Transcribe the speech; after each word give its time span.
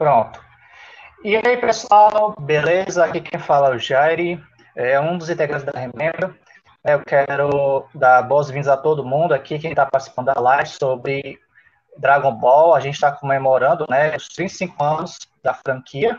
Pronto. 0.00 0.40
E 1.22 1.36
aí, 1.36 1.58
pessoal, 1.58 2.34
beleza? 2.40 3.04
Aqui 3.04 3.20
quem 3.20 3.38
fala 3.38 3.68
é 3.68 3.76
o 3.76 3.78
Jairi, 3.78 4.42
é 4.74 4.98
um 4.98 5.18
dos 5.18 5.28
integrantes 5.28 5.66
da 5.66 5.78
Remembra. 5.78 6.34
Eu 6.82 7.04
quero 7.04 7.84
dar 7.94 8.22
boas-vindas 8.22 8.68
a 8.68 8.78
todo 8.78 9.04
mundo 9.04 9.34
aqui, 9.34 9.58
quem 9.58 9.72
está 9.72 9.84
participando 9.84 10.32
da 10.32 10.40
live 10.40 10.70
sobre 10.70 11.38
Dragon 11.98 12.32
Ball. 12.32 12.74
A 12.74 12.80
gente 12.80 12.94
está 12.94 13.12
comemorando 13.12 13.84
né, 13.90 14.16
os 14.16 14.28
35 14.28 14.82
anos 14.82 15.18
da 15.42 15.52
franquia. 15.52 16.18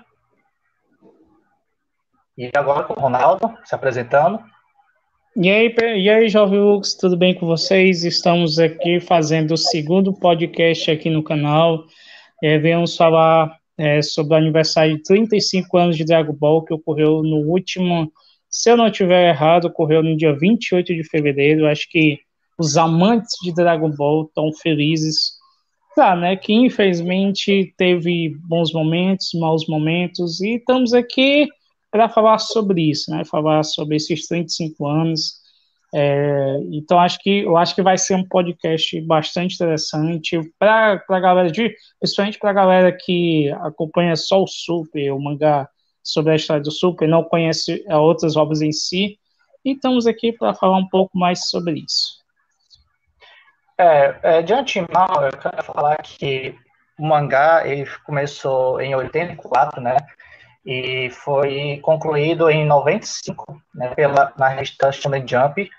E 2.38 2.52
agora 2.56 2.84
com 2.84 2.94
o 2.94 3.02
Ronaldo 3.02 3.58
se 3.66 3.74
apresentando. 3.74 4.40
E 5.36 5.50
aí, 5.50 5.76
e 5.98 6.08
aí, 6.08 6.30
Jovem 6.30 6.60
Lux, 6.60 6.94
tudo 6.94 7.18
bem 7.18 7.34
com 7.34 7.48
vocês? 7.48 8.04
Estamos 8.04 8.60
aqui 8.60 9.00
fazendo 9.00 9.56
o 9.56 9.58
segundo 9.58 10.14
podcast 10.14 10.92
aqui 10.92 11.10
no 11.10 11.24
canal. 11.24 11.86
É, 12.44 12.60
vamos 12.60 12.96
falar 12.96 13.60
é, 13.82 14.00
sobre 14.00 14.36
o 14.36 14.38
aniversário 14.38 14.96
de 14.96 15.02
35 15.02 15.76
anos 15.76 15.98
de 15.98 16.06
Dragon 16.06 16.34
Ball, 16.34 16.64
que 16.64 16.72
ocorreu 16.72 17.24
no 17.24 17.38
último, 17.38 18.12
se 18.48 18.70
eu 18.70 18.78
não 18.78 18.86
estiver 18.86 19.30
errado, 19.30 19.66
ocorreu 19.66 20.04
no 20.04 20.16
dia 20.16 20.38
28 20.38 20.94
de 20.94 21.04
fevereiro. 21.04 21.66
Acho 21.66 21.90
que 21.90 22.20
os 22.60 22.78
amantes 22.78 23.34
de 23.42 23.52
Dragon 23.52 23.90
Ball 23.90 24.26
estão 24.26 24.54
felizes. 24.54 25.40
Tá, 25.96 26.16
né? 26.16 26.36
Que 26.36 26.54
infelizmente 26.54 27.74
teve 27.76 28.36
bons 28.48 28.72
momentos, 28.72 29.32
maus 29.34 29.68
momentos, 29.68 30.40
e 30.40 30.58
estamos 30.58 30.94
aqui 30.94 31.50
para 31.90 32.08
falar 32.08 32.38
sobre 32.38 32.90
isso, 32.90 33.10
né? 33.10 33.26
Falar 33.26 33.64
sobre 33.64 33.96
esses 33.96 34.28
35 34.28 34.88
anos. 34.88 35.41
É, 35.94 36.58
então 36.72 37.00
acho 37.00 37.20
que 37.20 37.42
eu 37.42 37.58
acho 37.58 37.76
que 37.76 37.82
vai 37.82 37.98
ser 37.98 38.16
um 38.16 38.26
podcast 38.26 39.00
bastante 39.02 39.56
interessante 39.56 40.40
para 40.58 41.04
a 41.10 41.20
galera 41.20 41.52
de, 41.52 41.76
principalmente 42.00 42.40
para 42.40 42.50
a 42.52 42.54
galera 42.54 42.92
que 42.98 43.52
acompanha 43.62 44.16
só 44.16 44.42
o 44.42 44.48
Super, 44.48 45.12
o 45.12 45.20
mangá 45.20 45.68
sobre 46.02 46.32
a 46.32 46.36
história 46.36 46.64
do 46.64 46.72
Super, 46.72 47.08
não 47.08 47.24
conhece 47.24 47.84
outras 47.90 48.36
obras 48.38 48.62
em 48.62 48.72
si. 48.72 49.18
E 49.64 49.74
estamos 49.74 50.08
aqui 50.08 50.32
para 50.32 50.54
falar 50.54 50.78
um 50.78 50.88
pouco 50.88 51.18
mais 51.18 51.50
sobre 51.50 51.80
isso. 51.80 52.22
É, 53.78 54.16
é, 54.24 54.42
de 54.42 54.54
antemão, 54.54 55.08
eu 55.22 55.38
quero 55.38 55.64
falar 55.64 55.98
que 55.98 56.56
o 56.98 57.06
mangá 57.06 57.68
ele 57.68 57.86
começou 58.06 58.80
em 58.80 58.96
84, 58.96 59.82
né? 59.82 59.98
e 60.66 61.10
foi 61.10 61.80
concluído 61.82 62.50
em 62.50 62.66
95 62.66 63.62
né, 63.74 63.94
pela, 63.96 64.34
na 64.38 64.50
revista 64.50 64.92
Shonen 64.92 65.28
Jump. 65.28 65.70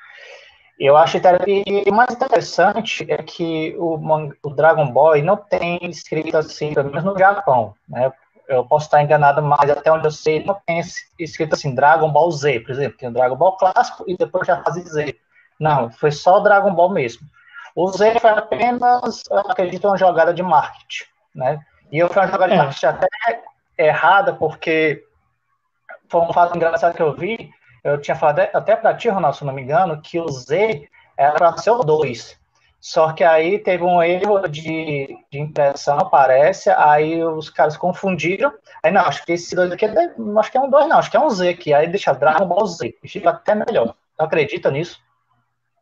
Eu 0.82 0.96
acho 0.96 1.20
que 1.20 1.88
o 1.88 1.94
mais 1.94 2.12
interessante 2.12 3.06
é 3.08 3.18
que 3.18 3.72
o, 3.78 3.94
o 4.42 4.50
Dragon 4.50 4.90
Ball 4.90 5.22
não 5.22 5.36
tem 5.36 5.78
escrito 5.84 6.36
assim, 6.36 6.74
pelo 6.74 6.88
menos 6.90 7.04
no 7.04 7.16
Japão, 7.16 7.72
né? 7.88 8.12
Eu 8.48 8.66
posso 8.66 8.86
estar 8.86 9.00
enganado, 9.00 9.40
mas 9.40 9.70
até 9.70 9.92
onde 9.92 10.08
eu 10.08 10.10
sei, 10.10 10.44
não 10.44 10.60
tem 10.66 10.82
escrito 11.20 11.54
assim, 11.54 11.72
Dragon 11.72 12.10
Ball 12.10 12.28
Z, 12.32 12.58
por 12.60 12.72
exemplo, 12.72 12.98
tem 12.98 13.08
o 13.08 13.12
Dragon 13.12 13.36
Ball 13.36 13.56
clássico 13.56 14.02
e 14.08 14.16
depois 14.16 14.44
já 14.44 14.60
faz 14.60 14.74
Z. 14.74 15.16
Não, 15.60 15.88
foi 15.88 16.10
só 16.10 16.40
Dragon 16.40 16.74
Ball 16.74 16.90
mesmo. 16.90 17.28
O 17.76 17.88
Z 17.92 18.18
foi 18.18 18.30
apenas, 18.30 19.22
acredito, 19.30 19.86
uma 19.86 19.96
jogada 19.96 20.34
de 20.34 20.42
marketing, 20.42 21.04
né? 21.32 21.60
E 21.92 22.04
foi 22.08 22.22
uma 22.22 22.28
jogada 22.28 22.54
é. 22.54 22.56
de 22.56 22.62
marketing 22.64 22.86
até 22.86 23.08
errada, 23.78 24.32
porque 24.34 25.04
foi 26.08 26.22
um 26.22 26.32
fato 26.32 26.56
engraçado 26.56 26.96
que 26.96 27.02
eu 27.02 27.14
vi. 27.14 27.52
Eu 27.82 28.00
tinha 28.00 28.16
falado 28.16 28.40
até 28.40 28.76
para 28.76 28.94
ti, 28.94 29.08
Ronaldo, 29.08 29.36
se 29.36 29.44
não 29.44 29.52
me 29.52 29.62
engano, 29.62 30.00
que 30.00 30.18
o 30.20 30.28
Z 30.28 30.88
era 31.16 31.34
para 31.34 31.56
ser 31.58 31.70
o 31.70 31.82
2. 31.82 32.40
Só 32.80 33.12
que 33.12 33.22
aí 33.22 33.60
teve 33.60 33.84
um 33.84 34.02
erro 34.02 34.48
de, 34.48 35.16
de 35.30 35.38
impressão, 35.38 35.98
parece, 36.10 36.68
aí 36.70 37.22
os 37.22 37.48
caras 37.48 37.76
confundiram. 37.76 38.52
Aí 38.82 38.90
não, 38.90 39.02
acho 39.02 39.24
que 39.24 39.32
esse 39.32 39.54
2 39.54 39.70
aqui 39.70 39.84
é, 39.84 39.90
acho 40.38 40.50
que 40.50 40.58
é 40.58 40.60
um 40.60 40.68
2, 40.68 40.88
não, 40.88 40.98
acho 40.98 41.10
que 41.10 41.16
é 41.16 41.20
um 41.20 41.30
Z 41.30 41.48
aqui. 41.48 41.72
Aí 41.72 41.86
deixa 41.86 42.12
Dragon 42.12 42.44
Ball 42.44 42.66
Z, 42.66 42.92
fica 43.04 43.30
até 43.30 43.54
melhor. 43.54 43.94
Tu 44.16 44.24
acredita 44.24 44.70
nisso? 44.70 45.00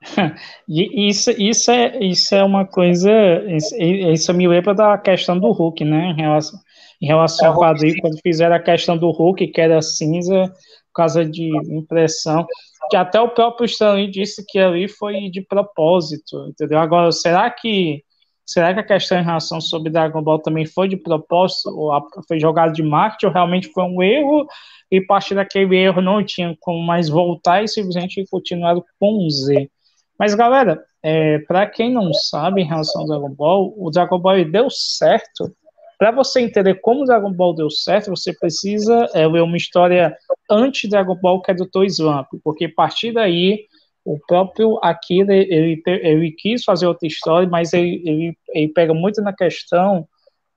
isso, 0.69 1.31
isso, 1.33 1.71
é, 1.71 1.99
isso 1.99 2.35
é 2.35 2.45
uma 2.45 2.67
coisa. 2.67 3.11
Isso, 3.49 4.35
me 4.35 4.49
lembra 4.49 4.75
da 4.75 4.99
questão 4.99 5.39
do 5.39 5.51
Hulk, 5.53 5.85
né? 5.85 6.11
Em 6.11 6.21
relação, 6.21 6.59
em 7.01 7.07
relação 7.07 7.47
é, 7.47 7.49
ao 7.49 7.59
quadril, 7.59 7.95
quando 8.01 8.21
fizeram 8.23 8.57
a 8.57 8.61
questão 8.61 8.97
do 8.97 9.11
Hulk, 9.11 9.47
que 9.49 9.61
era 9.61 9.81
cinza, 9.81 10.53
causa 11.01 11.25
de 11.25 11.49
impressão, 11.75 12.47
que 12.91 12.97
até 12.97 13.21
o 13.21 13.29
próprio 13.29 13.65
Stanley 13.65 14.11
disse 14.11 14.45
que 14.47 14.59
ali 14.59 14.89
foi 14.89 15.31
de 15.31 15.41
propósito, 15.43 16.47
entendeu? 16.49 16.79
Agora, 16.79 17.11
será 17.13 17.51
que 17.51 18.03
será 18.45 18.75
que 18.75 18.81
a 18.81 18.85
questão 18.85 19.21
em 19.21 19.25
relação 19.25 19.61
sobre 19.61 19.93
Dragon 19.93 20.21
Ball 20.21 20.41
também 20.41 20.67
foi 20.67 20.89
de 20.89 20.97
propósito, 20.97 21.69
ou 21.69 21.93
foi 22.27 22.41
jogado 22.41 22.73
de 22.73 22.83
marketing, 22.83 23.27
ou 23.27 23.33
realmente 23.33 23.71
foi 23.73 23.85
um 23.85 24.03
erro, 24.03 24.45
e 24.91 24.99
a 24.99 25.07
partir 25.07 25.37
daquele 25.37 25.77
erro 25.77 26.03
não 26.03 26.25
tinha 26.25 26.57
como 26.59 26.85
mais 26.85 27.09
voltar 27.09 27.63
e 27.63 27.69
simplesmente 27.69 28.25
continuaram 28.29 28.85
com 28.99 29.25
o 29.25 29.31
Z. 29.31 29.71
Mas, 30.19 30.35
galera, 30.35 30.83
é, 31.03 31.39
para 31.41 31.65
quem 31.67 31.93
não 31.93 32.13
sabe 32.13 32.61
em 32.61 32.67
relação 32.67 33.03
ao 33.03 33.07
Dragon 33.07 33.31
Ball, 33.31 33.73
o 33.77 33.89
Dragon 33.89 34.19
Ball 34.19 34.45
deu 34.45 34.69
certo 34.69 35.55
para 36.01 36.11
você 36.13 36.41
entender 36.41 36.81
como 36.81 37.05
Dragon 37.05 37.31
Ball 37.31 37.55
deu 37.55 37.69
certo, 37.69 38.09
você 38.09 38.33
precisa 38.33 39.07
é, 39.13 39.27
ler 39.29 39.43
uma 39.43 39.59
história 39.59 40.17
antes 40.51 40.89
Dragon 40.89 41.15
Ball, 41.15 41.43
que 41.43 41.51
é 41.51 41.55
do 41.55 41.67
Toy 41.67 41.87
Slump, 41.89 42.27
porque 42.43 42.65
a 42.65 42.73
partir 42.75 43.13
daí 43.13 43.67
o 44.03 44.19
próprio 44.27 44.79
Akira 44.83 45.37
ele, 45.37 45.83
ele 45.87 46.33
quis 46.33 46.65
fazer 46.65 46.87
outra 46.87 47.07
história, 47.07 47.47
mas 47.47 47.75
ele, 47.75 48.03
ele, 48.07 48.39
ele 48.55 48.69
pega 48.69 48.95
muito 48.95 49.21
na 49.21 49.35
questão 49.35 50.09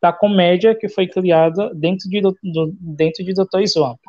da 0.01 0.13
comédia 0.13 0.73
que 0.73 0.87
foi 0.87 1.07
criada 1.07 1.69
dentro 1.75 2.09
de, 2.09 2.21
do, 2.21 2.33
dentro 2.79 3.21
de 3.21 3.33
Dr. 3.33 3.63
Slump. 3.63 3.99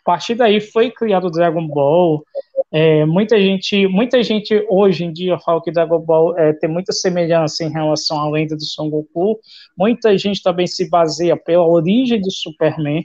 A 0.00 0.02
partir 0.04 0.34
daí 0.34 0.60
foi 0.60 0.90
criado 0.90 1.28
o 1.28 1.30
Dragon 1.30 1.68
Ball, 1.68 2.24
é, 2.72 3.04
muita 3.04 3.38
gente, 3.38 3.88
muita 3.88 4.22
gente 4.22 4.64
hoje 4.68 5.04
em 5.04 5.12
dia 5.12 5.38
fala 5.40 5.60
que 5.60 5.72
Dragon 5.72 5.98
Ball 5.98 6.38
é, 6.38 6.52
tem 6.52 6.70
muita 6.70 6.92
semelhança 6.92 7.64
em 7.64 7.70
relação 7.70 8.18
à 8.20 8.30
lenda 8.30 8.56
do 8.56 8.64
Son 8.64 8.88
Goku. 8.88 9.40
Muita 9.76 10.16
gente 10.16 10.40
também 10.42 10.68
se 10.68 10.88
baseia 10.88 11.36
pela 11.36 11.66
origem 11.66 12.20
do 12.20 12.30
Superman. 12.30 13.04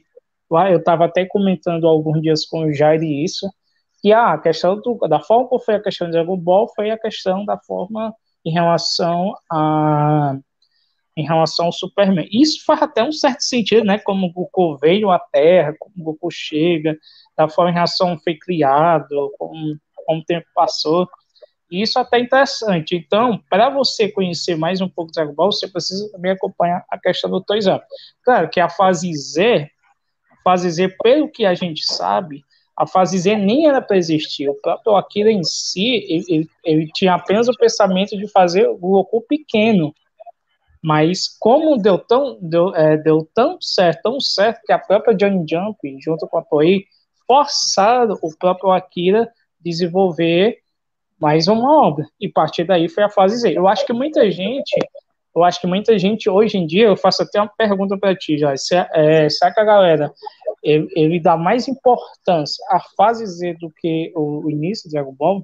Lá 0.49 0.71
eu 0.71 0.77
estava 0.77 1.05
até 1.05 1.25
comentando 1.25 1.87
alguns 1.87 2.21
dias 2.21 2.45
com 2.45 2.65
o 2.65 2.73
Jair 2.73 3.01
isso, 3.01 3.49
que 4.01 4.11
ah, 4.13 4.33
a 4.33 4.37
questão 4.37 4.79
do, 4.79 4.99
da 5.07 5.19
forma 5.19 5.47
como 5.47 5.61
foi 5.61 5.75
a 5.75 5.81
questão 5.81 6.07
de 6.07 6.13
Dragon 6.13 6.37
Ball 6.37 6.67
foi 6.75 6.91
a 6.91 6.99
questão 6.99 7.43
da 7.43 7.57
forma 7.57 8.13
em 8.45 8.51
relação 8.51 9.33
a 9.51 10.37
em 11.17 11.23
relação 11.23 11.67
ao 11.67 11.71
Superman. 11.71 12.27
Isso 12.29 12.65
faz 12.65 12.81
até 12.81 13.01
um 13.01 13.11
certo 13.11 13.41
sentido, 13.41 13.85
né? 13.85 13.97
Como 13.97 14.27
o 14.27 14.33
Goku 14.33 14.77
veio 14.77 15.09
à 15.09 15.17
Terra, 15.17 15.73
como 15.79 15.93
o 15.97 16.03
Goku 16.03 16.29
chega, 16.29 16.97
da 17.37 17.49
forma 17.49 17.71
em 17.71 17.73
relação 17.73 18.17
foi 18.17 18.35
criado, 18.35 19.31
como, 19.37 19.77
como 20.05 20.21
o 20.21 20.25
tempo 20.25 20.45
passou. 20.53 21.07
E 21.69 21.81
isso 21.81 21.97
é 21.97 22.01
até 22.01 22.19
interessante. 22.19 22.95
Então, 22.95 23.41
para 23.49 23.69
você 23.69 24.09
conhecer 24.09 24.55
mais 24.55 24.81
um 24.81 24.89
pouco 24.89 25.11
do 25.11 25.15
Dragon 25.15 25.33
Ball, 25.33 25.51
você 25.51 25.67
precisa 25.67 26.09
também 26.11 26.31
acompanhar 26.31 26.85
a 26.89 26.97
questão 26.97 27.29
do 27.29 27.41
Toys 27.41 27.67
Up. 27.67 27.83
Claro 28.23 28.49
que 28.49 28.59
a 28.59 28.69
fase 28.69 29.11
Z, 29.13 29.69
a 30.31 30.41
fase 30.43 30.69
Z, 30.69 30.95
pelo 31.01 31.29
que 31.29 31.45
a 31.45 31.55
gente 31.55 31.83
sabe, 31.83 32.43
a 32.77 32.85
fase 32.85 33.17
Z 33.17 33.35
nem 33.37 33.67
era 33.67 33.81
para 33.81 33.97
existir. 33.97 34.49
O 34.49 34.61
próprio 34.61 34.95
Akira 34.95 35.31
em 35.31 35.43
si, 35.43 36.05
ele, 36.07 36.25
ele, 36.27 36.49
ele, 36.63 36.91
tinha 36.93 37.15
apenas 37.15 37.47
o 37.47 37.57
pensamento 37.57 38.17
de 38.17 38.27
fazer 38.27 38.67
o 38.67 38.77
Goku 38.77 39.21
pequeno. 39.21 39.93
Mas 40.83 41.27
como 41.39 41.77
deu 41.77 41.97
tão, 41.97 42.37
deu, 42.39 42.75
é, 42.75 42.95
deu 42.95 43.27
tão 43.33 43.59
certo, 43.59 44.03
tão 44.03 44.19
certo, 44.19 44.61
que 44.63 44.71
a 44.71 44.77
própria 44.77 45.15
Johnny 45.15 45.43
Jump, 45.49 45.79
junto 45.99 46.27
com 46.27 46.37
a 46.37 46.43
Toei, 46.43 46.85
forçaram 47.27 48.17
o 48.21 48.35
próprio 48.37 48.71
Akira 48.71 49.31
desenvolver 49.59 50.59
mais 51.19 51.47
uma 51.47 51.85
obra. 51.85 52.05
E 52.19 52.27
a 52.27 52.31
partir 52.33 52.63
daí 52.65 52.89
foi 52.89 53.03
a 53.03 53.09
fase 53.09 53.37
Z. 53.37 53.57
Eu 53.57 53.67
acho 53.67 53.85
que 53.85 53.93
muita 53.93 54.29
gente, 54.29 54.75
eu 55.35 55.43
acho 55.43 55.59
que 55.59 55.67
muita 55.67 55.97
gente 55.97 56.29
hoje 56.29 56.57
em 56.57 56.67
dia, 56.67 56.87
eu 56.87 56.97
faço 56.97 57.23
até 57.23 57.39
uma 57.39 57.51
pergunta 57.57 57.97
para 57.97 58.15
ti, 58.15 58.37
já. 58.37 58.55
Se, 58.55 58.75
é, 58.75 59.29
será 59.29 59.53
que 59.53 59.59
a 59.59 59.63
galera 59.63 60.13
ele, 60.63 60.87
ele, 60.95 61.19
dá 61.19 61.37
mais 61.37 61.67
importância 61.67 62.63
à 62.69 62.79
fase 62.97 63.25
Z 63.25 63.55
do 63.59 63.71
que 63.71 64.11
o, 64.15 64.45
o 64.45 64.51
início 64.51 64.89
do 64.89 64.93
Dragon 64.93 65.13
Ball? 65.13 65.43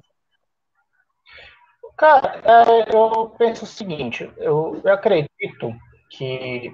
Cara, 1.96 2.40
é, 2.44 2.94
eu 2.94 3.32
penso 3.38 3.64
o 3.64 3.68
seguinte, 3.68 4.28
eu, 4.38 4.80
eu 4.82 4.92
acredito 4.92 5.74
que 6.10 6.72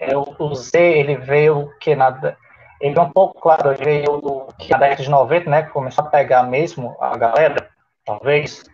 é, 0.00 0.16
o 0.16 0.54
Z 0.54 0.78
ele 0.78 1.16
veio 1.16 1.70
que 1.78 1.94
nada 1.94 2.36
é 2.80 3.00
um 3.00 3.10
pouco, 3.10 3.40
claro, 3.40 3.74
veio 3.76 4.18
do 4.18 4.46
que 4.58 4.72
a 4.72 4.78
década 4.78 5.02
de 5.02 5.10
90, 5.10 5.50
né, 5.50 5.62
que 5.64 5.70
começou 5.70 6.04
a 6.04 6.08
pegar 6.08 6.44
mesmo 6.44 6.96
a 7.00 7.16
galera, 7.16 7.68
talvez, 8.04 8.64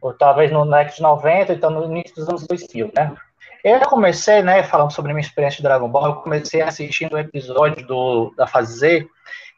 ou 0.00 0.12
talvez 0.12 0.50
no 0.50 0.64
década 0.64 0.94
de 0.96 1.02
90, 1.02 1.52
então 1.52 1.70
no 1.70 1.84
início 1.84 2.14
dos 2.16 2.28
anos 2.28 2.46
2000, 2.46 2.90
né. 2.96 3.14
Eu 3.62 3.80
comecei, 3.80 4.42
né, 4.42 4.62
falando 4.62 4.92
sobre 4.92 5.12
minha 5.12 5.24
experiência 5.24 5.58
de 5.58 5.62
Dragon 5.62 5.88
Ball, 5.88 6.06
eu 6.06 6.14
comecei 6.16 6.60
assistindo 6.60 7.14
um 7.14 7.18
episódio 7.18 7.86
do, 7.86 8.34
da 8.36 8.46
fase 8.46 8.78
Z, 8.78 9.08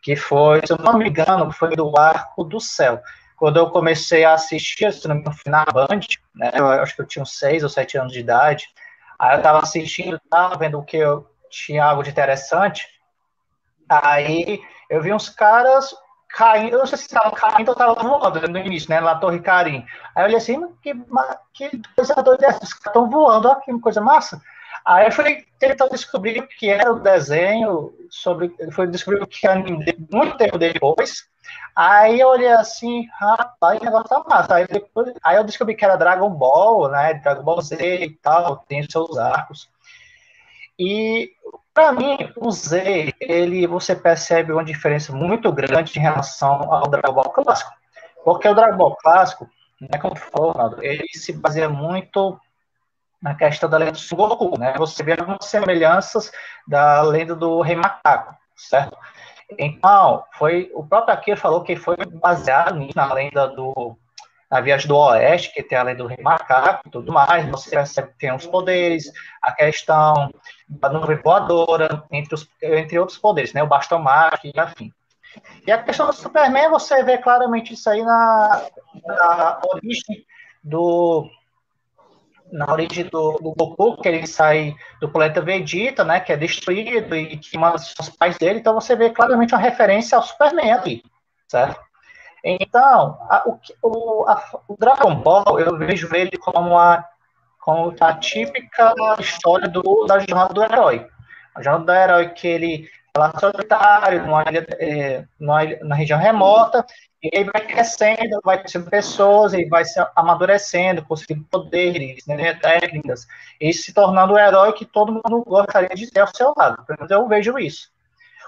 que 0.02 0.14
foi, 0.14 0.60
se 0.64 0.72
eu 0.72 0.78
não 0.78 0.96
me 0.96 1.08
engano, 1.08 1.50
foi 1.50 1.74
do 1.74 1.96
Arco 1.98 2.44
do 2.44 2.60
Céu. 2.60 3.00
Quando 3.36 3.58
eu 3.58 3.68
comecei 3.70 4.24
a 4.24 4.34
assistir, 4.34 4.92
se 4.92 5.08
não 5.08 5.16
me 5.16 5.22
engano, 5.22 5.36
na 5.46 5.64
Band, 5.64 6.00
né, 6.34 6.52
eu 6.54 6.68
acho 6.68 6.94
que 6.94 7.02
eu 7.02 7.06
tinha 7.06 7.22
uns 7.22 7.36
6 7.38 7.64
ou 7.64 7.68
7 7.68 7.98
anos 7.98 8.12
de 8.12 8.20
idade, 8.20 8.68
aí 9.18 9.34
eu 9.34 9.38
estava 9.38 9.58
assistindo, 9.58 10.20
estava 10.22 10.56
vendo 10.56 10.78
o 10.78 10.84
que 10.84 10.98
eu 10.98 11.26
tinha 11.50 11.84
algo 11.84 12.02
de 12.02 12.10
interessante. 12.10 12.86
Aí 13.88 14.60
eu 14.90 15.02
vi 15.02 15.12
uns 15.12 15.28
caras 15.28 15.94
caindo, 16.28 16.74
eu 16.74 16.78
não 16.80 16.86
sei 16.86 16.98
se 16.98 17.04
estavam 17.04 17.32
caindo 17.32 17.68
ou 17.68 17.72
estavam 17.72 17.94
voando 17.94 18.48
no 18.48 18.58
início, 18.58 18.90
né, 18.90 19.00
lá 19.00 19.14
Torre 19.14 19.40
Carim. 19.40 19.84
Aí 20.14 20.22
eu 20.22 20.26
olhei 20.26 20.36
assim, 20.36 20.60
que, 20.82 20.94
que 21.54 21.82
coisa 21.94 22.14
doida 22.16 22.46
é? 22.46 22.50
Os 22.50 22.56
caras 22.56 22.86
estão 22.86 23.08
voando, 23.08 23.48
olha 23.48 23.60
que 23.60 23.80
coisa 23.80 24.00
massa. 24.00 24.40
Aí 24.84 25.06
eu 25.06 25.12
fui 25.12 25.44
tentar 25.58 25.88
descobrir 25.88 26.38
o 26.40 26.46
que 26.46 26.68
era 26.68 26.92
o 26.92 27.00
desenho, 27.00 27.92
sobre, 28.10 28.54
foi 28.72 28.86
descobrir 28.86 29.22
o 29.22 29.26
que 29.26 29.46
era 29.46 29.58
muito 29.58 30.36
tempo 30.36 30.58
depois. 30.58 31.26
Aí 31.74 32.20
eu 32.20 32.28
olhei 32.28 32.52
assim, 32.52 33.06
rapaz, 33.18 33.80
o 33.80 33.84
negócio 33.84 34.08
tá 34.08 34.24
massa. 34.28 34.54
Aí, 34.54 34.66
depois, 34.66 35.12
aí 35.24 35.36
eu 35.36 35.44
descobri 35.44 35.74
que 35.74 35.84
era 35.84 35.96
Dragon 35.96 36.30
Ball, 36.30 36.88
né? 36.88 37.14
Dragon 37.14 37.42
Ball 37.42 37.60
Z 37.60 37.76
e 37.76 38.10
tal, 38.16 38.58
tem 38.68 38.88
seus 38.88 39.16
arcos. 39.18 39.68
E 40.78 41.32
para 41.72 41.92
mim, 41.92 42.16
o 42.36 42.50
Z, 42.50 43.14
ele, 43.20 43.66
você 43.66 43.94
percebe 43.94 44.52
uma 44.52 44.64
diferença 44.64 45.12
muito 45.12 45.52
grande 45.52 45.98
em 45.98 46.02
relação 46.02 46.72
ao 46.72 46.88
Dragon 46.88 47.12
Ball 47.12 47.30
clássico. 47.30 47.70
Porque 48.24 48.48
o 48.48 48.54
Dragon 48.54 48.76
Ball 48.76 48.96
clássico, 48.96 49.48
né, 49.80 49.98
como 49.98 50.16
falou, 50.16 50.82
ele 50.82 51.06
se 51.12 51.32
baseia 51.34 51.68
muito 51.68 52.40
na 53.22 53.34
questão 53.34 53.68
da 53.68 53.78
lenda 53.78 53.92
do 53.92 54.16
Goku, 54.16 54.58
né? 54.58 54.74
Você 54.78 55.02
vê 55.02 55.12
algumas 55.12 55.44
semelhanças 55.44 56.30
da 56.66 57.02
lenda 57.02 57.34
do 57.34 57.60
Rei 57.60 57.76
Macaco, 57.76 58.34
certo? 58.56 58.96
Então, 59.58 60.24
foi 60.32 60.70
o 60.74 60.82
próprio 60.82 61.14
Akira 61.14 61.36
falou 61.36 61.62
que 61.62 61.76
foi 61.76 61.96
baseado 61.96 62.88
na 62.94 63.12
lenda 63.12 63.48
do 63.48 63.96
na 64.50 64.60
Viagem 64.60 64.86
do 64.86 64.96
Oeste, 64.96 65.52
que 65.52 65.62
tem 65.62 65.76
a 65.76 65.82
lenda 65.82 66.02
do 66.02 66.08
Rei 66.08 66.22
Macaco 66.22 66.82
e 66.86 66.90
tudo 66.90 67.12
mais, 67.12 67.48
você 67.48 67.70
percebe 67.70 68.08
que 68.08 68.18
tem 68.18 68.34
os 68.34 68.46
poderes, 68.46 69.10
a 69.42 69.52
questão 69.52 70.32
da 70.68 70.88
nuvem 70.88 71.16
voadora, 71.16 72.04
entre, 72.12 72.34
os, 72.34 72.48
entre 72.62 72.98
outros 72.98 73.18
poderes, 73.18 73.52
né? 73.52 73.62
O 73.62 73.66
bastão 73.66 73.98
mágico 73.98 74.46
e 74.54 74.58
afim. 74.58 74.92
E 75.66 75.72
a 75.72 75.82
questão 75.82 76.06
do 76.06 76.12
Superman, 76.12 76.70
você 76.70 77.02
vê 77.02 77.18
claramente 77.18 77.74
isso 77.74 77.90
aí 77.90 78.02
na, 78.02 78.66
na 79.04 79.60
origem 79.64 80.24
do, 80.62 81.28
na 82.52 82.72
origem 82.72 83.04
do, 83.04 83.32
do, 83.32 83.54
Goku, 83.54 84.00
que 84.00 84.08
ele 84.08 84.26
sai 84.26 84.74
do 85.00 85.08
planeta 85.08 85.40
Vegeta, 85.40 86.04
né, 86.04 86.20
que 86.20 86.32
é 86.32 86.36
destruído 86.36 87.14
e 87.14 87.36
que 87.36 87.58
manda 87.58 87.76
os 87.76 88.08
pais 88.10 88.38
dele, 88.38 88.60
então 88.60 88.74
você 88.74 88.96
vê 88.96 89.10
claramente 89.10 89.54
uma 89.54 89.60
referência 89.60 90.16
ao 90.16 90.22
Superman 90.22 90.72
ali, 90.72 91.02
certo? 91.48 91.85
Então, 92.48 93.18
a, 93.28 93.42
o, 93.82 94.24
a, 94.28 94.60
o, 94.68 94.76
Dragon 94.78 95.16
Ball, 95.16 95.58
eu 95.58 95.76
vejo 95.76 96.14
ele 96.14 96.38
como, 96.38 96.60
uma, 96.60 97.04
como 97.58 97.92
a 98.00 98.14
típica 98.14 98.94
história 99.18 99.68
do, 99.68 100.06
da 100.06 100.20
jornada 100.20 100.54
do 100.54 100.62
herói. 100.62 101.08
A 101.56 101.60
jornada 101.60 101.84
do 101.84 101.92
herói 101.92 102.28
que 102.28 102.46
ele 102.46 102.88
é 103.12 103.18
lá 103.18 103.36
solitário, 103.36 104.24
numa 104.24 104.44
é, 104.78 105.24
numa, 105.40 105.64
na 105.82 105.96
região 105.96 106.20
remota, 106.20 106.86
e 107.20 107.30
ele 107.32 107.50
vai 107.50 107.66
crescendo, 107.66 108.40
vai 108.44 108.58
conhecendo 108.58 108.88
pessoas, 108.88 109.52
e 109.52 109.64
vai 109.64 109.84
se 109.84 109.98
amadurecendo, 110.14 111.04
conseguindo 111.04 111.44
poderes, 111.50 112.24
né, 112.28 112.54
técnicas, 112.54 113.26
e 113.60 113.72
se 113.72 113.92
tornando 113.92 114.34
o 114.34 114.38
herói 114.38 114.72
que 114.72 114.84
todo 114.84 115.12
mundo 115.12 115.42
gostaria 115.44 115.96
de 115.96 116.08
ter 116.12 116.20
ao 116.20 116.32
seu 116.32 116.54
lado. 116.56 116.84
Pelo 116.86 116.98
menos 117.00 117.10
eu 117.10 117.26
vejo 117.26 117.58
isso. 117.58 117.90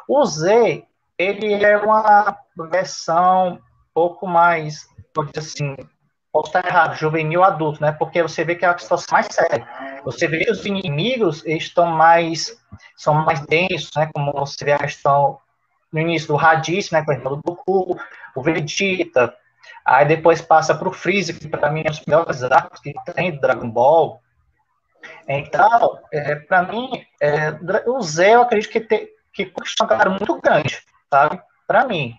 O 0.06 0.24
Z, 0.24 0.84
ele 1.18 1.64
é 1.64 1.76
uma 1.78 2.38
versão 2.70 3.60
pouco 3.92 4.26
mais, 4.26 4.86
assim, 5.36 5.76
posso 6.32 6.48
estar 6.48 6.64
errado, 6.64 6.96
juvenil 6.96 7.42
adulto, 7.42 7.80
né? 7.80 7.92
Porque 7.92 8.22
você 8.22 8.44
vê 8.44 8.54
que 8.54 8.64
é 8.64 8.68
a 8.68 8.78
situação 8.78 9.08
mais 9.12 9.26
séria. 9.30 9.66
Você 10.04 10.26
vê 10.26 10.44
que 10.44 10.50
os 10.50 10.64
inimigos 10.64 11.44
estão 11.46 11.86
mais, 11.86 12.56
são 12.96 13.14
mais 13.14 13.40
densos, 13.40 13.90
né? 13.96 14.08
Como 14.14 14.32
você 14.32 14.64
vê 14.64 14.72
a 14.72 14.78
questão 14.78 15.38
no 15.92 16.00
início 16.00 16.28
do 16.28 16.36
Raditz, 16.36 16.90
né? 16.90 17.04
Com 17.04 17.18
do 17.18 17.42
Goku, 17.42 17.98
o 18.34 18.42
Vegeta, 18.42 19.34
aí 19.84 20.06
depois 20.06 20.40
passa 20.40 20.74
para 20.74 20.88
o 20.88 20.92
Freeze, 20.92 21.34
que 21.34 21.48
para 21.48 21.70
mim 21.70 21.82
é 21.84 21.88
um 21.88 21.90
dos 21.90 22.04
melhores 22.06 22.42
arcos 22.42 22.80
que 22.80 22.94
tem 23.14 23.32
do 23.32 23.40
Dragon 23.40 23.70
Ball. 23.70 24.20
Então, 25.26 26.00
é, 26.12 26.34
para 26.36 26.62
mim, 26.62 27.04
é, 27.20 27.50
o 27.86 28.00
Zé 28.02 28.34
eu 28.34 28.42
acredito 28.42 28.70
que, 28.70 28.80
te, 28.80 29.08
que 29.32 29.46
conquistou 29.46 29.86
um 29.86 29.88
cara 29.88 30.10
muito 30.10 30.40
grande, 30.40 30.82
sabe? 31.10 31.40
Para 31.66 31.86
mim. 31.86 32.14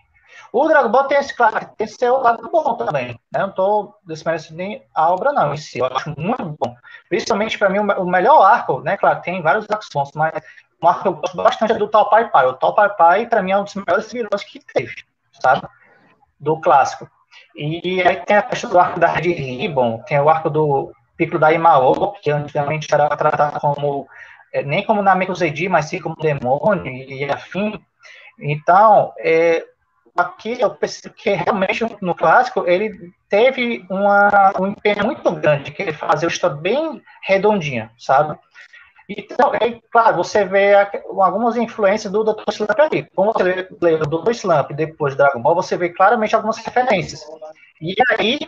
O 0.52 0.66
Dragon 0.66 0.88
Ball 0.88 1.04
tem 1.04 1.18
esse, 1.18 1.34
claro, 1.34 1.70
tem 1.76 1.86
seu 1.86 2.18
lado 2.18 2.48
bom 2.50 2.74
também. 2.74 3.08
Né? 3.32 3.40
Não 3.40 3.48
estou 3.50 3.94
desmerecendo 4.04 4.56
nem 4.56 4.84
a 4.94 5.12
obra, 5.12 5.32
não, 5.32 5.54
em 5.54 5.56
si. 5.56 5.78
Eu 5.78 5.86
acho 5.86 6.12
muito 6.18 6.56
bom. 6.58 6.74
Principalmente, 7.08 7.58
para 7.58 7.68
mim, 7.70 7.78
o, 7.78 8.04
melhor 8.06 8.42
arco, 8.42 8.80
né? 8.80 8.96
Claro, 8.96 9.20
tem 9.22 9.42
vários 9.42 9.68
arcos 9.70 9.88
bons, 9.92 10.10
mas 10.14 10.42
um 10.82 10.88
arco 10.88 11.02
que 11.02 11.08
eu 11.08 11.14
gosto 11.14 11.36
bastante 11.36 11.72
é 11.72 11.78
do 11.78 11.88
Tal 11.88 12.08
Pai 12.10 12.28
Pai. 12.30 12.46
O 12.46 12.54
Tal 12.54 12.74
Pai 12.74 12.90
Pai, 12.96 13.26
para 13.26 13.42
mim, 13.42 13.52
é 13.52 13.58
um 13.58 13.64
dos 13.64 13.74
melhores 13.74 14.12
vilões 14.12 14.44
que 14.44 14.60
teve, 14.72 14.94
sabe? 15.40 15.66
Do 16.38 16.60
clássico. 16.60 17.08
E 17.54 18.02
aí 18.02 18.16
tem 18.16 18.36
a 18.36 18.42
questão 18.42 18.70
do 18.70 18.78
arco 18.78 18.98
da 18.98 19.08
Red 19.08 19.32
Ribbon, 19.32 20.02
tem 20.06 20.18
o 20.18 20.28
arco 20.28 20.50
do 20.50 20.92
Pico 21.16 21.38
da 21.38 21.52
Imao, 21.52 22.12
que 22.14 22.30
antigamente 22.30 22.92
era 22.92 23.08
tratado 23.16 23.60
como, 23.60 24.08
é, 24.52 24.62
nem 24.62 24.84
como 24.84 25.02
Nameku 25.02 25.34
Zedi, 25.34 25.68
mas 25.68 25.86
sim 25.86 26.00
como 26.00 26.16
demônio 26.16 26.86
e 26.86 27.24
afim. 27.30 27.80
Então, 28.38 29.12
é, 29.18 29.64
aqui 30.20 30.60
eu 30.60 30.70
percebo 30.70 31.14
que 31.14 31.30
realmente 31.30 31.84
no 32.00 32.14
clássico 32.14 32.64
ele 32.66 33.12
teve 33.28 33.84
uma, 33.90 34.52
um 34.60 34.66
empenho 34.68 35.06
muito 35.06 35.30
grande, 35.32 35.72
que 35.72 35.82
ele 35.82 35.92
fazia 35.92 36.28
o 36.28 36.30
história 36.30 36.56
bem 36.56 37.02
redondinha, 37.22 37.90
sabe? 37.98 38.38
Então, 39.08 39.52
é, 39.54 39.80
claro, 39.90 40.18
você 40.18 40.44
vê 40.44 40.72
algumas 41.04 41.56
influências 41.56 42.12
do 42.12 42.22
Dr. 42.22 42.44
Slump 42.52 42.78
ali. 42.78 43.10
Como 43.14 43.32
você 43.32 43.68
lê 43.82 43.94
o 43.94 44.06
Dr. 44.06 44.30
Slump 44.30 44.70
depois 44.72 45.14
do 45.14 45.18
Dragon 45.18 45.42
Ball, 45.42 45.56
você 45.56 45.76
vê 45.76 45.88
claramente 45.88 46.36
algumas 46.36 46.58
referências. 46.58 47.20
E 47.80 47.94
aí, 48.12 48.38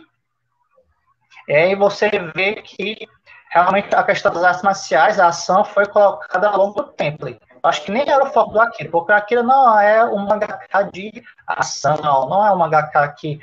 aí 1.49 1.75
você 1.75 2.11
vê 2.33 2.63
que 2.63 3.09
realmente 3.51 3.93
a 3.93 4.05
questão 4.05 4.33
das 4.33 4.45
artes 4.45 4.63
marciais, 4.63 5.19
a 5.19 5.27
ação 5.27 5.65
foi 5.65 5.85
colocada 5.87 6.49
ao 6.49 6.59
longo 6.59 6.81
do 6.81 6.93
tempo. 6.93 7.27
Acho 7.62 7.85
que 7.85 7.93
nem 7.93 8.03
era 8.09 8.25
o 8.25 8.32
foco 8.32 8.53
do 8.53 8.61
Akira, 8.61 8.91
porque 8.91 9.12
o 9.12 9.14
Akira 9.14 9.43
não 9.43 9.79
é 9.79 10.05
um 10.05 10.19
mangaka 10.19 10.82
de 10.85 11.23
ação, 11.47 11.97
não 12.29 12.44
é 12.44 12.53
um 12.53 12.56
mangaka 12.56 13.09
que 13.09 13.38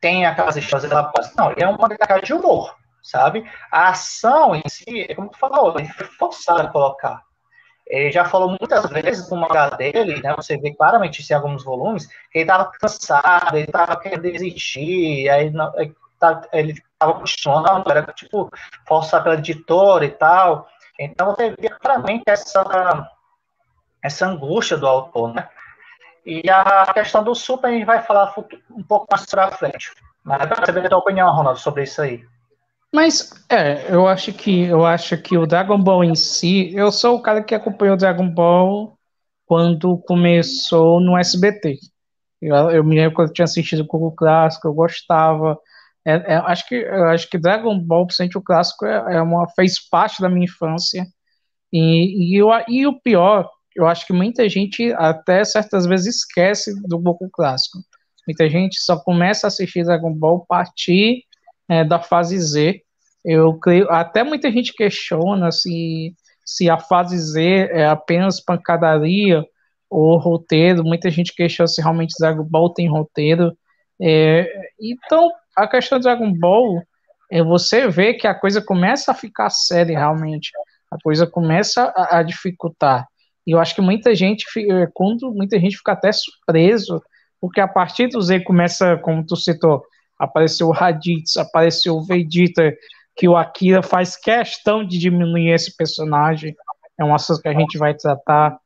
tem 0.00 0.26
aquelas 0.26 0.54
histórias 0.56 0.90
elaboradas. 0.90 1.34
Não, 1.34 1.50
ele 1.50 1.64
é 1.64 1.68
um 1.68 1.78
mangaka 1.78 2.20
de 2.20 2.34
humor, 2.34 2.76
sabe? 3.02 3.50
A 3.72 3.88
ação 3.88 4.54
em 4.54 4.62
si, 4.68 5.08
como 5.14 5.30
tu 5.30 5.38
falou, 5.38 5.74
ele 5.78 5.88
foi 5.88 6.06
forçado 6.06 6.60
a 6.60 6.68
colocar. 6.68 7.22
Ele 7.86 8.10
já 8.10 8.24
falou 8.26 8.48
muitas 8.48 8.84
vezes 8.90 9.30
no 9.30 9.36
mangá 9.38 9.70
dele, 9.70 10.20
né? 10.22 10.34
Você 10.36 10.58
vê 10.58 10.74
claramente 10.74 11.22
isso 11.22 11.32
em 11.32 11.36
alguns 11.36 11.64
volumes, 11.64 12.06
que 12.30 12.38
ele 12.38 12.44
estava 12.44 12.70
cansado, 12.70 13.56
ele 13.56 13.66
estava 13.66 13.96
querendo 13.96 14.22
desistir, 14.22 15.28
aí 15.30 15.52
ele 16.52 16.72
estava 16.72 17.14
continuando, 17.14 17.90
era 17.90 18.02
tipo 18.12 18.50
forçar 18.86 19.22
pela 19.22 19.36
editora 19.36 20.04
e 20.04 20.10
tal. 20.10 20.68
Então 20.98 21.34
você 21.34 21.50
vê 21.58 21.68
claramente 21.68 22.24
essa 22.26 23.08
essa 24.04 24.26
angústia 24.26 24.76
do 24.76 24.86
autor, 24.86 25.32
né? 25.32 25.48
E 26.26 26.42
a 26.50 26.92
questão 26.92 27.24
do 27.24 27.34
super 27.34 27.68
a 27.68 27.72
gente 27.72 27.86
vai 27.86 28.02
falar 28.02 28.34
um 28.70 28.82
pouco 28.82 29.06
mais 29.10 29.24
para 29.24 29.50
frente. 29.52 29.92
Mas 30.22 30.42
eu 30.42 30.48
quero 30.48 30.66
saber 30.66 30.86
a 30.86 30.88
tua 30.90 30.98
opinião, 30.98 31.34
Ronaldo, 31.34 31.58
sobre 31.58 31.84
isso 31.84 32.02
aí. 32.02 32.22
Mas 32.92 33.32
é, 33.50 33.92
eu 33.92 34.06
acho 34.06 34.32
que 34.32 34.64
eu 34.64 34.84
acho 34.84 35.16
que 35.18 35.36
o 35.36 35.46
Dragon 35.46 35.78
Ball 35.78 36.04
em 36.04 36.14
si, 36.14 36.72
eu 36.74 36.92
sou 36.92 37.16
o 37.16 37.22
cara 37.22 37.42
que 37.42 37.54
acompanhou 37.54 37.94
o 37.94 37.98
Dragon 37.98 38.28
Ball 38.28 38.96
quando 39.46 39.98
começou 39.98 41.00
no 41.00 41.16
SBT. 41.18 41.78
Eu, 42.40 42.70
eu 42.70 42.84
me 42.84 42.96
lembro 42.96 43.14
quando 43.14 43.28
eu 43.28 43.34
tinha 43.34 43.44
assistido 43.44 43.80
o 43.80 43.86
Goku 43.86 44.14
clássico, 44.14 44.68
eu 44.68 44.74
gostava. 44.74 45.58
É, 46.04 46.34
é, 46.34 46.36
acho 46.36 46.68
que 46.68 46.84
acho 46.84 47.28
que 47.28 47.38
Dragon 47.38 47.78
Ball, 47.78 48.06
principalmente 48.06 48.38
o 48.38 48.42
clássico, 48.42 48.84
é, 48.84 49.16
é, 49.16 49.22
uma 49.22 49.48
fez 49.48 49.78
parte 49.88 50.20
da 50.20 50.28
minha 50.28 50.44
infância. 50.44 51.06
E, 51.72 52.34
e, 52.34 52.36
eu, 52.36 52.48
e 52.68 52.86
o 52.86 53.00
pior 53.00 53.50
eu 53.74 53.86
acho 53.86 54.06
que 54.06 54.12
muita 54.12 54.48
gente 54.48 54.92
até 54.94 55.44
certas 55.44 55.86
vezes 55.86 56.16
esquece 56.16 56.72
do 56.86 56.98
Goku 56.98 57.28
clássico. 57.30 57.78
Muita 58.26 58.48
gente 58.48 58.80
só 58.80 58.98
começa 58.98 59.46
a 59.46 59.48
assistir 59.48 59.84
Dragon 59.84 60.12
Ball 60.12 60.42
a 60.42 60.46
partir 60.46 61.24
é, 61.68 61.84
da 61.84 62.00
fase 62.00 62.38
Z. 62.38 62.80
Eu 63.24 63.58
creio, 63.58 63.90
até 63.90 64.22
muita 64.22 64.50
gente 64.50 64.72
questiona 64.72 65.50
se, 65.50 66.14
se 66.44 66.70
a 66.70 66.78
fase 66.78 67.18
Z 67.18 67.42
é 67.72 67.86
apenas 67.86 68.40
pancadaria 68.40 69.44
ou 69.90 70.18
roteiro. 70.18 70.84
Muita 70.84 71.10
gente 71.10 71.34
questiona 71.34 71.68
se 71.68 71.82
realmente 71.82 72.14
Dragon 72.18 72.44
Ball 72.44 72.72
tem 72.72 72.88
roteiro. 72.88 73.56
É, 74.00 74.48
então, 74.80 75.30
a 75.56 75.66
questão 75.68 75.98
do 75.98 76.02
Dragon 76.02 76.32
Ball 76.32 76.82
é 77.30 77.42
você 77.42 77.88
ver 77.88 78.14
que 78.14 78.26
a 78.26 78.34
coisa 78.34 78.62
começa 78.62 79.12
a 79.12 79.14
ficar 79.14 79.50
séria 79.50 79.98
realmente. 79.98 80.50
A 80.90 80.96
coisa 81.02 81.26
começa 81.26 81.92
a, 81.96 82.18
a 82.18 82.22
dificultar. 82.22 83.06
E 83.46 83.52
eu 83.52 83.60
acho 83.60 83.74
que 83.74 83.80
muita 83.80 84.14
gente, 84.14 84.44
eh, 84.56 84.88
quando 84.94 85.32
muita 85.32 85.58
gente 85.58 85.76
fica 85.76 85.92
até 85.92 86.10
surpreso, 86.12 87.02
porque 87.40 87.60
a 87.60 87.68
partir 87.68 88.08
do 88.08 88.20
Z 88.20 88.40
começa, 88.40 88.96
como 88.98 89.24
tu 89.24 89.36
citou, 89.36 89.82
apareceu 90.18 90.68
o 90.68 90.72
Raditz, 90.72 91.36
apareceu 91.36 91.96
o 91.96 92.02
Vegeta, 92.02 92.74
que 93.14 93.28
o 93.28 93.36
Akira 93.36 93.82
faz 93.82 94.16
questão 94.16 94.84
de 94.84 94.98
diminuir 94.98 95.50
esse 95.50 95.76
personagem. 95.76 96.54
é 96.98 97.04
um 97.04 97.14
assunto 97.14 97.42
que 97.42 97.48
a 97.48 97.52
gente 97.52 97.76
vai 97.78 97.94
tratar. 97.94 98.58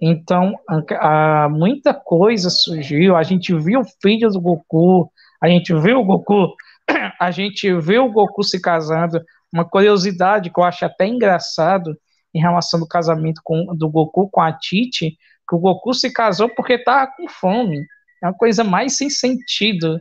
Então, 0.00 0.54
a, 0.68 1.44
a, 1.44 1.48
muita 1.48 1.92
coisa 1.92 2.48
surgiu. 2.48 3.16
A 3.16 3.22
gente 3.22 3.54
viu 3.54 3.82
filhos 4.00 4.34
do 4.34 4.40
Goku, 4.40 5.10
a 5.40 5.48
gente 5.48 5.74
viu 5.74 5.98
o 5.98 6.04
Goku, 6.04 6.54
a 7.20 7.30
gente 7.30 7.72
viu 7.80 8.06
o 8.06 8.12
Goku 8.12 8.42
se 8.42 8.60
casando. 8.60 9.20
Uma 9.52 9.64
curiosidade 9.64 10.50
que 10.50 10.58
eu 10.58 10.64
acho 10.64 10.84
até 10.84 11.06
engraçado 11.06 11.96
em 12.34 12.40
relação 12.40 12.80
ao 12.80 12.88
casamento 12.88 13.40
com, 13.44 13.66
do 13.76 13.88
Goku 13.88 14.28
com 14.30 14.40
a 14.40 14.52
Titi, 14.52 15.18
que 15.48 15.54
o 15.54 15.58
Goku 15.58 15.92
se 15.92 16.12
casou 16.12 16.48
porque 16.48 16.74
estava 16.74 17.10
com 17.16 17.28
fome. 17.28 17.84
É 18.22 18.26
uma 18.26 18.34
coisa 18.34 18.64
mais 18.64 18.96
sem 18.96 19.10
sentido. 19.10 19.98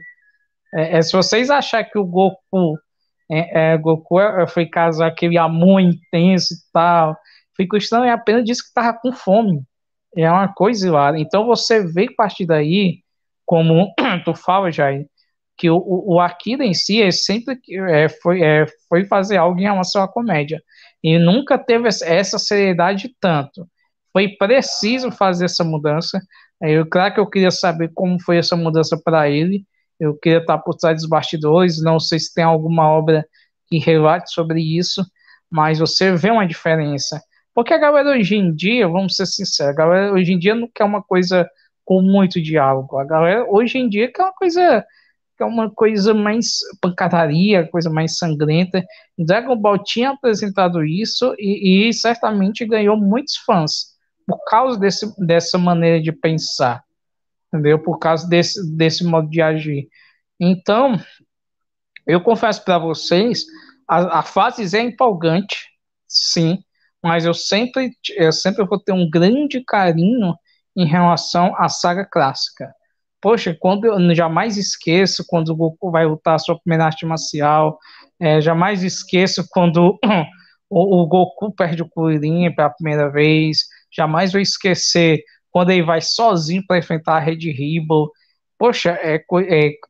É, 0.73 0.97
é, 0.97 1.01
se 1.01 1.11
vocês 1.11 1.49
acharem 1.49 1.89
que 1.89 1.97
o 1.97 2.05
Goku, 2.05 2.77
é, 3.29 3.73
é 3.73 3.77
Goku 3.77 4.19
é, 4.19 4.47
foi 4.47 4.65
casar 4.65 5.07
aquele 5.07 5.37
amor 5.37 5.81
intenso 5.81 6.53
e 6.53 6.57
tal, 6.71 7.17
fica 7.55 7.77
estranho, 7.77 8.05
é 8.05 8.11
apenas 8.11 8.45
disse 8.45 8.61
que 8.61 8.69
estava 8.69 8.97
com 8.97 9.11
fome. 9.11 9.63
É 10.15 10.29
uma 10.29 10.53
coisa 10.53 10.91
lá. 10.91 11.17
Então 11.17 11.45
você 11.45 11.85
vê 11.85 12.05
a 12.05 12.15
partir 12.15 12.45
daí, 12.45 12.99
como 13.45 13.93
tu 14.25 14.33
fala, 14.33 14.71
Jair, 14.71 15.07
que 15.57 15.69
o, 15.69 15.77
o, 15.85 16.19
Akira 16.19 16.65
em 16.65 16.73
si 16.73 17.01
é 17.01 17.11
sempre 17.11 17.59
é, 17.89 18.09
foi, 18.09 18.41
é, 18.41 18.65
foi 18.89 19.05
fazer 19.05 19.37
algo 19.37 19.59
em 19.59 19.63
relação 19.63 20.01
à 20.01 20.07
comédia. 20.07 20.61
E 21.03 21.17
nunca 21.17 21.57
teve 21.57 21.87
essa 21.87 22.37
seriedade 22.37 23.15
tanto. 23.19 23.67
Foi 24.13 24.29
preciso 24.29 25.11
fazer 25.11 25.45
essa 25.45 25.63
mudança. 25.63 26.21
Eu, 26.61 26.85
claro 26.85 27.13
que 27.13 27.19
eu 27.19 27.29
queria 27.29 27.51
saber 27.51 27.91
como 27.93 28.21
foi 28.21 28.37
essa 28.37 28.55
mudança 28.55 28.99
para 29.03 29.29
ele. 29.29 29.65
Eu 29.99 30.17
queria 30.17 30.39
estar 30.39 30.57
por 30.59 30.75
trás 30.75 30.97
dos 30.97 31.09
bastidores. 31.09 31.81
Não 31.81 31.99
sei 31.99 32.19
se 32.19 32.33
tem 32.33 32.43
alguma 32.43 32.87
obra 32.89 33.25
que 33.67 33.79
relate 33.79 34.31
sobre 34.31 34.61
isso, 34.61 35.03
mas 35.49 35.79
você 35.79 36.13
vê 36.15 36.29
uma 36.29 36.45
diferença. 36.45 37.21
Porque 37.53 37.73
a 37.73 37.77
galera 37.77 38.11
hoje 38.11 38.35
em 38.35 38.53
dia, 38.53 38.87
vamos 38.87 39.15
ser 39.15 39.25
sinceros, 39.25 39.73
a 39.73 39.75
galera 39.75 40.13
hoje 40.13 40.33
em 40.33 40.39
dia 40.39 40.55
não 40.55 40.69
quer 40.73 40.83
uma 40.83 41.01
coisa 41.01 41.49
com 41.83 42.01
muito 42.01 42.41
diálogo. 42.41 42.97
A 42.97 43.05
galera 43.05 43.45
hoje 43.49 43.77
em 43.77 43.89
dia 43.89 44.11
quer 44.11 44.23
uma 44.23 44.33
coisa 44.33 44.85
que 45.41 45.43
é 45.43 45.47
uma 45.47 45.71
coisa 45.71 46.13
mais 46.13 46.59
pancadaria, 46.79 47.67
coisa 47.67 47.89
mais 47.89 48.19
sangrenta. 48.19 48.85
Dragon 49.17 49.55
Ball 49.55 49.83
tinha 49.83 50.11
apresentado 50.11 50.83
isso 50.85 51.33
e, 51.39 51.89
e 51.89 51.93
certamente 51.93 52.63
ganhou 52.63 52.95
muitos 52.95 53.37
fãs 53.37 53.95
por 54.27 54.37
causa 54.45 54.79
desse, 54.79 55.25
dessa 55.25 55.57
maneira 55.57 55.99
de 55.99 56.11
pensar, 56.11 56.83
entendeu? 57.47 57.79
Por 57.79 57.97
causa 57.97 58.29
desse, 58.29 58.63
desse 58.75 59.03
modo 59.03 59.27
de 59.31 59.41
agir. 59.41 59.87
Então, 60.39 61.01
eu 62.05 62.21
confesso 62.21 62.63
para 62.63 62.77
vocês, 62.77 63.43
a, 63.87 64.19
a 64.19 64.23
fase 64.23 64.77
é 64.77 64.81
empolgante, 64.81 65.57
sim, 66.07 66.59
mas 67.03 67.25
eu 67.25 67.33
sempre, 67.33 67.89
eu 68.15 68.31
sempre 68.31 68.63
vou 68.63 68.79
ter 68.79 68.91
um 68.91 69.09
grande 69.09 69.63
carinho 69.65 70.35
em 70.77 70.85
relação 70.85 71.55
à 71.57 71.67
saga 71.67 72.05
clássica. 72.05 72.71
Poxa, 73.21 73.55
quando 73.59 73.85
eu 73.85 74.15
jamais 74.15 74.57
esqueço 74.57 75.23
quando 75.27 75.49
o 75.49 75.55
Goku 75.55 75.91
vai 75.91 76.05
lutar 76.05 76.35
a 76.35 76.39
sua 76.39 76.59
primeira 76.59 76.85
arte 76.85 77.05
marcial, 77.05 77.77
é, 78.19 78.41
jamais 78.41 78.83
esqueço 78.83 79.45
quando 79.51 79.99
o, 80.69 81.01
o, 81.01 81.07
Goku 81.07 81.53
perde 81.53 81.83
o 81.83 81.89
Kuririn 81.89 82.53
pela 82.55 82.71
primeira 82.71 83.11
vez, 83.11 83.59
jamais 83.95 84.31
vou 84.31 84.41
esquecer 84.41 85.23
quando 85.51 85.69
ele 85.69 85.83
vai 85.83 86.01
sozinho 86.01 86.63
para 86.65 86.79
enfrentar 86.79 87.17
a 87.17 87.19
Red 87.19 87.51
Ribbon. 87.51 88.07
Poxa, 88.57 88.97
é, 89.01 89.23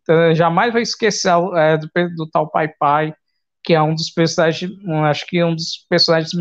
é, 0.10 0.36
jamais 0.36 0.72
vou 0.74 0.82
esquecer 0.82 1.32
é, 1.56 1.78
do, 1.78 1.90
do, 2.16 2.30
tal 2.30 2.50
Pai 2.50 2.68
Pai, 2.80 3.14
que 3.64 3.74
é 3.74 3.82
um 3.82 3.96
dos 3.96 4.10
personagens, 4.10 4.72
acho 5.10 5.26
que 5.28 5.38
é 5.38 5.46
um 5.46 5.56
dos 5.56 5.86
personagens 5.90 6.32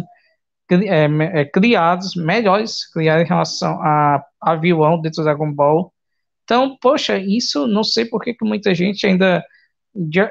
é, 0.70 1.40
é, 1.40 1.44
criados, 1.44 2.14
melhores 2.14 2.88
criados 2.92 3.25
em 3.25 3.28
relação 3.28 3.80
a, 3.82 4.25
a 4.40 4.54
vilão 4.56 5.00
dentro 5.00 5.23
do 5.23 5.25
Dragon 5.25 5.52
Ball. 5.52 5.92
Então, 6.50 6.76
poxa, 6.80 7.16
isso 7.16 7.69
não 7.69 7.85
sei 7.85 8.04
por 8.04 8.21
que, 8.21 8.35
muita 8.42 8.75
gente 8.75 9.07
ainda 9.07 9.40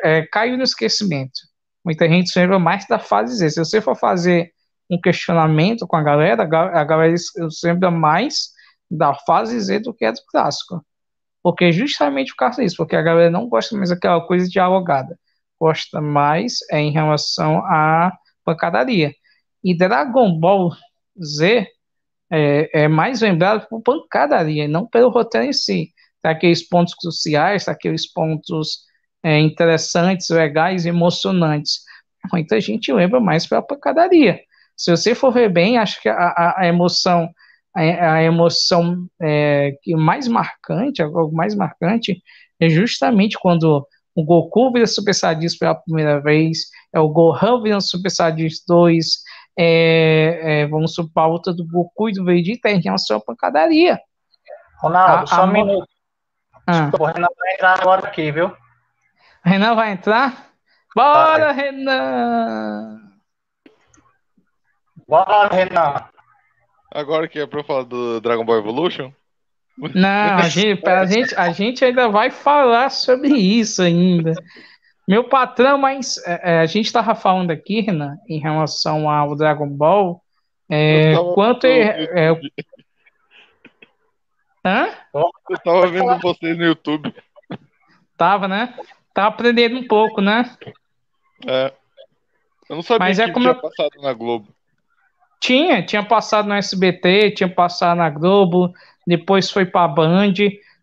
é, 0.04 0.22
caiu 0.24 0.58
no 0.58 0.64
esquecimento. 0.64 1.40
Muita 1.82 2.10
gente 2.10 2.30
se 2.30 2.38
lembra 2.38 2.60
mais 2.60 2.86
da 2.86 3.00
fase 3.00 3.38
Z. 3.38 3.52
Se 3.52 3.60
você 3.60 3.80
for 3.80 3.96
fazer 3.96 4.52
um 4.90 5.00
questionamento 5.00 5.88
com 5.88 5.96
a 5.96 6.04
galera, 6.04 6.44
a 6.44 6.84
galera 6.84 7.16
se 7.16 7.66
lembra 7.66 7.90
mais 7.90 8.50
da 8.92 9.14
fase 9.14 9.58
Z 9.62 9.80
do 9.80 9.94
que 9.94 10.04
é 10.04 10.12
do 10.12 10.20
clássico. 10.28 10.86
Porque 11.42 11.72
justamente 11.72 12.32
por 12.32 12.40
causa 12.40 12.62
disso, 12.62 12.76
porque 12.76 12.98
a 12.98 13.02
galera 13.02 13.30
não 13.30 13.48
gosta 13.48 13.78
mais 13.78 13.90
daquela 13.90 14.20
coisa 14.20 14.46
dialogada. 14.50 15.18
Gosta 15.58 16.02
mais 16.02 16.58
é, 16.70 16.82
em 16.82 16.92
relação 16.92 17.60
à 17.60 18.12
pancadaria. 18.44 19.14
E 19.64 19.74
Dragon 19.74 20.38
Ball 20.38 20.72
Z 21.18 21.66
é, 22.30 22.84
é 22.84 22.88
mais 22.90 23.22
lembrado 23.22 23.70
por 23.70 23.82
pancadaria, 23.82 24.68
não 24.68 24.86
pelo 24.86 25.10
roteiro 25.10 25.48
em 25.48 25.54
si 25.54 25.94
aqueles 26.24 26.68
pontos 26.68 26.94
cruciais, 26.96 27.68
aqueles 27.68 28.12
pontos 28.12 28.80
é, 29.24 29.40
interessantes, 29.40 30.30
legais, 30.30 30.86
emocionantes. 30.86 31.82
Muita 32.32 32.60
gente 32.60 32.92
lembra 32.92 33.20
mais 33.20 33.48
pela 33.48 33.62
pancadaria. 33.62 34.40
Se 34.76 34.92
você 34.92 35.14
for 35.14 35.32
ver 35.32 35.50
bem, 35.50 35.78
acho 35.78 36.02
que 36.02 36.10
a, 36.10 36.56
a 36.58 36.68
emoção, 36.68 37.30
a, 37.76 38.14
a 38.14 38.24
emoção 38.24 39.08
é, 39.22 39.74
que 39.82 39.96
mais 39.96 40.28
marcante, 40.28 41.02
algo 41.02 41.36
mais 41.36 41.56
marcante, 41.56 42.22
é 42.60 42.70
justamente 42.70 43.38
quando 43.38 43.86
o 44.16 44.24
Goku 44.24 44.72
vira 44.72 44.88
Super 44.88 45.14
Saiyajin 45.14 45.58
pela 45.58 45.76
primeira 45.76 46.20
vez, 46.22 46.70
é 46.94 47.00
o 47.00 47.10
Gohan 47.10 47.62
vira 47.62 47.80
Super 47.80 48.10
Saiyajin 48.10 48.56
2, 48.68 49.06
é, 49.58 50.62
é, 50.62 50.68
vamos 50.68 50.94
supor 50.94 51.24
a 51.24 51.28
luta 51.28 51.54
do 51.54 51.66
Goku 51.66 52.10
e 52.10 52.14
do 52.14 52.26
Vegeta 52.26 52.70
em 52.70 52.82
relação 52.82 53.18
à 53.18 53.20
pancadaria. 53.20 54.00
Ronaldo, 54.82 55.24
a, 55.24 55.28
só 55.28 55.44
um 55.44 55.52
minuto. 55.52 55.88
Ah. 56.72 56.92
O 57.00 57.06
Renan 57.06 57.28
vai 57.36 57.54
entrar 57.56 57.80
agora 57.80 58.08
aqui, 58.08 58.32
viu? 58.32 58.56
Renan 59.44 59.74
vai 59.74 59.92
entrar? 59.92 60.50
Bora, 60.96 61.52
vai. 61.52 61.66
Renan! 61.66 63.00
Bora, 65.08 65.48
Renan! 65.48 66.06
Agora 66.94 67.28
que 67.28 67.40
é 67.40 67.48
pra 67.48 67.64
falar 67.64 67.84
do 67.84 68.22
Dragon 68.22 68.46
Ball 68.46 68.60
Evolution? 68.60 69.12
Não, 69.96 70.38
a 70.38 70.50
gente, 70.50 70.88
a, 70.88 71.06
gente, 71.06 71.36
a 71.36 71.52
gente 71.52 71.86
ainda 71.86 72.10
vai 72.10 72.30
falar 72.30 72.90
sobre 72.92 73.30
isso 73.30 73.82
ainda. 73.82 74.34
Meu 75.08 75.24
patrão, 75.24 75.78
mas 75.78 76.18
é, 76.28 76.58
é 76.58 76.60
a 76.60 76.66
gente 76.68 76.86
estava 76.86 77.16
falando 77.16 77.50
aqui, 77.50 77.82
Renan, 77.82 78.16
em 78.28 78.40
relação 78.40 79.10
ao 79.10 79.36
Dragon 79.36 79.70
Ball. 79.70 80.22
É, 80.70 81.16
quanto 81.34 81.66
é, 81.66 82.04
é, 82.14 82.40
Hã? 84.66 84.90
Eu 85.14 85.58
tava 85.64 85.88
vendo 85.88 86.20
vocês 86.20 86.58
no 86.58 86.66
YouTube. 86.66 87.14
Tava, 88.18 88.48
né? 88.48 88.74
Tava 89.14 89.30
aprendendo 89.30 89.78
um 89.78 89.88
pouco, 89.88 90.22
né? 90.22 90.50
É. 91.48 91.74
Eu 92.70 92.76
não 92.76 92.84
sabia 92.84 93.08
Mas 93.08 93.20
é 93.20 93.26
que 93.26 93.32
é 93.32 93.34
como 93.34 93.46
tinha 93.46 93.58
eu... 93.58 93.62
passado 93.62 94.02
na 94.02 94.14
Globo. 94.14 94.48
Tinha, 95.40 95.84
tinha 95.84 96.04
passado 96.04 96.48
no 96.48 96.54
SBT, 96.54 97.32
tinha 97.32 97.50
passado 97.50 97.98
na 97.98 98.10
Globo, 98.10 98.74
depois 99.08 99.50
foi 99.50 99.66
pra 99.66 99.88
Band. 99.88 100.34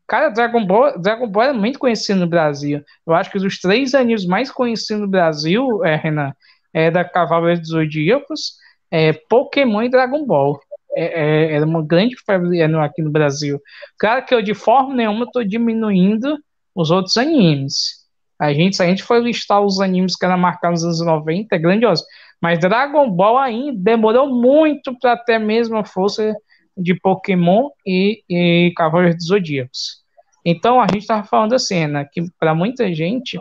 Cara, 0.06 0.30
Dragon 0.30 0.64
Ball, 0.64 0.98
Dragon 0.98 1.28
Ball 1.28 1.44
é 1.44 1.52
muito 1.52 1.78
conhecido 1.78 2.20
no 2.20 2.26
Brasil. 2.26 2.82
Eu 3.06 3.14
acho 3.14 3.30
que 3.30 3.38
os 3.38 3.60
três 3.60 3.94
animes 3.94 4.24
mais 4.24 4.50
conhecidos 4.50 5.02
no 5.02 5.08
Brasil, 5.08 5.84
é, 5.84 5.96
Renan, 5.96 6.32
é 6.72 6.90
da 6.90 7.04
Cavaleiros 7.04 7.60
dos 7.60 7.70
Zodíacos, 7.70 8.54
é 8.90 9.12
Pokémon 9.12 9.82
e 9.82 9.88
Dragon 9.88 10.24
Ball 10.24 10.60
é, 10.96 11.04
é, 11.04 11.52
era 11.52 11.66
uma 11.66 11.84
grande 11.84 12.16
febre 12.24 12.62
aqui 12.62 13.02
no 13.02 13.10
Brasil. 13.10 13.60
Claro 13.98 14.24
que 14.24 14.34
eu, 14.34 14.40
de 14.40 14.54
forma 14.54 14.94
nenhuma, 14.94 15.26
estou 15.26 15.44
diminuindo 15.44 16.38
os 16.74 16.90
outros 16.90 17.18
animes. 17.18 18.06
A 18.38 18.52
gente, 18.52 18.76
se 18.76 18.82
a 18.82 18.86
gente 18.86 19.02
for 19.02 19.22
listar 19.22 19.60
os 19.60 19.80
animes 19.80 20.16
que 20.16 20.24
eram 20.24 20.38
marcados 20.38 20.82
nos 20.82 21.00
anos 21.00 21.06
90, 21.06 21.54
é 21.54 21.58
grandioso. 21.58 22.04
Mas 22.40 22.58
Dragon 22.58 23.10
Ball 23.10 23.38
ainda 23.38 23.78
demorou 23.78 24.28
muito 24.28 24.98
para 24.98 25.16
ter 25.16 25.34
a 25.34 25.38
mesma 25.38 25.84
força 25.84 26.34
de 26.76 26.94
Pokémon 26.94 27.68
e, 27.86 28.22
e 28.28 28.72
Cavaleiros 28.76 29.16
dos 29.16 29.26
Zodíacos. 29.26 30.02
Então 30.44 30.80
a 30.80 30.84
gente 30.84 31.00
estava 31.00 31.24
falando 31.24 31.54
assim, 31.54 31.86
né, 31.86 32.06
que 32.10 32.22
para 32.38 32.54
muita 32.54 32.92
gente, 32.94 33.38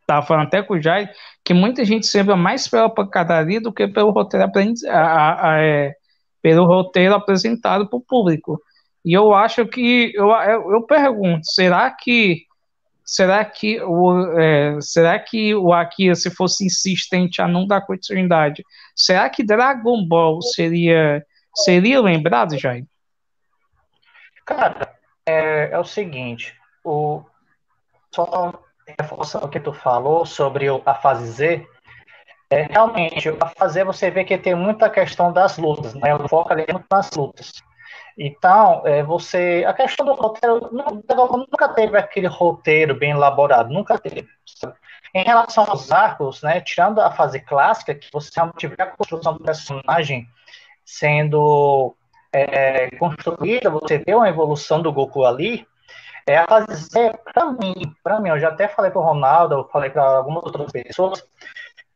estava 0.00 0.26
falando 0.26 0.48
até 0.48 0.62
com 0.62 0.74
o 0.74 0.82
Jai, 0.82 1.08
que 1.44 1.54
muita 1.54 1.84
gente 1.84 2.06
se 2.06 2.18
lembra 2.18 2.36
mais 2.36 2.66
pela 2.68 2.90
pancadaria 2.90 3.60
do 3.60 3.72
que 3.72 3.88
pelo 3.88 4.10
roteiro 4.10 4.44
aprendiz, 4.44 4.84
a, 4.84 5.00
a, 5.00 5.50
a, 5.52 5.62
é, 5.62 5.94
pelo 6.42 6.66
roteiro 6.66 7.14
apresentado 7.14 7.88
para 7.88 7.96
o 7.96 8.02
público. 8.02 8.60
E 9.04 9.12
eu 9.12 9.32
acho 9.34 9.66
que 9.66 10.12
eu, 10.14 10.30
eu 10.30 10.82
pergunto, 10.82 11.44
será 11.44 11.90
que 11.90 12.46
será 13.04 13.44
que 13.44 13.80
o 13.82 14.38
é, 14.38 14.80
será 14.80 15.18
que 15.18 15.54
o 15.54 15.72
Akira 15.72 16.14
se 16.14 16.30
fosse 16.30 16.64
insistente 16.64 17.42
a 17.42 17.48
não 17.48 17.66
dar 17.66 17.80
continuidade, 17.80 18.62
será 18.94 19.28
que 19.28 19.42
Dragon 19.42 20.06
Ball 20.06 20.40
seria 20.42 21.24
seria 21.54 22.00
lembrado, 22.00 22.58
Jair? 22.58 22.84
Cara, 24.44 24.94
é, 25.26 25.70
é 25.72 25.78
o 25.78 25.84
seguinte, 25.84 26.54
o 26.84 27.24
só 28.12 28.60
reforçando 28.98 29.46
o 29.46 29.48
que 29.48 29.60
tu 29.60 29.72
falou 29.72 30.26
sobre 30.26 30.66
a 30.84 30.94
fase 30.94 31.26
Z, 31.26 31.66
é, 32.50 32.62
realmente, 32.62 33.30
para 33.32 33.48
fazer 33.50 33.84
você 33.84 34.10
ver 34.10 34.24
que 34.24 34.36
tem 34.36 34.54
muita 34.54 34.90
questão 34.90 35.32
das 35.32 35.56
lutas, 35.56 35.94
né? 35.94 36.14
O 36.14 36.28
foco 36.28 36.52
ali 36.52 36.64
é 36.66 36.72
muito 36.72 36.86
nas 36.90 37.10
lutas. 37.12 37.52
Então, 38.18 38.82
é, 38.84 39.02
você. 39.02 39.64
A 39.66 39.72
questão 39.72 40.04
do 40.04 40.14
roteiro. 40.14 40.68
Nunca 40.72 41.68
teve 41.68 41.96
aquele 41.96 42.26
roteiro 42.26 42.94
bem 42.94 43.12
elaborado, 43.12 43.72
nunca 43.72 43.96
teve. 43.98 44.28
Em 45.14 45.24
relação 45.24 45.64
aos 45.68 45.90
arcos, 45.90 46.42
né, 46.42 46.60
tirando 46.60 47.00
a 47.00 47.10
fase 47.10 47.40
clássica, 47.40 47.94
que 47.94 48.08
você 48.12 48.30
realmente 48.34 48.66
vê 48.66 48.76
a 48.78 48.86
construção 48.86 49.34
do 49.34 49.42
personagem 49.42 50.28
sendo 50.84 51.96
é, 52.32 52.90
construída, 52.96 53.70
você 53.70 53.98
vê 53.98 54.14
uma 54.14 54.28
evolução 54.28 54.80
do 54.80 54.92
Goku 54.92 55.24
ali, 55.24 55.66
é 56.26 56.38
a 56.38 56.46
fase 56.46 56.74
Z, 56.76 57.12
para 57.32 57.46
mim, 57.52 57.74
para 58.04 58.20
mim, 58.20 58.28
eu 58.28 58.38
já 58.38 58.48
até 58.48 58.68
falei 58.68 58.90
para 58.90 59.00
o 59.00 59.04
Ronaldo, 59.04 59.54
eu 59.56 59.68
falei 59.68 59.90
para 59.90 60.02
algumas 60.02 60.44
outras 60.44 60.70
pessoas, 60.70 61.24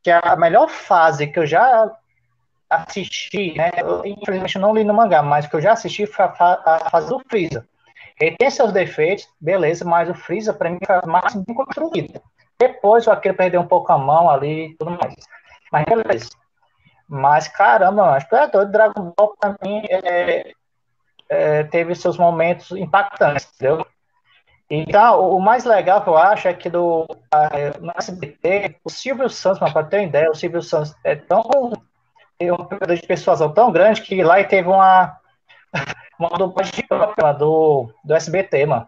que 0.04 0.10
a 0.10 0.36
melhor 0.36 0.68
fase 0.68 1.26
que 1.26 1.38
eu 1.38 1.46
já 1.46 1.90
assisti, 2.68 3.54
né, 3.56 3.70
eu, 3.78 4.04
infelizmente 4.04 4.58
não 4.58 4.74
li 4.74 4.84
no 4.84 4.92
mangá, 4.92 5.22
mas 5.22 5.46
que 5.46 5.56
eu 5.56 5.60
já 5.60 5.72
assisti 5.72 6.06
foi 6.06 6.26
a, 6.26 6.62
a 6.66 6.90
fase 6.90 7.08
do 7.08 7.20
Freeza. 7.28 7.66
Ele 8.20 8.36
tem 8.36 8.50
seus 8.50 8.70
defeitos, 8.70 9.26
beleza, 9.40 9.84
mas 9.84 10.08
o 10.08 10.14
Freeza, 10.14 10.52
para 10.52 10.70
mim, 10.70 10.78
foi 10.86 11.00
mais 11.06 11.34
bem 11.34 11.54
construída. 11.54 12.22
Depois 12.58 13.06
o 13.06 13.10
Akira 13.10 13.34
perdeu 13.34 13.60
um 13.60 13.66
pouco 13.66 13.90
a 13.92 13.98
mão 13.98 14.30
ali 14.30 14.66
e 14.66 14.76
tudo 14.76 14.92
mais. 14.92 15.14
Mas 15.72 15.84
beleza. 15.84 16.30
Mas 17.08 17.48
caramba, 17.48 18.04
mas 18.06 18.32
é 18.32 18.46
doido, 18.46 18.70
Dragon 18.70 19.12
Ball 19.16 19.36
pra 19.38 19.56
mim 19.62 19.82
é, 19.88 20.52
é, 21.28 21.64
teve 21.64 21.94
seus 21.94 22.16
momentos 22.16 22.70
impactantes, 22.72 23.48
entendeu? 23.54 23.86
Então, 24.82 25.30
o 25.30 25.40
mais 25.40 25.64
legal 25.64 26.02
que 26.02 26.08
eu 26.08 26.16
acho 26.16 26.48
é 26.48 26.54
que 26.54 26.68
do, 26.68 27.06
no 27.80 27.92
SBT, 27.96 28.76
o 28.82 28.90
Silvio 28.90 29.28
Santos, 29.28 29.58
para 29.72 29.84
ter 29.84 29.98
uma 29.98 30.04
ideia, 30.04 30.30
o 30.30 30.34
Silvio 30.34 30.62
Santos 30.62 30.94
é 31.04 31.14
tão. 31.14 31.42
tem 32.38 32.50
um 32.50 32.56
número 32.56 32.94
de 32.94 33.06
pessoas 33.06 33.40
tão 33.54 33.70
grande 33.70 34.02
que 34.02 34.22
lá 34.22 34.42
teve 34.44 34.68
uma. 34.68 35.16
Uma 36.16 36.28
dublagem 36.38 36.86
própria 36.86 37.32
do, 37.32 37.90
do 38.04 38.14
SBT, 38.14 38.66
mano. 38.66 38.86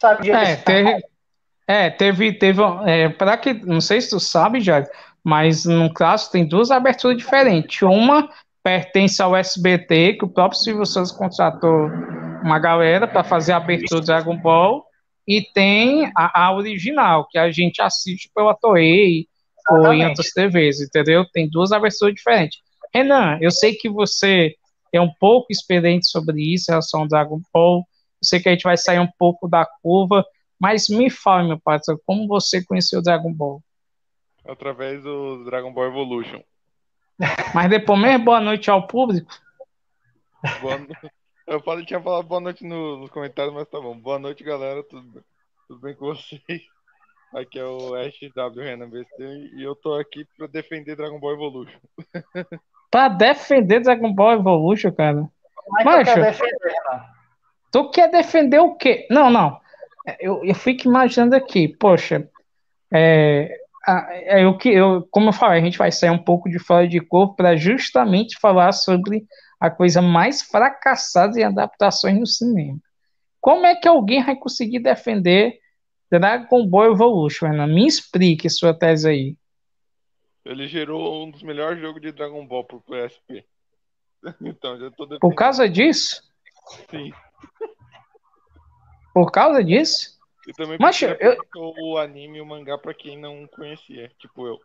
Sabe? 0.00 0.30
É, 0.30 0.54
teve, 0.54 1.02
é, 1.66 1.90
teve, 1.90 2.32
teve, 2.32 2.62
é, 2.86 3.08
para 3.08 3.36
que, 3.36 3.52
não 3.52 3.80
sei 3.80 4.00
se 4.00 4.10
tu 4.10 4.20
sabe, 4.20 4.60
já, 4.60 4.86
mas 5.22 5.64
no 5.64 5.92
caso 5.92 6.30
tem 6.30 6.46
duas 6.46 6.70
aberturas 6.70 7.16
diferentes. 7.16 7.82
Uma 7.82 8.28
pertence 8.62 9.20
ao 9.20 9.34
SBT, 9.34 10.14
que 10.14 10.24
o 10.24 10.28
próprio 10.28 10.60
Silvio 10.60 10.86
Santos 10.86 11.12
contratou 11.12 11.90
uma 12.42 12.58
galera 12.58 13.06
para 13.06 13.24
fazer 13.24 13.52
a 13.52 13.56
abertura 13.56 14.00
do 14.00 14.06
Dragon 14.06 14.36
Ball, 14.36 14.84
e 15.30 15.40
tem 15.54 16.10
a, 16.16 16.46
a, 16.46 16.52
original, 16.52 17.24
que 17.30 17.38
a 17.38 17.52
gente 17.52 17.80
assiste 17.80 18.28
pela 18.34 18.52
Toei 18.52 19.28
ou 19.70 19.92
em 19.92 20.04
outras 20.04 20.32
TVs, 20.32 20.80
entendeu? 20.80 21.24
Tem 21.32 21.48
duas 21.48 21.70
aberturas 21.70 22.12
diferentes. 22.12 22.58
Renan, 22.92 23.38
eu 23.40 23.52
sei 23.52 23.76
que 23.76 23.88
você 23.88 24.56
é 24.92 25.00
um 25.00 25.12
pouco 25.20 25.46
experiente 25.52 26.08
sobre 26.08 26.42
isso 26.42 26.68
em 26.68 26.72
relação 26.72 27.02
ao 27.02 27.06
Dragon 27.06 27.40
Ball, 27.54 27.78
eu 27.78 28.24
sei 28.24 28.40
que 28.40 28.48
a 28.48 28.52
gente 28.52 28.64
vai 28.64 28.76
sair 28.76 28.98
um 28.98 29.08
pouco 29.16 29.46
da 29.46 29.64
curva, 29.80 30.26
mas 30.58 30.88
me 30.88 31.08
fale, 31.08 31.46
meu 31.46 31.60
parceiro, 31.60 32.02
como 32.04 32.26
você 32.26 32.64
conheceu 32.64 32.98
o 32.98 33.02
Dragon 33.02 33.32
Ball? 33.32 33.62
Através 34.44 35.04
do 35.04 35.44
Dragon 35.44 35.72
Ball 35.72 35.86
Evolution. 35.86 36.42
Mas 37.54 37.68
depois 37.68 38.00
mesmo, 38.00 38.24
boa 38.24 38.40
noite 38.40 38.70
ao 38.70 38.86
público. 38.86 39.30
Boa 40.62 40.78
no... 40.78 40.88
Eu 41.46 41.60
falei, 41.60 41.84
tinha 41.84 42.00
falado 42.00 42.26
boa 42.26 42.40
noite 42.40 42.64
no, 42.64 42.98
nos 42.98 43.10
comentários, 43.10 43.54
mas 43.54 43.68
tá 43.68 43.80
bom. 43.80 43.96
Boa 43.96 44.18
noite, 44.18 44.44
galera. 44.44 44.82
Tudo, 44.82 45.24
tudo 45.68 45.80
bem 45.80 45.94
com 45.94 46.06
vocês? 46.06 46.40
Aqui 47.34 47.58
é 47.60 47.64
o 47.64 47.92
SW 48.10 48.60
Renan 48.60 48.88
BC 48.88 49.06
e 49.54 49.62
eu 49.62 49.76
tô 49.76 49.94
aqui 49.94 50.26
pra 50.36 50.48
defender 50.48 50.96
Dragon 50.96 51.20
Ball 51.20 51.34
Evolution. 51.34 51.78
pra 52.90 53.08
defender 53.08 53.78
Dragon 53.78 54.12
Ball 54.12 54.32
Evolution, 54.32 54.90
cara? 54.90 55.28
Mas 55.84 56.08
tu 56.08 56.14
quer 56.14 56.20
defender, 56.22 56.74
Tu 57.70 57.90
quer 57.90 58.10
defender 58.10 58.58
o 58.58 58.74
quê? 58.74 59.06
Não, 59.08 59.30
não 59.30 59.60
eu, 60.18 60.44
eu 60.44 60.54
fico 60.54 60.88
imaginando 60.88 61.36
aqui, 61.36 61.68
poxa, 61.68 62.28
é, 62.92 63.56
é, 63.86 64.44
eu, 64.44 64.58
eu, 64.64 65.08
como 65.10 65.28
eu 65.28 65.32
falei, 65.32 65.60
a 65.60 65.64
gente 65.64 65.78
vai 65.78 65.92
sair 65.92 66.10
um 66.10 66.22
pouco 66.22 66.48
de 66.48 66.58
fora 66.58 66.88
de 66.88 67.00
corpo 67.00 67.36
para 67.36 67.56
justamente 67.56 68.38
falar 68.40 68.72
sobre 68.72 69.24
a 69.60 69.70
coisa 69.70 70.00
mais 70.00 70.40
fracassada 70.40 71.38
em 71.38 71.44
adaptações 71.44 72.18
no 72.18 72.26
cinema. 72.26 72.80
Como 73.40 73.66
é 73.66 73.76
que 73.76 73.86
alguém 73.86 74.24
vai 74.24 74.34
conseguir 74.34 74.80
defender 74.80 75.60
Dragon 76.10 76.66
Ball 76.66 76.92
Evolution? 76.92 77.46
Ana? 77.46 77.66
Me 77.66 77.86
explique 77.86 78.48
sua 78.48 78.72
tese 78.72 79.08
aí. 79.08 79.36
Ele 80.44 80.66
gerou 80.66 81.24
um 81.24 81.30
dos 81.30 81.42
melhores 81.42 81.80
jogos 81.80 82.00
de 82.00 82.10
Dragon 82.10 82.46
Ball 82.46 82.64
pro 82.64 82.80
PSP. 82.80 83.44
então, 84.40 84.78
já 84.78 84.90
tô 84.90 85.04
defendendo. 85.04 85.20
Por 85.20 85.34
causa 85.34 85.68
disso? 85.68 86.22
Sim. 86.90 87.12
Por 89.12 89.30
causa 89.30 89.62
disso? 89.62 90.18
E 90.48 90.52
também 90.52 90.78
Mas, 90.80 91.00
eu... 91.02 91.36
o 91.54 91.98
anime 91.98 92.38
e 92.38 92.40
o 92.40 92.46
mangá 92.46 92.78
para 92.78 92.94
quem 92.94 93.18
não 93.18 93.46
conhecia, 93.48 94.10
tipo 94.18 94.46
eu. 94.46 94.58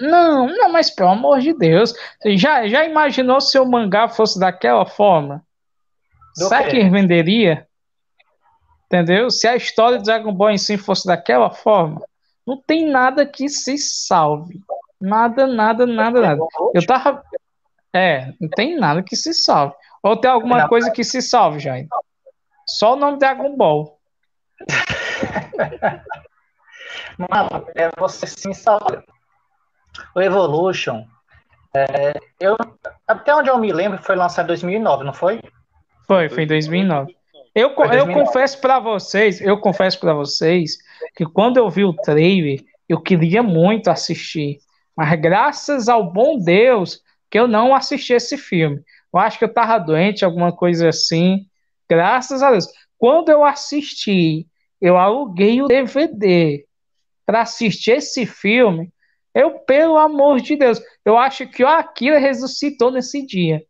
Não, 0.00 0.48
não, 0.48 0.72
mas 0.72 0.90
pelo 0.90 1.10
amor 1.10 1.40
de 1.40 1.52
Deus. 1.52 1.92
Você 2.20 2.36
já, 2.36 2.66
já 2.66 2.84
imaginou 2.84 3.40
se 3.40 3.58
o 3.58 3.64
mangá 3.64 4.08
fosse 4.08 4.38
daquela 4.38 4.84
forma? 4.84 5.44
Do 6.36 6.48
Será 6.48 6.64
que 6.64 6.88
venderia? 6.88 7.66
Entendeu? 8.86 9.30
Se 9.30 9.46
a 9.46 9.56
história 9.56 9.98
de 9.98 10.04
Dragon 10.04 10.32
Ball 10.32 10.50
em 10.50 10.58
si 10.58 10.76
fosse 10.76 11.06
daquela 11.06 11.50
forma, 11.50 12.02
não 12.46 12.60
tem 12.60 12.88
nada 12.88 13.24
que 13.24 13.48
se 13.48 13.78
salve. 13.78 14.60
Nada, 15.00 15.46
nada, 15.46 15.86
nada, 15.86 16.20
nada. 16.20 16.40
Eu 16.74 16.84
tava. 16.86 17.22
É, 17.92 18.32
não 18.40 18.48
tem 18.48 18.76
nada 18.76 19.02
que 19.02 19.14
se 19.16 19.32
salve. 19.32 19.74
Ou 20.02 20.16
tem 20.16 20.30
alguma 20.30 20.68
coisa 20.68 20.90
que 20.90 21.04
se 21.04 21.22
salve, 21.22 21.60
Jair? 21.60 21.86
Só 22.66 22.94
o 22.94 22.96
nome 22.96 23.18
Dragon 23.18 23.56
Ball. 23.56 23.98
Mano, 27.18 27.66
é 27.74 27.90
você 27.98 28.26
sim 28.26 28.52
sabe. 28.52 29.04
O 30.14 30.20
Evolution, 30.20 31.04
é, 31.74 32.14
eu, 32.40 32.56
até 33.06 33.34
onde 33.34 33.48
eu 33.48 33.58
me 33.58 33.72
lembro, 33.72 34.02
foi 34.02 34.16
lançado 34.16 34.46
em 34.46 34.48
2009, 34.48 35.04
não 35.04 35.12
foi? 35.12 35.40
Foi, 36.06 36.28
foi 36.28 36.44
em 36.44 36.46
2009. 36.46 37.16
Eu, 37.54 37.70
eu 37.70 37.74
2009. 37.76 38.12
confesso 38.12 38.60
para 38.60 38.80
vocês, 38.80 39.40
eu 39.40 39.58
confesso 39.58 39.98
para 40.00 40.12
vocês 40.12 40.76
que 41.14 41.24
quando 41.24 41.56
eu 41.56 41.68
vi 41.70 41.84
o 41.84 41.92
trailer, 41.92 42.64
eu 42.88 43.00
queria 43.00 43.42
muito 43.42 43.88
assistir, 43.90 44.58
mas 44.96 45.18
graças 45.20 45.88
ao 45.88 46.12
bom 46.12 46.38
Deus 46.38 47.00
que 47.30 47.38
eu 47.38 47.48
não 47.48 47.74
assisti 47.74 48.12
esse 48.12 48.36
filme. 48.36 48.82
Eu 49.12 49.20
acho 49.20 49.38
que 49.38 49.44
eu 49.44 49.52
tava 49.52 49.78
doente, 49.78 50.24
alguma 50.24 50.52
coisa 50.52 50.88
assim, 50.88 51.46
Graças 51.88 52.42
a 52.42 52.50
Deus. 52.50 52.66
Quando 52.98 53.28
eu 53.28 53.44
assisti, 53.44 54.46
eu 54.80 54.96
aluguei 54.96 55.60
o 55.62 55.66
DVD 55.66 56.64
para 57.26 57.42
assistir 57.42 57.92
esse 57.92 58.26
filme. 58.26 58.92
Eu, 59.34 59.58
pelo 59.60 59.96
amor 59.98 60.40
de 60.40 60.56
Deus, 60.56 60.80
eu 61.04 61.18
acho 61.18 61.46
que 61.48 61.64
o 61.64 61.68
Akira 61.68 62.18
ressuscitou 62.18 62.90
nesse 62.90 63.26
dia. 63.26 63.62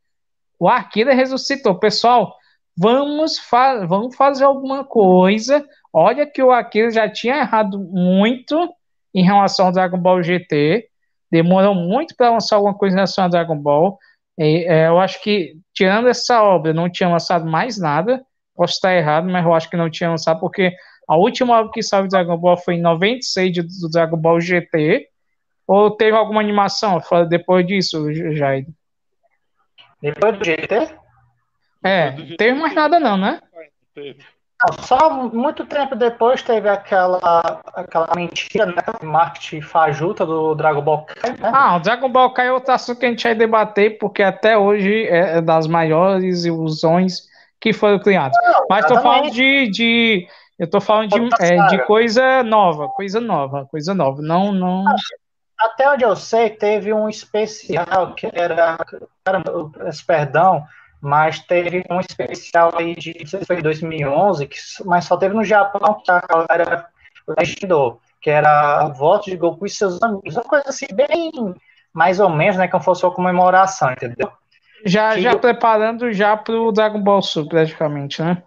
O 0.59 0.69
Akira 0.69 1.15
ressuscitou. 1.15 1.79
Pessoal, 1.79 2.37
vamos, 2.77 3.39
fa 3.39 3.87
vamos 3.87 4.15
fazer 4.15 4.45
alguma 4.45 4.85
coisa. 4.85 5.65
Olha 5.93 6.27
que 6.27 6.43
o 6.43 6.51
Akira 6.51 6.91
já 6.91 7.09
tinha 7.09 7.39
errado 7.39 7.79
muito 7.79 8.69
em 9.15 9.25
relação 9.25 9.67
ao 9.67 9.73
Dragon 9.73 9.99
Ball 9.99 10.23
GT. 10.23 10.89
Demorou 11.31 11.75
muito 11.75 12.15
para 12.15 12.31
lançar 12.31 12.57
alguma 12.57 12.75
coisa 12.75 12.95
em 12.95 12.99
relação 12.99 13.25
ao 13.25 13.31
Dragon 13.31 13.57
Ball. 13.57 13.99
E, 14.39 14.67
é, 14.67 14.89
eu 14.89 15.01
acho 15.01 15.23
que, 15.23 15.55
tirando 15.73 16.09
essa 16.09 16.43
obra, 16.43 16.75
não 16.75 16.91
tinha 16.91 17.09
lançado 17.09 17.47
mais 17.47 17.79
nada. 17.79 18.25
Posso 18.55 18.75
estar 18.75 18.95
errado, 18.95 19.29
mas 19.29 19.45
eu 19.45 19.55
acho 19.55 19.71
que 19.71 19.77
não 19.77 19.91
tinha 19.91 20.11
lançado, 20.11 20.39
porque 20.41 20.73
a 21.09 21.17
última 21.17 21.59
obra 21.59 21.73
que 21.73 21.83
saiu 21.83 22.05
do 22.05 22.09
Dragon 22.09 22.37
Ball 22.37 22.57
foi 22.57 22.75
em 22.75 22.81
96 22.81 23.81
do 23.81 23.89
Dragon 23.91 24.17
Ball 24.17 24.41
GT. 24.41 25.09
Ou 25.67 25.91
teve 25.91 26.17
alguma 26.17 26.41
animação 26.41 27.01
depois 27.29 27.67
disso, 27.67 28.13
Jair? 28.35 28.67
Depois 30.01 30.39
do 30.39 30.45
GT? 30.45 30.95
É, 31.83 32.11
teve 32.37 32.59
mais 32.59 32.75
nada 32.75 33.01
não, 33.01 33.17
né? 33.17 33.41
Teve. 33.95 34.19
Só 34.81 35.11
muito 35.11 35.67
tempo 35.67 35.95
depois 35.95 36.43
teve 36.43 36.69
aquela, 36.69 37.61
aquela 37.75 38.09
mentira, 38.17 38.67
né? 38.67 38.83
Marketing 39.03 39.61
fajuta 39.61 40.25
do 40.25 40.55
Dragon 40.55 40.81
Ball 40.81 41.05
Kai, 41.05 41.33
né? 41.33 41.51
Ah, 41.53 41.77
o 41.77 41.81
Dragon 41.81 42.09
Ball 42.09 42.33
Kai 42.33 42.49
é 42.49 42.53
outro 42.53 42.73
assunto 42.73 42.99
que 42.99 43.07
a 43.07 43.09
gente 43.11 43.25
vai 43.25 43.35
debater, 43.35 43.99
porque 43.99 44.23
até 44.23 44.57
hoje 44.57 45.07
é 45.07 45.41
das 45.43 45.67
maiores 45.67 46.45
ilusões 46.45 47.29
que 47.61 47.73
foram 47.73 47.99
criadas. 47.99 48.37
Não, 48.43 48.67
Mas 48.71 48.87
tô 48.87 48.99
falando 49.01 49.31
de, 49.31 49.69
de. 49.69 50.29
Eu 50.59 50.71
tô 50.71 50.81
falando 50.81 51.11
de, 51.11 51.29
é, 51.41 51.67
de 51.67 51.85
coisa 51.85 52.43
nova, 52.43 52.89
coisa 52.89 53.21
nova, 53.21 53.67
coisa 53.67 53.93
nova. 53.93 54.23
Não, 54.23 54.53
não. 54.53 54.85
Até 55.65 55.91
onde 55.91 56.05
eu 56.05 56.15
sei, 56.17 56.51
teve 56.51 56.93
um 56.93 57.09
especial 57.09 58.15
que 58.15 58.29
era. 58.33 58.77
Caramba, 59.25 59.71
perdão 60.07 60.65
mas 61.05 61.39
teve 61.41 61.85
um 61.91 62.01
especial 62.01 62.73
aí 62.79 62.95
de, 62.97 63.15
não 63.21 63.27
sei 63.27 63.41
se 63.41 63.45
foi 63.45 63.61
2011, 63.61 64.47
que, 64.47 64.57
mas 64.87 65.05
só 65.05 65.19
teve 65.19 65.35
no 65.35 65.45
Japão 65.45 66.01
que 66.03 66.11
a 66.11 66.19
galera 66.21 66.87
legendou, 67.39 68.01
que 68.23 68.31
era 68.31 68.81
a 68.81 68.89
volta 68.89 69.31
de 69.31 69.37
Goku 69.37 69.67
e 69.67 69.71
seus 69.71 70.03
amigos. 70.03 70.35
Uma 70.35 70.45
coisa 70.45 70.65
assim, 70.71 70.87
bem 70.95 71.31
mais 71.93 72.21
ou 72.21 72.31
menos, 72.31 72.57
né? 72.57 72.69
Como 72.69 72.83
fosse 72.83 73.05
uma 73.05 73.13
comemoração, 73.13 73.93
entendeu? 73.93 74.33
Já, 74.87 75.15
Que 75.15 75.21
já 75.21 75.33
eu- 75.33 75.39
preparando 75.39 76.11
já 76.11 76.35
pro 76.39 76.73
Dragon 76.73 77.01
Ball 77.01 77.21
Super, 77.21 77.51
praticamente, 77.51 78.23
né? 78.23 78.43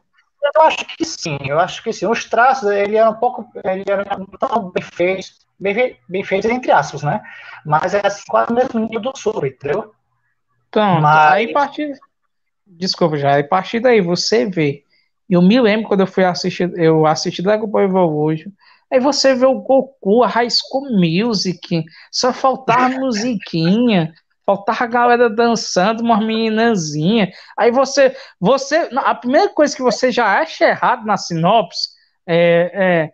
Eu 0.56 0.62
acho 0.62 0.86
que 0.97 1.06
sim, 1.06 1.38
eu 1.45 1.60
acho 1.60 1.84
que 1.84 1.91
sim. 1.91 2.06
Os 2.08 2.26
traços, 2.26 2.69
ele 2.69 2.95
era 2.95 3.10
um 3.10 3.15
pouco, 3.15 3.45
ele 3.63 3.84
era 3.88 4.06
tão 4.39 4.69
bem 4.69 4.84
feitos, 4.84 5.39
bem, 5.60 5.97
bem 6.08 6.23
feitos 6.23 6.50
entre 6.50 6.71
aspas, 6.71 7.04
né? 7.04 7.21
Mas 7.65 7.93
é 7.93 8.02
assim, 8.06 8.23
quase 8.28 8.52
o 8.52 8.56
mesmo 8.56 8.80
nível 8.80 9.02
do 9.02 9.17
Super, 9.17 9.47
entendeu? 9.47 9.93
Pronto, 10.71 11.02
Mas- 11.02 11.32
aí 11.34 11.50
a 11.50 11.54
partir. 11.54 11.93
Desculpa, 12.65 13.17
já. 13.17 13.34
Aí 13.36 13.41
a 13.41 13.47
partir 13.47 13.80
daí 13.80 14.02
você 14.02 14.45
vê. 14.45 14.84
Eu 15.30 15.41
me 15.41 15.60
lembro 15.60 15.88
quando 15.88 16.02
eu 16.02 16.08
fui 16.08 16.23
assistir, 16.23 16.71
eu 16.78 17.06
assisti 17.06 17.41
Dragon 17.41 17.67
Ball 17.67 17.84
Evolution. 17.84 18.52
Aí 18.91 19.00
você 19.00 19.36
vê 19.36 19.45
o 19.45 19.60
Goku, 19.60 20.23
a 20.23 20.28
High 20.28 20.50
School 20.50 20.89
Music, 20.91 21.84
só 22.10 22.32
faltava 22.32 22.88
musiquinha, 23.00 24.13
faltava 24.47 24.86
a 24.86 24.88
galera 24.88 25.29
dançando, 25.29 26.01
umas 26.01 26.25
meninazinhas. 26.25 27.29
Aí 27.57 27.69
você, 27.69 28.15
você, 28.39 28.89
a 28.95 29.13
primeira 29.13 29.49
coisa 29.49 29.75
que 29.75 29.81
você 29.81 30.10
já 30.10 30.39
acha 30.39 30.69
errado 30.69 31.05
na 31.05 31.17
sinopse 31.17 31.89
é, 32.25 32.71
é 32.73 33.12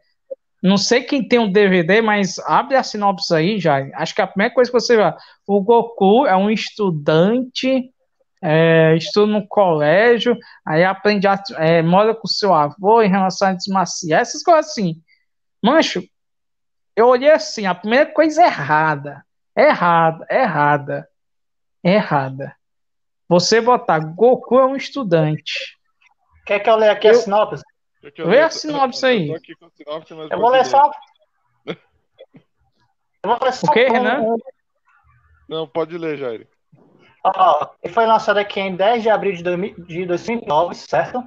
não 0.61 0.77
sei 0.77 1.03
quem 1.03 1.27
tem 1.27 1.39
um 1.39 1.51
DVD, 1.51 2.01
mas 2.01 2.39
abre 2.39 2.77
a 2.77 2.83
sinopse 2.83 3.33
aí 3.35 3.59
já. 3.59 3.79
Acho 3.95 4.15
que 4.15 4.21
a 4.21 4.27
primeira 4.27 4.53
coisa 4.53 4.71
que 4.71 4.79
você 4.79 4.95
vê, 4.95 5.13
o 5.45 5.59
Goku 5.59 6.25
é 6.25 6.37
um 6.37 6.49
estudante, 6.49 7.89
é, 8.41 8.95
estuda 8.95 9.31
no 9.31 9.45
colégio, 9.47 10.37
aí 10.65 10.83
aprende, 10.85 11.27
a, 11.27 11.41
é, 11.57 11.81
mora 11.81 12.15
com 12.15 12.27
seu 12.27 12.53
avô 12.53 13.01
em 13.01 13.09
relação 13.09 13.47
a 13.47 13.51
artes 13.51 13.67
marciais, 13.67 14.29
essas 14.29 14.43
coisas 14.43 14.71
assim. 14.71 15.01
Mancho, 15.61 16.01
eu 16.95 17.07
olhei 17.07 17.31
assim, 17.31 17.65
a 17.65 17.75
primeira 17.75 18.05
coisa 18.05 18.43
errada, 18.43 19.25
errada, 19.57 20.25
errada, 20.29 21.09
errada. 21.83 22.55
Você 23.27 23.59
botar 23.61 23.99
Goku 23.99 24.59
é 24.59 24.65
um 24.65 24.75
estudante. 24.75 25.77
Quer 26.45 26.59
que 26.59 26.69
eu 26.69 26.75
leia 26.75 26.91
aqui 26.91 27.07
a 27.07 27.11
Eu- 27.11 27.15
sinopse? 27.15 27.63
Deixa 28.01 28.21
eu 28.21 28.25
Vê 28.27 28.35
ler, 28.35 28.43
a 28.43 28.49
sinopse 28.49 29.05
aí. 29.05 29.29
Eu 29.29 29.39
com 29.57 29.65
a 29.65 29.69
sinopse, 29.69 30.13
mas 30.13 30.29
Eu 30.31 30.39
vou 30.39 30.49
ler 30.49 30.65
só. 30.65 30.91
Eu 31.65 33.29
vou 33.29 33.39
ler 33.41 33.53
só. 33.53 33.67
O 33.67 33.71
quê, 33.71 33.87
um- 33.89 33.93
Renan? 33.93 34.19
um- 34.21 34.37
Não, 35.47 35.67
pode 35.67 35.97
ler, 35.97 36.17
Jair. 36.17 36.47
Ó, 37.23 37.67
ele 37.81 37.93
foi 37.93 38.05
lançado 38.05 38.37
aqui 38.37 38.59
em 38.59 38.75
10 38.75 39.01
de 39.03 39.09
abril 39.09 39.31
de 39.33 39.41
2000 39.43 39.75
de 39.85 40.05
2009, 40.05 40.75
certo? 40.75 41.23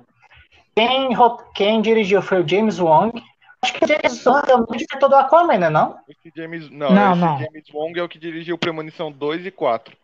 Quem, 0.74 1.08
quem 1.54 1.80
dirigiu 1.80 2.20
foi 2.20 2.42
o 2.42 2.46
James 2.48 2.78
Wong. 2.78 3.22
Acho 3.62 3.72
que 3.72 3.84
o 3.84 3.88
James 3.88 4.26
Wong 4.26 4.50
é 4.50 4.54
o 4.54 4.66
diretor 4.66 5.08
do 5.08 5.16
Aquaman, 5.16 5.56
né? 5.58 5.70
Não? 5.70 5.98
Esse 6.06 6.30
James, 6.36 6.68
não, 6.68 6.90
Não, 6.92 7.12
esse 7.12 7.20
não. 7.22 7.38
James 7.38 7.64
Wong 7.72 7.98
é 7.98 8.02
o 8.02 8.08
que 8.10 8.18
dirigiu 8.18 8.58
Premonição 8.58 9.10
2 9.10 9.46
e 9.46 9.50
4. 9.50 9.96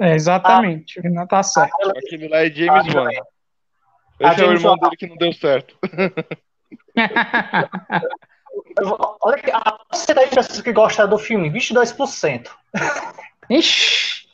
É, 0.00 0.14
exatamente, 0.14 0.98
Renan 1.00 1.26
tá 1.26 1.42
certo. 1.42 1.90
Aquele 1.90 2.28
lá 2.28 2.38
é 2.38 2.50
James 2.50 2.94
Ah. 2.96 3.08
Ah, 4.22 4.32
Esse 4.32 4.42
é 4.42 4.46
o 4.46 4.52
irmão 4.52 4.76
dele 4.76 4.96
que 4.96 5.06
não 5.06 5.16
deu 5.16 5.32
certo. 5.32 5.76
Olha 9.22 9.36
aqui, 9.36 9.50
a 9.50 9.72
porcentagem 9.72 10.30
de 10.30 10.34
pessoas 10.34 10.60
que 10.60 10.72
gostaram 10.72 11.10
do 11.10 11.18
filme, 11.18 11.50
22%. 11.50 12.48
Ixi, 13.48 14.28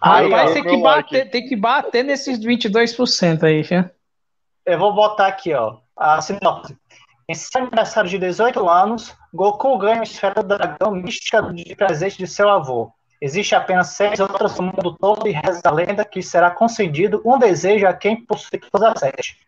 Aí, 0.00 0.30
rapaz, 0.30 0.50
ó, 0.50 0.54
tem 0.54 0.62
que, 0.62 0.68
like. 0.76 0.82
bater, 0.82 1.30
tem 1.30 1.48
que 1.48 1.56
bater 1.56 2.04
nesses 2.04 2.38
22% 2.38 3.42
aí, 3.44 3.62
já. 3.62 3.90
Eu 4.64 4.78
vou 4.78 4.94
botar 4.94 5.28
aqui, 5.28 5.54
ó, 5.54 5.78
a 5.96 6.20
sinopse. 6.20 6.76
Em 7.28 7.34
seu 7.34 7.62
aniversário 7.62 8.08
de 8.08 8.18
18 8.18 8.68
anos, 8.68 9.14
Goku 9.32 9.76
ganha 9.78 9.96
uma 9.96 10.04
esfera 10.04 10.42
do 10.42 10.56
dragão 10.56 10.92
mística 10.92 11.42
de 11.42 11.74
presente 11.74 12.18
de 12.18 12.26
seu 12.26 12.48
avô. 12.48 12.92
Existe 13.20 13.54
apenas 13.54 13.88
seis 13.88 14.20
outras 14.20 14.56
no 14.56 14.64
mundo 14.66 14.96
todo 15.00 15.26
e 15.26 15.32
reza 15.32 15.60
a 15.64 15.72
lenda 15.72 16.04
que 16.04 16.22
será 16.22 16.50
concedido 16.50 17.20
um 17.24 17.36
desejo 17.38 17.86
a 17.86 17.92
quem 17.92 18.24
possui 18.24 18.58
todas 18.70 18.92
as 18.92 18.98
sete. 19.00 19.38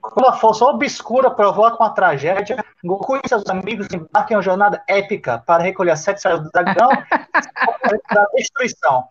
Quando 0.00 0.26
a 0.28 0.32
força 0.32 0.64
obscura 0.64 1.30
provoca 1.30 1.82
uma 1.82 1.90
tragédia, 1.90 2.64
Goku 2.82 3.16
e 3.16 3.28
seus 3.28 3.44
amigos 3.48 3.88
embarcam 3.92 4.34
em 4.34 4.36
uma 4.36 4.42
jornada 4.42 4.82
épica 4.88 5.42
para 5.44 5.62
recolher 5.62 5.90
as 5.90 6.00
sete 6.00 6.18
esferas 6.18 6.40
do 6.40 6.50
dragão 6.50 6.88
e 6.92 8.14
da 8.14 8.24
destruição. 8.34 9.04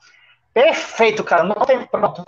Perfeito, 0.54 1.24
cara. 1.24 1.44
Não 1.44 1.56
tem 1.66 1.86
pronto. 1.86 2.24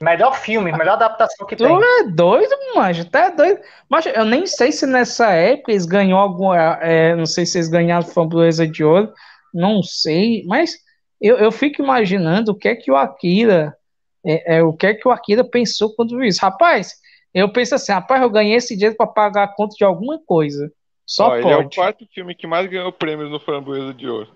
Melhor 0.00 0.34
filme, 0.34 0.72
melhor 0.72 0.94
adaptação 0.94 1.46
que 1.46 1.54
Tu 1.54 1.64
tem. 1.64 1.78
é 2.00 2.04
doido, 2.04 2.56
manjo, 2.74 3.04
tá 3.04 3.28
doido. 3.28 3.60
Mas 3.86 4.06
eu 4.06 4.24
nem 4.24 4.46
sei 4.46 4.72
se 4.72 4.86
nessa 4.86 5.30
época 5.30 5.72
eles 5.72 5.84
ganhou 5.84 6.18
algum. 6.18 6.54
é, 6.54 7.14
não 7.14 7.26
sei 7.26 7.44
se 7.44 7.58
eles 7.58 7.68
ganharam 7.68 8.06
Framboesa 8.06 8.66
de 8.66 8.82
Ouro, 8.82 9.12
não 9.52 9.82
sei, 9.82 10.44
mas 10.46 10.76
eu, 11.20 11.36
eu 11.36 11.52
fico 11.52 11.82
imaginando 11.82 12.52
o 12.52 12.54
que 12.54 12.68
é 12.68 12.74
que 12.74 12.90
o 12.90 12.96
Akira. 12.96 13.76
É, 14.24 14.56
é, 14.56 14.62
o 14.62 14.72
que 14.72 14.86
é 14.86 14.94
que 14.94 15.08
o 15.08 15.10
Akira 15.10 15.42
pensou 15.42 15.94
quando 15.94 16.16
viu 16.16 16.24
isso. 16.24 16.40
Rapaz, 16.42 16.94
eu 17.32 17.50
penso 17.52 17.74
assim, 17.74 17.92
rapaz, 17.92 18.20
eu 18.20 18.30
ganhei 18.30 18.54
esse 18.54 18.74
dinheiro 18.74 18.96
para 18.96 19.06
pagar 19.06 19.44
a 19.44 19.48
conta 19.48 19.74
de 19.76 19.84
alguma 19.84 20.18
coisa. 20.24 20.70
Só 21.06 21.28
Ó, 21.28 21.36
ele 21.36 21.48
é 21.48 21.56
o 21.56 21.62
pode. 21.62 21.76
quarto 21.76 22.06
filme 22.12 22.34
que 22.34 22.46
mais 22.46 22.66
ganhou 22.68 22.92
prêmios 22.92 23.30
no 23.30 23.40
Framboesa 23.40 23.94
de 23.94 24.08
Ouro. 24.08 24.28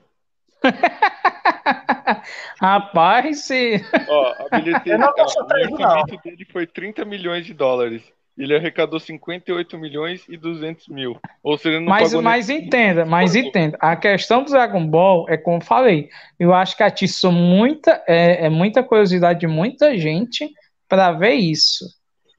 Rapaz, 2.60 3.40
se. 3.44 3.84
Ó, 4.08 4.34
a 4.50 4.58
bilheteria, 4.58 4.94
Eu 4.94 4.98
não 4.98 5.08
ó, 5.08 5.14
o 5.16 5.22
orçamento 5.22 6.22
dele 6.22 6.44
foi 6.50 6.66
30 6.66 7.04
milhões 7.04 7.44
de 7.44 7.52
dólares. 7.54 8.02
Ele 8.36 8.56
arrecadou 8.56 8.98
58 8.98 9.78
milhões 9.78 10.24
e 10.28 10.36
200 10.36 10.88
mil. 10.88 11.16
Ou 11.42 11.56
seja, 11.56 11.76
ele 11.76 11.84
não 11.84 11.90
Mas, 11.90 12.08
pagou 12.08 12.22
mas 12.22 12.48
nem... 12.48 12.58
entenda, 12.58 13.04
mas 13.04 13.36
entenda. 13.36 13.78
A 13.80 13.94
questão 13.94 14.42
do 14.42 14.50
Dragon 14.50 14.84
Ball 14.86 15.28
é 15.28 15.36
como 15.36 15.58
eu 15.58 15.60
falei. 15.60 16.08
Eu 16.38 16.52
acho 16.52 16.76
que 16.76 16.82
atiçou 16.82 17.30
muita, 17.30 18.02
é, 18.08 18.46
é 18.46 18.48
muita 18.48 18.82
curiosidade 18.82 19.40
de 19.40 19.46
muita 19.46 19.96
gente 19.96 20.52
para 20.88 21.12
ver 21.12 21.34
isso. 21.34 21.84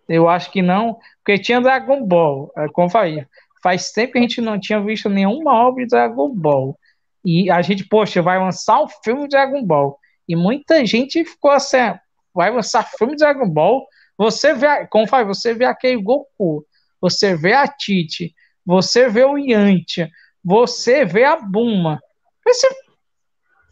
Eu 0.07 0.27
acho 0.27 0.51
que 0.51 0.61
não, 0.61 0.97
porque 1.23 1.39
tinha 1.39 1.61
Dragon 1.61 2.05
Ball, 2.05 2.51
é, 2.57 2.67
como 2.67 2.87
eu 2.87 2.91
falei. 2.91 3.25
Faz 3.63 3.91
tempo 3.91 4.13
que 4.13 4.19
a 4.19 4.21
gente 4.21 4.41
não 4.41 4.59
tinha 4.59 4.79
visto 4.81 5.09
nenhuma 5.09 5.53
obra 5.53 5.83
de 5.83 5.89
Dragon 5.89 6.29
Ball. 6.29 6.77
E 7.23 7.49
a 7.49 7.61
gente, 7.61 7.83
poxa, 7.85 8.21
vai 8.21 8.37
lançar 8.37 8.83
um 8.83 8.87
filme 8.87 9.23
de 9.23 9.29
Dragon 9.29 9.63
Ball. 9.63 9.97
E 10.27 10.35
muita 10.35 10.85
gente 10.85 11.23
ficou 11.25 11.51
assim, 11.51 11.77
vai 12.33 12.51
lançar 12.51 12.83
filme 12.83 13.13
de 13.13 13.19
Dragon 13.19 13.49
Ball. 13.49 13.87
Você 14.17 14.53
vê, 14.53 14.87
como 14.87 15.05
eu 15.05 15.09
falei, 15.09 15.25
você 15.25 15.53
vê 15.53 15.65
aquele 15.65 16.01
Goku, 16.01 16.65
você 17.01 17.35
vê 17.35 17.53
a 17.53 17.67
Tite, 17.67 18.33
você 18.65 19.09
vê 19.09 19.23
o 19.23 19.37
Yantia, 19.37 20.09
você 20.43 21.05
vê 21.05 21.23
a 21.23 21.35
Buma. 21.35 21.99
Esse 22.45 22.67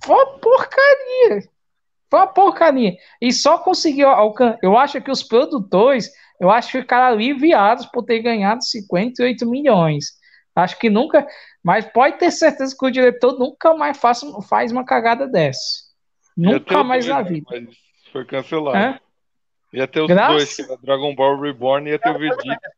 foi 0.03 0.15
uma 0.15 0.37
porcaria. 0.39 1.49
Foi 2.09 2.19
uma 2.19 2.27
porcaria. 2.27 2.97
E 3.21 3.31
só 3.31 3.57
conseguiu 3.57 4.09
alcançar. 4.09 4.59
Eu 4.61 4.77
acho 4.77 5.01
que 5.01 5.09
os 5.09 5.23
produtores, 5.23 6.11
eu 6.39 6.49
acho 6.49 6.71
que 6.71 6.81
ficaram 6.81 7.13
aliviados 7.13 7.85
por 7.87 8.03
ter 8.03 8.19
ganhado 8.19 8.63
58 8.63 9.49
milhões. 9.49 10.11
Acho 10.55 10.77
que 10.77 10.89
nunca. 10.89 11.25
Mas 11.63 11.85
pode 11.85 12.17
ter 12.17 12.29
certeza 12.31 12.75
que 12.77 12.85
o 12.85 12.91
diretor 12.91 13.39
nunca 13.39 13.73
mais 13.73 13.97
faz, 13.97 14.21
faz 14.47 14.71
uma 14.71 14.85
cagada 14.85 15.27
dessa. 15.27 15.83
Nunca 16.35 16.83
mais 16.83 17.07
na 17.07 17.21
vida. 17.21 17.47
Mas 17.49 17.75
foi 18.11 18.25
cancelado. 18.25 18.77
Hã? 18.77 18.99
Ia 19.73 19.87
ter 19.87 20.01
os 20.01 20.07
Graças- 20.07 20.35
dois, 20.35 20.55
que 20.55 20.61
era 20.61 20.77
Dragon 20.81 21.15
Ball 21.15 21.39
Reborn 21.39 21.89
e 21.89 21.93
ia 21.93 21.99
ter 21.99 22.15
o 22.15 22.19
Vegeta. 22.19 22.71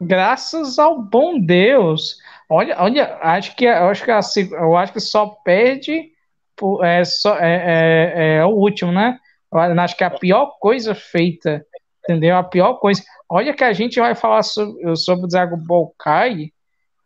Graças 0.00 0.78
ao 0.78 1.00
bom 1.00 1.38
Deus. 1.38 2.16
Olha, 2.48 2.76
olha, 2.82 3.18
acho 3.22 3.54
que 3.56 3.64
eu 3.64 3.88
acho 3.88 4.04
que, 4.04 4.10
a, 4.10 4.22
seg- 4.22 4.52
eu 4.52 4.76
acho 4.76 4.92
que 4.92 5.00
só 5.00 5.26
perde 5.44 6.10
por- 6.56 6.84
é, 6.84 7.04
só, 7.04 7.36
é, 7.38 8.12
é, 8.16 8.36
é 8.38 8.44
o 8.44 8.48
último, 8.50 8.92
né? 8.92 9.18
Eu 9.52 9.58
acho 9.80 9.96
que 9.96 10.02
é 10.04 10.06
a 10.06 10.10
pior 10.10 10.58
coisa 10.58 10.94
feita, 10.94 11.64
entendeu? 12.02 12.36
A 12.36 12.42
pior 12.42 12.74
coisa. 12.74 13.02
Olha 13.28 13.54
que 13.54 13.64
a 13.64 13.72
gente 13.72 14.00
vai 14.00 14.14
falar 14.14 14.42
sobre, 14.42 14.96
sobre 14.96 15.24
o 15.26 15.28
Dragon 15.28 15.56
Ball 15.58 15.94
Kai, 15.98 16.50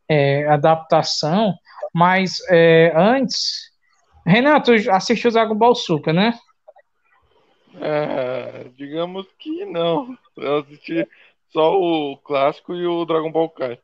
é, 0.08 0.46
adaptação, 0.48 1.54
mas 1.92 2.38
é, 2.48 2.92
antes. 2.96 3.68
Renato, 4.26 4.72
assistiu 4.90 5.30
o 5.30 5.32
Dragon 5.32 5.54
Ball 5.54 5.74
Super, 5.74 6.12
né? 6.12 6.34
É, 7.80 8.64
digamos 8.76 9.26
que 9.38 9.64
não. 9.64 10.16
Eu 10.36 10.58
assisti 10.58 11.06
só 11.52 11.78
o 11.78 12.16
clássico 12.18 12.74
e 12.74 12.86
o 12.86 13.04
Dragon 13.04 13.30
Ball 13.30 13.48
Kai. 13.50 13.78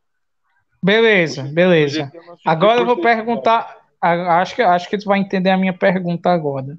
Beleza, 0.83 1.43
beleza. 1.45 2.13
Agora 2.45 2.81
eu 2.81 2.87
vou 2.87 3.01
perguntar. 3.01 3.79
Acho 4.01 4.55
que, 4.55 4.63
acho 4.63 4.89
que 4.89 4.99
tu 4.99 5.07
vai 5.07 5.19
entender 5.19 5.51
a 5.51 5.57
minha 5.57 5.73
pergunta 5.73 6.29
agora. 6.31 6.77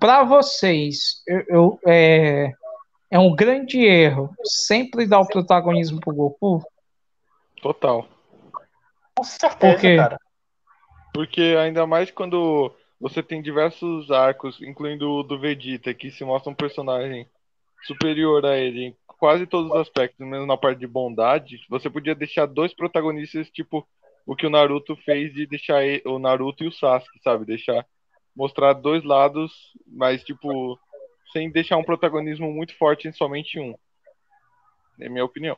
Para 0.00 0.24
vocês, 0.24 1.22
eu, 1.26 1.44
eu- 1.48 1.80
é, 1.86 2.52
é 3.10 3.18
um 3.18 3.34
grande 3.34 3.78
erro 3.84 4.34
sempre 4.42 5.06
dar 5.06 5.20
o 5.20 5.28
protagonismo 5.28 6.00
pro 6.00 6.14
Goku? 6.14 6.64
Total. 7.62 8.08
Com 9.14 9.22
certeza, 9.22 9.74
Por 9.74 9.80
quê? 9.80 9.96
cara. 9.96 10.18
Porque 11.14 11.56
ainda 11.60 11.86
mais 11.86 12.10
quando 12.10 12.74
você 13.00 13.22
tem 13.22 13.42
diversos 13.42 14.10
arcos, 14.10 14.60
incluindo 14.62 15.10
o 15.10 15.22
do 15.22 15.38
Vegeta, 15.38 15.92
que 15.92 16.10
se 16.10 16.24
mostra 16.24 16.50
um 16.50 16.54
personagem 16.54 17.28
superior 17.84 18.44
a 18.44 18.56
ele 18.56 18.96
quase 19.18 19.46
todos 19.46 19.70
os 19.70 19.76
aspectos, 19.76 20.26
mesmo 20.26 20.46
na 20.46 20.56
parte 20.56 20.78
de 20.78 20.86
bondade, 20.86 21.64
você 21.68 21.88
podia 21.88 22.14
deixar 22.14 22.46
dois 22.46 22.74
protagonistas, 22.74 23.50
tipo 23.50 23.86
o 24.26 24.34
que 24.34 24.46
o 24.46 24.50
Naruto 24.50 24.96
fez 24.96 25.32
de 25.32 25.46
deixar 25.46 25.82
o 26.04 26.18
Naruto 26.18 26.64
e 26.64 26.66
o 26.66 26.72
Sasuke, 26.72 27.20
sabe? 27.22 27.44
Deixar 27.44 27.86
mostrar 28.34 28.74
dois 28.74 29.02
lados, 29.04 29.52
mas 29.86 30.22
tipo 30.22 30.78
sem 31.32 31.50
deixar 31.50 31.76
um 31.76 31.84
protagonismo 31.84 32.52
muito 32.52 32.76
forte 32.76 33.08
em 33.08 33.12
somente 33.12 33.58
um. 33.58 33.74
É 35.00 35.08
minha 35.08 35.24
opinião. 35.24 35.56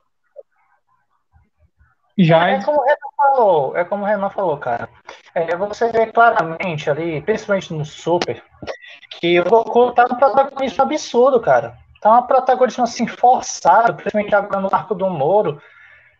Já 2.18 2.48
é 2.48 2.62
como 2.64 2.80
o 2.80 2.84
Renan 2.84 2.96
falou, 3.16 3.76
é 3.76 3.84
como 3.84 4.02
o 4.02 4.06
Renan 4.06 4.30
falou, 4.30 4.56
cara. 4.56 4.88
É, 5.34 5.54
você 5.56 5.90
vê 5.92 6.06
claramente 6.06 6.90
ali, 6.90 7.22
principalmente 7.22 7.72
no 7.72 7.84
Super, 7.84 8.42
que 9.20 9.38
o 9.38 9.44
Goku 9.44 9.92
tá 9.92 10.04
num 10.08 10.16
protagonismo 10.16 10.82
absurdo, 10.82 11.40
cara. 11.40 11.78
Tá 12.00 12.18
um 12.18 12.22
protagonismo 12.24 12.82
assim 12.82 13.06
forçado, 13.06 13.94
principalmente 13.94 14.34
agora 14.34 14.60
no 14.60 14.74
arco 14.74 14.96
do 14.96 15.08
Moro, 15.08 15.62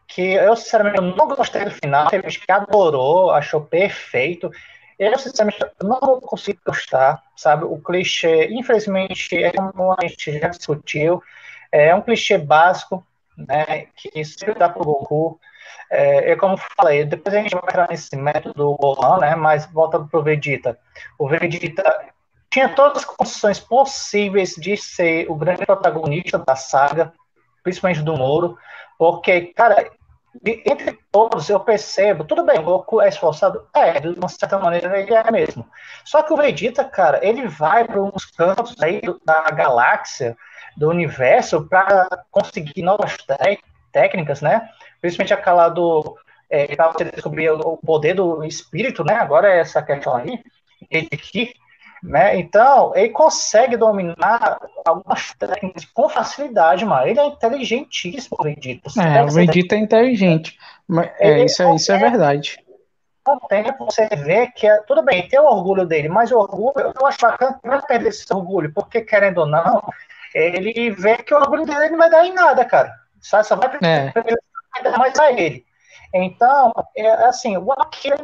que 0.07 0.23
eu 0.23 0.55
sinceramente 0.57 1.01
não 1.01 1.29
gostei 1.29 1.65
do 1.65 1.71
final, 1.71 2.09
teve 2.09 2.31
gente 2.31 2.47
que 2.47 2.53
adorou, 2.53 3.31
achou 3.33 3.61
perfeito. 3.61 4.51
Eu, 4.99 5.19
sinceramente, 5.19 5.65
não 5.83 6.21
consigo 6.21 6.61
gostar, 6.67 7.23
sabe? 7.37 7.65
O 7.65 7.79
clichê, 7.79 8.49
infelizmente, 8.53 9.37
é 9.37 9.53
como 9.53 9.93
a 9.93 10.07
gente 10.07 10.39
já 10.39 10.49
discutiu, 10.49 11.23
é 11.71 11.95
um 11.95 12.01
clichê 12.03 12.39
básico, 12.39 13.07
né? 13.37 13.87
Que 13.97 14.25
sempre 14.25 14.55
dá 14.55 14.69
pro 14.69 14.85
Goku. 14.85 15.41
É, 15.91 16.33
é, 16.33 16.37
como 16.37 16.57
falei, 16.77 17.05
depois 17.05 17.35
a 17.35 17.39
gente 17.39 17.55
vai 17.55 17.63
entrar 17.65 17.89
nesse 17.89 18.15
método 18.15 18.55
do 18.55 18.77
Gohan, 18.77 19.19
né? 19.19 19.35
Mas 19.35 19.67
volta 19.67 19.99
pro 19.99 20.23
Vegeta. 20.23 20.79
O 21.19 21.29
Vegeta 21.29 22.13
tinha 22.51 22.69
todas 22.69 22.99
as 22.99 23.05
condições 23.05 23.59
possíveis 23.59 24.55
de 24.55 24.77
ser 24.77 25.31
o 25.31 25.35
grande 25.35 25.65
protagonista 25.65 26.39
da 26.39 26.57
saga, 26.57 27.13
principalmente 27.63 28.03
do 28.03 28.17
Moro, 28.17 28.59
porque, 28.99 29.53
cara, 29.55 29.91
de, 30.43 30.63
entre 30.67 30.99
todos 31.11 31.49
eu 31.49 31.61
percebo, 31.61 32.25
tudo 32.25 32.45
bem, 32.45 32.59
o 32.59 32.63
Goku 32.63 33.01
é 33.01 33.09
esforçado? 33.09 33.67
É, 33.75 34.01
de 34.01 34.09
uma 34.09 34.29
certa 34.29 34.59
maneira 34.59 34.99
ele 34.99 35.15
é 35.15 35.31
mesmo. 35.31 35.67
Só 36.05 36.23
que 36.23 36.33
o 36.33 36.37
Vegeta, 36.37 36.85
cara, 36.85 37.25
ele 37.27 37.47
vai 37.49 37.85
para 37.85 38.03
uns 38.03 38.27
cantos 38.27 38.75
aí 38.81 39.01
da 39.25 39.51
galáxia, 39.51 40.37
do 40.77 40.89
universo, 40.89 41.67
para 41.69 42.09
conseguir 42.31 42.83
novas 42.83 43.17
técnicas, 43.93 44.41
né? 44.41 44.69
Principalmente 45.01 45.35
aquela 45.35 45.69
do. 45.69 46.17
É, 46.51 46.67
você 46.75 47.05
descobrir 47.05 47.51
o 47.51 47.77
poder 47.77 48.15
do 48.15 48.43
espírito, 48.43 49.05
né? 49.05 49.15
Agora 49.15 49.53
é 49.53 49.61
essa 49.61 49.83
questão 49.83 50.17
aí, 50.17 50.41
aqui, 51.13 51.53
né? 52.03 52.39
Então, 52.39 52.93
ele 52.95 53.11
consegue 53.11 53.77
dominar 53.77 54.59
algumas 54.87 55.33
técnicas 55.35 55.85
com 55.85 56.09
facilidade, 56.09 56.85
mano. 56.85 57.07
Ele 57.07 57.21
é 57.21 57.27
inteligentíssimo, 57.27 58.37
o 58.39 58.43
Vegeta. 58.43 58.91
É, 58.99 59.23
o 59.23 59.29
Vegeta 59.29 59.75
é 59.75 59.79
inteligente. 59.79 60.59
Mas, 60.87 61.11
é, 61.19 61.45
isso, 61.45 61.63
é, 61.63 61.75
isso 61.75 61.93
é 61.93 61.99
verdade. 61.99 62.65
Com 63.23 63.37
o 63.37 63.41
tempo, 63.41 63.85
você 63.85 64.09
vê 64.09 64.47
que, 64.47 64.67
é, 64.67 64.79
tudo 64.87 65.03
bem, 65.03 65.29
tem 65.29 65.39
o 65.39 65.45
orgulho 65.45 65.85
dele, 65.85 66.09
mas 66.09 66.33
o 66.33 66.39
orgulho, 66.39 66.95
eu 66.99 67.07
acho 67.07 67.19
bacana 67.21 67.61
não 67.63 67.83
perder 67.83 68.09
esse 68.09 68.25
orgulho, 68.33 68.73
porque, 68.73 69.03
querendo 69.03 69.39
ou 69.39 69.47
não, 69.47 69.83
ele 70.35 70.91
vê 70.93 71.19
que 71.19 71.35
o 71.35 71.37
orgulho 71.37 71.67
dele 71.67 71.91
não 71.91 71.99
vai 71.99 72.09
dar 72.09 72.25
em 72.25 72.33
nada, 72.33 72.65
cara. 72.65 72.91
Só, 73.21 73.43
só 73.43 73.57
vai 73.57 73.69
é 73.83 74.13
ainda 74.79 74.99
mais 74.99 75.19
a 75.19 75.33
ele. 75.33 75.69
Então, 76.15 76.73
é 76.97 77.11
assim, 77.27 77.57
o 77.57 77.71
Akira, 77.73 78.17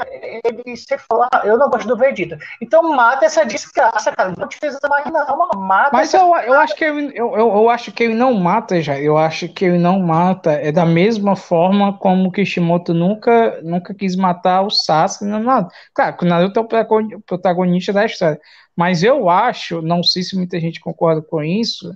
ele 0.45 0.77
se 0.77 0.97
falar, 0.97 1.29
eu 1.45 1.59
não 1.59 1.69
gosto 1.69 1.87
do 1.87 1.97
Vegeta. 1.97 2.39
Então 2.61 2.95
mata 2.95 3.27
essa 3.27 3.45
desgraça, 3.45 4.11
cara. 4.13 4.33
Não 4.39 4.49
precisa 4.49 4.79
mais 4.89 5.05
não, 5.07 5.51
mata. 5.57 5.91
Mas 5.93 6.15
eu, 6.15 6.35
eu 6.35 6.55
acho 6.55 6.75
que 6.75 6.85
ele, 6.85 7.13
eu, 7.15 7.37
eu, 7.37 7.49
eu, 7.55 7.69
acho 7.69 7.93
que 7.93 8.05
ele 8.05 8.15
não 8.15 8.33
mata 8.35 8.81
já. 8.81 8.99
Eu 8.99 9.19
acho 9.19 9.49
que 9.49 9.67
ele 9.67 9.79
não 9.79 10.01
mata. 10.01 10.53
É 10.53 10.73
da 10.73 10.87
mesma 10.87 11.37
forma 11.37 11.99
como 11.99 12.33
Kishimoto 12.33 12.95
nunca, 12.95 13.61
nunca 13.63 13.93
quis 13.93 14.17
matar 14.17 14.63
o 14.63 14.71
Sasuke. 14.71 15.27
Não, 15.27 15.41
não. 15.41 15.69
Claro, 15.93 16.17
que 16.17 16.25
o 16.25 16.29
Naruto 16.29 16.61
é 16.61 16.63
o 16.63 17.21
protagonista 17.21 17.93
da 17.93 18.07
história. 18.07 18.41
Mas 18.75 19.03
eu 19.03 19.29
acho, 19.29 19.83
não 19.83 20.03
sei 20.03 20.23
se 20.23 20.37
muita 20.37 20.59
gente 20.59 20.81
concorda 20.81 21.23
com 21.23 21.43
isso, 21.43 21.95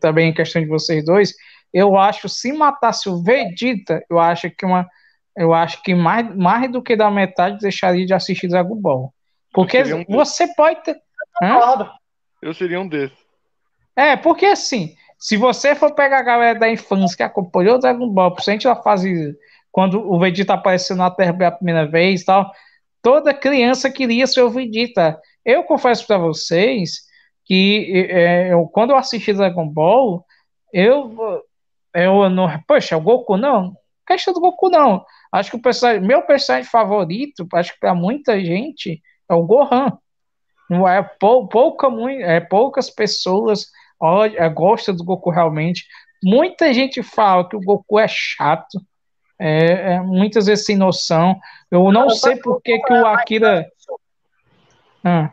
também 0.00 0.30
em 0.30 0.34
questão 0.34 0.60
de 0.60 0.68
vocês 0.68 1.04
dois, 1.04 1.34
eu 1.74 1.98
acho, 1.98 2.28
se 2.28 2.52
matasse 2.52 3.08
o 3.08 3.20
Vegeta, 3.20 4.00
eu 4.08 4.20
acho 4.20 4.48
que 4.48 4.64
uma. 4.64 4.88
Eu 5.36 5.52
acho 5.52 5.82
que 5.82 5.92
mais, 5.92 6.32
mais 6.36 6.70
do 6.70 6.80
que 6.80 6.94
da 6.94 7.10
metade 7.10 7.58
deixaria 7.58 8.06
de 8.06 8.14
assistir 8.14 8.46
Dragon 8.46 8.76
Ball. 8.76 9.12
Porque 9.52 9.82
um 9.92 10.04
você 10.08 10.46
pode 10.54 10.84
ter. 10.84 10.96
Hã? 11.42 11.90
Eu 12.40 12.54
seria 12.54 12.80
um 12.80 12.86
desses. 12.86 13.18
É, 13.96 14.16
porque 14.16 14.46
assim, 14.46 14.94
se 15.18 15.36
você 15.36 15.74
for 15.74 15.92
pegar 15.92 16.20
a 16.20 16.22
galera 16.22 16.58
da 16.60 16.70
infância 16.70 17.16
que 17.16 17.22
acompanhou 17.24 17.74
o 17.74 17.78
Dragon 17.78 18.08
Ball, 18.08 18.30
principalmente 18.30 18.68
a 18.68 18.76
fase 18.76 19.36
quando 19.72 20.00
o 20.00 20.16
Vegeta 20.20 20.54
apareceu 20.54 20.94
na 20.94 21.10
Terra 21.10 21.34
pela 21.34 21.50
primeira 21.50 21.84
vez 21.84 22.22
e 22.22 22.24
tal, 22.24 22.52
toda 23.02 23.34
criança 23.34 23.90
queria 23.90 24.28
ser 24.28 24.42
o 24.42 24.50
Vegeta. 24.50 25.20
Eu 25.44 25.64
confesso 25.64 26.06
para 26.06 26.18
vocês 26.18 27.00
que 27.44 28.06
é, 28.08 28.52
eu, 28.52 28.66
quando 28.68 28.90
eu 28.90 28.96
assisti 28.96 29.32
Dragon 29.32 29.68
Ball, 29.68 30.24
eu 30.72 31.42
eu 31.94 32.28
não. 32.28 32.48
Poxa, 32.66 32.96
o 32.96 33.00
Goku 33.00 33.36
não. 33.36 33.76
Questão 34.06 34.34
do 34.34 34.40
Goku 34.40 34.68
não. 34.68 35.04
Acho 35.32 35.50
que 35.50 35.56
o 35.56 35.62
personagem, 35.62 36.02
meu 36.02 36.22
personagem 36.22 36.68
favorito, 36.68 37.46
acho 37.54 37.72
que 37.72 37.80
para 37.80 37.94
muita 37.94 38.38
gente, 38.40 39.02
é 39.28 39.34
o 39.34 39.44
Gohan. 39.44 39.96
Não 40.68 40.88
é 40.88 41.02
pouca, 41.02 41.88
é, 42.20 42.40
poucas 42.40 42.90
pessoas 42.90 43.66
olha, 43.98 44.38
é, 44.38 44.48
gostam 44.48 44.94
do 44.94 45.04
Goku 45.04 45.30
realmente. 45.30 45.86
Muita 46.22 46.72
gente 46.72 47.02
fala 47.02 47.48
que 47.48 47.56
o 47.56 47.60
Goku 47.60 47.98
é 47.98 48.06
chato, 48.08 48.80
é, 49.38 49.94
é 49.94 50.00
muitas 50.00 50.46
vezes 50.46 50.64
sem 50.64 50.76
noção. 50.76 51.38
Eu 51.70 51.90
não 51.92 52.10
sei 52.10 52.36
por 52.36 52.60
que, 52.62 52.78
que 52.78 52.92
o 52.92 53.06
Akira. 53.06 53.66
Ah. 55.02 55.30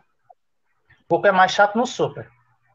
O 1.10 1.16
Goku 1.16 1.28
é 1.28 1.32
mais 1.32 1.52
chato 1.52 1.78
no 1.78 1.86
Super, 1.86 2.30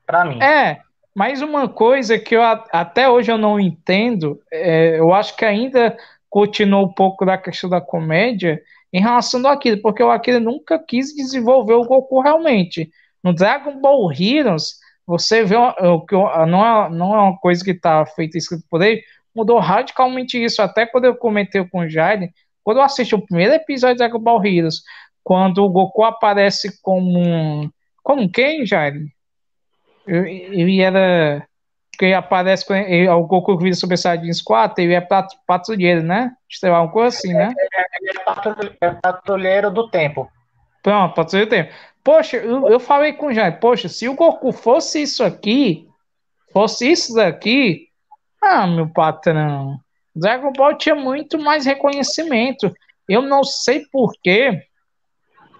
para 0.06 0.24
mim. 0.24 0.42
É, 0.42 0.80
mas 1.16 1.40
uma 1.40 1.66
coisa 1.66 2.18
que 2.18 2.36
eu 2.36 2.42
até 2.42 3.08
hoje 3.08 3.32
eu 3.32 3.38
não 3.38 3.58
entendo, 3.58 4.38
é, 4.52 4.98
eu 5.00 5.14
acho 5.14 5.34
que 5.34 5.46
ainda 5.46 5.96
continua 6.28 6.82
um 6.82 6.92
pouco 6.92 7.24
da 7.24 7.38
questão 7.38 7.70
da 7.70 7.80
comédia 7.80 8.60
em 8.92 9.00
relação 9.00 9.40
ao 9.46 9.54
Akira, 9.54 9.80
porque 9.80 10.02
o 10.02 10.10
Akira 10.10 10.38
nunca 10.38 10.78
quis 10.78 11.14
desenvolver 11.14 11.72
o 11.72 11.86
Goku 11.86 12.20
realmente. 12.20 12.90
No 13.24 13.32
Dragon 13.32 13.80
Ball 13.80 14.12
Heroes, 14.12 14.74
você 15.06 15.42
vê 15.42 15.56
o 15.56 16.00
que 16.02 16.14
não 16.14 16.84
é, 16.84 16.90
não 16.90 17.14
é 17.14 17.18
uma 17.18 17.38
coisa 17.38 17.64
que 17.64 17.70
está 17.70 18.04
feita 18.04 18.36
escrito 18.36 18.64
por 18.68 18.82
ele, 18.82 19.02
mudou 19.34 19.58
radicalmente 19.58 20.36
isso. 20.36 20.60
Até 20.60 20.84
quando 20.84 21.06
eu 21.06 21.16
comentei 21.16 21.64
com 21.64 21.78
o 21.78 21.88
Jair, 21.88 22.28
quando 22.62 22.76
eu 22.76 22.82
assisti 22.82 23.14
o 23.14 23.24
primeiro 23.24 23.54
episódio 23.54 23.94
de 23.96 24.00
Dragon 24.00 24.18
Ball 24.18 24.44
Heroes, 24.44 24.82
quando 25.24 25.64
o 25.64 25.70
Goku 25.70 26.04
aparece 26.04 26.78
como 26.82 27.72
como 28.02 28.30
quem, 28.30 28.66
Jair? 28.66 29.15
Ele 30.06 30.80
era. 30.80 31.46
Que 31.98 32.12
aparece 32.12 32.66
com 32.66 32.74
ele, 32.74 33.08
o 33.08 33.22
Goku 33.22 33.56
vira 33.56 33.74
Super 33.74 33.96
Saiyajins 33.96 34.42
4, 34.42 34.84
ele 34.84 34.92
é 34.92 35.06
patrulheiro, 35.46 36.02
né? 36.02 36.30
Sei 36.50 36.68
lá, 36.68 36.82
uma 36.82 36.92
coisa 36.92 37.16
assim, 37.16 37.32
né? 37.32 37.54
Ele 38.02 38.10
é, 38.60 38.86
é 38.86 38.90
patrulheiro 38.90 39.70
do 39.70 39.88
tempo. 39.88 40.30
Pronto, 40.82 41.14
patrulheiro 41.14 41.48
do 41.48 41.56
tempo. 41.56 41.72
Poxa, 42.04 42.36
eu, 42.36 42.68
eu 42.68 42.78
falei 42.78 43.14
com 43.14 43.28
o 43.28 43.32
Jair, 43.32 43.58
poxa, 43.58 43.88
se 43.88 44.06
o 44.10 44.14
Goku 44.14 44.52
fosse 44.52 45.00
isso 45.00 45.24
aqui, 45.24 45.88
fosse 46.52 46.90
isso 46.92 47.14
daqui, 47.14 47.88
ah, 48.42 48.66
meu 48.66 48.88
patrão, 48.90 49.80
Dragon 50.16 50.52
Ball 50.52 50.78
tinha 50.78 50.94
muito 50.94 51.38
mais 51.38 51.66
reconhecimento. 51.66 52.74
Eu 53.08 53.20
não 53.22 53.44
sei 53.44 53.84
por 53.92 54.12
que 54.22 54.62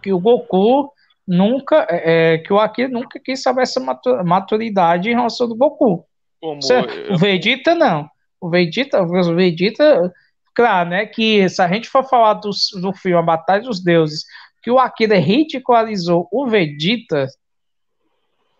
que 0.03 0.13
o 0.13 0.19
Goku 0.19 0.91
nunca, 1.27 1.87
é, 1.91 2.35
é, 2.35 2.39
que 2.39 2.53
o 2.53 2.59
Akira 2.59 2.89
nunca 2.89 3.19
quis 3.19 3.43
saber 3.43 3.62
essa 3.62 3.81
maturidade 4.25 5.11
em 5.11 5.15
relação 5.15 5.49
do 5.49 5.57
Goku. 5.57 6.05
Como 6.41 6.61
eu... 6.71 7.15
O 7.15 7.19
Vegeta 7.19 7.75
não. 7.75 8.09
O 8.41 8.49
Vegeta, 8.49 9.03
o 9.03 9.35
Vegeta, 9.35 10.12
claro, 10.55 10.91
né, 10.91 11.07
que 11.07 11.49
se 11.49 11.61
a 11.61 11.69
gente 11.69 11.89
for 11.89 12.05
falar 12.05 12.35
do, 12.35 12.51
do 12.81 12.93
filme 12.93 13.19
A 13.19 13.23
Batalha 13.23 13.62
dos 13.62 13.83
Deuses, 13.83 14.25
que 14.62 14.71
o 14.71 14.79
Akira 14.79 15.17
ridicularizou 15.19 16.29
o 16.31 16.47
Vegeta, 16.47 17.27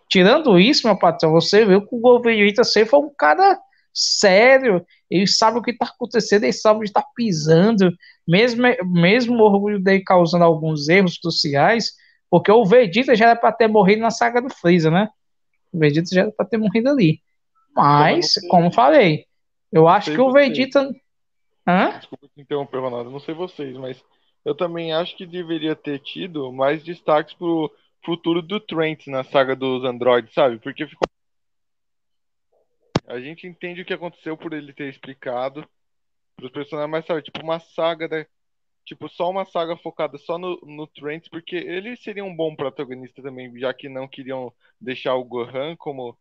tirando 0.09 0.59
isso, 0.59 0.87
meu 0.87 0.99
patrão, 0.99 1.33
você 1.33 1.65
viu 1.65 1.87
que 1.87 1.89
o 1.93 2.21
Vegeta 2.21 2.65
sempre 2.65 2.91
foi 2.91 3.01
um 3.01 3.13
cara 3.17 3.59
sério, 3.93 4.85
ele 5.11 5.27
sabe 5.27 5.59
o 5.59 5.63
que 5.63 5.71
está 5.71 5.87
acontecendo, 5.87 6.45
ele 6.45 6.53
sabe 6.53 6.81
onde 6.81 6.89
está 6.89 7.05
pisando, 7.15 7.93
mesmo, 8.27 8.63
mesmo 8.85 9.37
o 9.37 9.47
orgulho 9.47 9.81
dele 9.81 10.03
causando 10.05 10.45
alguns 10.45 10.89
erros 10.89 11.19
cruciais, 11.19 11.93
porque 12.31 12.51
o 12.51 12.65
Vegeta 12.65 13.15
já 13.15 13.27
era 13.27 13.37
para 13.37 13.53
ter 13.53 13.69
morrido 13.69 14.03
na 14.03 14.11
saga 14.11 14.41
do 14.41 14.51
Freeza, 14.51 14.91
né? 14.91 15.09
O 15.73 15.79
Vegeta 15.79 16.15
já 16.15 16.23
era 16.23 16.33
para 16.33 16.47
ter 16.47 16.59
morrido 16.59 16.89
ali. 16.89 17.21
Mas, 17.75 18.35
como 18.49 18.73
falei, 18.73 19.27
eu 19.73 19.87
acho 19.87 20.13
que 20.13 20.21
o 20.21 20.33
Vegeta. 20.33 20.91
Hã? 21.67 21.99
Desculpa 21.99 22.29
te 22.29 22.41
interromper, 22.41 22.79
Ronaldo. 22.79 23.11
Não 23.11 23.21
sei 23.21 23.35
vocês, 23.35 23.77
mas 23.77 24.03
eu 24.45 24.55
também 24.55 24.93
acho 24.93 25.17
que 25.17 25.27
deveria 25.27 25.75
ter 25.75 25.99
tido 25.99 26.53
mais 26.53 26.83
destaques 26.83 27.35
pro 27.35 27.73
futuro 28.05 28.41
do 28.41 28.61
Trent 28.61 29.09
na 29.09 29.25
saga 29.25 29.57
dos 29.57 29.85
androids, 29.85 30.33
sabe? 30.33 30.59
Porque 30.59 30.87
ficou 30.87 31.07
a 33.07 33.21
gente 33.21 33.47
entende 33.47 33.83
o 33.83 33.85
que 33.85 33.95
aconteceu 33.95 34.37
por 34.37 34.53
ele 34.53 34.73
ter 34.73 34.89
explicado 34.89 35.67
pros 36.35 36.51
personagens, 36.51 36.91
mas 36.91 37.07
sabe, 37.07 37.23
tipo 37.23 37.41
uma 37.41 37.61
saga 37.61 38.09
da. 38.09 38.27
Tipo, 38.87 39.09
só 39.09 39.29
uma 39.29 39.45
saga 39.45 39.77
focada 39.77 40.17
só 40.17 40.39
no, 40.39 40.61
no 40.65 40.87
Trent, 40.87 41.27
porque 41.29 41.57
ele 41.57 41.97
seria 41.97 42.25
um 42.25 42.35
bom 42.35 42.55
protagonista 42.55 43.21
também, 43.21 43.53
já 43.59 43.75
que 43.75 43.89
não 43.89 44.07
queriam 44.07 44.53
deixar 44.81 45.17
o 45.17 45.25
Gohan 45.25 45.75
como 45.77 46.17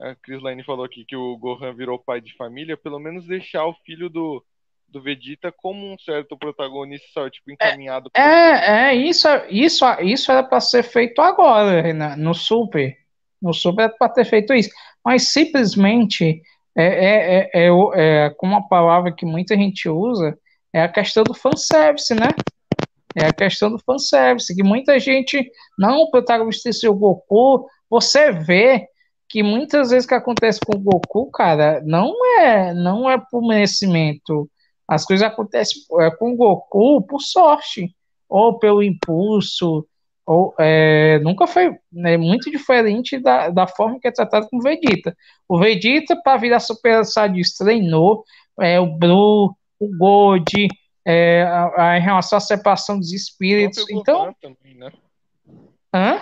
a 0.00 0.14
Chris 0.14 0.42
Lane 0.42 0.64
falou 0.64 0.84
aqui 0.84 1.04
que 1.04 1.14
o 1.14 1.36
Gohan 1.36 1.74
virou 1.74 1.98
pai 1.98 2.22
de 2.22 2.34
família, 2.36 2.74
pelo 2.74 2.98
menos 2.98 3.26
deixar 3.26 3.66
o 3.66 3.74
filho 3.84 4.08
do, 4.08 4.42
do 4.88 5.02
Vegeta 5.02 5.52
como 5.52 5.92
um 5.92 5.98
certo 5.98 6.38
protagonista? 6.38 7.28
Tipo, 7.28 7.52
encaminhado. 7.52 8.10
É, 8.16 8.22
é, 8.22 8.70
é, 8.88 8.94
isso, 8.94 9.28
isso, 9.50 9.84
isso 10.00 10.32
era 10.32 10.42
para 10.42 10.60
ser 10.60 10.82
feito 10.82 11.20
agora, 11.20 11.92
né, 11.92 12.16
no 12.16 12.32
Super. 12.32 12.96
No 13.42 13.52
Super 13.52 13.82
era 13.82 13.92
para 13.92 14.12
ter 14.12 14.24
feito 14.24 14.54
isso. 14.54 14.70
Mas 15.04 15.32
simplesmente 15.32 16.40
é, 16.74 16.84
é, 16.84 17.50
é, 17.52 17.66
é, 17.66 18.26
é 18.26 18.30
como 18.30 18.52
uma 18.52 18.66
palavra 18.66 19.12
que 19.12 19.26
muita 19.26 19.54
gente 19.54 19.86
usa, 19.86 20.38
é 20.72 20.82
a 20.82 20.88
questão 20.88 21.24
do 21.24 21.34
fanservice, 21.34 22.14
né? 22.14 22.28
É 23.14 23.26
a 23.26 23.32
questão 23.32 23.70
do 23.70 23.78
fanservice, 23.78 24.54
que 24.54 24.62
muita 24.62 24.98
gente, 25.00 25.50
não, 25.78 26.02
o 26.02 26.10
protagonista 26.10 26.70
é 26.84 26.88
o 26.88 26.94
Goku, 26.94 27.66
você 27.88 28.30
vê 28.30 28.86
que 29.28 29.42
muitas 29.42 29.90
vezes 29.90 30.06
que 30.06 30.14
acontece 30.14 30.60
com 30.60 30.76
o 30.76 30.80
Goku, 30.80 31.30
cara, 31.30 31.82
não 31.84 32.14
é, 32.40 32.72
não 32.72 33.10
é 33.10 33.18
por 33.30 33.46
merecimento. 33.46 34.48
As 34.86 35.04
coisas 35.04 35.26
acontecem 35.26 35.82
é, 36.00 36.10
com 36.10 36.32
o 36.32 36.36
Goku 36.36 37.02
por 37.02 37.20
sorte, 37.20 37.94
ou 38.28 38.58
pelo 38.58 38.82
impulso, 38.82 39.86
ou 40.24 40.54
é, 40.58 41.18
nunca 41.20 41.46
foi 41.46 41.76
né, 41.92 42.16
muito 42.16 42.50
diferente 42.50 43.18
da, 43.18 43.50
da 43.50 43.66
forma 43.66 43.98
que 44.00 44.06
é 44.06 44.12
tratado 44.12 44.48
com 44.48 44.58
o 44.58 44.62
Vegeta. 44.62 45.16
O 45.48 45.58
Vegeta, 45.58 46.14
para 46.22 46.38
virar 46.38 46.60
Super 46.60 47.04
Saiyajin, 47.04 47.42
treinou 47.58 48.24
é, 48.60 48.78
o 48.78 48.86
Blue, 48.86 49.56
o 49.80 49.88
Gold, 49.96 50.68
é, 51.04 51.42
a, 51.42 51.92
a, 51.92 51.98
em 51.98 52.02
relação 52.02 52.36
à 52.36 52.40
separação 52.40 52.98
dos 52.98 53.12
espíritos. 53.12 53.84
Então. 53.90 54.34
Também, 54.40 54.74
né? 54.74 54.92
Hã? 55.92 56.20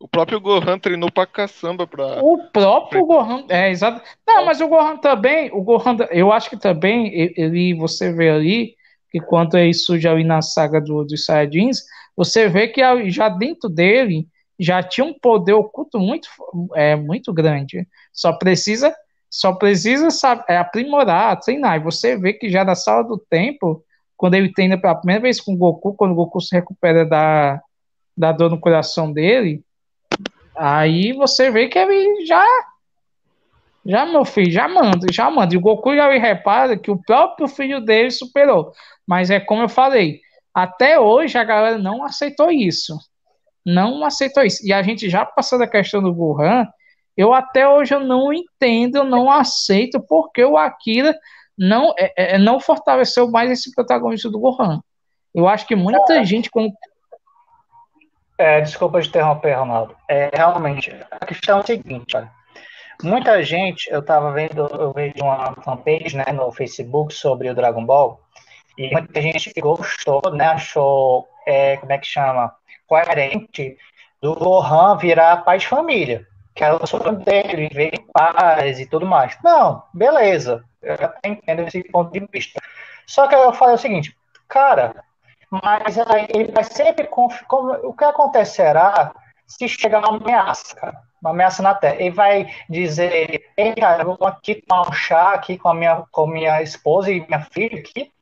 O 0.00 0.08
próprio 0.08 0.40
Gohan 0.40 0.78
treinou 0.78 1.10
pra 1.10 1.26
caçamba 1.26 1.86
pra. 1.86 2.22
O 2.22 2.50
próprio 2.50 3.06
Gohan, 3.06 3.46
é 3.48 3.70
exato. 3.70 4.02
Não, 4.26 4.44
mas 4.44 4.60
o 4.60 4.68
Gohan 4.68 4.96
também, 4.96 5.50
o 5.52 5.62
Gohan, 5.62 5.96
eu 6.10 6.32
acho 6.32 6.50
que 6.50 6.58
também, 6.58 7.10
ele, 7.14 7.74
você 7.74 8.12
vê 8.12 8.28
ali, 8.28 8.74
que 9.10 9.20
quando 9.20 9.56
ele 9.56 9.72
surge 9.72 10.06
ali 10.08 10.24
na 10.24 10.42
saga 10.42 10.80
do, 10.80 11.04
dos 11.04 11.24
Saiyajins, 11.24 11.78
você 12.16 12.48
vê 12.48 12.68
que 12.68 12.82
já 13.10 13.28
dentro 13.28 13.68
dele 13.68 14.26
já 14.58 14.82
tinha 14.82 15.06
um 15.06 15.14
poder 15.14 15.52
oculto 15.52 15.98
muito, 15.98 16.28
é, 16.74 16.94
muito 16.96 17.32
grande. 17.32 17.86
Só 18.12 18.32
precisa, 18.32 18.94
só 19.38 19.52
precisa 19.52 20.10
sabe, 20.10 20.44
é, 20.48 20.56
aprimorar, 20.56 21.38
treinar. 21.40 21.76
E 21.76 21.82
você 21.82 22.16
vê 22.16 22.32
que 22.32 22.48
já 22.48 22.64
na 22.64 22.74
sala 22.74 23.04
do 23.04 23.18
tempo, 23.18 23.84
quando 24.16 24.34
ele 24.34 24.52
treina 24.52 24.78
pela 24.78 24.94
primeira 24.94 25.22
vez 25.22 25.40
com 25.40 25.54
o 25.54 25.56
Goku, 25.56 25.94
quando 25.94 26.12
o 26.12 26.14
Goku 26.14 26.40
se 26.40 26.54
recupera 26.54 27.04
da, 27.04 27.60
da 28.16 28.32
dor 28.32 28.50
no 28.50 28.60
coração 28.60 29.12
dele, 29.12 29.64
Aí 30.56 31.12
você 31.12 31.50
vê 31.50 31.68
que 31.68 31.78
ele 31.78 32.24
já. 32.24 32.44
Já, 33.86 34.06
meu 34.06 34.24
filho, 34.24 34.50
já 34.50 34.66
manda, 34.66 35.06
já 35.12 35.30
manda. 35.30 35.54
E 35.54 35.58
o 35.58 35.60
Goku 35.60 35.94
já 35.94 36.10
repara 36.10 36.76
que 36.76 36.90
o 36.90 37.02
próprio 37.02 37.46
filho 37.46 37.80
dele 37.80 38.10
superou. 38.10 38.72
Mas 39.06 39.30
é 39.30 39.38
como 39.38 39.62
eu 39.62 39.68
falei, 39.68 40.20
até 40.54 40.98
hoje 40.98 41.36
a 41.36 41.44
galera 41.44 41.76
não 41.76 42.02
aceitou 42.02 42.50
isso. 42.50 42.96
Não 43.66 44.02
aceitou 44.02 44.42
isso. 44.42 44.66
E 44.66 44.72
a 44.72 44.82
gente 44.82 45.10
já 45.10 45.26
passou 45.26 45.58
da 45.58 45.66
questão 45.66 46.02
do 46.02 46.14
Gohan, 46.14 46.66
eu 47.16 47.32
até 47.32 47.68
hoje 47.68 47.94
eu 47.94 48.00
não 48.00 48.32
entendo, 48.32 48.96
eu 48.96 49.04
não 49.04 49.30
aceito 49.30 50.00
porque 50.00 50.44
o 50.44 50.56
Akira 50.56 51.16
não, 51.56 51.94
é, 51.98 52.34
é, 52.34 52.38
não 52.38 52.58
fortaleceu 52.58 53.30
mais 53.30 53.50
esse 53.50 53.72
protagonista 53.74 54.30
do 54.30 54.40
Gohan. 54.40 54.80
Eu 55.34 55.48
acho 55.48 55.66
que 55.66 55.76
muita 55.76 56.24
gente, 56.24 56.50
quando 56.50 56.72
é, 58.36 58.60
desculpa 58.60 59.00
de 59.00 59.08
interromper, 59.08 59.54
Ronaldo. 59.54 59.96
É, 60.08 60.28
realmente, 60.34 60.92
a 61.10 61.24
questão 61.24 61.58
é 61.58 61.60
a 61.60 61.66
seguinte, 61.66 62.16
olha. 62.16 62.30
Muita 63.02 63.42
gente, 63.42 63.90
eu 63.90 64.00
estava 64.00 64.32
vendo, 64.32 64.66
eu 64.66 64.92
vejo 64.92 65.14
uma 65.20 65.52
fanpage 65.62 66.16
né, 66.16 66.24
no 66.32 66.50
Facebook 66.52 67.12
sobre 67.12 67.50
o 67.50 67.54
Dragon 67.54 67.84
Ball, 67.84 68.20
e 68.78 68.90
muita 68.90 69.20
gente 69.20 69.52
gostou, 69.60 70.22
né, 70.32 70.46
achou, 70.46 71.28
é, 71.46 71.76
como 71.76 71.92
é 71.92 71.98
que 71.98 72.06
chama, 72.06 72.54
coerente 72.86 73.76
do 74.20 74.34
Gohan 74.34 74.96
virar 74.96 75.38
pai 75.38 75.58
de 75.58 75.66
família, 75.66 76.26
que 76.54 76.64
o 76.64 76.86
sonho 76.86 77.16
dele, 77.16 77.68
viver 77.68 77.94
em 77.94 78.06
paz 78.12 78.78
e 78.78 78.86
tudo 78.86 79.06
mais. 79.06 79.36
Não, 79.42 79.82
beleza, 79.92 80.64
eu 80.80 80.94
até 80.94 81.28
entendo 81.28 81.62
esse 81.62 81.82
ponto 81.84 82.12
de 82.12 82.26
vista. 82.32 82.60
Só 83.06 83.26
que 83.26 83.34
eu 83.34 83.52
falei 83.52 83.74
o 83.74 83.78
seguinte, 83.78 84.16
cara, 84.48 85.04
mas 85.50 85.98
aí 85.98 86.26
ele 86.30 86.52
vai 86.52 86.64
sempre. 86.64 87.06
Como, 87.06 87.72
o 87.82 87.92
que 87.92 88.04
acontecerá 88.04 89.12
se 89.46 89.68
chegar 89.68 90.00
uma 90.00 90.16
ameaça, 90.16 90.74
cara? 90.74 91.00
Uma 91.20 91.30
ameaça 91.30 91.62
na 91.62 91.74
Terra. 91.74 91.96
Ele 91.96 92.10
vai 92.10 92.46
dizer: 92.68 93.50
Ei, 93.56 93.74
cara, 93.74 94.02
eu 94.02 94.16
vou 94.16 94.26
aqui 94.26 94.56
tomar 94.56 94.88
um 94.88 94.92
chá 94.92 95.32
aqui 95.32 95.58
com 95.58 95.68
a 95.68 95.74
minha, 95.74 96.04
com 96.10 96.26
minha 96.26 96.62
esposa 96.62 97.10
e 97.10 97.26
minha 97.26 97.40
filha 97.52 97.78
aqui. 97.78 98.12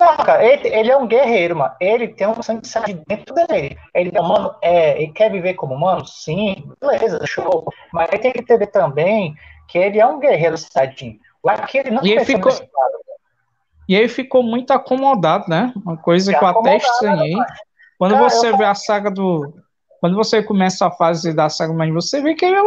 Não, 0.00 0.16
cara, 0.16 0.44
ele, 0.44 0.68
ele, 0.68 0.90
é 0.90 0.96
um 0.96 1.08
guerreiro, 1.08 1.56
mano. 1.56 1.74
Ele 1.80 2.08
tem 2.08 2.28
um 2.28 2.40
sangue 2.40 2.94
de 2.94 3.04
dentro 3.06 3.34
dele. 3.34 3.76
Ele 3.92 4.12
é 4.14 4.20
humano, 4.20 4.54
é, 4.62 5.02
ele 5.02 5.12
quer 5.12 5.30
viver 5.30 5.54
como 5.54 5.74
humano? 5.74 6.06
Sim, 6.06 6.70
beleza, 6.80 7.26
show. 7.26 7.66
Mas 7.92 8.08
ele 8.08 8.22
tem 8.22 8.32
que 8.32 8.40
entender 8.40 8.68
também 8.68 9.34
que 9.66 9.76
ele 9.76 9.98
é 9.98 10.06
um 10.06 10.20
guerreiro 10.20 10.56
sadinho. 10.56 11.18
Aqui 11.44 11.78
ele 11.78 11.90
não 11.90 12.04
e 12.04 12.12
ele 12.12 12.24
ficou, 12.24 12.52
e 13.88 13.96
aí 13.96 14.06
ficou 14.06 14.42
muito 14.42 14.70
acomodado, 14.70 15.46
né? 15.48 15.72
Uma 15.74 15.96
coisa 15.96 16.32
que 16.32 16.44
eu 16.44 16.48
até 16.48 16.76
estranhei. 16.76 17.34
Quando 17.98 18.12
Cara, 18.12 18.28
você 18.28 18.56
vê 18.56 18.64
a 18.64 18.74
saga 18.74 19.10
do. 19.10 19.54
Quando 19.98 20.14
você 20.14 20.42
começa 20.42 20.86
a 20.86 20.90
fase 20.90 21.32
da 21.32 21.48
saga, 21.48 21.72
mas 21.72 21.92
você 21.92 22.20
vê 22.20 22.34
que 22.34 22.44
ele 22.44 22.58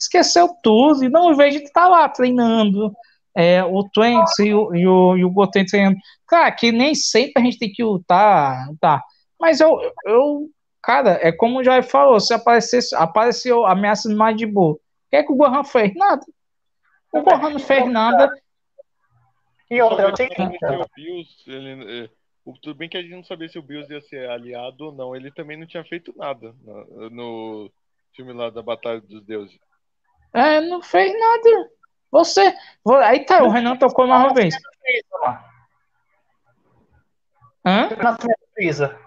esqueceu 0.00 0.48
tudo. 0.62 1.04
E 1.04 1.08
não, 1.08 1.36
vez 1.36 1.52
de 1.54 1.64
estar 1.64 1.82
tá 1.82 1.88
lá 1.88 2.08
treinando, 2.08 2.94
é, 3.38 3.62
o 3.62 3.88
Twents 3.88 4.36
e 4.40 4.52
o, 4.52 4.74
e 4.74 4.84
o, 4.84 5.16
e 5.16 5.24
o 5.24 5.30
Goten 5.30 5.64
treinando. 5.64 5.96
Cara, 6.26 6.50
que 6.50 6.72
nem 6.72 6.92
sempre 6.92 7.34
a 7.36 7.40
gente 7.40 7.56
tem 7.56 7.70
que 7.70 7.84
lutar, 7.84 8.66
tá? 8.80 9.00
Mas 9.38 9.60
eu, 9.60 9.78
eu 10.04 10.50
cara, 10.82 11.20
é 11.22 11.30
como 11.30 11.60
o 11.60 11.64
Jair 11.64 11.84
falou: 11.84 12.18
se 12.18 12.34
aparecesse, 12.34 12.96
apareceu 12.96 13.64
ameaça 13.64 14.08
de 14.08 14.16
Majin 14.16 14.52
O 14.52 14.80
que 15.08 15.16
é 15.16 15.22
que 15.22 15.32
o 15.32 15.36
Gohan 15.36 15.62
fez? 15.62 15.94
Nada. 15.94 16.26
O 17.12 17.22
Gohan 17.22 17.50
não 17.50 17.60
fez 17.60 17.88
nada. 17.88 18.28
E 19.70 19.80
outra, 19.82 20.08
eu 20.08 20.14
tenho 20.14 20.30
que. 20.30 20.42
O 20.42 20.86
Bills, 20.96 21.30
ele, 21.46 22.06
é, 22.06 22.10
tudo 22.60 22.74
bem 22.74 22.88
que 22.88 22.96
a 22.96 23.02
gente 23.02 23.14
não 23.14 23.22
sabia 23.22 23.48
se 23.48 23.56
o 23.56 23.62
Bills 23.62 23.92
ia 23.92 24.00
ser 24.00 24.28
aliado 24.28 24.86
ou 24.86 24.92
não. 24.92 25.14
Ele 25.14 25.30
também 25.30 25.56
não 25.56 25.66
tinha 25.66 25.84
feito 25.84 26.12
nada 26.16 26.52
no, 26.64 27.10
no 27.10 27.70
filme 28.16 28.32
lá 28.32 28.50
da 28.50 28.62
Batalha 28.62 29.00
dos 29.00 29.22
Deuses. 29.24 29.56
É, 30.34 30.60
não 30.60 30.82
fez 30.82 31.12
nada. 31.12 31.77
Você. 32.10 32.54
Aí 33.04 33.24
tá, 33.24 33.42
o 33.42 33.50
Renan 33.50 33.76
tocou 33.76 34.06
mais 34.06 34.24
uma 34.24 34.34
vez. 34.34 34.54
Hã? 37.64 37.88
Nascimento 37.96 38.40
Freeza. 38.54 38.98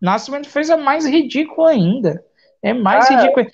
Nascimento 0.00 0.48
Freeza 0.48 0.74
é 0.74 0.76
mais 0.76 1.06
ridículo 1.06 1.66
ainda. 1.66 2.24
É 2.62 2.72
mais 2.72 3.08
ridículo. 3.08 3.46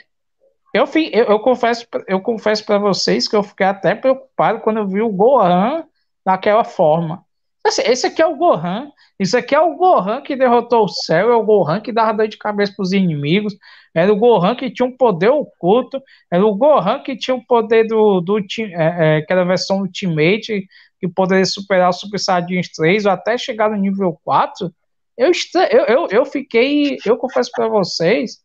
Eu, 0.75 0.85
eu, 1.13 1.25
eu 1.25 1.41
confesso, 1.41 1.87
eu 2.09 2.21
confesso 2.21 2.65
para 2.65 2.79
vocês 2.79 3.29
que 3.29 3.37
eu 3.37 3.43
fiquei 3.43 3.67
até 3.67 3.95
preocupado 3.95 4.61
quando 4.61 4.79
eu 4.79 4.87
vi 4.87 5.03
o 5.03 5.13
Gohan 5.13 5.85
daquela 6.25 6.65
forma. 6.65 7.25
Esse 7.65 8.09
aqui 8.09 8.21
é 8.21 8.27
o 8.27 8.37
Gohan. 8.37 8.91
Isso 9.19 9.37
aqui 9.37 9.55
é 9.55 9.61
o 9.61 9.77
Gohan 9.77 10.21
que 10.21 10.35
derrotou 10.35 10.85
o 10.85 10.89
céu, 10.89 11.31
é 11.31 11.37
o 11.37 11.45
Gohan 11.45 11.81
que 11.81 11.93
dava 11.93 12.13
dor 12.13 12.27
de 12.27 12.37
cabeça 12.37 12.73
para 12.75 12.83
os 12.83 12.93
inimigos, 12.93 13.57
era 13.95 14.13
o 14.13 14.17
Gohan 14.17 14.57
que 14.57 14.71
tinha 14.71 14.87
um 14.87 14.97
poder 14.97 15.29
oculto, 15.29 16.03
era 16.31 16.45
o 16.45 16.55
Gohan 16.57 17.01
que 17.01 17.17
tinha 17.17 17.35
o 17.35 17.39
um 17.39 17.45
poder 17.45 17.87
do, 17.87 18.21
do 18.21 18.39
é, 18.39 19.19
é, 19.19 19.23
que 19.23 19.33
era 19.33 19.43
a 19.43 19.47
versão 19.47 19.81
Ultimate, 19.81 20.67
que 20.99 21.09
poderia 21.09 21.45
superar 21.45 21.91
o 21.91 21.93
Super 21.93 22.19
Saiyajin 22.19 22.63
3 22.75 23.07
ou 23.07 23.13
até 23.13 23.39
chegar 23.39 23.71
no 23.71 23.77
nível 23.77 24.19
4. 24.25 24.73
Eu, 25.17 25.31
eu, 25.71 25.85
eu, 25.87 26.09
eu 26.11 26.25
fiquei, 26.25 26.97
eu 27.07 27.17
confesso 27.17 27.51
para 27.55 27.69
vocês 27.69 28.39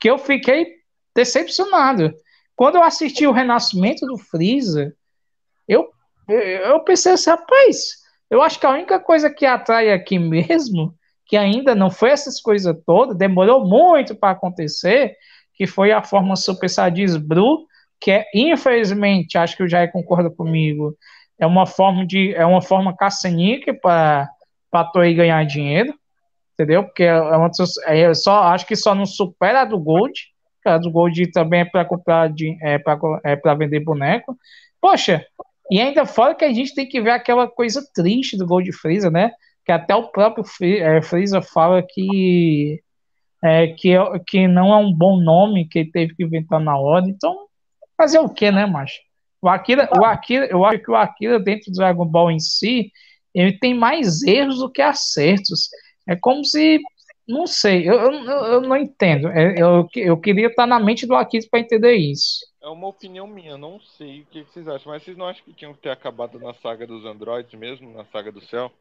que 0.00 0.08
eu 0.08 0.16
fiquei 0.16 0.66
decepcionado. 1.14 2.14
Quando 2.56 2.76
eu 2.76 2.82
assisti 2.82 3.26
o 3.26 3.32
renascimento 3.32 4.06
do 4.06 4.16
Freeza, 4.16 4.94
eu 5.68 5.92
eu 6.26 6.80
pensei 6.80 7.12
assim, 7.12 7.28
rapaz, 7.28 8.03
eu 8.30 8.42
acho 8.42 8.58
que 8.58 8.66
a 8.66 8.70
única 8.70 8.98
coisa 8.98 9.30
que 9.30 9.46
atrai 9.46 9.90
aqui 9.92 10.18
mesmo, 10.18 10.94
que 11.26 11.36
ainda 11.36 11.74
não 11.74 11.90
foi 11.90 12.10
essas 12.10 12.40
coisas 12.40 12.76
todas, 12.86 13.16
demorou 13.16 13.66
muito 13.66 14.14
para 14.14 14.30
acontecer, 14.30 15.16
que 15.54 15.66
foi 15.66 15.92
a 15.92 16.02
forma 16.02 16.36
Super 16.36 16.68
Saiyajin 16.68 17.18
Blue, 17.18 17.66
que 18.00 18.10
é, 18.10 18.26
infelizmente, 18.34 19.38
acho 19.38 19.56
que 19.56 19.62
o 19.62 19.68
Jair 19.68 19.90
concorda 19.90 20.30
comigo, 20.30 20.96
é 21.38 21.46
uma 21.46 21.66
forma 21.66 22.06
de, 22.06 22.34
é 22.34 22.44
uma 22.44 22.62
forma 22.62 22.96
caça-níquel 22.96 23.78
para 23.80 24.28
para 24.70 24.88
Toei 24.88 25.14
ganhar 25.14 25.44
dinheiro, 25.46 25.94
entendeu? 26.52 26.82
Porque 26.82 27.04
é 27.04 27.16
uma, 27.16 27.48
é 27.86 28.12
só, 28.12 28.42
acho 28.44 28.66
que 28.66 28.74
só 28.74 28.92
não 28.92 29.06
supera 29.06 29.60
a 29.60 29.64
do 29.64 29.78
Gold, 29.78 30.12
O 30.66 30.90
Gold 30.90 31.30
também 31.30 31.60
é 31.60 31.64
para 31.64 31.84
comprar, 31.84 32.28
é 32.60 32.76
para 32.78 32.98
é 33.24 33.36
pra 33.36 33.54
vender 33.54 33.78
boneco. 33.78 34.36
Poxa, 34.80 35.24
e 35.70 35.80
ainda 35.80 36.04
fora 36.04 36.34
que 36.34 36.44
a 36.44 36.52
gente 36.52 36.74
tem 36.74 36.86
que 36.86 37.00
ver 37.00 37.10
aquela 37.10 37.48
coisa 37.48 37.82
triste 37.94 38.36
do 38.36 38.46
Gold 38.46 38.70
Freeza, 38.72 39.10
né? 39.10 39.32
Que 39.64 39.72
até 39.72 39.94
o 39.94 40.08
próprio 40.08 40.44
é, 40.62 41.00
Freeza 41.02 41.40
fala 41.40 41.82
que, 41.82 42.82
é, 43.42 43.68
que, 43.68 43.92
é, 43.92 44.00
que 44.26 44.46
não 44.46 44.72
é 44.72 44.76
um 44.76 44.92
bom 44.92 45.18
nome 45.18 45.66
que 45.68 45.80
ele 45.80 45.90
teve 45.90 46.14
que 46.14 46.24
inventar 46.24 46.60
na 46.60 46.78
hora. 46.78 47.06
Então, 47.08 47.46
fazer 47.96 48.18
o 48.18 48.28
que, 48.28 48.50
né, 48.50 48.66
macho? 48.66 49.00
O 49.40 49.48
Akira, 49.48 49.88
o 49.94 50.04
Akira, 50.04 50.46
eu 50.46 50.64
acho 50.64 50.82
que 50.82 50.90
o 50.90 50.96
Akira 50.96 51.38
dentro 51.38 51.70
do 51.70 51.76
Dragon 51.76 52.06
Ball 52.06 52.30
em 52.30 52.40
si, 52.40 52.90
ele 53.34 53.58
tem 53.58 53.74
mais 53.74 54.22
erros 54.22 54.58
do 54.58 54.70
que 54.70 54.82
acertos. 54.82 55.68
É 56.06 56.14
como 56.16 56.44
se 56.44 56.80
não 57.26 57.46
sei, 57.46 57.88
eu, 57.88 57.94
eu, 57.94 58.12
eu 58.12 58.60
não 58.60 58.76
entendo. 58.76 59.28
É, 59.28 59.54
eu, 59.60 59.88
eu 59.96 60.16
queria 60.18 60.48
estar 60.48 60.66
na 60.66 60.78
mente 60.78 61.06
do 61.06 61.14
Akira 61.14 61.46
para 61.50 61.60
entender 61.60 61.94
isso. 61.94 62.40
É 62.64 62.68
uma 62.70 62.88
opinião 62.88 63.26
minha, 63.26 63.58
não 63.58 63.78
sei 63.78 64.22
o 64.22 64.24
que 64.24 64.42
vocês 64.42 64.66
acham, 64.66 64.90
mas 64.90 65.02
vocês 65.02 65.18
não 65.18 65.26
acham 65.26 65.44
que 65.44 65.52
tinham 65.52 65.74
que 65.74 65.82
ter 65.82 65.90
acabado 65.90 66.38
na 66.38 66.54
saga 66.54 66.86
dos 66.86 67.04
androides 67.04 67.52
mesmo, 67.52 67.92
na 67.92 68.06
saga 68.06 68.32
do 68.32 68.40
céu? 68.40 68.72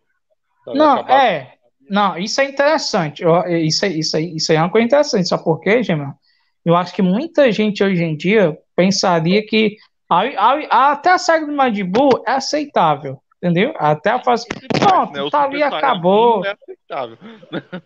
não, 0.67 0.99
acabado... 0.99 1.21
é. 1.21 1.53
Não, 1.89 2.17
isso 2.17 2.39
é 2.39 2.45
interessante. 2.45 3.21
Eu, 3.21 3.41
isso, 3.57 3.84
é, 3.84 3.89
isso, 3.89 4.15
é, 4.15 4.21
isso 4.21 4.53
é 4.53 4.57
uma 4.57 4.69
coisa 4.69 4.86
interessante. 4.86 5.27
Sabe 5.27 5.43
por 5.43 5.59
quê, 5.59 5.84
Gemma? 5.84 6.17
Eu 6.63 6.77
acho 6.77 6.95
que 6.95 7.01
muita 7.01 7.51
gente 7.51 7.84
hoje 7.84 8.01
em 8.01 8.15
dia 8.15 8.57
pensaria 8.73 9.45
que 9.45 9.75
a, 10.09 10.21
a, 10.21 10.91
até 10.93 11.11
a 11.11 11.17
saga 11.17 11.45
do 11.45 11.51
Madibu 11.51 12.23
é 12.25 12.31
aceitável, 12.31 13.21
entendeu? 13.36 13.73
Até 13.75 14.11
a 14.11 14.23
fase. 14.23 14.47
Pronto, 14.79 15.11
né? 15.11 15.29
tá 15.29 15.43
ali, 15.43 15.61
acabou. 15.61 16.45
É 16.45 16.51
aceitável. 16.53 17.17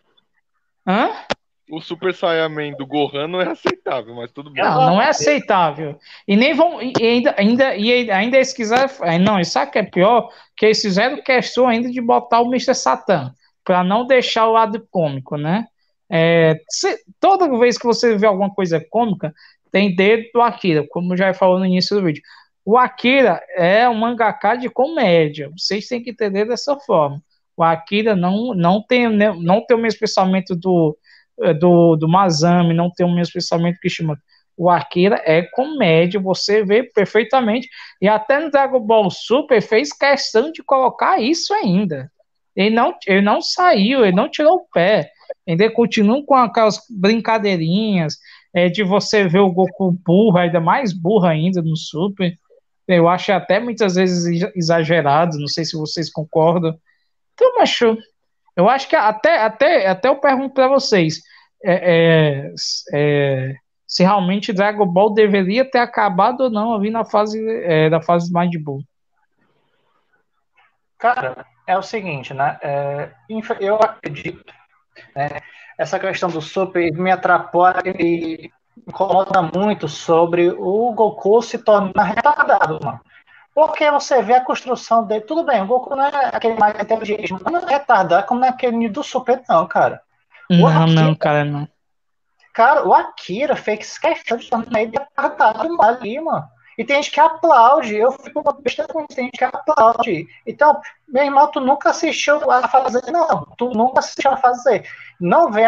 Hã? 0.85 1.09
O 1.69 1.81
Super 1.81 2.13
Saiyaman 2.13 2.71
do 2.73 2.85
Gohan 2.85 3.27
não 3.27 3.41
é 3.41 3.49
aceitável, 3.49 4.15
mas 4.15 4.31
tudo 4.31 4.49
bem. 4.49 4.63
Não, 4.63 4.91
não 4.91 5.01
é 5.01 5.09
aceitável. 5.09 5.99
E 6.25 6.35
nem 6.37 6.53
vão. 6.53 6.81
E 6.81 6.93
ainda, 7.01 7.35
ainda, 7.37 7.75
e 7.75 8.09
ainda 8.09 8.37
eles 8.37 8.53
quiseram. 8.53 8.89
Não, 9.19 9.39
isso 9.39 9.59
que 9.69 9.79
é 9.79 9.83
pior? 9.83 10.29
Que 10.55 10.67
eles 10.67 10.81
fizeram 10.81 11.21
questão 11.21 11.67
ainda 11.67 11.89
de 11.89 11.99
botar 11.99 12.39
o 12.39 12.47
Mr. 12.47 12.73
Satan, 12.73 13.33
para 13.65 13.83
não 13.83 14.07
deixar 14.07 14.47
o 14.47 14.53
lado 14.53 14.87
cômico, 14.89 15.35
né? 15.35 15.67
É, 16.09 16.61
se, 16.69 17.03
toda 17.19 17.59
vez 17.59 17.77
que 17.77 17.85
você 17.85 18.15
vê 18.15 18.25
alguma 18.25 18.53
coisa 18.53 18.83
cômica, 18.89 19.33
tem 19.69 19.93
dedo 19.93 20.23
do 20.33 20.41
Akira, 20.41 20.87
como 20.89 21.17
já 21.17 21.33
falou 21.33 21.59
no 21.59 21.65
início 21.65 21.97
do 21.97 22.05
vídeo. 22.05 22.23
O 22.63 22.77
Akira 22.77 23.41
é 23.55 23.87
um 23.89 23.93
mangaka 23.93 24.55
de 24.55 24.69
comédia. 24.69 25.51
Vocês 25.57 25.87
têm 25.87 26.01
que 26.01 26.11
entender 26.11 26.45
dessa 26.45 26.77
forma. 26.79 27.21
O 27.57 27.63
Akira 27.63 28.15
não, 28.15 28.53
não, 28.53 28.81
tem, 28.81 29.09
não 29.09 29.65
tem 29.65 29.75
o 29.75 29.79
mesmo 29.79 29.99
pensamento 29.99 30.55
do, 30.55 30.97
do, 31.59 31.95
do 31.95 32.07
Mazami, 32.07 32.73
não 32.73 32.91
tem 32.91 33.05
o 33.05 33.13
mesmo 33.13 33.33
pensamento 33.33 33.75
que 33.75 33.89
Kishimoto. 33.89 34.21
O 34.57 34.71
Akira 34.71 35.21
é 35.23 35.43
comédia, 35.43 36.19
você 36.19 36.63
vê 36.63 36.81
perfeitamente. 36.81 37.69
E 38.01 38.07
até 38.07 38.39
no 38.39 38.49
Dragon 38.49 38.79
Ball 38.79 39.09
Super 39.11 39.61
fez 39.61 39.93
questão 39.93 40.51
de 40.51 40.63
colocar 40.63 41.21
isso 41.21 41.53
ainda. 41.53 42.11
Ele 42.55 42.75
não, 42.75 42.95
ele 43.05 43.21
não 43.21 43.39
saiu, 43.39 44.03
ele 44.03 44.15
não 44.15 44.27
tirou 44.27 44.55
o 44.55 44.67
pé. 44.73 45.11
Ainda 45.47 45.69
continua 45.69 46.25
com 46.25 46.33
aquelas 46.33 46.79
brincadeirinhas 46.89 48.17
é, 48.51 48.67
de 48.67 48.83
você 48.83 49.27
ver 49.27 49.39
o 49.39 49.51
Goku 49.51 49.91
burro, 49.91 50.39
ainda 50.39 50.59
mais 50.59 50.91
burro 50.91 51.27
ainda 51.27 51.61
no 51.61 51.77
Super. 51.77 52.33
Eu 52.87 53.07
acho 53.07 53.31
até 53.31 53.59
muitas 53.59 53.93
vezes 53.93 54.49
exagerado, 54.55 55.37
não 55.37 55.47
sei 55.47 55.65
se 55.65 55.77
vocês 55.77 56.11
concordam. 56.11 56.75
Então, 57.33 57.57
macho, 57.59 57.95
eu 58.57 58.67
acho 58.67 58.89
que 58.89 58.95
até, 58.95 59.43
até, 59.43 59.87
até 59.87 60.09
eu 60.09 60.15
pergunto 60.15 60.55
para 60.55 60.67
vocês 60.67 61.21
é, 61.63 61.73
é, 61.73 62.53
é, 62.93 63.55
se 63.85 64.03
realmente 64.03 64.51
Dragon 64.51 64.85
Ball 64.85 65.13
deveria 65.13 65.69
ter 65.69 65.77
acabado 65.77 66.41
ou 66.41 66.49
não 66.49 66.73
ali 66.73 66.89
na 66.89 67.05
fase 67.05 67.39
é, 67.63 67.87
da 67.87 68.01
fase 68.01 68.33
Mind 68.33 68.55
Bull. 68.61 68.81
Cara, 70.97 71.45
é 71.67 71.77
o 71.77 71.83
seguinte, 71.83 72.33
né? 72.33 72.57
É, 72.63 73.11
eu 73.59 73.75
acredito, 73.75 74.51
né? 75.15 75.27
Essa 75.77 75.99
questão 75.99 76.27
do 76.27 76.41
Super 76.41 76.91
me 76.91 77.11
atrapalha 77.11 77.93
e 77.99 78.49
incomoda 78.87 79.43
muito 79.55 79.87
sobre 79.87 80.49
o 80.49 80.91
Goku 80.93 81.43
se 81.43 81.59
tornar 81.59 82.03
retardado, 82.03 82.79
mano. 82.83 82.99
Porque 83.57 83.89
você 83.89 84.21
vê 84.21 84.35
a 84.35 84.45
construção 84.45 85.03
dele. 85.03 85.21
Tudo 85.21 85.43
bem, 85.43 85.63
o 85.63 85.65
Goku 85.65 85.95
não 85.95 86.05
é 86.05 86.29
aquele 86.31 86.53
mais 86.59 86.79
inteligente, 86.79 87.33
mas 87.33 87.41
não 87.41 87.59
é 87.59 87.65
retardado 87.65 88.27
como 88.27 88.39
naquele 88.39 88.87
do 88.87 89.01
Super, 89.01 89.41
não, 89.49 89.67
cara. 89.67 89.99
não, 90.69 90.83
Akira, 90.83 91.01
não, 91.01 91.15
cara, 91.15 91.43
não. 91.43 91.67
Cara, 92.53 92.87
o 92.87 92.93
Akira 92.93 93.55
fez 93.55 93.97
questão 93.97 94.37
de 94.37 94.47
tornar 94.47 94.83
ele 94.83 94.91
retardado 95.17 95.75
ali, 95.81 96.19
mano. 96.19 96.47
E 96.77 96.85
tem 96.85 96.97
gente 96.97 97.11
que 97.11 97.19
aplaude. 97.19 97.95
Eu 97.95 98.11
fico 98.11 98.41
uma 98.41 98.53
besta 98.53 98.85
com 98.87 99.07
tem 99.07 99.25
gente 99.25 99.39
que 99.39 99.43
aplaude. 99.43 100.27
Então, 100.45 100.79
meu 101.07 101.23
irmão, 101.23 101.49
tu 101.49 101.59
nunca 101.59 101.89
assistiu 101.89 102.51
a 102.51 102.67
fazer. 102.67 103.11
Não, 103.11 103.43
tu 103.57 103.71
nunca 103.71 104.01
assistiu 104.01 104.29
a 104.29 104.37
fazer. 104.37 104.87
Não 105.19 105.51
vem. 105.51 105.65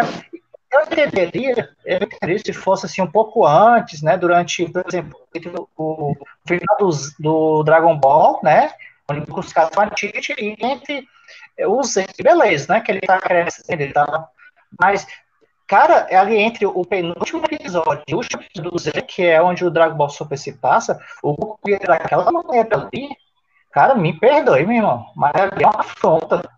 Eu 0.71 0.81
entenderia, 0.83 1.75
eu 1.83 1.97
entenderia 1.97 2.37
se 2.37 2.53
fosse 2.53 2.85
assim 2.85 3.01
um 3.01 3.09
pouco 3.09 3.47
antes, 3.47 4.03
né? 4.03 4.15
Durante, 4.15 4.69
por 4.69 4.85
exemplo, 4.87 5.18
o, 5.77 6.15
final 6.47 6.77
do, 6.79 6.89
do 7.19 7.63
Dragon 7.63 7.97
Ball, 7.97 8.39
né? 8.43 8.71
Onde 9.09 9.25
os 9.31 9.53
caras 9.53 9.71
são 9.73 9.83
antigos 9.83 10.29
e 10.29 10.55
entre 10.59 11.07
os 11.67 11.95
beleza, 12.21 12.73
né? 12.73 12.81
Que 12.81 12.91
ele 12.91 13.01
tá 13.01 13.19
crescendo, 13.19 13.81
ele 13.81 13.93
tá. 13.93 14.29
Mas, 14.79 15.07
cara, 15.67 16.07
é 16.09 16.15
ali 16.15 16.37
entre 16.37 16.65
o 16.65 16.85
penúltimo 16.85 17.43
episódio 17.45 18.03
e 18.07 18.13
o 18.13 18.17
último 18.17 18.41
episódio 18.43 18.71
do 18.71 18.77
Z, 18.77 18.91
que 19.01 19.23
é 19.25 19.41
onde 19.41 19.65
o 19.65 19.71
Dragon 19.71 19.95
Ball 19.95 20.09
Super 20.09 20.37
se 20.37 20.53
passa, 20.53 20.99
o 21.23 21.33
Goku 21.33 21.69
daquela 21.85 22.31
maneira 22.31 22.77
ali, 22.77 23.09
cara, 23.71 23.95
me 23.95 24.17
perdoe, 24.17 24.65
meu 24.65 24.77
irmão, 24.77 25.05
mas 25.15 25.33
é 25.35 25.65
uma 25.65 25.79
afronta. 25.79 26.49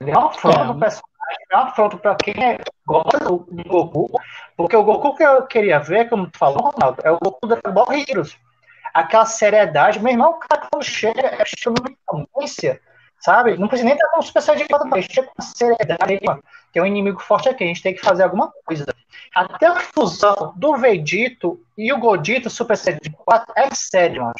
É 0.00 0.18
uma 0.18 0.28
afronta 0.28 0.60
é. 0.60 0.66
do 0.66 0.78
personagem 0.78 1.13
é 1.50 1.56
uma 1.56 1.64
afronta 1.66 1.96
para 1.96 2.14
quem 2.16 2.34
é, 2.42 2.58
gosta 2.86 3.18
do, 3.18 3.46
Goku, 3.66 4.10
porque 4.56 4.76
o 4.76 4.84
Goku 4.84 5.14
que 5.14 5.22
eu 5.22 5.46
queria 5.46 5.78
ver, 5.78 6.08
como 6.08 6.30
tu 6.30 6.38
falou, 6.38 6.70
Ronaldo, 6.70 7.00
é 7.04 7.10
o 7.10 7.18
Goku 7.18 7.46
da 7.46 7.56
Ball 7.70 7.92
Heroes. 7.92 8.36
Aquela 8.92 9.26
seriedade, 9.26 10.00
meu 10.00 10.12
irmão, 10.12 10.32
o 10.32 10.38
cara 10.38 10.68
quando 10.70 10.84
chega, 10.84 11.20
é 11.20 11.44
chama 11.44 11.76
muita 11.80 12.80
sabe? 13.20 13.56
Não 13.56 13.68
precisa 13.68 13.86
nem 13.88 13.94
estar 13.94 14.08
com 14.10 14.22
super 14.22 14.42
saiyajin 14.42 14.66
mas 14.86 15.06
chega 15.06 15.28
com 15.34 15.42
seriedade, 15.42 16.20
mano, 16.24 16.44
tem 16.72 16.82
um 16.82 16.86
inimigo 16.86 17.20
forte 17.20 17.48
aqui, 17.48 17.64
a 17.64 17.66
gente 17.66 17.82
tem 17.82 17.94
que 17.94 18.00
fazer 18.00 18.24
alguma 18.24 18.52
coisa. 18.64 18.86
Até 19.34 19.66
a 19.66 19.76
fusão 19.76 20.52
do 20.56 20.76
Vegito 20.76 21.60
e 21.76 21.92
o 21.92 21.98
Godito 21.98 22.50
Super 22.50 22.76
Saiyajin 22.76 23.12
4 23.16 23.52
é 23.56 23.74
sério, 23.74 24.22
mano. 24.22 24.34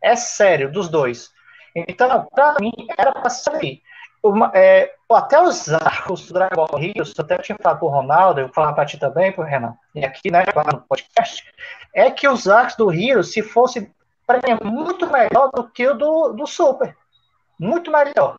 É 0.00 0.14
sério, 0.14 0.70
dos 0.70 0.88
dois. 0.88 1.30
Então, 1.74 2.26
pra 2.34 2.56
mim, 2.60 2.72
era 2.98 3.12
pra 3.12 3.30
sair 3.30 3.82
uma, 4.22 4.50
é, 4.54 4.94
até 5.10 5.40
os 5.42 5.68
arcos 5.72 6.26
do 6.26 6.34
Dragon 6.34 6.66
Ball 6.66 6.80
Heroes, 6.80 7.18
até 7.18 7.38
tinha 7.38 7.58
falado 7.60 7.78
pro 7.78 7.88
Ronaldo, 7.88 8.40
eu 8.40 8.46
vou 8.46 8.54
falar 8.54 8.72
pra 8.72 8.86
ti 8.86 8.98
também, 8.98 9.32
pro 9.32 9.44
Renan, 9.44 9.74
e 9.94 10.04
aqui, 10.04 10.30
né, 10.30 10.44
no 10.72 10.80
podcast, 10.82 11.44
é 11.94 12.10
que 12.10 12.28
os 12.28 12.48
arcos 12.48 12.76
do 12.76 12.92
Heroes, 12.92 13.32
se 13.32 13.42
fosse, 13.42 13.90
para 14.26 14.38
mim, 14.38 14.58
muito 14.62 15.10
melhor 15.10 15.50
do 15.52 15.68
que 15.68 15.86
o 15.86 15.94
do, 15.94 16.32
do 16.32 16.46
Super. 16.46 16.96
Muito 17.58 17.90
melhor. 17.90 18.36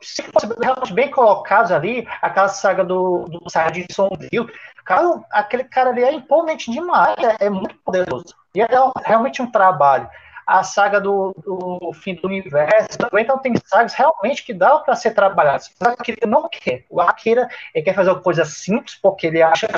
Se 0.00 0.22
fosse 0.22 0.94
bem 0.94 1.10
colocados 1.10 1.70
ali, 1.70 2.08
aquela 2.22 2.48
saga 2.48 2.82
do, 2.82 3.26
do 3.26 3.50
Saiyajin 3.50 3.86
Sombrio, 3.92 4.50
cara, 4.84 5.20
aquele 5.30 5.64
cara 5.64 5.90
ali 5.90 6.02
é 6.02 6.12
imponente 6.12 6.70
demais, 6.70 7.16
é, 7.18 7.46
é 7.46 7.50
muito 7.50 7.74
poderoso. 7.84 8.34
E 8.54 8.62
é 8.62 8.66
realmente 9.04 9.42
um 9.42 9.50
trabalho 9.50 10.08
a 10.50 10.64
saga 10.64 11.00
do, 11.00 11.32
do, 11.44 11.92
fim 11.92 12.16
do 12.16 12.26
universo. 12.26 12.98
Então 13.16 13.38
tem 13.38 13.54
sagas 13.64 13.94
realmente 13.94 14.44
que 14.44 14.52
dá 14.52 14.78
para 14.80 14.96
ser 14.96 15.12
trabalhadas. 15.12 15.70
Que 16.02 16.10
ele 16.10 16.26
não 16.26 16.48
quer. 16.48 16.84
O 16.90 17.00
Akira 17.00 17.48
ele 17.72 17.84
quer 17.84 17.94
fazer 17.94 18.10
uma 18.10 18.20
coisa 18.20 18.44
simples 18.44 18.96
porque 18.96 19.28
ele 19.28 19.40
acha, 19.40 19.68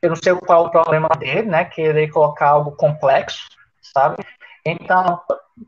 eu 0.00 0.08
não 0.08 0.16
sei 0.16 0.34
qual 0.34 0.64
é 0.64 0.68
o 0.68 0.70
problema 0.70 1.10
dele, 1.18 1.42
né? 1.42 1.66
Querer 1.66 2.08
colocar 2.08 2.48
algo 2.48 2.72
complexo, 2.72 3.46
sabe? 3.82 4.24
Então 4.64 5.20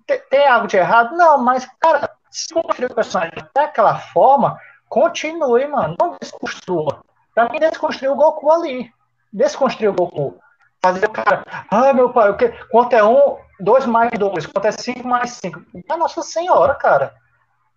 tem, 0.07 0.19
tem 0.31 0.49
algo 0.49 0.67
de 0.67 0.79
errado? 0.79 1.15
Não, 1.15 1.37
mas 1.37 1.69
cara, 1.79 2.11
se 2.31 2.55
construir 2.55 2.87
o 2.87 2.95
personagem 2.95 3.35
daquela 3.55 3.99
forma, 3.99 4.59
continue, 4.89 5.67
mano. 5.67 5.95
Não 6.01 6.17
desconstrua. 6.19 7.05
Pra 7.35 7.51
mim, 7.51 7.61
desconstruir 7.61 8.11
o 8.11 8.17
Goku 8.17 8.51
ali. 8.51 8.91
Desconstruir 9.31 9.89
o 9.89 9.93
Goku. 9.93 10.39
Fazer 10.83 11.05
o 11.05 11.11
cara, 11.11 11.45
ah, 11.71 11.93
meu 11.93 12.11
pai, 12.11 12.31
o 12.31 12.37
que? 12.37 12.49
quanto 12.71 12.95
é 12.95 13.03
um, 13.03 13.39
2 13.65 13.87
mais 13.87 14.11
2, 14.19 14.47
quanto 14.47 14.67
é 14.67 14.73
5 14.73 15.09
mais 15.09 15.31
5? 15.33 15.63
Ah, 15.89 15.97
nossa 15.97 16.23
senhora, 16.23 16.75
cara. 16.75 17.15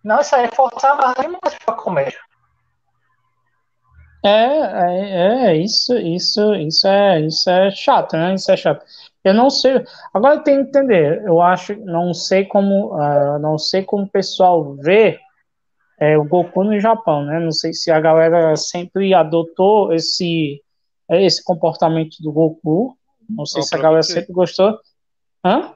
Não, 0.04 0.20
isso 0.20 0.36
aí 0.36 0.44
é 0.44 0.54
forçar 0.54 0.96
mais 0.96 1.14
demais 1.14 1.54
pra 1.64 1.74
comédia. 1.74 2.18
É, 4.24 4.28
é, 4.28 5.46
é, 5.46 5.56
isso, 5.56 5.96
isso, 5.96 6.54
isso 6.54 6.86
é, 6.86 7.20
isso 7.20 7.48
é 7.48 7.70
chato, 7.70 8.16
né? 8.16 8.34
Isso 8.34 8.50
é 8.50 8.56
chato. 8.56 8.84
Eu 9.24 9.32
não 9.32 9.48
sei. 9.48 9.84
Agora 10.12 10.36
eu 10.36 10.42
tenho 10.42 10.62
que 10.64 10.68
entender. 10.70 11.22
Eu 11.24 11.40
acho, 11.40 11.74
não 11.84 12.12
sei 12.12 12.44
como, 12.44 12.94
uh, 12.94 13.38
não 13.38 13.58
sei 13.58 13.82
como 13.82 14.04
o 14.04 14.10
pessoal 14.10 14.74
vê 14.76 15.18
é, 16.00 16.18
o 16.18 16.24
Goku 16.24 16.64
no 16.64 16.78
Japão, 16.80 17.24
né? 17.24 17.38
Não 17.38 17.52
sei 17.52 17.72
se 17.72 17.90
a 17.90 18.00
galera 18.00 18.54
sempre 18.56 19.14
adotou 19.14 19.92
esse, 19.92 20.62
esse 21.10 21.42
comportamento 21.42 22.16
do 22.20 22.32
Goku 22.32 22.96
Não 23.28 23.46
sei 23.46 23.62
se 23.62 23.74
a 23.74 23.78
galera 23.78 24.02
sempre 24.02 24.32
gostou. 24.32 24.78
Hã? 25.44 25.74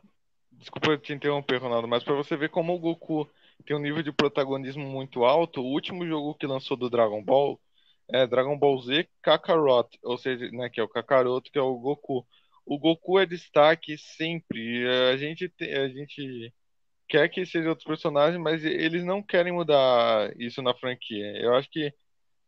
Desculpa 0.62 0.96
te 0.96 1.12
interromper, 1.12 1.60
Ronaldo, 1.60 1.88
mas 1.88 2.04
para 2.04 2.14
você 2.14 2.36
ver 2.36 2.48
como 2.48 2.72
o 2.72 2.78
Goku 2.78 3.28
tem 3.66 3.76
um 3.76 3.80
nível 3.80 4.00
de 4.00 4.12
protagonismo 4.12 4.84
muito 4.84 5.24
alto, 5.24 5.60
o 5.60 5.66
último 5.66 6.06
jogo 6.06 6.36
que 6.36 6.46
lançou 6.46 6.76
do 6.76 6.88
Dragon 6.88 7.20
Ball 7.22 7.60
é 8.08 8.28
Dragon 8.28 8.56
Ball 8.56 8.80
Z 8.80 9.08
Kakarot, 9.20 9.88
ou 10.04 10.16
seja, 10.16 10.48
né, 10.52 10.70
que 10.70 10.80
é 10.80 10.84
o 10.84 10.88
Kakaroto, 10.88 11.50
que 11.50 11.58
é 11.58 11.62
o 11.62 11.76
Goku. 11.78 12.24
O 12.64 12.78
Goku 12.78 13.18
é 13.18 13.26
destaque 13.26 13.98
sempre. 13.98 14.86
A 15.12 15.16
gente, 15.16 15.48
tem, 15.48 15.74
a 15.74 15.88
gente 15.88 16.54
quer 17.08 17.28
que 17.28 17.44
sejam 17.44 17.70
outros 17.70 17.86
personagens, 17.86 18.40
mas 18.40 18.64
eles 18.64 19.04
não 19.04 19.22
querem 19.22 19.52
mudar 19.52 20.32
isso 20.38 20.62
na 20.62 20.74
franquia. 20.74 21.26
Eu 21.38 21.54
acho 21.56 21.68
que 21.70 21.92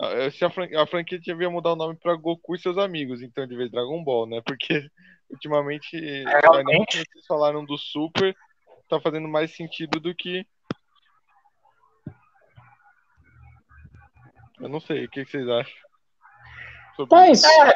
ah, 0.01 0.31
se 0.31 0.45
a, 0.45 0.51
franquia, 0.51 0.83
a 0.83 0.87
franquia 0.87 1.19
devia 1.19 1.51
mudar 1.51 1.73
o 1.73 1.77
nome 1.77 1.97
para 1.97 2.15
Goku 2.17 2.55
e 2.55 2.59
seus 2.61 2.79
amigos, 2.79 3.23
então, 3.23 3.47
de 3.47 3.57
vez 3.57 3.71
Dragon 3.71 4.03
Ball, 4.05 4.27
né? 4.29 4.41
Porque 4.47 4.89
ultimamente, 5.31 5.97
é, 5.97 6.25
realmente, 6.41 6.99
vocês 6.99 7.27
falaram 7.27 7.65
do 7.65 7.77
Super, 7.77 8.35
tá 8.89 9.01
fazendo 9.01 9.29
mais 9.29 9.55
sentido 9.55 10.01
do 10.01 10.15
que. 10.15 10.47
Eu 14.61 14.69
não 14.69 14.81
sei, 14.81 15.05
o 15.05 15.11
que 15.11 15.25
vocês 15.25 15.49
acham? 15.49 15.75
Mas, 17.11 17.43
é, 17.43 17.69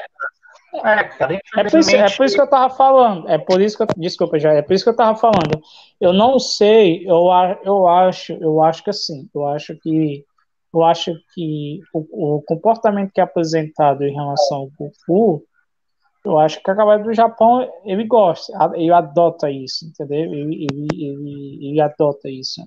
é, 0.74 1.04
cara, 1.04 1.34
é, 1.34 1.64
por 1.64 1.78
isso, 1.78 1.96
é 1.96 2.16
por 2.16 2.26
isso 2.26 2.34
que 2.34 2.40
eu 2.40 2.50
tava 2.50 2.74
falando. 2.74 3.28
É 3.28 3.38
por 3.38 3.60
isso 3.60 3.76
que 3.76 3.82
eu, 3.82 3.86
desculpa 3.96 4.38
já, 4.38 4.52
é 4.52 4.62
por 4.62 4.74
isso 4.74 4.84
que 4.84 4.90
eu 4.90 4.96
tava 4.96 5.18
falando. 5.18 5.60
Eu 6.00 6.12
não 6.12 6.38
sei, 6.38 7.04
eu, 7.04 7.26
eu 7.64 7.88
acho, 7.88 8.32
eu 8.34 8.62
acho 8.62 8.84
que 8.84 8.90
assim, 8.90 9.28
eu 9.34 9.46
acho 9.46 9.76
que 9.76 10.24
eu 10.72 10.84
acho 10.84 11.14
que 11.34 11.80
o, 11.94 12.36
o 12.36 12.42
comportamento 12.42 13.10
que 13.12 13.20
é 13.20 13.24
apresentado 13.24 14.04
em 14.04 14.14
relação 14.14 14.58
ao 14.58 14.70
Goku, 14.78 15.42
eu 16.28 16.38
acho 16.38 16.62
que 16.62 16.70
a 16.70 16.74
galera 16.74 17.02
do 17.02 17.12
Japão 17.12 17.68
ele 17.84 18.04
gosta, 18.04 18.52
ele 18.74 18.92
adota 18.92 19.50
isso, 19.50 19.86
entendeu? 19.86 20.32
Ele, 20.32 20.66
ele, 20.70 20.88
ele, 20.92 21.68
ele 21.68 21.80
adota 21.80 22.28
isso. 22.28 22.60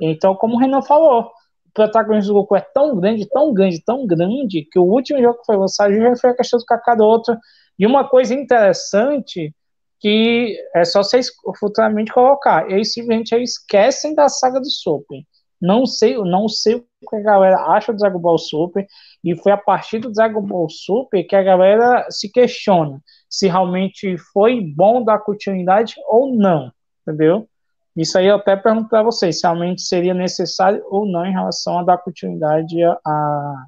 Então, 0.00 0.34
como 0.34 0.56
o 0.56 0.58
Renan 0.58 0.82
falou, 0.82 1.30
o 1.66 1.72
protagonismo 1.74 2.34
do 2.34 2.40
Goku 2.40 2.56
é 2.56 2.60
tão 2.60 2.96
grande, 2.98 3.28
tão 3.28 3.52
grande, 3.52 3.82
tão 3.84 4.06
grande, 4.06 4.66
que 4.70 4.78
o 4.78 4.84
último 4.84 5.20
jogo 5.20 5.38
que 5.38 5.46
foi 5.46 5.56
lançado 5.56 5.94
já 5.94 6.16
foi 6.16 6.30
a 6.30 6.36
questão 6.36 6.58
do 6.58 6.64
Kakaroto. 6.64 7.36
E 7.78 7.86
uma 7.86 8.08
coisa 8.08 8.34
interessante 8.34 9.54
que 10.00 10.56
é 10.74 10.84
só 10.84 11.02
vocês 11.02 11.28
futuramente 11.60 12.12
colocar, 12.12 12.68
eles 12.68 12.92
simplesmente 12.92 13.34
esquecem 13.36 14.14
da 14.14 14.28
saga 14.28 14.58
do 14.58 14.68
Super. 14.68 15.22
Não 15.60 15.86
sei, 15.86 16.16
não 16.16 16.48
sei 16.48 16.74
o 16.74 16.84
que 17.08 17.16
a 17.16 17.20
galera 17.20 17.56
acha 17.68 17.92
do 17.92 17.98
Dragon 17.98 18.18
Ball 18.18 18.36
Super, 18.36 18.84
e 19.24 19.36
foi 19.36 19.52
a 19.52 19.56
partir 19.56 19.98
do 19.98 20.12
Dragon 20.12 20.42
Ball 20.42 20.68
Super 20.68 21.22
que 21.24 21.36
a 21.36 21.42
galera 21.42 22.06
se 22.10 22.30
questiona 22.30 23.00
se 23.28 23.48
realmente 23.48 24.18
foi 24.18 24.60
bom 24.60 25.02
dar 25.02 25.18
continuidade 25.18 25.94
ou 26.06 26.34
não, 26.36 26.70
entendeu? 27.00 27.48
Isso 27.96 28.18
aí 28.18 28.26
eu 28.26 28.36
até 28.36 28.56
pergunto 28.56 28.88
para 28.88 29.02
vocês, 29.02 29.40
se 29.40 29.46
realmente 29.46 29.82
seria 29.82 30.12
necessário 30.12 30.84
ou 30.90 31.06
não 31.06 31.24
em 31.24 31.32
relação 31.32 31.78
a 31.78 31.84
dar 31.84 31.98
continuidade 31.98 32.82
a, 32.82 32.98
a, 33.06 33.66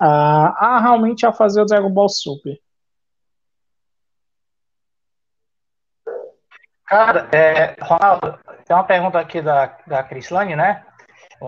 a, 0.00 0.66
a 0.66 0.80
realmente 0.80 1.26
a 1.26 1.32
fazer 1.32 1.60
o 1.60 1.64
Dragon 1.64 1.90
Ball 1.90 2.08
Super. 2.08 2.58
Cara, 6.86 7.28
é, 7.32 7.76
Ronaldo, 7.80 8.38
tem 8.66 8.76
uma 8.76 8.84
pergunta 8.84 9.18
aqui 9.18 9.40
da, 9.40 9.78
da 9.86 10.02
Crislane, 10.02 10.54
né? 10.54 10.84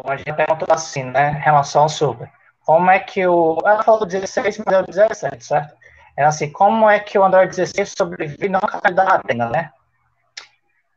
A 0.04 0.16
gente 0.16 0.32
perguntou 0.32 0.68
assim, 0.70 1.04
né? 1.04 1.32
Em 1.32 1.42
relação 1.42 1.82
ao 1.82 1.88
Super. 1.88 2.32
Como 2.64 2.90
é 2.90 2.98
que 2.98 3.26
o. 3.26 3.58
Ela 3.64 3.82
falou 3.82 4.06
16, 4.06 4.58
mas 4.58 4.74
é 4.74 4.80
o 4.80 4.86
17, 4.86 5.44
certo? 5.44 5.74
É 6.16 6.24
assim, 6.24 6.50
como 6.50 6.88
é 6.88 7.00
que 7.00 7.18
o 7.18 7.24
Android 7.24 7.54
16 7.54 7.94
sobrevive 7.96 8.48
na 8.48 8.60
capacidade 8.60 8.94
da 8.94 9.14
Atena, 9.16 9.50
né? 9.50 9.70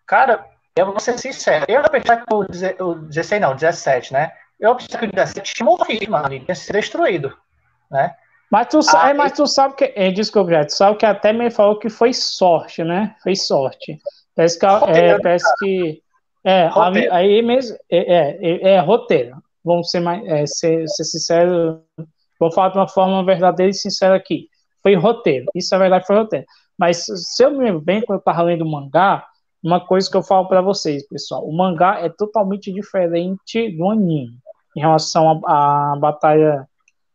Cara, 0.06 0.46
eu 0.76 0.86
vou 0.86 1.00
ser 1.00 1.18
sincero, 1.18 1.66
eu 1.68 1.84
pensava 1.90 2.24
que 2.26 2.34
o 2.34 2.44
16, 2.44 3.42
não, 3.42 3.52
o 3.52 3.56
17, 3.56 4.14
né? 4.14 4.32
Eu 4.60 4.76
pensava 4.76 5.00
que 5.00 5.06
o 5.06 5.16
17 5.16 5.56
tinha 5.56 5.66
morrido, 5.66 6.12
mano, 6.12 6.34
e 6.34 6.40
tinha 6.40 6.56
sido 6.56 6.76
destruído, 6.76 7.36
né? 7.92 8.16
Mas 8.50 8.68
tu, 8.68 8.80
ah, 8.96 9.10
é, 9.10 9.14
mas 9.14 9.34
tu 9.34 9.46
sabe 9.46 9.76
que. 9.76 9.92
É, 9.96 10.10
desculpa, 10.10 10.66
tu 10.66 10.74
sabe 10.74 10.98
que 10.98 11.06
até 11.06 11.34
me 11.34 11.52
falou 11.52 11.78
que 11.78 11.90
foi 11.90 12.14
sorte, 12.14 12.84
né? 12.84 13.14
Foi 13.22 13.36
sorte. 13.36 14.00
Parece 14.36 14.58
que. 14.58 14.66
É, 14.66 15.20
parece 15.20 15.56
que 15.60 16.02
é, 16.46 16.70
aí, 16.74 17.10
aí 17.10 17.42
mesmo. 17.42 17.78
É, 17.90 17.98
é, 17.98 18.38
é, 18.42 18.70
é, 18.76 18.80
roteiro. 18.80 19.36
Vamos 19.68 19.90
ser 19.90 20.00
mais. 20.00 20.26
É, 20.26 20.46
ser, 20.46 20.88
ser 20.88 21.04
sincero. 21.04 21.82
Vou 22.40 22.52
falar 22.52 22.70
de 22.70 22.78
uma 22.78 22.88
forma 22.88 23.24
verdadeira 23.26 23.70
e 23.70 23.74
sincera 23.74 24.16
aqui. 24.16 24.48
Foi 24.82 24.96
roteiro. 24.96 25.46
Isso 25.56 25.74
é 25.76 25.78
verdade, 25.78 26.06
foi 26.06 26.16
roteiro. 26.16 26.46
Mas 26.78 27.06
se 27.06 27.44
eu 27.44 27.52
me 27.52 27.66
lembro 27.66 27.82
bem, 27.82 28.02
quando 28.02 28.20
eu 28.20 28.24
tava 28.24 28.44
lendo 28.44 28.64
o 28.64 28.72
mangá, 28.72 29.26
uma 29.64 29.80
coisa 29.86 30.10
que 30.10 30.16
eu 30.16 30.24
falo 30.24 30.48
para 30.48 30.62
vocês, 30.62 31.08
pessoal: 31.08 31.46
o 31.46 31.56
mangá 31.56 32.00
é 32.00 32.10
totalmente 32.10 32.72
diferente 32.72 33.70
do 33.76 33.90
anime 33.90 34.38
em 34.76 34.80
relação 34.80 35.42
à 35.46 35.96
batalha, 36.00 36.68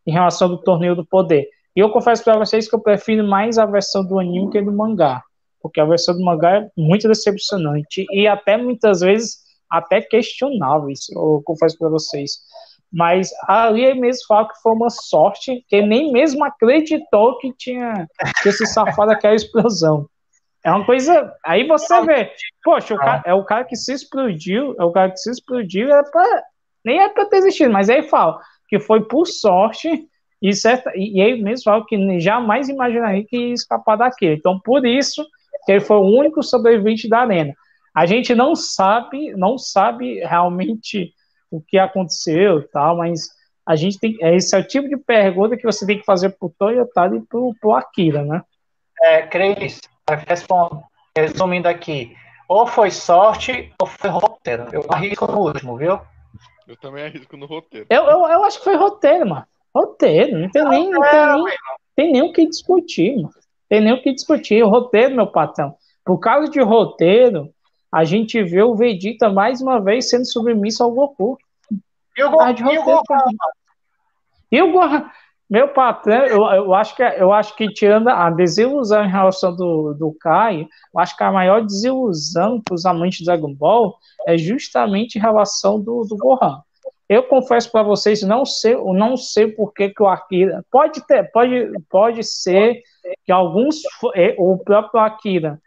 em 0.06 0.12
relação 0.12 0.48
do 0.48 0.58
torneio 0.58 0.96
do 0.96 1.06
poder. 1.06 1.48
E 1.74 1.80
eu 1.80 1.90
confesso 1.90 2.22
para 2.22 2.36
vocês 2.36 2.68
que 2.68 2.74
eu 2.74 2.80
prefiro 2.80 3.26
mais 3.26 3.56
a 3.58 3.64
versão 3.64 4.04
do 4.04 4.18
anime 4.18 4.50
que 4.50 4.60
do 4.60 4.72
mangá 4.72 5.22
porque 5.62 5.80
a 5.80 5.84
versão 5.84 6.14
do 6.14 6.24
mangá 6.24 6.56
é 6.56 6.70
muito 6.76 7.08
decepcionante 7.08 8.04
e 8.10 8.26
até 8.26 8.56
muitas 8.56 9.00
vezes 9.00 9.38
até 9.72 10.02
questionável, 10.02 10.90
isso 10.90 11.10
eu 11.16 11.42
confesso 11.44 11.78
para 11.78 11.88
vocês. 11.88 12.38
Mas 12.92 13.30
ali 13.48 13.94
mesmo 13.94 14.26
fala 14.28 14.48
que 14.48 14.60
foi 14.62 14.72
uma 14.72 14.90
sorte, 14.90 15.64
que 15.66 15.80
nem 15.80 16.12
mesmo 16.12 16.44
acreditou 16.44 17.38
que 17.38 17.50
tinha 17.56 18.06
que 18.42 18.50
esse 18.50 18.66
safado 18.66 19.08
daquela 19.08 19.34
explosão. 19.34 20.06
É 20.62 20.70
uma 20.70 20.84
coisa. 20.84 21.32
Aí 21.44 21.66
você 21.66 22.04
vê, 22.04 22.30
poxa, 22.62 22.94
o 22.94 22.98
cara, 22.98 23.22
é 23.24 23.34
o 23.34 23.44
cara 23.44 23.64
que 23.64 23.74
se 23.74 23.94
explodiu, 23.94 24.76
é 24.78 24.84
o 24.84 24.92
cara 24.92 25.10
que 25.10 25.16
se 25.16 25.30
explodiu, 25.30 25.90
é 25.90 26.02
pra, 26.02 26.42
nem 26.84 27.00
é 27.00 27.08
para 27.08 27.24
ter 27.24 27.38
existido, 27.38 27.72
mas 27.72 27.88
aí 27.88 28.02
fala 28.02 28.38
que 28.68 28.78
foi 28.78 29.02
por 29.06 29.26
sorte 29.26 30.06
e, 30.40 30.52
certa, 30.54 30.92
e, 30.94 31.20
aí 31.20 31.40
mesmo 31.42 31.64
fala 31.64 31.84
que 31.86 32.20
jamais 32.20 32.68
imaginaria 32.68 33.24
que 33.24 33.36
ia 33.36 33.54
escapar 33.54 33.96
daquilo. 33.96 34.34
Então, 34.34 34.60
por 34.60 34.84
isso, 34.84 35.24
que 35.64 35.72
ele 35.72 35.80
foi 35.80 35.96
o 35.96 36.18
único 36.18 36.42
sobrevivente 36.42 37.08
da 37.08 37.20
arena. 37.20 37.54
A 37.94 38.06
gente 38.06 38.34
não 38.34 38.54
sabe, 38.54 39.32
não 39.32 39.58
sabe 39.58 40.20
realmente 40.20 41.12
o 41.50 41.60
que 41.60 41.78
aconteceu 41.78 42.60
e 42.60 42.68
tal, 42.68 42.96
mas 42.96 43.28
a 43.66 43.76
gente 43.76 43.98
tem, 43.98 44.16
esse 44.20 44.56
é 44.56 44.58
o 44.58 44.66
tipo 44.66 44.88
de 44.88 44.96
pergunta 44.96 45.56
que 45.56 45.64
você 45.64 45.86
tem 45.86 45.98
que 45.98 46.04
fazer 46.04 46.30
pro 46.30 46.54
Toyotaro 46.58 47.16
e 47.16 47.20
pro, 47.20 47.54
pro 47.60 47.74
Akira, 47.74 48.24
né? 48.24 48.42
É, 49.02 49.22
Cris, 49.22 49.80
resumindo 51.16 51.68
aqui, 51.68 52.16
ou 52.48 52.66
foi 52.66 52.90
sorte 52.90 53.72
ou 53.80 53.86
foi 53.86 54.10
roteiro. 54.10 54.66
Eu 54.72 54.86
arrisco 54.88 55.30
no 55.30 55.38
último, 55.38 55.76
viu? 55.76 56.00
Eu 56.66 56.76
também 56.76 57.04
arrisco 57.04 57.36
no 57.36 57.46
roteiro. 57.46 57.86
Eu, 57.90 58.04
eu, 58.04 58.26
eu 58.26 58.44
acho 58.44 58.58
que 58.58 58.64
foi 58.64 58.76
roteiro, 58.76 59.28
mano. 59.28 59.46
Roteiro, 59.74 60.38
não 60.38 60.50
tem 60.50 60.64
nem, 60.68 60.90
não 60.90 61.00
tem 61.00 61.26
nem, 61.26 61.44
tem 61.96 62.12
nem 62.12 62.22
o 62.22 62.32
que 62.32 62.46
discutir, 62.46 63.16
mano 63.16 63.30
tem 63.72 63.80
nem 63.80 63.94
o 63.94 64.02
que 64.02 64.12
discutir. 64.12 64.62
O 64.62 64.68
roteiro, 64.68 65.16
meu 65.16 65.26
patrão. 65.26 65.74
Por 66.04 66.18
causa 66.18 66.50
de 66.50 66.60
roteiro, 66.60 67.48
a 67.92 68.04
gente 68.04 68.42
vê 68.42 68.62
o 68.62 68.74
Vegeta 68.74 69.30
mais 69.30 69.60
uma 69.60 69.78
vez 69.78 70.08
sendo 70.08 70.24
submisso 70.24 70.82
ao 70.82 70.92
Goku. 70.92 71.36
E 72.16 72.24
o, 72.24 72.30
Go 72.30 72.42
e 72.72 72.78
o 72.78 72.84
Gohan? 72.84 73.02
E 74.50 74.62
o 74.62 74.72
Gohan? 74.72 75.10
Meu 75.50 75.68
patrão, 75.68 76.24
eu, 76.24 76.42
eu, 76.46 76.74
acho 76.74 76.96
que, 76.96 77.02
eu 77.02 77.30
acho 77.30 77.54
que 77.54 77.68
tirando 77.68 78.08
a 78.08 78.30
desilusão 78.30 79.04
em 79.04 79.10
relação 79.10 79.54
do, 79.54 79.92
do 79.92 80.16
Kai, 80.18 80.62
eu 80.62 81.00
acho 81.00 81.14
que 81.14 81.22
a 81.22 81.30
maior 81.30 81.62
desilusão 81.62 82.58
para 82.62 82.74
os 82.74 82.86
amantes 82.86 83.20
do 83.20 83.26
Dragon 83.26 83.52
Ball 83.52 83.94
é 84.26 84.38
justamente 84.38 85.16
em 85.16 85.20
relação 85.20 85.78
do, 85.78 86.06
do 86.08 86.16
Gohan. 86.16 86.62
Eu 87.06 87.24
confesso 87.24 87.70
para 87.70 87.82
vocês, 87.82 88.22
não 88.22 88.46
sei, 88.46 88.74
não 88.74 89.18
sei 89.18 89.46
por 89.46 89.74
que, 89.74 89.90
que 89.90 90.02
o 90.02 90.08
Akira 90.08 90.64
pode 90.70 91.06
ter, 91.06 91.30
pode, 91.30 91.70
pode 91.90 92.24
ser 92.24 92.80
que 93.26 93.30
alguns 93.30 93.82
é, 94.14 94.34
o 94.38 94.56
próprio 94.56 95.00
Akira 95.00 95.60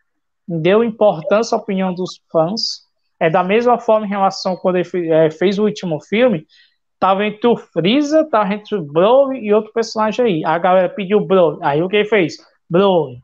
deu 0.48 0.84
importância 0.84 1.56
à 1.56 1.60
opinião 1.60 1.94
dos 1.94 2.22
fãs. 2.32 2.86
É 3.20 3.30
da 3.30 3.44
mesma 3.44 3.80
forma 3.80 4.06
em 4.06 4.10
relação 4.10 4.56
quando 4.58 4.78
ele 4.78 5.10
é, 5.10 5.32
fez 5.32 5.58
o 5.58 5.64
último 5.64 6.02
filme, 6.02 6.46
tava 7.00 7.26
entre 7.26 7.48
o 7.48 7.56
Freeza, 7.56 8.28
tava 8.30 8.54
entre 8.54 8.76
o 8.76 8.84
Broly 8.84 9.40
e 9.40 9.54
outro 9.54 9.72
personagem 9.72 10.26
aí. 10.26 10.46
A 10.46 10.58
galera 10.58 10.90
pediu 10.90 11.26
Broly. 11.26 11.60
Aí 11.62 11.82
o 11.82 11.88
que 11.88 11.98
ele 11.98 12.10
fez? 12.10 12.38
Broly. 12.70 13.18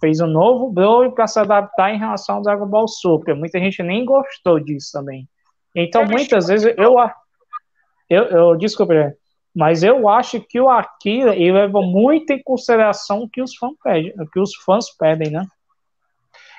Fez 0.00 0.20
um 0.20 0.26
novo 0.26 0.70
Broly 0.70 1.12
para 1.14 1.26
se 1.26 1.40
adaptar 1.40 1.92
em 1.92 1.98
relação 1.98 2.36
ao 2.36 2.42
Dragon 2.42 2.66
Ball 2.66 2.86
Super. 2.86 3.34
Muita 3.34 3.58
gente 3.58 3.82
nem 3.82 4.04
gostou 4.04 4.60
disso 4.60 4.90
também. 4.92 5.26
Então, 5.74 6.04
muitas 6.04 6.48
vezes, 6.48 6.74
eu, 6.76 6.96
eu, 8.08 8.24
eu 8.24 8.56
desculpa, 8.56 8.94
mas 9.54 9.82
eu 9.82 10.08
acho 10.08 10.40
que 10.40 10.60
o 10.60 10.68
Akira 10.68 11.34
ele 11.34 11.52
leva 11.52 11.80
muito 11.80 12.32
em 12.32 12.42
consideração 12.42 13.22
o 13.22 13.28
que 13.28 13.42
os 13.42 13.56
fãs 13.56 13.72
pedem, 13.82 14.12
o 14.18 14.26
que 14.26 14.38
os 14.38 14.54
fãs 14.64 14.86
pedem, 14.96 15.30
né? 15.30 15.46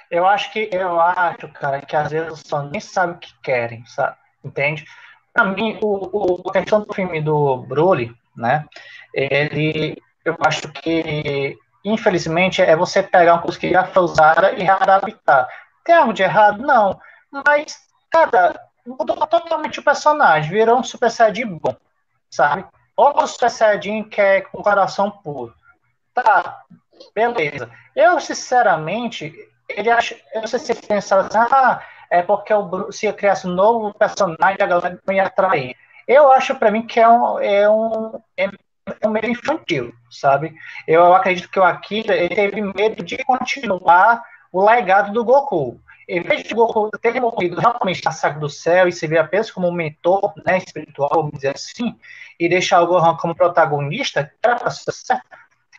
Eu 0.10 0.26
acho 0.26 0.52
que 0.52 0.70
eu 0.72 1.00
acho, 1.00 1.48
cara, 1.50 1.82
que 1.82 1.96
às 1.96 2.12
vezes 2.12 2.42
fãs 2.48 2.70
nem 2.72 2.82
sabem 2.82 3.16
o 3.16 3.20
que 3.20 3.34
querem, 3.42 3.86
sabe? 3.86 4.18
Entende? 4.44 4.86
Pra 5.34 5.46
mim, 5.46 5.78
o, 5.82 6.42
o, 6.48 6.50
a 6.50 6.54
questão 6.54 6.82
do 6.82 6.94
filme 6.94 7.22
do 7.22 7.58
Broly, 7.58 8.12
né? 8.36 8.66
Ele, 9.14 10.02
eu 10.26 10.36
acho 10.42 10.72
que 10.72 11.58
infelizmente, 11.84 12.62
é 12.62 12.76
você 12.76 13.02
pegar 13.02 13.34
uma 13.34 13.42
coisa 13.42 13.60
que 13.60 13.70
já 13.70 13.86
foi 13.86 14.04
usada 14.04 14.52
e 14.54 14.64
readaptar. 14.64 15.48
Tem 15.84 15.96
algo 15.96 16.14
de 16.14 16.24
errado? 16.24 16.62
Não. 16.62 17.00
Mas, 17.32 17.80
cara, 18.10 18.60
mudou 18.86 19.16
totalmente 19.28 19.80
o 19.80 19.84
personagem, 19.84 20.52
virou 20.52 20.80
um 20.80 20.84
Super 20.84 21.12
Saiyajin 21.12 21.58
bom, 21.58 21.76
sabe? 22.30 22.66
Outro 22.96 23.28
Super 23.28 23.50
Saiyajin 23.50 24.04
que 24.04 24.20
é 24.20 24.42
com 24.42 24.62
coração 24.62 25.10
puro. 25.12 25.54
Tá, 26.14 26.64
beleza. 27.14 27.70
Eu, 27.96 28.20
sinceramente, 28.20 29.34
ele 29.70 29.90
acha, 29.90 30.16
eu 30.34 30.42
não 30.42 30.48
sei 30.48 30.60
se 30.60 30.72
ele 30.72 30.82
pensaram 30.82 31.28
assim, 31.28 31.38
ah, 31.38 31.82
é 32.10 32.22
porque 32.22 32.54
o, 32.54 32.92
se 32.92 33.06
eu 33.06 33.14
criasse 33.14 33.48
um 33.48 33.52
novo 33.52 33.94
personagem, 33.94 34.58
a 34.60 34.66
galera 34.66 35.00
não 35.06 35.14
ia 35.14 35.24
atrair. 35.24 35.76
Eu 36.08 36.32
acho 36.32 36.56
para 36.56 36.72
mim 36.72 36.86
que 36.86 37.00
é 37.00 37.08
um, 37.08 37.40
é 37.40 37.70
um, 37.70 38.20
é 38.36 39.08
um 39.08 39.12
medo 39.12 39.28
infantil, 39.28 39.94
sabe? 40.10 40.54
Eu 40.88 41.14
acredito 41.14 41.50
que 41.50 41.60
o 41.60 41.64
Akira 41.64 42.16
ele 42.16 42.34
teve 42.34 42.62
medo 42.62 43.04
de 43.04 43.18
continuar 43.24 44.24
o 44.52 44.66
legado 44.66 45.14
do 45.14 45.24
Goku. 45.24 45.80
Em 46.08 46.22
vez 46.22 46.44
de 46.44 46.56
Goku 46.56 46.90
ter 47.00 47.22
morrido 47.22 47.62
realmente 47.62 48.04
na 48.04 48.12
saga 48.12 48.40
do 48.40 48.50
céu 48.50 48.88
e 48.88 48.92
se 48.92 49.06
ver 49.06 49.20
apenas 49.20 49.52
como 49.52 49.68
um 49.68 49.72
mentor 49.72 50.34
né, 50.44 50.58
espiritual, 50.58 51.12
vamos 51.14 51.34
dizer 51.34 51.56
assim, 51.56 51.96
e 52.40 52.50
deixar 52.50 52.82
o 52.82 52.88
Gohan 52.88 53.16
como 53.16 53.36
protagonista, 53.36 54.32
era 54.42 54.72
certo, 54.72 55.24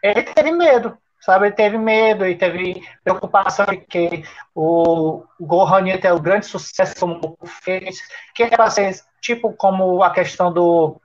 ele 0.00 0.22
teve 0.22 0.52
medo, 0.52 0.96
sabe? 1.20 1.46
Ele 1.46 1.54
teve 1.54 1.78
medo 1.78 2.26
e 2.26 2.34
teve 2.34 2.82
preocupação 3.04 3.66
de 3.66 3.76
que 3.78 4.24
o 4.54 5.22
Gohan 5.40 5.88
ia 5.88 6.00
ter 6.00 6.12
o 6.12 6.20
grande 6.20 6.46
sucesso 6.46 6.94
como 6.98 7.14
o 7.14 7.20
Goku 7.20 7.46
fez, 7.46 7.98
que 8.34 8.42
era 8.42 8.56
para 8.56 8.70
ser 8.70 8.94
tipo 9.20 9.52
como 9.52 10.02
a 10.02 10.10
questão 10.10 10.52
do 10.52 11.00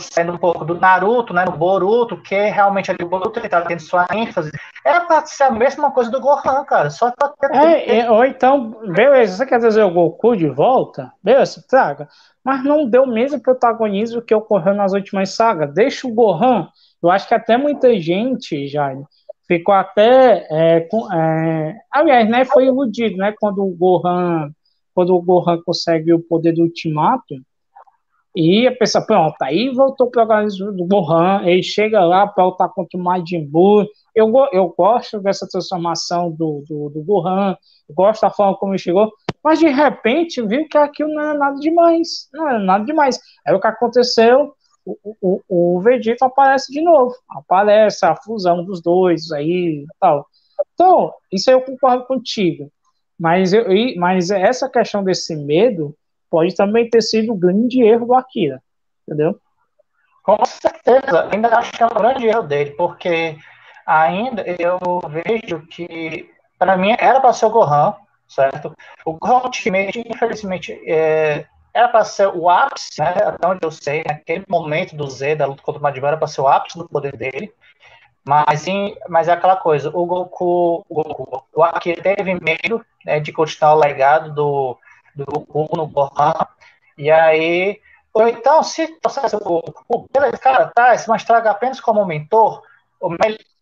saindo 0.00 0.32
um 0.32 0.38
pouco 0.38 0.64
do 0.64 0.80
Naruto, 0.80 1.32
né, 1.32 1.44
no 1.44 1.52
Boruto, 1.52 2.20
que 2.22 2.34
realmente 2.34 2.90
ali 2.90 3.04
o 3.04 3.08
Boruto 3.08 3.38
ele 3.38 3.48
tá 3.48 3.60
tendo 3.62 3.80
sua 3.80 4.06
ênfase. 4.12 4.50
Era 4.84 5.02
pra 5.02 5.24
ser 5.26 5.44
a 5.44 5.50
mesma 5.50 5.90
coisa 5.90 6.10
do 6.10 6.20
Gohan, 6.20 6.64
cara. 6.64 6.90
Só 6.90 7.10
ter. 7.10 7.50
É, 7.52 7.98
é, 8.00 8.10
ou 8.10 8.24
então, 8.24 8.70
beleza, 8.92 9.36
você 9.36 9.46
quer 9.46 9.60
trazer 9.60 9.82
o 9.82 9.90
Goku 9.90 10.36
de 10.36 10.48
volta? 10.48 11.12
Beleza, 11.22 11.62
traga. 11.68 12.08
Mas 12.42 12.64
não 12.64 12.88
deu 12.88 13.02
o 13.02 13.06
mesmo 13.06 13.40
protagonismo 13.40 14.22
que 14.22 14.34
ocorreu 14.34 14.74
nas 14.74 14.92
últimas 14.92 15.30
sagas. 15.30 15.72
Deixa 15.72 16.06
o 16.08 16.14
Gohan. 16.14 16.68
Eu 17.02 17.10
acho 17.10 17.28
que 17.28 17.34
até 17.34 17.56
muita 17.56 17.96
gente, 18.00 18.66
Jair, 18.66 19.02
ficou 19.48 19.74
até. 19.74 20.46
É, 20.50 20.80
com, 20.82 21.12
é, 21.12 21.76
aliás, 21.90 22.28
né, 22.28 22.44
foi 22.44 22.66
iludido, 22.66 23.16
né? 23.16 23.34
Quando 23.40 23.64
o 23.64 23.74
Gohan. 23.74 24.50
Quando 24.94 25.14
o 25.14 25.22
Gohan 25.22 25.60
consegue 25.64 26.12
o 26.12 26.20
poder 26.20 26.52
do 26.52 26.62
Ultimato, 26.62 27.34
e 28.40 28.68
a 28.68 28.76
pessoa, 28.76 29.04
pronto, 29.04 29.34
aí 29.42 29.68
voltou 29.70 30.10
para 30.10 30.20
o 30.20 30.22
organismo 30.22 30.72
do 30.72 30.86
Gohan, 30.86 31.42
ele 31.44 31.62
chega 31.62 32.04
lá 32.04 32.26
para 32.26 32.44
lutar 32.44 32.68
contra 32.68 32.98
o 32.98 33.02
Majin 33.02 33.44
Buu. 33.44 33.84
Eu, 34.14 34.32
eu 34.52 34.68
gosto 34.76 35.20
dessa 35.20 35.48
transformação 35.48 36.30
do, 36.30 36.62
do, 36.68 36.88
do 36.90 37.02
Gohan, 37.02 37.56
gosto 37.90 38.22
da 38.22 38.30
forma 38.30 38.56
como 38.56 38.72
ele 38.72 38.78
chegou, 38.78 39.10
mas 39.42 39.58
de 39.58 39.68
repente 39.68 40.40
viu 40.42 40.68
que 40.68 40.78
aquilo 40.78 41.12
não 41.14 41.22
era 41.22 41.34
nada 41.34 41.58
demais, 41.58 42.28
não 42.32 42.48
era 42.48 42.58
nada 42.58 42.84
demais. 42.84 43.18
Aí 43.46 43.54
o 43.54 43.60
que 43.60 43.66
aconteceu, 43.66 44.52
o, 45.02 45.16
o, 45.20 45.76
o 45.76 45.80
Vegeta 45.80 46.26
aparece 46.26 46.72
de 46.72 46.80
novo, 46.80 47.14
aparece 47.28 48.06
a 48.06 48.16
fusão 48.16 48.64
dos 48.64 48.80
dois 48.80 49.30
aí 49.32 49.84
tal. 50.00 50.26
Então, 50.74 51.12
isso 51.30 51.50
aí 51.50 51.56
eu 51.56 51.60
concordo 51.60 52.06
contigo, 52.06 52.70
mas, 53.18 53.52
eu, 53.52 53.66
mas 53.96 54.30
essa 54.30 54.68
questão 54.68 55.04
desse 55.04 55.36
medo 55.36 55.94
pode 56.30 56.54
também 56.54 56.88
ter 56.88 57.02
sido 57.02 57.32
um 57.32 57.38
grande 57.38 57.82
erro 57.82 58.06
do 58.06 58.14
Akira, 58.14 58.62
entendeu? 59.06 59.38
Com 60.22 60.44
certeza, 60.44 61.28
ainda 61.32 61.48
acho 61.56 61.72
que 61.72 61.82
é 61.82 61.86
um 61.86 61.88
grande 61.88 62.26
erro 62.26 62.42
dele, 62.42 62.70
porque 62.72 63.36
ainda 63.86 64.44
eu 64.58 64.78
vejo 65.08 65.66
que, 65.66 66.30
para 66.58 66.76
mim, 66.76 66.94
era 66.98 67.20
para 67.20 67.32
ser 67.32 67.46
o 67.46 67.50
Gohan, 67.50 67.94
certo? 68.26 68.74
O 69.04 69.14
Gohan 69.14 69.50
infelizmente, 70.06 70.72
é, 70.86 71.46
era 71.78 71.88
para 71.88 72.04
ser 72.04 72.28
o 72.28 72.50
ápice, 72.50 73.00
né? 73.00 73.14
Até 73.24 73.46
onde 73.46 73.60
eu 73.62 73.70
sei, 73.70 74.02
naquele 74.04 74.44
momento 74.48 74.96
do 74.96 75.08
Z, 75.08 75.36
da 75.36 75.46
luta 75.46 75.62
contra 75.62 75.78
o 75.78 75.82
Majin 75.82 76.04
era 76.04 76.16
para 76.16 76.26
ser 76.26 76.40
o 76.40 76.48
ápice 76.48 76.76
do 76.76 76.88
poder 76.88 77.16
dele. 77.16 77.52
Mas, 78.26 78.66
mas 79.08 79.28
é 79.28 79.32
aquela 79.32 79.56
coisa, 79.56 79.88
o 79.88 80.04
Goku, 80.04 80.84
o, 80.88 80.94
Goku, 80.94 81.46
o 81.54 81.62
Akira 81.62 82.02
teve 82.02 82.34
medo 82.34 82.84
né, 83.04 83.20
de 83.20 83.32
continuar 83.32 83.74
o 83.74 83.78
legado 83.78 84.34
do, 84.34 84.78
do 85.14 85.24
Goku 85.24 85.76
no 85.76 85.86
Gohan. 85.86 86.34
E 86.98 87.10
aí, 87.10 87.80
ou 88.12 88.28
então, 88.28 88.62
se 88.62 88.86
trouxesse 89.00 89.36
o 89.36 89.38
Goku, 89.38 90.08
beleza, 90.12 90.36
cara, 90.36 90.70
traz, 90.74 91.06
mas 91.06 91.24
traga 91.24 91.50
apenas 91.52 91.80
como 91.80 92.04
mentor, 92.04 92.62
o 93.00 93.08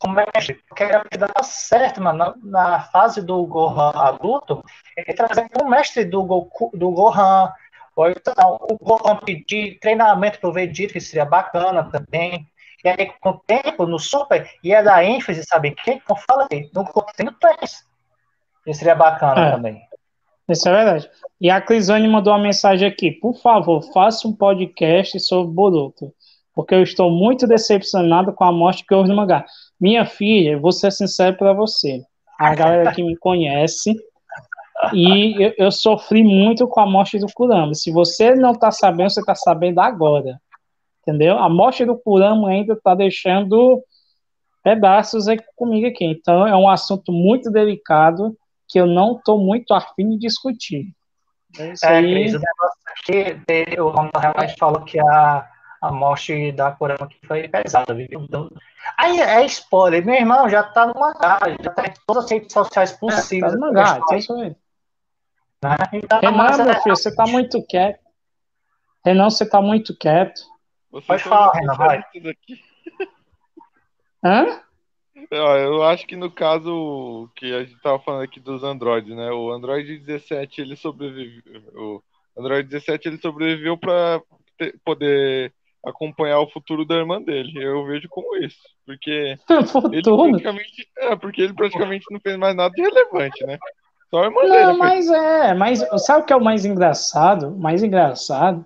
mestre, 0.09 0.55
porque 0.69 0.87
dá 0.87 1.43
certo, 1.43 2.03
mano, 2.03 2.19
na, 2.19 2.35
na, 2.43 2.81
fase 2.81 3.21
do 3.23 3.45
Gohan 3.45 3.93
adulto, 3.95 4.65
ele 4.97 5.13
trazer 5.15 5.49
um 5.63 5.69
mestre 5.69 6.05
do, 6.05 6.23
Goku, 6.25 6.71
do 6.75 6.91
Gohan, 6.91 7.53
ou 7.97 8.11
então 8.11 8.59
o 8.71 8.77
Gohan 8.77 9.17
pedir 9.17 9.79
treinamento 9.81 10.39
pro 10.39 10.53
Vegeta, 10.53 10.93
que 10.93 11.01
seria 11.01 11.25
bacana 11.25 11.83
também. 11.91 12.47
E 12.85 12.89
aí, 12.89 13.11
com 13.21 13.31
o 13.31 13.39
tempo, 13.39 13.87
no 13.87 13.99
Super, 13.99 14.49
ia 14.63 14.83
dar 14.83 15.03
ênfase, 15.03 15.43
sabe 15.45 15.75
quem? 15.83 15.99
Como 16.01 16.21
falei, 16.21 16.71
no 16.75 16.85
Goku 16.85 17.07
3. 17.17 17.87
Isso 18.67 18.79
seria 18.79 18.95
bacana 18.95 19.47
é. 19.47 19.51
também. 19.53 19.83
Isso 20.49 20.69
é 20.69 20.73
verdade. 20.73 21.11
E 21.41 21.51
a 21.51 21.61
Clisane 21.61 22.07
mandou 22.07 22.33
uma 22.33 22.43
mensagem 22.43 22.87
aqui. 22.87 23.11
Por 23.11 23.35
favor, 23.41 23.83
faça 23.93 24.29
um 24.29 24.33
podcast 24.33 25.19
sobre 25.21 25.53
Boruto. 25.53 26.13
Porque 26.55 26.75
eu 26.75 26.83
estou 26.83 27.11
muito 27.11 27.47
decepcionado 27.47 28.33
com 28.33 28.45
a 28.45 28.53
morte 28.53 28.85
que 28.87 28.95
houve 28.95 29.09
no 29.09 29.17
mangá. 29.17 29.45
Minha 29.81 30.05
filha, 30.05 30.59
vou 30.59 30.71
ser 30.71 30.93
sincero 30.93 31.37
para 31.37 31.53
você. 31.53 32.03
A 32.39 32.55
galera 32.55 32.93
que 32.93 33.03
me 33.03 33.17
conhece. 33.17 33.95
E 34.93 35.43
eu, 35.43 35.55
eu, 35.57 35.73
sofri 35.73 36.23
muito 36.23 36.69
com 36.69 36.81
a 36.81 36.87
morte 36.87 37.19
do 37.19 37.27
Kurama. 37.33 37.75
Se 37.75 37.91
você 37.91 38.35
não 38.35 38.53
está 38.53 38.71
sabendo, 38.71 39.11
você 39.11 39.21
está 39.21 39.35
sabendo 39.35 39.81
agora. 39.81 40.39
Entendeu? 41.01 41.39
A 41.39 41.49
morte 41.49 41.85
do 41.85 41.97
Kurama 41.97 42.51
ainda 42.51 42.75
está 42.75 42.95
deixando 42.95 43.83
pedaços 44.63 45.29
aqui 45.29 45.45
comigo 45.55 45.87
aqui. 45.87 46.05
Então 46.05 46.47
é 46.47 46.57
um 46.57 46.69
assunto 46.69 47.13
muito 47.13 47.51
delicado 47.51 48.37
que 48.69 48.79
eu 48.81 48.87
não 48.87 49.17
estou 49.17 49.39
muito 49.39 49.73
afim 49.73 50.11
de 50.11 50.19
discutir. 50.19 50.93
É, 51.59 51.73
isso 51.73 51.87
é, 51.87 51.97
aí... 51.97 52.13
Cris, 52.13 52.35
o 52.35 52.41
negócio 52.41 53.37
aqui, 53.39 53.81
o 53.81 53.89
Ronaldo 53.89 54.19
realmente 54.19 54.57
falou 54.59 54.81
que 54.83 54.99
a, 54.99 55.49
a 55.81 55.93
morte 55.93 56.53
da 56.53 56.73
Kurama 56.73 57.09
foi 57.27 57.49
pesada, 57.49 57.95
viu? 57.95 58.09
Então, 58.11 58.51
aí 58.99 59.21
é 59.21 59.45
spoiler, 59.47 60.05
meu 60.05 60.17
irmão 60.17 60.49
já 60.49 60.65
tá 60.65 60.87
no 60.87 60.95
mangá, 60.99 61.39
já 61.63 61.71
tá 61.71 61.87
em 61.87 61.95
todas 62.07 62.25
as 62.25 62.31
redes 62.31 62.53
sociais 62.53 62.93
possíveis. 62.93 63.53
É, 63.53 63.57
tá 63.57 63.61
no 63.61 63.73
mangá, 63.73 64.01
é 64.11 64.19
isso 64.19 64.33
aí. 64.35 64.57
Né? 65.71 65.77
Então, 65.95 66.21
Renan, 66.21 66.65
meu 66.65 66.83
filho, 66.83 66.97
você 66.97 67.15
tá 67.15 67.27
muito 67.27 67.65
quieto. 67.67 68.01
Renan, 69.05 69.31
você 69.31 69.49
tá 69.49 69.61
muito 69.61 69.97
quieto. 69.97 70.41
Você 70.91 71.07
Pode 71.07 71.23
falar, 71.23 71.53
Renan, 71.53 71.75
vai. 71.75 72.03
Hã? 74.25 74.61
Eu 75.31 75.83
acho 75.83 76.07
que 76.07 76.15
no 76.15 76.31
caso 76.31 77.29
que 77.35 77.53
a 77.53 77.65
gente 77.65 77.81
tava 77.81 77.99
falando 77.99 78.23
aqui 78.23 78.39
dos 78.39 78.63
Androids, 78.63 79.15
né? 79.17 79.31
O 79.31 79.51
Android 79.51 79.99
17 79.99 80.61
ele 80.61 80.77
sobreviveu. 80.77 81.43
O 81.75 82.03
Android 82.39 82.69
17 82.69 83.09
ele 83.09 83.19
sobreviveu 83.19 83.77
para 83.77 84.21
poder 84.85 85.53
acompanhar 85.85 86.41
o 86.41 86.51
futuro 86.51 86.85
da 86.85 86.97
irmã 86.97 87.21
dele. 87.21 87.53
Eu 87.63 87.85
vejo 87.87 88.09
como 88.09 88.37
isso, 88.37 88.61
porque 88.85 89.37
ele 89.93 90.03
praticamente, 90.03 90.89
é, 90.99 91.17
porque 91.17 91.43
ele 91.43 91.55
praticamente 91.55 92.05
não 92.11 92.21
fez 92.21 92.37
mais 92.37 92.55
nada 92.55 92.75
de 92.75 92.83
relevante, 92.83 93.45
né? 93.47 93.59
Só 94.11 94.25
irmã 94.25 94.43
não, 94.43 94.51
dele. 94.51 94.79
mas 94.79 95.11
é, 95.11 95.55
mas 95.55 95.85
sabe 96.05 96.23
o 96.23 96.25
que 96.25 96.33
é 96.33 96.37
o 96.37 96.45
mais 96.45 96.65
engraçado? 96.65 97.51
Mais 97.57 97.83
engraçado 97.83 98.65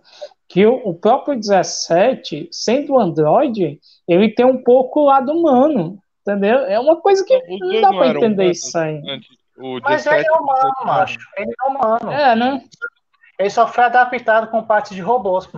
que 0.49 0.67
o, 0.67 0.75
o 0.85 0.95
próprio 0.95 1.39
17, 1.39 2.49
sendo 2.51 2.99
Android, 2.99 3.81
ele 4.07 4.29
tem 4.35 4.45
um 4.45 4.63
pouco 4.63 5.01
o 5.01 5.05
lado 5.05 5.33
humano. 5.33 5.99
Entendeu? 6.23 6.59
É 6.61 6.79
uma 6.79 6.97
coisa 6.97 7.25
que 7.25 7.35
Os 7.35 7.61
não 7.61 7.81
dá 7.81 7.89
pra 7.89 8.09
entender 8.09 8.51
isso 8.51 8.77
aí. 8.77 9.01
Mas 9.83 10.07
ele 10.07 10.27
é 10.27 10.33
humano, 10.33 10.73
macho. 10.85 11.19
Ele 11.37 11.51
é 11.51 11.69
humano. 11.69 12.11
É, 12.11 12.37
né? 12.37 12.63
Ele 13.39 13.51
só 13.51 13.67
foi 13.67 13.85
adaptado 13.85 14.51
com 14.51 14.63
partes 14.63 14.95
de 14.95 15.01
robôs. 15.01 15.49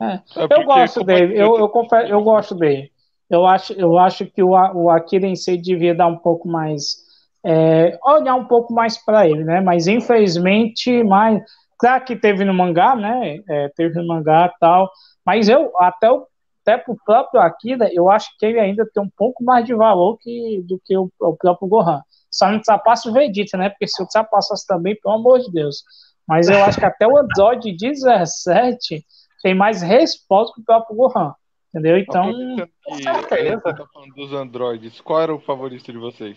É. 0.00 0.14
É 0.14 0.20
eu 0.36 0.64
gosto 0.64 1.02
dele, 1.02 1.36
eu, 1.36 1.58
eu, 1.58 1.68
confesso, 1.68 2.06
eu 2.06 2.22
gosto 2.22 2.54
dele. 2.54 2.92
Eu 3.28 3.46
acho, 3.46 3.72
eu 3.72 3.98
acho 3.98 4.26
que 4.26 4.42
o, 4.42 4.50
o 4.50 4.88
Akira 4.90 5.26
em 5.26 5.34
si 5.34 5.56
devia 5.56 5.94
dar 5.94 6.06
um 6.06 6.16
pouco 6.16 6.46
mais. 6.46 7.07
É, 7.44 7.98
olhar 8.04 8.34
um 8.34 8.46
pouco 8.46 8.72
mais 8.72 8.98
para 8.98 9.28
ele, 9.28 9.44
né? 9.44 9.60
Mas 9.60 9.86
infelizmente, 9.86 11.02
mais. 11.04 11.42
Claro 11.78 12.04
que 12.04 12.16
teve 12.16 12.44
no 12.44 12.52
mangá, 12.52 12.96
né? 12.96 13.38
É, 13.48 13.68
teve 13.76 13.94
no 14.00 14.06
mangá 14.06 14.52
e 14.54 14.58
tal. 14.58 14.90
Mas 15.24 15.48
eu, 15.48 15.72
até 15.78 16.10
o 16.10 16.26
até 16.68 16.76
para 16.76 16.92
o 16.92 16.98
próprio 17.02 17.40
Akira, 17.40 17.88
eu 17.94 18.10
acho 18.10 18.28
que 18.38 18.44
ele 18.44 18.60
ainda 18.60 18.86
tem 18.92 19.02
um 19.02 19.08
pouco 19.16 19.42
mais 19.42 19.64
de 19.64 19.74
valor 19.74 20.18
que, 20.18 20.62
do 20.68 20.78
que 20.84 20.94
o, 20.96 21.10
o 21.18 21.34
próprio 21.34 21.66
Gohan. 21.66 22.02
Só 22.30 22.48
não 22.48 22.56
ultrapassa 22.56 23.08
o 23.08 23.12
Vegeta, 23.12 23.56
né? 23.56 23.70
Porque 23.70 23.86
se 23.88 24.02
ultrapassasse 24.02 24.66
também, 24.66 24.94
pelo 25.00 25.14
amor 25.14 25.40
de 25.40 25.50
Deus. 25.50 25.82
Mas 26.26 26.46
eu 26.48 26.62
acho 26.62 26.78
que 26.78 26.84
até 26.84 27.06
o 27.06 27.16
Android 27.16 27.74
17 27.74 29.02
tem 29.42 29.54
mais 29.54 29.80
resposta 29.80 30.54
que 30.54 30.60
o 30.60 30.64
próprio 30.64 30.94
Gohan. 30.94 31.32
Entendeu? 31.68 31.96
Então. 31.96 32.30
Que, 32.30 32.68
você 32.86 33.60
tá 33.60 33.86
falando 33.90 34.14
dos 34.14 34.32
androides, 34.34 35.00
qual 35.00 35.22
era 35.22 35.34
o 35.34 35.40
favorito 35.40 35.90
de 35.90 35.98
vocês? 35.98 36.36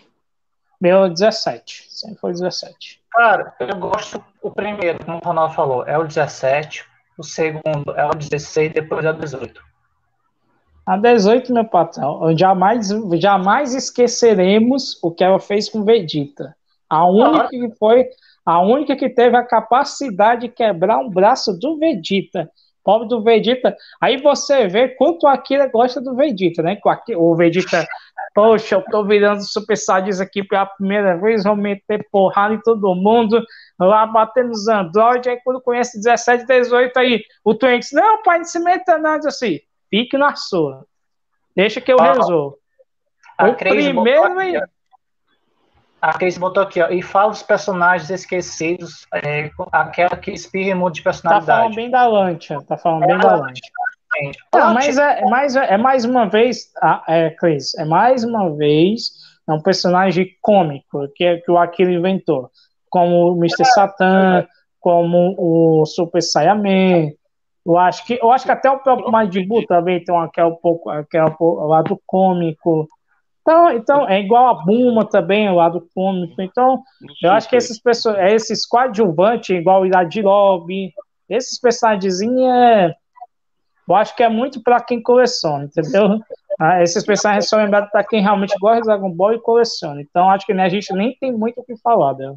Meu 0.82 1.07
17. 1.07 1.86
Sempre 1.89 2.17
foi 2.17 2.32
17. 2.32 2.99
Cara, 3.11 3.53
eu 3.59 3.75
gosto. 3.77 4.23
O 4.41 4.49
primeiro, 4.49 5.05
como 5.05 5.17
o 5.17 5.23
Ronaldo 5.23 5.53
falou, 5.53 5.86
é 5.86 5.95
o 5.95 6.03
17. 6.03 6.84
O 7.15 7.23
segundo 7.23 7.91
é 7.95 8.07
o 8.07 8.15
16, 8.15 8.73
depois 8.73 9.05
é 9.05 9.11
o 9.11 9.13
18. 9.13 9.61
A 10.84 10.97
18, 10.97 11.53
meu 11.53 11.65
patrão, 11.65 12.36
jamais, 12.36 12.89
jamais 13.19 13.75
esqueceremos 13.75 14.97
o 15.03 15.11
que 15.11 15.23
ela 15.23 15.39
fez 15.39 15.69
com 15.69 15.84
Vegeta. 15.84 16.55
A 16.89 17.05
única 17.05 17.49
que 17.49 17.69
foi, 17.77 18.09
a 18.43 18.59
única 18.59 18.95
que 18.95 19.07
teve 19.07 19.38
a 19.38 19.43
capacidade 19.43 20.41
de 20.41 20.49
quebrar 20.49 20.97
um 20.97 21.09
braço 21.09 21.53
do 21.53 21.77
Vegeta. 21.77 22.49
Pobre 22.84 23.07
do 23.07 23.21
Vegeta. 23.23 23.75
Aí 23.99 24.17
você 24.17 24.67
vê 24.67 24.89
quanto 24.89 25.27
a 25.27 25.34
Akira 25.34 25.67
gosta 25.67 26.01
do 26.01 26.15
Vegeta, 26.15 26.63
né? 26.63 26.77
O 27.15 27.36
Vegeta, 27.36 27.88
poxa, 28.34 28.75
eu 28.75 28.84
tô 28.91 29.03
virando 29.05 29.43
Super 29.43 29.77
Saiyajins 29.77 30.19
aqui 30.19 30.43
pela 30.43 30.65
primeira 30.65 31.17
vez, 31.17 31.43
vou 31.43 31.55
meter 31.55 32.07
porrada 32.11 32.53
em 32.53 32.61
todo 32.61 32.95
mundo, 32.95 33.43
lá 33.79 34.05
batendo 34.05 34.49
nos 34.49 34.67
Android, 34.67 35.29
aí 35.29 35.39
quando 35.43 35.61
conhece 35.61 36.01
17, 36.01 36.45
18, 36.45 36.97
aí 36.97 37.23
o 37.43 37.53
Trunks, 37.53 37.91
não, 37.91 38.21
pai, 38.23 38.39
não 38.39 38.45
se 38.45 38.59
meta 38.59 38.97
nada 38.97 39.27
assim 39.27 39.59
fique 39.91 40.17
na 40.17 40.36
sua. 40.36 40.86
Deixa 41.55 41.82
que 41.82 41.91
eu 41.91 41.99
ah, 41.99 42.13
resolvo. 42.13 42.57
O 43.41 43.53
primeiro. 43.53 44.39
Aqui, 44.39 44.57
a 46.02 46.14
Cris 46.14 46.38
botou 46.38 46.64
aqui, 46.64 46.82
ó, 46.82 46.89
e 46.89 47.02
fala 47.02 47.30
dos 47.30 47.43
personagens 47.43 48.10
esquecidos, 48.10 49.06
é, 49.14 49.52
aquela 49.72 50.18
que 50.18 50.32
espirra 50.32 50.76
muito 50.76 50.95
de 50.95 51.04
personalidade. 51.04 51.45
Tá 51.45 51.58
falando 51.58 51.76
bem 51.76 51.91
da 51.91 52.08
Lancha, 52.08 52.62
tá 52.68 52.78
falando 52.78 53.04
é 53.04 53.08
bem 53.08 53.18
da 53.20 53.36
Lancha. 53.36 53.62
Não, 54.54 54.74
mas 54.74 54.97
é, 54.97 55.20
é, 55.20 55.26
mais, 55.26 55.56
é 55.56 55.78
mais 55.78 56.04
uma 56.04 56.28
vez, 56.28 56.72
é, 57.08 57.30
Cris, 57.30 57.76
é 57.76 57.86
mais 57.86 58.24
uma 58.24 58.49
vez 58.56 59.12
é 59.47 59.54
um 59.54 59.62
personagem 59.62 60.28
cômico 60.41 61.08
que, 61.16 61.38
que 61.38 61.52
o 61.52 61.58
Akira 61.58 61.91
inventou, 61.91 62.49
como 62.89 63.32
o 63.32 63.38
Mr. 63.38 63.66
Satan, 63.66 64.45
como 64.80 65.36
o 65.38 65.86
Super 65.86 66.22
Saiyaman, 66.22 67.12
eu 67.66 67.78
acho 67.78 68.06
que, 68.06 68.20
eu 68.22 68.32
acho 68.32 68.45
que 68.45 68.52
até 68.52 68.70
o 68.70 68.80
próprio 68.80 69.12
Majin 69.12 69.47
também 69.68 70.04
tem 70.04 70.18
aquele 70.18 70.47
um 70.47 70.56
pouco, 70.56 70.89
aquele 70.89 71.32
lado 71.39 71.99
cômico. 72.06 72.88
Então, 73.42 73.72
então, 73.72 74.08
é 74.08 74.20
igual 74.20 74.48
a 74.48 74.64
Buma 74.64 75.04
também, 75.04 75.50
o 75.50 75.56
lado 75.56 75.88
cômico. 75.96 76.42
Então, 76.42 76.82
eu 77.24 77.32
acho 77.32 77.50
que 77.50 77.56
esses 77.56 77.80
personagens, 77.82 78.44
esses 78.44 78.66
coadjuvantes, 78.68 79.50
igual 79.50 79.82
o 79.82 79.86
Iradirov, 79.86 80.68
esses 81.28 81.60
personagens 81.60 82.22
é, 82.22 82.94
eu 83.88 83.96
acho 83.96 84.16
que 84.16 84.24
é 84.24 84.30
muito 84.30 84.62
para 84.62 84.82
quem 84.82 85.02
coleciona, 85.02 85.66
entendeu? 85.66 86.20
Ah, 86.60 86.84
esses 86.84 87.04
personagens 87.04 87.50
são 87.50 87.60
lembrados 87.60 87.89
para 87.89 88.04
quem 88.04 88.22
realmente 88.22 88.56
gosta 88.60 88.82
de 88.82 88.88
Dragon 88.88 89.12
Ball 89.12 89.34
e 89.34 89.42
coleciona. 89.42 90.00
Então, 90.00 90.30
acho 90.30 90.46
que 90.46 90.54
né, 90.54 90.64
a 90.64 90.70
gente 90.70 90.94
nem 90.94 91.16
tem 91.20 91.32
muito 91.32 91.60
o 91.60 91.64
que 91.64 91.76
falar 91.78 92.14
dela. 92.14 92.36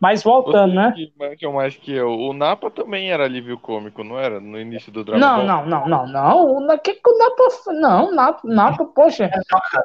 Mas 0.00 0.22
voltando, 0.22 0.74
né? 0.74 0.94
Que 1.36 1.46
mais 1.48 1.76
que 1.76 1.92
eu. 1.92 2.08
O 2.08 2.32
Napa 2.32 2.70
também 2.70 3.10
era 3.10 3.24
alívio 3.24 3.58
cômico, 3.58 4.02
não 4.02 4.18
era? 4.18 4.40
No 4.40 4.58
início 4.58 4.90
do 4.90 5.04
Dragon 5.04 5.20
não, 5.20 5.36
Ball. 5.36 5.46
Não, 5.46 5.66
não, 5.66 5.88
não, 5.88 6.06
não. 6.06 6.74
O 6.74 6.78
que, 6.78 6.94
que 6.94 7.10
o 7.10 7.18
Napa. 7.18 7.48
Não, 7.72 8.10
Napa, 8.10 8.40
Napa 8.44 8.84
poxa. 8.86 9.30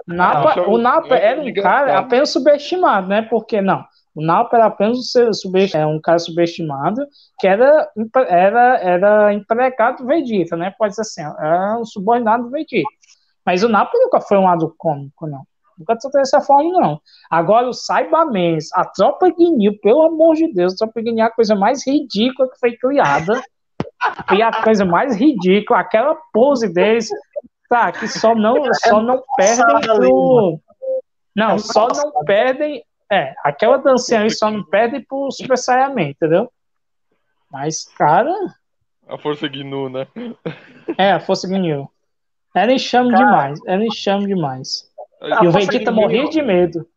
Napa, 0.08 0.62
o 0.62 0.78
Napa 0.78 1.16
era 1.16 1.42
um 1.42 1.54
cara 1.54 2.00
apenas 2.00 2.30
subestimado, 2.30 3.10
né? 3.10 3.24
Porque 3.24 3.62
não. 3.62 3.84
O 4.16 4.22
Napa 4.24 4.56
era 4.56 4.68
apenas 4.68 5.14
é 5.74 5.86
um 5.86 6.00
cara 6.00 6.18
subestimado 6.18 7.06
que 7.38 7.46
era, 7.46 7.92
era, 8.30 8.80
era 8.80 9.34
empregado 9.34 9.98
do 9.98 10.06
Vegeta, 10.06 10.56
né? 10.56 10.74
Pode 10.80 10.96
ser 10.96 11.02
assim, 11.02 11.22
era 11.22 11.78
um 11.78 11.84
subordinado 11.84 12.46
do 12.46 12.50
Vegeta. 12.52 12.88
Mas 13.46 13.64
o 13.64 13.68
Napa 13.68 13.92
nunca 13.96 14.22
foi 14.22 14.38
um 14.38 14.46
lado 14.46 14.74
cômico, 14.78 15.28
não. 15.28 15.42
Nunca 15.78 15.98
tratou 15.98 16.22
dessa 16.22 16.42
forma, 16.42 16.72
não. 16.80 17.02
Agora, 17.30 17.68
o 17.68 17.74
Saibamens, 17.74 18.70
a 18.74 18.86
Tropa 18.86 19.30
Guinil, 19.30 19.78
pelo 19.82 20.04
amor 20.04 20.36
de 20.36 20.52
Deus, 20.54 20.74
a 20.74 20.78
Tropa 20.78 21.02
Guinil 21.02 21.24
é 21.24 21.28
a 21.28 21.32
coisa 21.32 21.56
mais 21.56 21.86
ridícula 21.86 22.50
que 22.50 22.60
foi 22.60 22.78
criada. 22.78 23.42
E 24.34 24.42
a 24.42 24.64
coisa 24.64 24.86
mais 24.86 25.16
ridícula, 25.16 25.80
aquela 25.80 26.16
pose 26.32 26.72
deles, 26.72 27.10
tá, 27.70 27.92
que 27.92 28.08
só 28.08 28.34
não, 28.36 28.56
só 28.74 29.02
não 29.02 29.22
perdem 29.36 29.82
pro... 29.82 30.60
Não, 31.36 31.60
só 31.60 31.88
não 31.88 32.24
perdem... 32.24 32.84
É, 33.12 33.34
aquela 33.44 33.78
dancinha 33.78 34.22
aí 34.22 34.32
só 34.32 34.50
não 34.50 34.64
perde 34.64 35.00
pro 35.02 35.30
Super 35.32 35.58
Saiyaman, 35.58 36.10
entendeu? 36.10 36.52
Mas, 37.52 37.86
cara... 37.98 38.34
A 39.08 39.18
Força 39.18 39.48
Gnu, 39.48 39.90
né? 39.90 40.08
É, 40.98 41.12
a 41.12 41.20
Força 41.20 41.48
Gnu. 41.48 41.90
Era 42.56 42.72
enxame 42.72 43.14
demais, 43.14 43.60
era 43.68 43.84
enxame 43.86 44.28
demais. 44.28 44.90
E 45.26 45.48
o 45.48 45.52
Vegeta 45.52 45.92
morria 45.92 46.30
de 46.30 46.42
medo. 46.42 46.88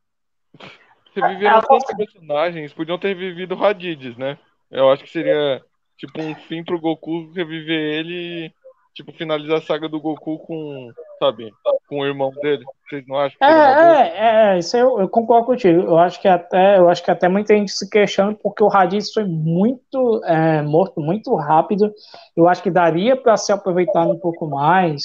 Reviveram 1.15 1.61
tantos 1.63 1.95
personagens, 1.97 2.73
podiam 2.73 2.99
ter 2.99 3.09
revivido 3.09 3.55
Raditz, 3.55 4.17
né? 4.17 4.39
Eu 4.71 4.91
acho 4.91 5.03
que 5.03 5.11
seria 5.11 5.63
tipo 5.97 6.21
um 6.21 6.35
fim 6.35 6.63
pro 6.63 6.81
Goku 6.81 7.33
reviver 7.33 7.99
ele 7.99 8.53
tipo, 8.99 9.13
finalizar 9.13 9.59
a 9.59 9.63
saga 9.63 9.89
do 9.89 10.01
Goku 10.01 10.39
com, 10.41 10.91
sabe, 11.21 11.53
com 11.89 12.01
o 12.01 12.07
irmão 12.07 12.33
dele. 12.43 12.65
Vocês 12.89 13.07
não 13.07 13.17
acham? 13.17 13.39
É, 13.41 13.49
é, 13.49 14.55
é, 14.55 14.59
isso 14.59 14.77
eu, 14.77 15.01
eu, 15.01 15.09
concordo 15.09 15.47
contigo. 15.47 15.83
Eu 15.83 15.99
acho 15.99 16.21
que 16.21 16.27
até, 16.27 16.79
eu 16.79 16.89
acho 16.89 17.05
que 17.05 17.11
até 17.11 17.29
muita 17.29 17.55
gente 17.55 17.71
se 17.71 17.89
questiona 17.89 18.35
porque 18.35 18.63
o 18.63 18.69
Raditz 18.69 19.13
foi 19.13 19.25
muito 19.25 20.21
é, 20.25 20.63
morto 20.63 21.01
muito 21.01 21.33
rápido. 21.37 21.93
Eu 22.37 22.49
acho 22.49 22.63
que 22.63 22.71
daria 22.71 23.17
para 23.17 23.37
ser 23.37 23.53
aproveitado 23.53 24.11
um 24.11 24.19
pouco 24.19 24.49
mais 24.49 25.05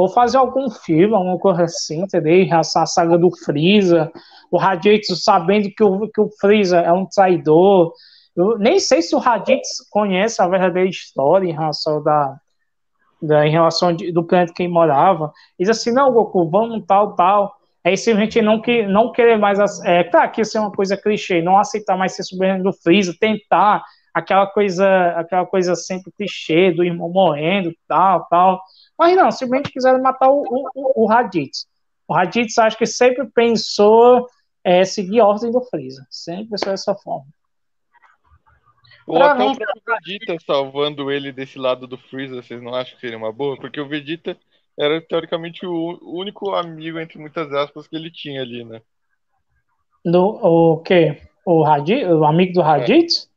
ou 0.00 0.08
fazer 0.08 0.38
algum 0.38 0.70
filme, 0.70 1.14
alguma 1.14 1.38
coisa 1.38 1.64
assim, 1.64 2.02
entendeu? 2.02 2.46
A 2.56 2.62
saga 2.62 3.18
do 3.18 3.30
Freeza, 3.44 4.10
o 4.50 4.56
Raditz 4.56 5.22
sabendo 5.22 5.70
que 5.70 5.84
o, 5.84 6.08
que 6.08 6.20
o 6.20 6.30
Freeza 6.40 6.78
é 6.78 6.92
um 6.92 7.06
traidor. 7.06 7.92
Eu 8.34 8.58
nem 8.58 8.78
sei 8.78 9.02
se 9.02 9.14
o 9.14 9.18
Raditz 9.18 9.86
conhece 9.90 10.40
a 10.40 10.48
verdadeira 10.48 10.88
história 10.88 11.46
em 11.46 11.52
relação 11.52 12.02
da, 12.02 12.36
da 13.20 13.46
em 13.46 13.50
relação 13.50 13.92
de, 13.92 14.10
do 14.10 14.24
planeta 14.24 14.52
que 14.54 14.62
ele 14.62 14.72
morava. 14.72 15.32
Diz 15.58 15.68
assim, 15.68 15.92
não, 15.92 16.12
Goku, 16.12 16.48
vamos 16.48 16.84
tal, 16.86 17.14
tal. 17.14 17.54
Aí 17.84 17.96
simplesmente 17.96 18.42
não, 18.42 18.60
que, 18.60 18.86
não 18.86 19.12
querer 19.12 19.38
mais. 19.38 19.58
É 19.84 20.04
claro 20.04 20.30
que 20.30 20.40
isso 20.40 20.56
é 20.56 20.60
uma 20.60 20.72
coisa 20.72 20.96
clichê, 20.96 21.42
não 21.42 21.58
aceitar 21.58 21.96
mais 21.96 22.14
ser 22.14 22.24
sobrinho 22.24 22.62
do 22.62 22.72
Freeza, 22.72 23.14
tentar 23.18 23.82
aquela 24.14 24.46
coisa, 24.46 25.12
aquela 25.16 25.46
coisa 25.46 25.74
sempre 25.74 26.12
clichê 26.16 26.70
do 26.70 26.84
irmão 26.84 27.10
morrendo, 27.10 27.72
tal, 27.86 28.26
tal. 28.28 28.60
Mas 29.00 29.16
não, 29.16 29.32
simplesmente 29.32 29.72
quiseram 29.72 30.02
matar 30.02 30.28
o, 30.28 30.42
o, 30.42 31.04
o 31.04 31.06
Raditz. 31.06 31.66
O 32.06 32.12
Raditz 32.12 32.58
acho 32.58 32.76
que 32.76 32.84
sempre 32.84 33.26
pensou 33.30 34.28
é, 34.62 34.84
seguir 34.84 35.20
a 35.20 35.26
ordem 35.26 35.50
do 35.50 35.62
Freeza. 35.62 36.06
Sempre 36.10 36.50
pensou 36.50 36.68
dessa 36.68 36.94
forma. 36.94 37.24
Ou 39.06 39.22
até 39.22 39.38
mim, 39.38 39.52
o 39.52 39.56
próprio 39.56 39.96
Vegeta 40.04 40.36
salvando 40.44 41.10
ele 41.10 41.32
desse 41.32 41.58
lado 41.58 41.86
do 41.86 41.96
Freeza, 41.96 42.42
vocês 42.42 42.62
não 42.62 42.74
acham 42.74 42.94
que 42.94 43.00
seria 43.00 43.16
uma 43.16 43.32
boa? 43.32 43.56
Porque 43.56 43.80
o 43.80 43.88
Vegeta 43.88 44.36
era 44.78 45.00
teoricamente 45.00 45.64
o 45.64 45.98
único 46.02 46.50
amigo, 46.50 46.98
entre 46.98 47.18
muitas 47.18 47.50
aspas, 47.54 47.88
que 47.88 47.96
ele 47.96 48.10
tinha 48.10 48.42
ali, 48.42 48.66
né? 48.66 48.82
Do, 50.04 50.26
o 50.26 50.76
quê? 50.82 51.22
O, 51.46 51.62
Raditz, 51.62 52.06
o 52.06 52.22
amigo 52.26 52.52
do 52.52 52.60
Raditz? 52.60 53.24
É. 53.24 53.29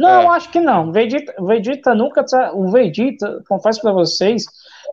Não, 0.00 0.22
é. 0.22 0.26
acho 0.28 0.50
que 0.50 0.60
não. 0.60 0.90
Vegeta, 0.90 1.34
Vegeta 1.44 1.94
nunca. 1.94 2.24
O 2.54 2.70
Vegeta, 2.70 3.42
confesso 3.46 3.82
para 3.82 3.92
vocês, 3.92 4.44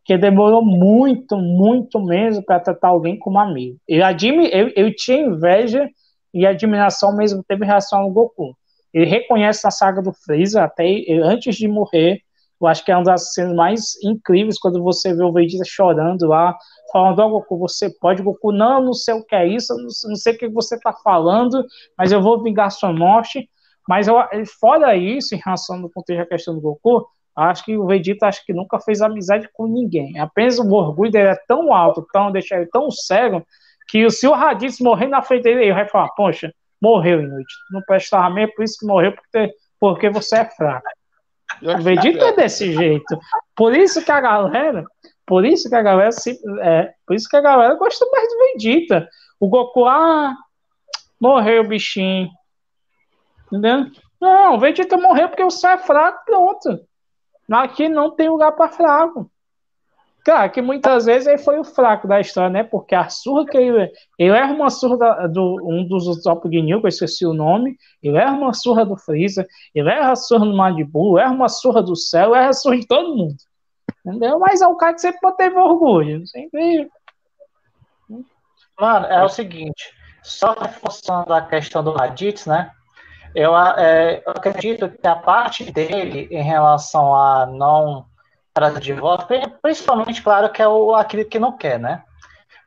que 0.03 0.17
demorou 0.17 0.63
muito, 0.63 1.37
muito 1.37 1.99
mesmo 1.99 2.43
para 2.43 2.59
tratar 2.59 2.89
alguém 2.89 3.17
como 3.17 3.39
amigo. 3.39 3.77
Eu, 3.87 4.05
admi, 4.05 4.49
eu, 4.51 4.69
eu 4.75 4.93
tinha 4.93 5.21
inveja 5.21 5.89
e 6.33 6.45
admiração 6.45 7.15
mesmo 7.15 7.41
tempo 7.43 7.63
em 7.63 7.67
relação 7.67 7.99
ao 7.99 8.11
Goku. 8.11 8.55
Ele 8.93 9.05
reconhece 9.05 9.63
na 9.63 9.71
saga 9.71 10.01
do 10.01 10.11
Freeza, 10.11 10.63
até 10.63 10.85
antes 11.23 11.55
de 11.55 11.67
morrer, 11.67 12.21
eu 12.59 12.67
acho 12.67 12.83
que 12.83 12.91
é 12.91 12.95
uma 12.95 13.03
das 13.03 13.33
cenas 13.33 13.55
mais 13.55 14.03
incríveis 14.03 14.59
quando 14.59 14.81
você 14.81 15.13
vê 15.13 15.23
o 15.23 15.31
Vegeta 15.31 15.63
chorando 15.65 16.27
lá, 16.27 16.57
falando, 16.91 17.19
ó 17.19 17.27
oh, 17.27 17.29
Goku, 17.29 17.57
você 17.57 17.89
pode, 18.01 18.23
Goku, 18.23 18.51
não, 18.51 18.83
não 18.83 18.93
sei 18.93 19.13
o 19.13 19.23
que 19.23 19.35
é 19.35 19.47
isso, 19.47 19.73
não, 19.75 19.83
não 20.09 20.15
sei 20.15 20.33
o 20.33 20.37
que 20.37 20.49
você 20.49 20.75
está 20.75 20.91
falando, 20.91 21.63
mas 21.97 22.11
eu 22.11 22.21
vou 22.21 22.41
vingar 22.41 22.71
sua 22.71 22.91
morte. 22.91 23.47
Mas 23.87 24.07
eu, 24.07 24.15
fora 24.59 24.95
isso, 24.95 25.33
em 25.33 25.41
relação 25.43 25.81
ao 25.81 25.89
contexto 25.89 26.19
da 26.19 26.25
questão 26.25 26.53
do 26.53 26.61
Goku, 26.61 27.07
Acho 27.37 27.65
que 27.65 27.77
o 27.77 27.85
Vegeta 27.85 28.25
acho 28.25 28.43
que 28.43 28.51
nunca 28.51 28.79
fez 28.79 28.99
amizade 28.99 29.47
com 29.53 29.67
ninguém. 29.67 30.17
Apenas 30.19 30.57
o 30.57 30.73
orgulho 30.73 31.11
dele 31.11 31.29
é 31.29 31.39
tão 31.47 31.71
alto, 31.71 32.05
tão 32.11 32.31
deixar 32.31 32.57
ele 32.57 32.65
tão 32.65 32.89
cego, 32.89 33.45
que 33.87 34.09
se 34.09 34.27
o 34.27 34.33
Raditz 34.33 34.79
morrer 34.79 35.05
na 35.05 35.21
frente 35.21 35.43
dele, 35.43 35.65
ele 35.65 35.73
vai 35.73 35.87
falar, 35.87 36.09
poxa, 36.15 36.51
morreu 36.81 37.21
Inuit. 37.21 37.47
Não 37.71 37.81
prestava 37.83 38.27
mesmo, 38.31 38.55
por 38.55 38.63
isso 38.63 38.79
que 38.79 38.87
morreu, 38.87 39.11
porque, 39.11 39.53
porque 39.79 40.09
você 40.09 40.37
é 40.37 40.45
fraco. 40.45 40.87
O 41.61 41.81
Vegeta 41.83 42.25
é 42.25 42.35
desse 42.35 42.73
jeito. 42.73 43.19
Por 43.55 43.75
isso 43.75 44.03
que 44.03 44.11
a 44.11 44.19
galera, 44.19 44.83
por 45.23 45.45
isso 45.45 45.69
que 45.69 45.75
a 45.75 45.81
galera 45.83 46.11
se, 46.11 46.39
é, 46.61 46.91
por 47.05 47.15
isso 47.15 47.29
que 47.29 47.37
a 47.37 47.41
galera 47.41 47.75
gosta 47.75 48.03
mais 48.11 48.27
do 48.27 48.37
Vegeta. 48.39 49.07
O 49.39 49.47
Goku, 49.47 49.85
ah, 49.85 50.35
morreu 51.21 51.61
o 51.61 51.67
bichinho. 51.67 52.29
Entendeu? 53.47 53.91
Não, 54.19 54.55
o 54.55 54.59
Vegeta 54.59 54.97
morreu 54.97 55.29
porque 55.29 55.43
você 55.43 55.67
é 55.67 55.77
fraco, 55.77 56.25
pronto. 56.25 56.79
Aqui 57.49 57.87
não 57.87 58.11
tem 58.11 58.29
lugar 58.29 58.51
para 58.53 58.69
fraco. 58.69 59.29
Claro 60.27 60.51
que 60.51 60.61
muitas 60.61 61.05
vezes 61.05 61.25
ele 61.25 61.37
foi 61.37 61.57
o 61.57 61.63
fraco 61.63 62.05
da 62.05 62.19
história, 62.19 62.49
né? 62.49 62.61
Porque 62.61 62.93
a 62.93 63.07
surra 63.07 63.45
que 63.45 63.57
ele. 63.57 63.89
Ele 64.19 64.35
erra 64.35 64.53
uma 64.53 64.69
surra 64.69 64.97
da, 64.97 65.27
do 65.27 65.55
um 65.63 65.87
dos 65.87 66.21
top 66.21 66.49
New, 66.49 66.81
que 66.81 66.85
eu 66.85 66.89
esqueci 66.89 67.25
o 67.25 67.33
nome. 67.33 67.77
Ele 68.03 68.17
erra 68.17 68.33
uma 68.33 68.53
surra 68.53 68.85
do 68.85 68.97
Freeza. 68.97 69.47
Ele 69.73 69.89
erra 69.89 70.11
a 70.11 70.15
surra 70.17 70.45
do 70.45 70.53
Madibu. 70.53 71.17
Erra 71.17 71.31
uma 71.31 71.47
surra 71.47 71.81
do 71.81 71.95
céu. 71.95 72.35
Erra 72.35 72.49
a 72.49 72.53
surra 72.53 72.77
de 72.77 72.85
todo 72.85 73.15
mundo. 73.15 73.37
Entendeu? 74.05 74.37
Mas 74.37 74.59
é 74.59 74.67
o 74.67 74.75
cara 74.75 74.93
que 74.93 74.99
sempre 74.99 75.31
teve 75.37 75.55
orgulho. 75.55 76.27
Sempre. 76.27 76.89
Mano, 78.77 79.05
é 79.05 79.23
o 79.23 79.29
seguinte. 79.29 79.93
Só 80.23 80.51
reforçando 80.51 81.33
a 81.33 81.41
questão 81.41 81.81
do 81.81 81.93
Raditz, 81.93 82.45
né? 82.45 82.69
Eu, 83.37 83.55
é, 83.55 84.23
eu 84.25 84.31
acredito 84.31 84.89
que 84.89 85.07
a 85.07 85.15
parte 85.15 85.71
dele 85.71 86.27
em 86.31 86.41
relação 86.41 87.13
a 87.13 87.45
não 87.45 88.07
trazer 88.51 88.79
de 88.79 88.93
volta, 88.93 89.27
principalmente, 89.61 90.23
claro, 90.23 90.51
que 90.51 90.59
é 90.59 90.67
o, 90.67 90.95
aquele 90.95 91.23
que 91.23 91.37
não 91.37 91.55
quer, 91.55 91.79
né? 91.79 92.03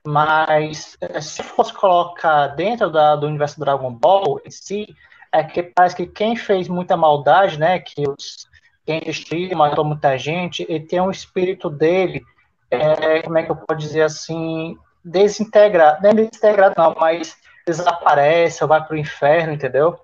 Mas 0.06 0.96
eh, 1.00 1.20
se 1.20 1.42
fosse 1.42 1.72
colocar 1.72 2.46
dentro 2.54 2.88
da, 2.88 3.16
do 3.16 3.26
universo 3.26 3.58
Dragon 3.58 3.92
Ball 3.92 4.40
em 4.46 4.50
si, 4.52 4.94
é 5.32 5.42
que 5.42 5.60
parece 5.64 5.96
que 5.96 6.06
quem 6.06 6.36
fez 6.36 6.68
muita 6.68 6.96
maldade, 6.96 7.58
né? 7.58 7.80
Que 7.80 8.08
os, 8.08 8.48
quem 8.86 9.00
destruiu, 9.00 9.56
matou 9.56 9.84
muita 9.84 10.16
gente, 10.16 10.64
ele 10.68 10.86
tem 10.86 11.00
um 11.00 11.10
espírito 11.10 11.68
dele, 11.68 12.22
é, 12.70 13.22
como 13.22 13.38
é 13.38 13.42
que 13.42 13.50
eu 13.50 13.56
posso 13.56 13.80
dizer 13.80 14.02
assim, 14.02 14.78
desintegrado, 15.04 16.00
não 16.00 16.10
é 16.10 16.14
desintegrado 16.14 16.76
não, 16.78 16.94
mas 16.96 17.36
desaparece 17.66 18.64
vai 18.64 18.84
para 18.84 18.94
o 18.94 18.98
inferno, 18.98 19.52
entendeu? 19.52 19.98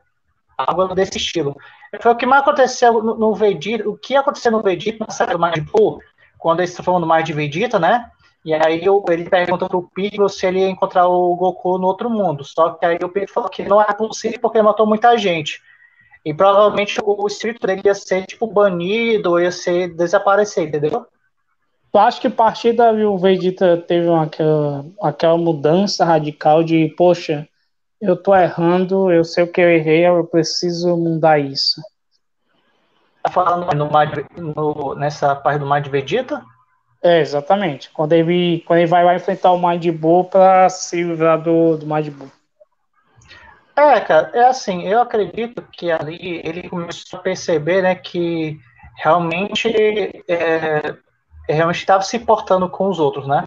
Algo 0.57 0.94
desse 0.94 1.18
estilo. 1.18 1.57
Foi 2.00 2.12
o 2.12 2.16
que 2.16 2.26
mais 2.26 2.42
aconteceu 2.42 3.02
no, 3.02 3.14
no 3.14 3.34
Vegeta. 3.34 3.88
O 3.88 3.96
que 3.96 4.16
aconteceu 4.16 4.50
no 4.50 4.62
Vegeta 4.62 5.04
na 5.07 5.12
série 5.12 5.32
do 5.32 5.38
Majin 5.38 5.62
Buu, 5.62 6.00
quando 6.38 6.61
eles 6.61 6.70
estão 6.70 6.84
falando 6.84 7.07
mais 7.07 7.24
de 7.24 7.32
Vegeta, 7.32 7.78
né? 7.78 8.11
E 8.46 8.54
aí 8.54 8.80
ele 9.11 9.28
perguntou 9.28 9.68
pro 9.68 9.90
Piccolo 9.92 10.28
se 10.28 10.46
ele 10.46 10.61
ia 10.61 10.68
encontrar 10.68 11.09
o 11.09 11.34
Goku 11.34 11.78
no 11.78 11.88
outro 11.88 12.09
mundo. 12.09 12.44
Só 12.44 12.70
que 12.70 12.86
aí 12.86 12.96
o 13.02 13.09
Piccolo 13.09 13.32
falou 13.32 13.50
que 13.50 13.64
não 13.64 13.80
era 13.80 13.92
possível 13.92 14.38
porque 14.40 14.59
ele 14.59 14.66
matou 14.66 14.86
muita 14.86 15.18
gente. 15.18 15.61
E 16.24 16.32
provavelmente 16.32 16.98
o 17.04 17.26
espírito 17.26 17.66
dele 17.66 17.82
ia 17.84 17.94
ser, 17.94 18.24
tipo, 18.24 18.46
banido, 18.46 19.40
ia 19.40 19.50
ser 19.50 19.94
desaparecer, 19.94 20.68
entendeu? 20.68 21.07
Tu 21.92 21.98
acha 21.98 22.20
que 22.20 22.26
a 22.28 22.30
partir 22.30 22.72
daí 22.72 23.04
o 23.04 23.18
Vegeta 23.18 23.78
teve 23.78 24.09
uma, 24.09 24.24
aquela, 24.24 24.86
aquela 25.02 25.36
mudança 25.36 26.04
radical 26.04 26.62
de, 26.62 26.94
poxa, 26.96 27.48
eu 28.01 28.16
tô 28.16 28.34
errando, 28.34 29.11
eu 29.11 29.24
sei 29.24 29.44
o 29.44 29.51
que 29.51 29.61
eu 29.61 29.70
errei, 29.70 30.07
eu 30.07 30.24
preciso 30.24 30.97
mudar 30.97 31.38
isso. 31.38 31.80
Tá 33.22 33.30
falando 33.30 33.74
no, 33.74 34.55
no, 34.55 34.94
nessa 34.94 35.34
parte 35.34 35.59
do 35.59 35.68
Mind 35.68 35.88
Vegeta? 35.88 36.44
É, 37.03 37.20
exatamente. 37.20 37.90
Quando 37.90 38.12
ele, 38.12 38.62
quando 38.66 38.80
ele 38.80 38.88
vai 38.88 39.05
lá 39.05 39.14
enfrentar 39.14 39.53
o 39.53 39.68
Mind 39.68 39.86
Buu 39.90 40.24
pra 40.24 40.68
se 40.68 41.03
livrar 41.03 41.40
do, 41.40 41.76
do 41.76 41.86
Mind 41.86 42.09
Buu. 42.11 42.30
É, 43.76 44.01
cara, 44.01 44.30
é 44.32 44.47
assim, 44.47 44.88
eu 44.88 45.01
acredito 45.01 45.62
que 45.70 45.90
ali 45.90 46.40
ele 46.42 46.68
começou 46.68 47.18
a 47.18 47.22
perceber, 47.22 47.82
né, 47.82 47.94
que 47.94 48.59
realmente 48.97 49.68
é, 50.26 50.97
realmente 51.47 51.80
estava 51.80 52.03
se 52.03 52.18
portando 52.18 52.70
com 52.70 52.88
os 52.88 52.99
outros, 52.99 53.28
né? 53.28 53.44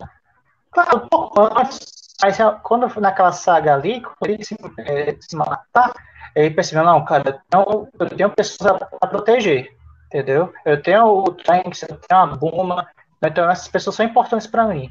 Claro, 0.71 0.97
um 0.97 1.07
pouco 1.07 1.41
antes 1.41 1.98
mas 2.21 2.37
quando 2.63 2.87
naquela 2.99 3.31
saga 3.31 3.73
ali, 3.73 4.01
quando 4.01 4.31
ele 4.31 4.43
se, 4.43 4.55
é, 4.79 5.15
se 5.19 5.35
matar, 5.35 5.93
ele 6.35 6.51
percebeu, 6.51 6.83
não, 6.83 7.03
cara, 7.03 7.41
então, 7.47 7.87
eu 7.99 8.09
tenho 8.09 8.29
pessoas 8.29 8.81
a, 9.01 9.07
proteger, 9.07 9.69
entendeu? 10.07 10.53
Eu 10.65 10.81
tenho 10.81 11.05
o 11.05 11.31
Trunks, 11.31 11.83
eu 11.83 11.97
tenho 11.97 12.21
a 12.21 12.25
Buma, 12.27 12.87
então 13.23 13.49
essas 13.49 13.67
pessoas 13.67 13.95
são 13.95 14.05
importantes 14.05 14.47
para 14.47 14.67
mim. 14.67 14.89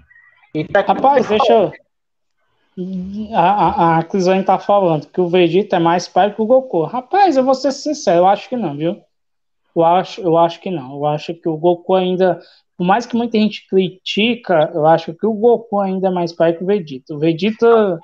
E 0.54 0.66
Rapaz, 0.74 1.28
deixa 1.28 1.52
eu... 1.52 1.72
A, 3.34 3.40
a, 3.40 3.98
a 3.98 4.02
Clisane 4.04 4.44
tá 4.44 4.56
falando 4.56 5.08
que 5.08 5.20
o 5.20 5.28
Vegeta 5.28 5.76
é 5.76 5.80
mais 5.80 6.06
pai 6.06 6.32
que 6.32 6.40
o 6.40 6.46
Goku. 6.46 6.84
Rapaz, 6.84 7.36
eu 7.36 7.42
vou 7.42 7.54
ser 7.54 7.72
sincero, 7.72 8.18
eu 8.18 8.28
acho 8.28 8.48
que 8.48 8.56
não, 8.56 8.76
viu? 8.76 9.02
Eu 9.74 9.84
acho, 9.84 10.20
eu 10.20 10.38
acho 10.38 10.60
que 10.60 10.70
não. 10.70 10.92
Eu 10.92 11.06
acho 11.06 11.34
que 11.34 11.48
o 11.48 11.56
Goku 11.56 11.94
ainda 11.94 12.40
por 12.78 12.84
mais 12.84 13.04
que 13.04 13.16
muita 13.16 13.36
gente 13.36 13.66
critica, 13.66 14.70
eu 14.72 14.86
acho 14.86 15.12
que 15.12 15.26
o 15.26 15.32
Goku 15.32 15.80
ainda 15.80 16.06
é 16.06 16.10
mais 16.12 16.32
pai 16.32 16.52
que 16.52 16.62
o 16.62 16.66
Vegeta. 16.66 17.12
O 17.12 17.18
Vegeta. 17.18 17.98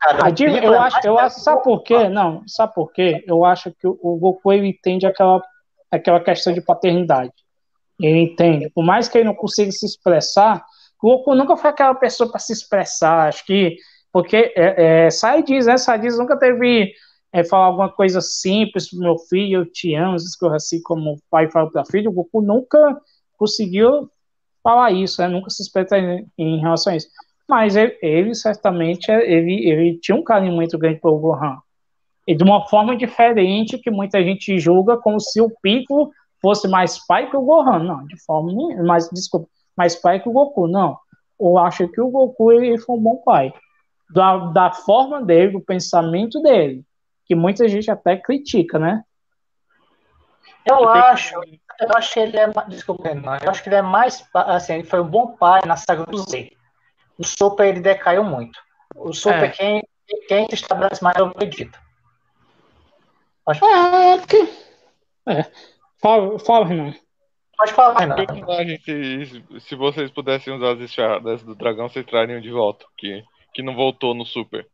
Cara, 0.00 0.32
eu, 0.62 0.80
acho, 0.80 0.96
eu 1.04 1.18
acho, 1.18 1.40
sabe 1.40 1.64
por 1.64 1.82
quê? 1.82 2.08
Não, 2.08 2.40
sabe 2.46 2.72
por 2.72 2.92
quê? 2.92 3.24
Eu 3.26 3.44
acho 3.44 3.72
que 3.72 3.84
o 3.84 4.16
Goku 4.20 4.52
ele 4.52 4.68
entende 4.68 5.06
aquela, 5.06 5.42
aquela 5.90 6.20
questão 6.20 6.52
de 6.52 6.60
paternidade. 6.60 7.32
Ele 8.00 8.20
entende. 8.20 8.70
Por 8.70 8.84
mais 8.84 9.08
que 9.08 9.18
ele 9.18 9.24
não 9.24 9.34
consiga 9.34 9.72
se 9.72 9.84
expressar, 9.84 10.64
o 11.02 11.16
Goku 11.16 11.34
nunca 11.34 11.56
foi 11.56 11.70
aquela 11.70 11.96
pessoa 11.96 12.30
para 12.30 12.38
se 12.38 12.52
expressar. 12.52 13.26
Acho 13.26 13.44
que. 13.44 13.74
Porque 14.12 14.54
é, 14.54 15.06
é, 15.06 15.10
sai 15.10 15.42
diz, 15.42 15.66
né? 15.66 15.76
Sai 15.76 15.98
diz 15.98 16.16
nunca 16.16 16.38
teve. 16.38 16.92
É, 17.34 17.42
falar 17.42 17.64
alguma 17.64 17.90
coisa 17.90 18.20
simples 18.20 18.90
pro 18.90 18.98
meu 18.98 19.16
filho, 19.18 19.62
eu 19.62 19.64
te 19.64 19.94
amo, 19.94 20.16
essas 20.16 20.36
coisas 20.36 20.64
assim, 20.64 20.82
como 20.82 21.14
o 21.14 21.18
pai 21.30 21.50
fala 21.50 21.70
para 21.70 21.82
filho, 21.86 22.10
o 22.10 22.12
Goku 22.12 22.42
nunca 22.42 23.00
conseguiu 23.42 24.08
falar 24.62 24.92
isso, 24.92 25.20
né? 25.20 25.26
nunca 25.26 25.50
se 25.50 25.62
espeta 25.62 25.98
em, 25.98 26.24
em, 26.38 26.60
relação 26.60 26.92
a 26.92 26.96
isso. 26.96 27.08
Mas 27.48 27.74
ele, 27.74 27.98
ele, 28.00 28.34
certamente 28.34 29.10
ele, 29.10 29.68
ele 29.68 29.98
tinha 29.98 30.16
um 30.16 30.22
carinho 30.22 30.52
muito 30.52 30.78
grande 30.78 31.00
pelo 31.00 31.18
Gohan. 31.18 31.58
E 32.26 32.36
de 32.36 32.44
uma 32.44 32.68
forma 32.68 32.96
diferente 32.96 33.78
que 33.78 33.90
muita 33.90 34.22
gente 34.22 34.56
julga 34.60 34.96
como 34.96 35.18
se 35.18 35.40
o 35.40 35.50
Piccolo 35.60 36.12
fosse 36.40 36.68
mais 36.68 37.04
pai 37.04 37.28
que 37.28 37.36
o 37.36 37.42
Gohan. 37.42 37.80
Não, 37.80 38.06
de 38.06 38.16
forma 38.24 38.52
nenhuma. 38.52 38.84
Mas, 38.84 39.10
desculpa, 39.10 39.48
mais 39.76 39.96
pai 39.96 40.20
que 40.20 40.28
o 40.28 40.32
Goku. 40.32 40.68
Não. 40.68 40.96
Eu 41.40 41.58
acho 41.58 41.88
que 41.88 42.00
o 42.00 42.10
Goku 42.10 42.52
ele 42.52 42.78
foi 42.78 42.96
um 42.96 43.02
bom 43.02 43.16
pai. 43.16 43.52
Da, 44.14 44.36
da 44.52 44.70
forma 44.70 45.20
dele, 45.20 45.52
do 45.52 45.60
pensamento 45.60 46.40
dele. 46.40 46.84
Que 47.26 47.34
muita 47.34 47.68
gente 47.68 47.90
até 47.90 48.16
critica, 48.16 48.78
né? 48.78 49.02
Eu 50.64 50.88
acho, 50.88 51.34
eu 51.34 51.88
acho 51.96 52.14
que 52.14 52.20
ele 52.20 52.38
é. 52.38 52.48
Desculpa, 52.68 53.14
não. 53.14 53.36
Eu 53.36 53.50
acho 53.50 53.62
que 53.62 53.68
ele 53.68 53.76
é 53.76 53.82
mais. 53.82 54.24
Assim, 54.34 54.74
ele 54.74 54.84
foi 54.84 55.00
um 55.00 55.08
bom 55.08 55.36
pai 55.36 55.60
na 55.66 55.76
saga 55.76 56.04
do 56.04 56.18
Z. 56.18 56.52
O 57.18 57.24
Super 57.24 57.68
ele 57.68 57.80
decaiu 57.80 58.24
muito. 58.24 58.58
O 58.94 59.12
Super, 59.12 59.44
é. 59.44 59.48
quem, 59.48 59.82
quem 60.28 60.46
se 60.48 60.54
estabelece 60.54 61.02
mais 61.02 61.16
é 61.16 61.22
o 61.22 61.32
Vegeta. 61.32 61.78
Acho... 63.46 63.64
É, 63.64 64.18
porque. 64.18 64.48
É. 65.26 65.50
Fala, 66.00 66.38
fala, 66.38 66.66
Renan. 66.66 66.94
Pode 67.56 67.72
falar, 67.72 67.98
Renan. 68.00 68.16
Se, 68.84 69.60
se 69.60 69.74
vocês 69.74 70.10
pudessem 70.10 70.54
usar 70.54 70.72
as 70.72 70.80
esferas 70.80 71.42
do 71.42 71.54
dragão, 71.54 71.88
vocês 71.88 72.06
trariam 72.06 72.40
de 72.40 72.50
volta, 72.50 72.84
que, 72.96 73.22
que 73.52 73.62
não 73.62 73.74
voltou 73.74 74.14
no 74.14 74.24
Super. 74.24 74.66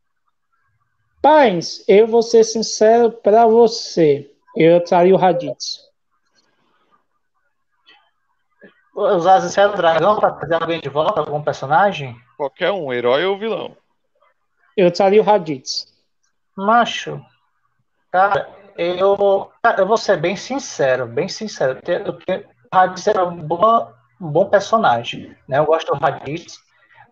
Paz, 1.21 1.83
eu 1.87 2.07
vou 2.07 2.21
ser 2.21 2.43
sincero 2.43 3.11
pra 3.11 3.45
você. 3.45 4.31
Eu 4.55 4.83
traria 4.83 5.13
o 5.13 5.17
Raditz. 5.17 5.87
usar 8.95 9.39
do 9.39 9.77
dragão 9.77 10.19
para 10.19 10.31
trazer 10.33 10.55
alguém 10.55 10.81
de 10.81 10.89
volta, 10.89 11.19
algum 11.19 11.41
personagem? 11.41 12.19
Qualquer 12.35 12.71
um, 12.71 12.91
herói 12.91 13.25
ou 13.25 13.37
vilão. 13.37 13.77
Eu 14.75 14.91
traria 14.91 15.21
o 15.21 15.25
Raditz. 15.25 15.87
Macho, 16.55 17.23
cara, 18.11 18.49
eu, 18.77 19.51
cara, 19.61 19.81
eu 19.81 19.87
vou 19.87 19.97
ser 19.97 20.17
bem 20.17 20.35
sincero, 20.35 21.05
bem 21.05 21.27
sincero. 21.29 21.79
O 21.79 22.75
Raditz 22.75 23.07
era 23.07 23.25
um 23.25 23.35
bom, 23.35 23.91
um 24.19 24.27
bom 24.27 24.49
personagem, 24.49 25.35
né? 25.47 25.59
Eu 25.59 25.65
gosto 25.65 25.93
do 25.93 25.99
Raditz. 25.99 26.59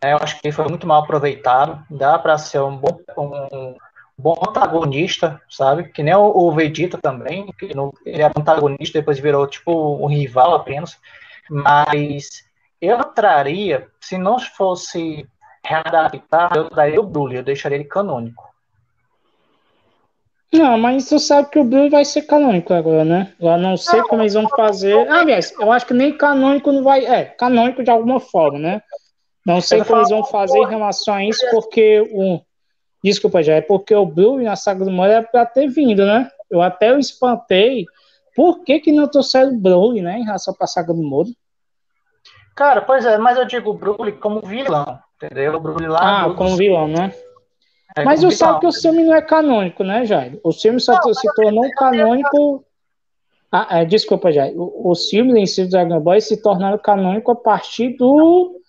Né? 0.04 0.14
Eu 0.14 0.18
acho 0.18 0.40
que 0.40 0.48
ele 0.48 0.56
foi 0.56 0.68
muito 0.68 0.88
mal 0.88 1.04
aproveitado. 1.04 1.84
Dá 1.90 2.18
para 2.20 2.38
ser 2.38 2.62
um 2.62 2.78
bom, 2.78 3.00
um, 3.18 3.76
bom 4.18 4.36
antagonista, 4.48 5.42
sabe? 5.50 5.90
Que 5.90 6.02
nem 6.02 6.16
o, 6.16 6.26
o 6.26 6.52
Vegeta 6.52 6.98
também, 6.98 7.48
que 7.58 7.76
no, 7.76 7.94
ele 8.06 8.22
era 8.22 8.34
antagonista, 8.36 9.00
depois 9.00 9.20
virou 9.20 9.46
tipo 9.48 9.98
um 10.04 10.08
rival 10.08 10.56
apenas. 10.56 10.98
Mas 11.50 12.44
eu 12.82 13.04
traria, 13.04 13.88
se 14.00 14.18
não 14.18 14.40
fosse 14.40 15.28
readaptado, 15.64 16.60
eu 16.60 16.70
traria 16.70 17.00
o 17.00 17.06
Broly, 17.06 17.38
eu 17.38 17.44
deixaria 17.44 17.78
ele 17.78 17.86
canônico. 17.86 18.48
Não, 20.52 20.78
mas 20.78 21.10
tu 21.10 21.20
sabe 21.20 21.50
que 21.50 21.60
o 21.60 21.64
Broly 21.64 21.90
vai 21.90 22.06
ser 22.06 22.22
canônico 22.22 22.74
agora, 22.74 23.04
né? 23.04 23.34
Eu 23.40 23.58
não 23.58 23.76
sei 23.76 24.02
como 24.04 24.22
eles 24.22 24.34
vão 24.34 24.48
fazer. 24.50 24.94
Ah, 25.10 25.20
aliás, 25.20 25.54
eu 25.60 25.72
acho 25.72 25.86
que 25.86 25.94
nem 25.94 26.18
canônico 26.18 26.72
não 26.72 26.84
vai. 26.84 27.06
É, 27.06 27.26
canônico 27.26 27.84
de 27.84 27.92
alguma 27.92 28.20
forma, 28.20 28.58
né? 28.58 28.82
Não 29.46 29.62
sei 29.62 29.84
como 29.84 30.00
eles 30.00 30.10
vão 30.10 30.24
fazer 30.24 30.58
em 30.58 30.68
relação 30.68 31.16
a 31.16 31.24
isso, 31.24 31.46
porque 31.52 32.02
o. 32.12 32.40
Desculpa, 33.08 33.42
já, 33.42 33.54
é 33.54 33.62
porque 33.62 33.96
o 33.96 34.06
Broly 34.06 34.44
na 34.44 34.58
saga 34.58 34.84
do 34.84 34.92
Moro 34.92 35.10
é 35.10 35.22
pra 35.22 35.46
ter 35.46 35.70
vindo, 35.70 36.06
né? 36.06 36.30
Eu 36.52 36.62
até 36.62 36.92
eu 36.92 37.00
espantei 37.00 37.86
por 38.36 38.66
que, 38.66 38.82
que 38.82 38.92
não 38.92 39.08
trouxeram 39.08 39.54
o 39.54 39.58
Broly, 39.58 40.02
né, 40.02 40.20
em 40.20 40.26
relação 40.26 40.54
à 40.60 40.68
saga 40.68 40.94
do 40.94 41.02
Moro? 41.02 41.30
Cara, 42.54 42.82
pois 42.82 43.06
é, 43.06 43.18
mas 43.18 43.38
eu 43.38 43.46
digo 43.46 43.70
o 43.70 43.74
Broly 43.74 44.12
como 44.12 44.42
vilão, 44.42 45.00
entendeu? 45.16 45.56
O 45.56 45.60
Broly 45.62 45.88
lá. 45.88 46.26
Ah, 46.26 46.34
como 46.34 46.58
vilão, 46.58 46.90
né? 46.90 47.14
É, 47.96 48.04
mas 48.04 48.22
eu 48.22 48.30
sabe 48.30 48.60
que 48.60 48.68
o 48.68 48.74
filme 48.74 49.06
não 49.06 49.16
é 49.16 49.22
canônico, 49.22 49.86
né, 49.86 50.06
Jair? 50.06 50.38
O 50.44 50.52
filme 50.52 50.82
só 50.82 51.00
não, 51.02 51.14
se 51.14 51.34
tornou 51.34 51.64
canônico. 51.78 52.66
Ah, 53.50 53.80
é, 53.80 53.86
desculpa, 53.86 54.34
Jair. 54.34 54.54
Os 54.58 55.10
filmes 55.10 55.36
em 55.38 55.46
si 55.46 55.64
do 55.64 55.70
Dragon 55.70 56.02
Ball 56.02 56.20
se 56.20 56.42
tornaram 56.42 56.78
canônico 56.78 57.32
a 57.32 57.36
partir 57.38 57.96
do, 57.96 58.60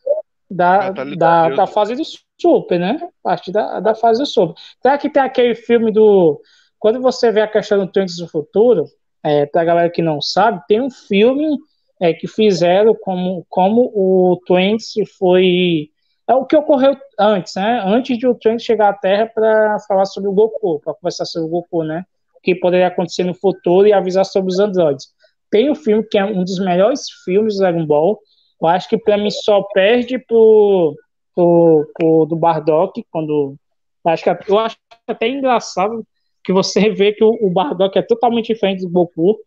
da, 0.51 0.90
da, 0.90 1.49
da 1.51 1.66
fase 1.66 1.94
do 1.94 2.03
Super, 2.40 2.78
né? 2.78 3.09
Parte 3.22 3.53
da, 3.53 3.80
da 3.80 3.94
fase 3.94 4.20
do 4.20 4.26
Super. 4.26 4.55
Será 4.80 4.96
que 4.96 5.11
tem 5.11 5.22
aquele 5.22 5.55
filme 5.55 5.92
do. 5.92 6.40
Quando 6.78 7.01
você 7.01 7.30
vê 7.30 7.40
a 7.40 7.49
questão 7.49 7.78
do 7.78 7.90
Trunks 7.90 8.16
do 8.16 8.28
Futuro, 8.28 8.84
é, 9.22 9.46
pra 9.46 9.64
galera 9.64 9.90
que 9.90 10.01
não 10.01 10.20
sabe, 10.20 10.62
tem 10.68 10.80
um 10.80 10.90
filme 10.90 11.59
é, 12.01 12.12
que 12.14 12.26
fizeram 12.28 12.94
como, 12.94 13.44
como 13.49 13.90
o 13.94 14.40
Trunks 14.46 14.94
foi. 15.18 15.90
É 16.26 16.34
o 16.34 16.44
que 16.44 16.57
ocorreu 16.57 16.96
antes, 17.18 17.55
né? 17.57 17.82
Antes 17.84 18.18
de 18.18 18.26
o 18.26 18.34
Trunks 18.34 18.64
chegar 18.64 18.90
à 18.90 18.92
Terra 18.92 19.30
para 19.34 19.78
falar 19.80 20.05
sobre 20.05 20.28
o 20.28 20.32
Goku, 20.32 20.80
para 20.80 20.94
conversar 20.94 21.24
sobre 21.24 21.49
o 21.49 21.51
Goku, 21.51 21.82
né? 21.82 22.05
O 22.36 22.40
que 22.40 22.55
poderia 22.55 22.86
acontecer 22.86 23.24
no 23.24 23.34
futuro 23.34 23.88
e 23.88 23.92
avisar 23.92 24.24
sobre 24.24 24.51
os 24.51 24.59
androides. 24.59 25.09
Tem 25.51 25.70
um 25.70 25.74
filme 25.74 26.05
que 26.05 26.18
é 26.18 26.24
um 26.24 26.44
dos 26.44 26.59
melhores 26.59 27.05
filmes 27.24 27.55
do 27.55 27.61
Dragon 27.61 27.86
Ball, 27.86 28.18
eu 28.61 28.68
acho 28.68 28.88
que 28.88 28.98
para 28.98 29.16
mim 29.16 29.30
só 29.30 29.62
perde 29.72 30.18
pro, 30.18 30.96
pro, 31.34 31.90
pro 31.94 32.26
do 32.26 32.36
Bardock, 32.36 33.04
quando. 33.11 33.56
Acho 34.04 34.24
que, 34.24 34.52
eu 34.52 34.59
acho 34.59 34.76
até 35.06 35.28
engraçado 35.28 36.04
que 36.42 36.52
você 36.52 36.88
vê 36.90 37.12
que 37.12 37.22
o, 37.22 37.30
o 37.42 37.50
Bardock 37.50 37.98
é 37.98 38.02
totalmente 38.02 38.52
diferente 38.52 38.82
do 38.82 38.90
Goku. 38.90 39.38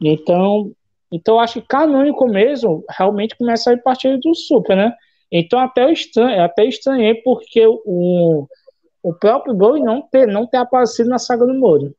Então, 0.00 0.72
então 1.10 1.38
acho 1.38 1.60
que 1.60 1.66
canônico 1.66 2.26
mesmo 2.26 2.84
realmente 2.88 3.36
começa 3.36 3.70
a 3.70 3.72
ir 3.74 3.82
partir 3.82 4.18
do 4.18 4.34
Super, 4.34 4.76
né? 4.76 4.94
Então 5.30 5.58
até 5.58 5.84
eu 5.84 5.90
estranho, 5.90 6.42
até 6.42 6.64
estranhei 6.64 7.14
porque 7.14 7.66
o, 7.66 8.46
o 9.02 9.14
próprio 9.14 9.54
Broly 9.54 9.82
não 9.82 10.02
ter, 10.02 10.26
não 10.26 10.46
ter 10.46 10.58
aparecido 10.58 11.08
na 11.08 11.18
saga 11.18 11.46
do 11.46 11.54
Moro. 11.54 11.94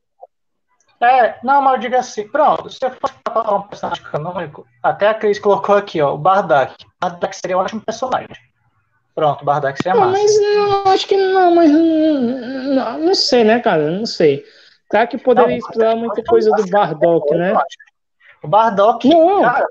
É, 1.04 1.38
não, 1.44 1.62
mas 1.62 1.74
eu 1.74 1.80
digo 1.80 1.96
assim, 1.98 2.28
pronto, 2.28 2.70
se 2.70 2.80
eu 2.82 2.92
fosse 2.92 3.14
falar 3.28 3.56
um 3.56 3.62
personagem 3.64 4.04
canônico, 4.04 4.66
até 4.82 5.10
a 5.10 5.14
Cris 5.14 5.38
colocou 5.38 5.76
aqui, 5.76 6.02
ó, 6.02 6.14
o 6.14 6.18
Bardak. 6.18 6.74
Bardak 7.02 7.36
seria 7.36 7.58
um 7.58 7.62
ótimo 7.62 7.82
personagem. 7.82 8.38
Pronto, 9.14 9.42
o 9.42 9.46
Bardak 9.46 9.82
seria 9.82 10.00
não, 10.00 10.10
massa. 10.10 10.24
Mas 10.24 10.42
não, 10.42 10.92
acho 10.92 11.08
que 11.08 11.18
não, 11.18 11.56
mas 11.56 11.72
não, 11.72 12.98
não 13.00 13.16
sei, 13.16 13.44
né, 13.44 13.60
cara, 13.60 13.92
não 13.92 14.06
sei. 14.06 14.46
Claro 14.90 15.08
que 15.08 15.18
poderia 15.18 15.58
explorar 15.58 15.96
muita 15.96 16.24
coisa 16.24 16.52
do 16.52 16.68
Bardock, 16.70 17.34
né? 17.36 17.54
O 18.42 18.48
Bardock, 18.48 19.10
não. 19.10 19.42
cara, 19.42 19.68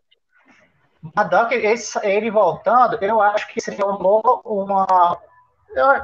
o 1.02 1.10
Bardock, 1.14 1.54
ele, 1.54 1.74
ele 2.02 2.30
voltando, 2.30 2.98
eu 3.00 3.20
acho 3.20 3.48
que 3.48 3.60
seria 3.60 3.86
uma, 3.86 4.40
uma 4.44 5.18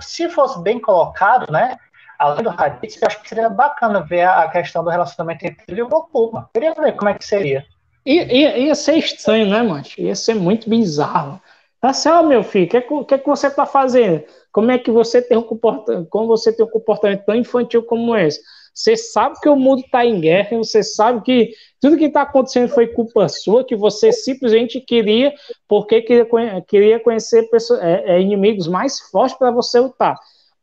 se 0.01 0.29
fosse 0.31 0.61
bem 0.62 0.81
colocado, 0.81 1.53
né, 1.53 1.76
além 2.19 2.43
do 2.43 2.51
Raditz, 2.51 3.01
eu 3.01 3.07
acho 3.07 3.23
que 3.23 3.29
seria 3.29 3.49
bacana 3.49 4.01
ver 4.01 4.27
a 4.27 4.49
questão 4.49 4.83
do 4.83 4.91
relacionamento 4.91 5.47
entre 5.47 5.64
ele 5.69 5.81
e 5.81 5.83
o 5.83 5.89
Goku. 5.89 6.33
Queria 6.53 6.75
ver 6.75 6.97
como 6.97 7.09
é 7.09 7.14
que 7.14 7.25
seria. 7.25 7.64
Ia, 8.05 8.33
ia, 8.33 8.59
ia 8.59 8.75
ser 8.75 8.97
estranho, 8.97 9.49
né, 9.49 9.62
mano? 9.62 9.85
Ia 9.97 10.14
ser 10.14 10.35
muito 10.35 10.69
bizarro. 10.69 11.41
Tá 11.81 11.93
certo, 11.93 12.27
meu 12.27 12.43
filho, 12.43 12.66
o 12.66 12.69
que, 12.69 12.77
é 12.77 12.81
que, 12.81 13.14
é 13.14 13.19
que 13.19 13.27
você 13.27 13.49
tá 13.49 13.64
fazendo? 13.64 14.25
Como 14.51 14.71
é 14.71 14.79
que 14.79 14.91
você 14.91 15.23
tem 15.23 15.39
um 15.39 15.43
comportamento, 15.43 16.09
como 16.09 16.27
você 16.27 16.53
tem 16.53 16.66
um 16.66 16.71
comportamento 16.71 17.25
tão 17.25 17.37
infantil 17.37 17.85
como 17.85 18.16
esse? 18.16 18.41
Você 18.75 18.97
sabe 18.97 19.39
que 19.41 19.49
o 19.49 19.57
mundo 19.57 19.81
está 19.81 20.05
em 20.05 20.21
guerra, 20.21 20.57
você 20.57 20.83
sabe 20.83 21.21
que 21.23 21.53
tudo 21.81 21.97
que 21.97 22.07
está 22.07 22.23
acontecendo 22.23 22.69
foi 22.69 22.89
culpa 22.89 23.29
sua, 23.29 23.64
que 23.64 23.77
você 23.77 24.12
simplesmente 24.12 24.81
queria, 24.81 25.33
porque 25.69 26.03
queria, 26.03 26.27
queria 26.66 27.01
conhecer 27.01 27.49
pessoas, 27.51 27.81
é, 27.81 28.05
é, 28.07 28.21
inimigos 28.21 28.66
mais 28.66 28.99
fortes 29.01 29.37
para 29.37 29.51
você 29.51 29.79
lutar. 29.79 30.16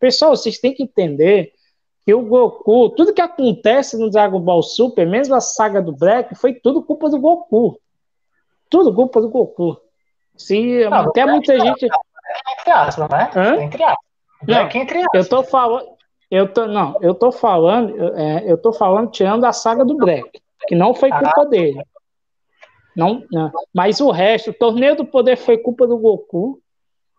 Pessoal, 0.06 0.36
vocês 0.36 0.60
têm 0.60 0.72
que 0.72 0.84
entender 0.84 1.52
que 2.06 2.14
o 2.14 2.22
Goku, 2.22 2.92
tudo 2.92 3.12
que 3.12 3.22
acontece 3.22 3.98
no 3.98 4.12
Dragon 4.12 4.40
Ball 4.40 4.62
Super, 4.62 5.08
mesmo 5.08 5.34
a 5.34 5.42
saga 5.42 5.82
do 5.82 5.92
Black, 5.92 6.36
foi 6.36 6.54
tudo 6.54 6.84
culpa 6.84 7.10
do 7.10 7.20
Goku. 7.20 7.82
Tudo 8.70 8.94
culpa 8.94 9.20
do 9.20 9.30
Goku. 9.30 9.82
Se 10.38 10.88
não, 10.88 11.10
até 11.10 11.26
muita 11.26 11.60
gente. 11.60 11.88
Entre 11.88 12.72
aspas, 12.72 13.10
né? 13.10 13.32
Hã? 13.36 13.64
Entre 13.64 13.82
aspas. 13.82 14.06
Não, 14.48 14.68
entre 14.68 15.00
aspas. 15.00 15.10
Eu 15.16 15.28
tô 15.28 15.42
falando. 15.42 15.88
Eu 16.30 16.54
tô, 16.54 16.68
não, 16.68 17.00
eu 17.02 17.16
tô 17.16 17.32
falando, 17.32 18.16
é, 18.16 18.44
eu 18.46 18.60
tô 18.60 18.72
falando 18.72 19.10
tirando 19.10 19.44
a 19.44 19.52
saga 19.52 19.84
do 19.84 19.98
Black, 19.98 20.40
que 20.68 20.76
não 20.76 20.94
foi 20.94 21.10
culpa 21.10 21.42
ah. 21.42 21.46
dele. 21.46 21.84
Não, 22.96 23.24
não, 23.32 23.52
mas 23.74 24.00
o 24.00 24.12
resto, 24.12 24.52
o 24.52 24.54
torneio 24.54 24.96
do 24.96 25.04
poder 25.04 25.36
foi 25.36 25.58
culpa 25.58 25.88
do 25.88 25.98
Goku 25.98 26.62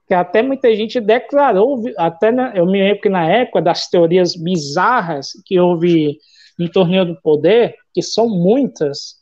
que 0.07 0.14
até 0.14 0.40
muita 0.40 0.74
gente 0.74 1.00
declarou, 1.00 1.82
até 1.96 2.30
na, 2.30 2.54
eu 2.54 2.64
me 2.64 2.80
lembro 2.80 3.02
que 3.02 3.09
na 3.09 3.28
época 3.28 3.61
das 3.61 3.88
teorias 3.88 4.36
bizarras 4.36 5.30
que 5.44 5.59
houve 5.59 6.18
no 6.59 6.70
Torneio 6.70 7.04
do 7.04 7.20
Poder, 7.20 7.74
que 7.92 8.00
são 8.02 8.28
muitas, 8.28 9.16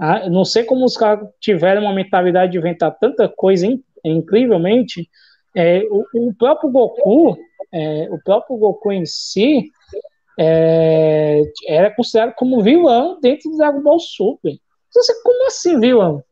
ah, 0.00 0.28
não 0.30 0.44
sei 0.44 0.64
como 0.64 0.84
os 0.84 0.96
caras 0.96 1.28
tiveram 1.40 1.82
uma 1.82 1.92
mentalidade 1.92 2.52
de 2.52 2.58
inventar 2.58 2.96
tanta 2.98 3.28
coisa 3.28 3.66
in, 3.66 3.82
incrivelmente, 4.04 5.08
é, 5.54 5.82
o, 5.90 6.04
o, 6.28 6.34
próprio 6.34 6.70
Goku, 6.70 7.36
é, 7.72 8.08
o 8.10 8.18
próprio 8.24 8.56
Goku 8.56 8.92
em 8.92 9.04
si, 9.04 9.70
é, 10.38 11.42
era 11.68 11.94
considerado 11.94 12.34
como 12.34 12.62
vilão 12.62 13.20
dentro 13.20 13.50
do 13.50 13.56
Dragon 13.56 13.82
Ball 13.82 14.00
Super. 14.00 14.54
Como 15.22 15.46
assim 15.46 15.78
vilão? 15.78 16.22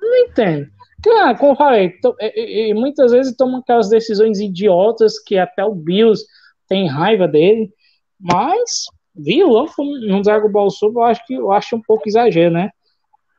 Não 0.00 0.16
entendo. 0.16 0.68
Claro, 1.02 1.38
como 1.38 1.52
eu 1.52 1.56
falei, 1.56 1.94
e, 2.20 2.70
e, 2.70 2.74
muitas 2.74 3.12
vezes 3.12 3.36
tomam 3.36 3.60
aquelas 3.60 3.88
decisões 3.88 4.40
idiotas 4.40 5.18
que 5.18 5.38
até 5.38 5.64
o 5.64 5.74
Bills 5.74 6.24
tem 6.68 6.88
raiva 6.88 7.28
dele, 7.28 7.70
mas 8.18 8.86
vilão 9.14 9.66
no 9.78 10.22
Dragon 10.22 10.50
Ball 10.50 10.70
Super 10.70 11.00
eu 11.00 11.02
acho 11.04 11.26
que 11.26 11.34
eu 11.34 11.52
acho 11.52 11.76
um 11.76 11.82
pouco 11.82 12.08
exagero, 12.08 12.52
né? 12.52 12.70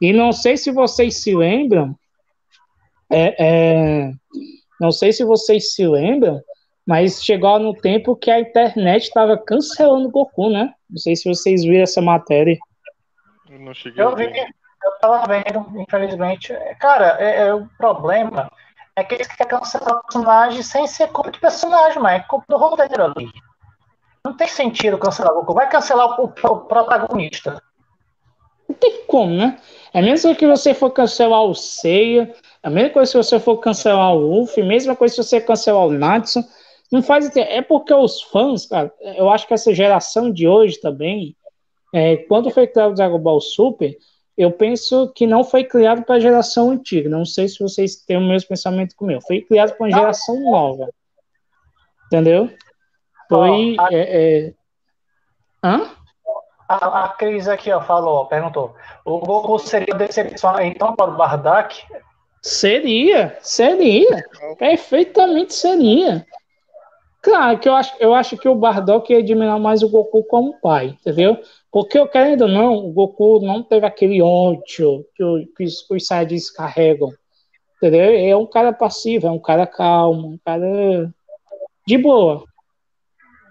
E 0.02 0.14
não 0.14 0.32
sei 0.32 0.58
se 0.58 0.72
vocês 0.72 1.22
se 1.22 1.36
lembram, 1.36 1.96
é, 3.10 3.36
é, 3.40 4.12
não 4.80 4.92
sei 4.92 5.12
se 5.12 5.24
vocês 5.24 5.74
se 5.74 5.88
lembram, 5.88 6.42
mas 6.86 7.24
chegou 7.24 7.60
no 7.60 7.74
tempo 7.74 8.16
que 8.16 8.30
a 8.32 8.40
internet 8.40 9.04
estava 9.04 9.38
cancelando 9.38 10.08
o 10.08 10.12
Goku, 10.12 10.50
né? 10.50 10.74
Não 10.90 10.98
sei 10.98 11.16
se 11.16 11.28
vocês 11.28 11.64
viram 11.64 11.84
essa 11.84 12.02
matéria. 12.02 12.58
Eu 13.50 13.60
não 13.60 13.74
cheguei 13.74 14.04
eu 14.04 14.16
vi, 14.16 14.26
tava 15.00 15.26
vendo, 15.28 15.82
infelizmente. 15.82 16.54
Cara, 16.80 17.18
é, 17.20 17.48
é, 17.48 17.54
o 17.54 17.68
problema 17.78 18.52
é 18.96 19.04
que 19.04 19.16
eles 19.16 19.28
querem 19.28 19.48
cancelar 19.48 19.98
o 19.98 20.04
personagem 20.04 20.62
sem 20.64 20.88
ser 20.88 21.08
culpa 21.10 21.32
de 21.32 21.40
personagem, 21.40 22.02
mas 22.02 22.22
é 22.22 22.26
culpa 22.26 22.46
do 22.50 22.58
roteiro 22.58 23.04
ali. 23.04 23.32
Não 24.26 24.36
tem 24.36 24.48
sentido 24.48 24.98
cancelar 24.98 25.34
o. 25.34 25.54
Vai 25.54 25.70
cancelar 25.70 26.20
o, 26.20 26.26
o 26.26 26.58
protagonista. 26.62 27.62
Não 28.68 28.76
tem 28.76 29.04
como, 29.06 29.34
né? 29.34 29.58
É 29.94 30.02
mesmo 30.02 30.36
que 30.36 30.46
você 30.46 30.74
for 30.74 30.92
cancelar 30.92 31.44
o 31.44 31.56
Seiya, 31.56 32.34
é 32.62 32.68
a 32.68 32.70
mesma 32.70 32.90
coisa 32.90 33.12
se 33.12 33.18
você 33.18 33.40
for 33.40 33.58
cancelar 33.58 34.14
o 34.14 34.20
Luffy, 34.20 34.62
mesma 34.62 34.96
coisa 34.96 35.16
se 35.16 35.24
você 35.24 35.40
cancelar 35.40 35.86
o 35.86 35.92
Natsu. 35.92 36.44
Não 36.92 37.02
faz 37.02 37.36
É 37.36 37.62
porque 37.62 37.94
os 37.94 38.22
fãs, 38.22 38.66
cara, 38.66 38.94
eu 39.02 39.30
acho 39.30 39.48
que 39.48 39.54
essa 39.54 39.74
geração 39.74 40.32
de 40.32 40.48
hoje 40.48 40.80
também, 40.80 41.36
é, 41.94 42.18
quando 42.18 42.50
foi 42.50 42.68
criado 42.68 42.92
o 42.92 42.96
Dragon 42.96 43.20
Ball 43.20 43.42
Super, 43.42 43.98
eu 44.38 44.52
penso 44.52 45.12
que 45.16 45.26
não 45.26 45.44
foi 45.44 45.64
criado 45.64 46.04
para 46.04 46.16
a 46.16 46.20
geração 46.20 46.70
antiga. 46.70 47.10
Não 47.10 47.26
sei 47.26 47.48
se 47.48 47.60
vocês 47.60 47.96
têm 47.96 48.18
o 48.18 48.22
mesmo 48.22 48.50
pensamento 48.50 48.96
que 48.96 49.04
o 49.04 49.08
meu. 49.08 49.20
Foi 49.22 49.42
criado 49.42 49.76
para 49.76 49.88
uma 49.88 49.98
geração 49.98 50.40
nova. 50.40 50.90
Entendeu? 52.06 52.50
Foi. 53.28 53.76
Oh, 53.78 53.82
a... 53.82 53.88
É, 53.92 54.46
é... 54.48 54.54
Hã? 55.64 55.90
A, 56.70 57.06
a 57.06 57.10
Cris 57.10 57.48
aqui 57.48 57.72
ó, 57.72 57.82
falou, 57.82 58.26
perguntou. 58.28 58.76
O 59.04 59.20
Goku 59.20 59.58
seria 59.58 59.96
decepção 59.96 60.60
então 60.60 60.96
para 60.96 61.12
o 61.12 61.18
Bardak? 61.18 61.84
Seria, 62.44 63.38
seria. 63.42 64.24
Perfeitamente 64.60 65.54
seria. 65.54 66.26
Claro 67.28 67.60
que 67.60 67.68
eu 67.68 67.76
acho, 67.76 67.94
eu 68.00 68.14
acho 68.14 68.38
que 68.38 68.48
o 68.48 68.56
Bardock 68.56 69.12
ia 69.12 69.20
admirar 69.20 69.60
mais 69.60 69.84
o 69.84 69.90
Goku 69.90 70.24
como 70.24 70.58
pai, 70.62 70.98
entendeu? 71.02 71.38
Porque, 71.70 72.00
eu 72.00 72.08
querendo 72.08 72.44
ou 72.44 72.48
não, 72.48 72.78
o 72.78 72.94
Goku 72.94 73.42
não 73.42 73.62
teve 73.62 73.86
aquele 73.86 74.22
ódio 74.22 75.06
que, 75.14 75.22
o, 75.22 75.46
que 75.48 75.66
os, 75.66 75.86
os 75.90 76.08
Saiyajins 76.08 76.50
carregam. 76.50 77.12
Entendeu? 77.76 78.02
É 78.02 78.34
um 78.34 78.46
cara 78.46 78.72
passivo, 78.72 79.28
é 79.28 79.32
um 79.32 79.42
cara 79.42 79.68
calmo, 79.68 80.30
um 80.30 80.38
cara 80.38 81.14
de 81.86 81.98
boa. 81.98 82.46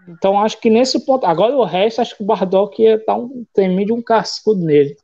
Então 0.08 0.40
acho 0.40 0.58
que 0.58 0.70
nesse 0.70 1.04
ponto. 1.04 1.26
Agora 1.26 1.54
o 1.54 1.62
resto, 1.62 2.00
acho 2.00 2.16
que 2.16 2.22
o 2.22 2.26
Bardock 2.26 2.82
ia 2.82 2.96
dar 3.06 3.16
um 3.16 3.44
tremendo 3.52 3.88
de 3.88 3.92
um 3.92 4.00
cascudo 4.00 4.64
nele. 4.64 4.96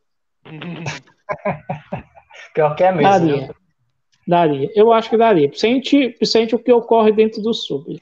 Pior 2.55 2.75
que 2.75 2.85
é 2.85 2.91
mesmo. 2.91 3.03
Daria. 3.03 3.55
Daria. 4.27 4.71
Eu 4.75 4.95
acho 4.95 5.11
que 5.11 5.19
daria. 5.19 5.51
Sente, 5.53 6.17
sente 6.25 6.55
o 6.55 6.59
que 6.59 6.73
ocorre 6.73 7.13
dentro 7.13 7.43
do 7.43 7.53
sub. 7.53 8.01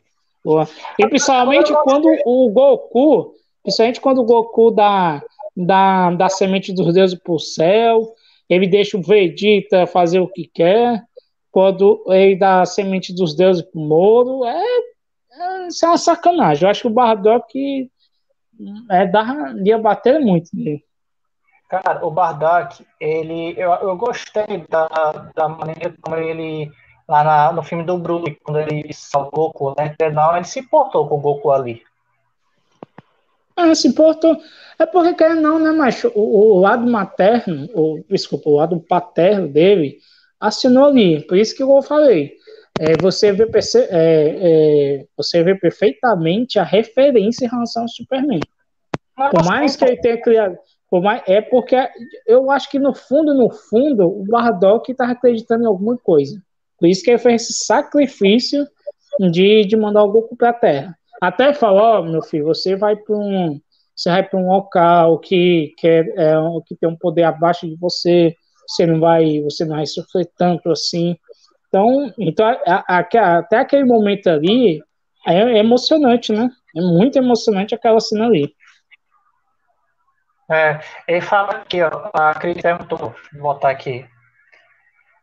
E 0.99 1.07
principalmente 1.09 1.73
quando 1.85 2.09
o 2.25 2.51
Goku 2.51 3.35
Principalmente 3.63 4.01
quando 4.01 4.19
o 4.23 4.25
Goku 4.25 4.71
dá, 4.71 5.23
dá, 5.57 6.11
dá 6.11 6.29
semente 6.29 6.73
dos 6.73 6.93
deuses 6.95 7.19
pro 7.19 7.39
céu, 7.39 8.15
ele 8.49 8.67
deixa 8.67 8.97
o 8.97 9.03
Vegeta 9.03 9.87
fazer 9.87 10.21
o 10.21 10.29
que 10.29 10.51
quer. 10.53 11.03
Quando 11.51 12.05
ele 12.09 12.37
dá 12.37 12.65
semente 12.65 13.15
dos 13.15 13.35
deuses 13.35 13.63
pro 13.63 13.81
Moro, 13.81 14.45
é, 14.45 14.65
é, 15.33 15.67
isso 15.67 15.85
é 15.85 15.89
uma 15.89 15.99
sacanagem. 15.99 16.65
Eu 16.65 16.71
acho 16.71 16.83
que 16.83 16.87
o 16.87 16.93
Bardock 16.93 17.91
é, 18.91 19.07
dá, 19.07 19.53
ia 19.65 19.79
bater 19.79 20.21
muito 20.21 20.49
nele. 20.55 20.83
Cara, 21.69 22.05
o 22.05 22.11
Bardock, 22.11 22.85
ele, 22.99 23.55
eu, 23.57 23.71
eu 23.73 23.97
gostei 23.97 24.65
da, 24.69 25.31
da 25.35 25.49
maneira 25.49 25.95
como 26.01 26.17
ele 26.17 26.71
lá 27.11 27.25
na, 27.25 27.53
no 27.53 27.63
filme 27.63 27.83
do 27.85 27.99
Broly, 27.99 28.39
quando 28.45 28.61
ele 28.61 28.93
salvou 28.93 29.49
o 29.49 29.53
Goku, 29.53 29.75
né? 29.77 29.97
Não, 30.13 30.37
ele 30.37 30.45
se 30.45 30.61
importou 30.61 31.09
com 31.09 31.17
o 31.17 31.21
Goku 31.21 31.51
ali. 31.51 31.83
Ah, 33.57 33.75
se 33.75 33.89
importou. 33.89 34.41
É 34.79 34.87
porque 34.87 35.15
quer 35.15 35.35
não, 35.35 35.59
né, 35.59 35.73
mas 35.73 36.05
o, 36.05 36.11
o 36.15 36.61
lado 36.61 36.89
materno, 36.89 37.69
o, 37.75 38.03
desculpa, 38.09 38.49
o 38.49 38.57
lado 38.57 38.81
paterno 38.81 39.49
dele 39.49 39.99
assinou 40.39 40.87
ali. 40.87 41.21
Por 41.27 41.37
isso 41.37 41.55
que 41.55 41.63
eu 41.63 41.83
falei. 41.83 42.37
É, 42.79 42.97
você, 43.03 43.33
vê, 43.33 43.45
é, 43.45 43.89
é, 43.91 45.07
você 45.17 45.43
vê 45.43 45.55
perfeitamente 45.57 46.59
a 46.59 46.63
referência 46.63 47.45
em 47.45 47.49
relação 47.49 47.83
ao 47.83 47.89
Superman. 47.89 48.41
Por 49.17 49.45
mais 49.45 49.77
que 49.77 49.85
ele 49.85 49.97
tenha 49.97 50.23
criado. 50.23 50.57
Por 50.89 51.03
mais, 51.03 51.23
é 51.27 51.41
porque 51.43 51.77
eu 52.27 52.51
acho 52.51 52.71
que 52.71 52.79
no 52.79 52.95
fundo, 52.95 53.35
no 53.35 53.51
fundo, 53.51 54.09
o 54.09 54.25
Bardock 54.25 54.91
estava 54.91 55.13
acreditando 55.13 55.65
em 55.65 55.67
alguma 55.67 55.99
coisa. 55.99 56.41
Por 56.81 56.89
isso 56.89 57.05
que 57.05 57.11
ele 57.11 57.19
fez 57.19 57.43
esse 57.43 57.65
sacrifício 57.65 58.67
de, 59.31 59.65
de 59.67 59.77
mandar 59.77 60.03
o 60.03 60.11
Goku 60.11 60.35
para 60.35 60.49
a 60.49 60.55
Terra. 60.55 60.99
Até 61.21 61.53
falou, 61.53 62.01
oh, 62.01 62.11
meu 62.11 62.23
filho, 62.23 62.47
você 62.47 62.75
vai 62.75 62.97
para 62.97 63.15
um 63.15 63.61
você 63.95 64.09
vai 64.09 64.23
para 64.23 64.39
um 64.39 64.47
local 64.47 65.19
que, 65.19 65.75
que, 65.77 65.87
é, 65.87 65.99
é, 66.01 66.35
que 66.67 66.75
tem 66.75 66.89
um 66.89 66.97
poder 66.97 67.25
abaixo 67.25 67.69
de 67.69 67.77
você, 67.77 68.35
você 68.67 68.87
não 68.87 68.99
vai, 68.99 69.43
você 69.43 69.63
não 69.67 69.77
vai 69.77 69.85
sofrer 69.85 70.27
tanto 70.39 70.71
assim. 70.71 71.19
Então, 71.69 72.11
então 72.19 72.47
a, 72.47 72.85
a, 72.89 73.39
até 73.39 73.59
aquele 73.59 73.85
momento 73.85 74.29
ali 74.29 74.81
é, 75.27 75.35
é, 75.35 75.59
emocionante, 75.59 76.33
né? 76.33 76.49
É 76.75 76.81
muito 76.81 77.19
emocionante 77.19 77.75
aquela 77.75 78.01
cena 78.01 78.25
ali. 78.25 78.55
É, 80.51 80.81
ele 81.07 81.21
fala 81.21 81.51
aqui, 81.57 81.83
ó, 81.83 82.11
a 82.15 82.35
Cris 82.35 82.61
perguntou, 82.61 83.15
vou 83.35 83.43
botar 83.43 83.69
aqui. 83.69 84.05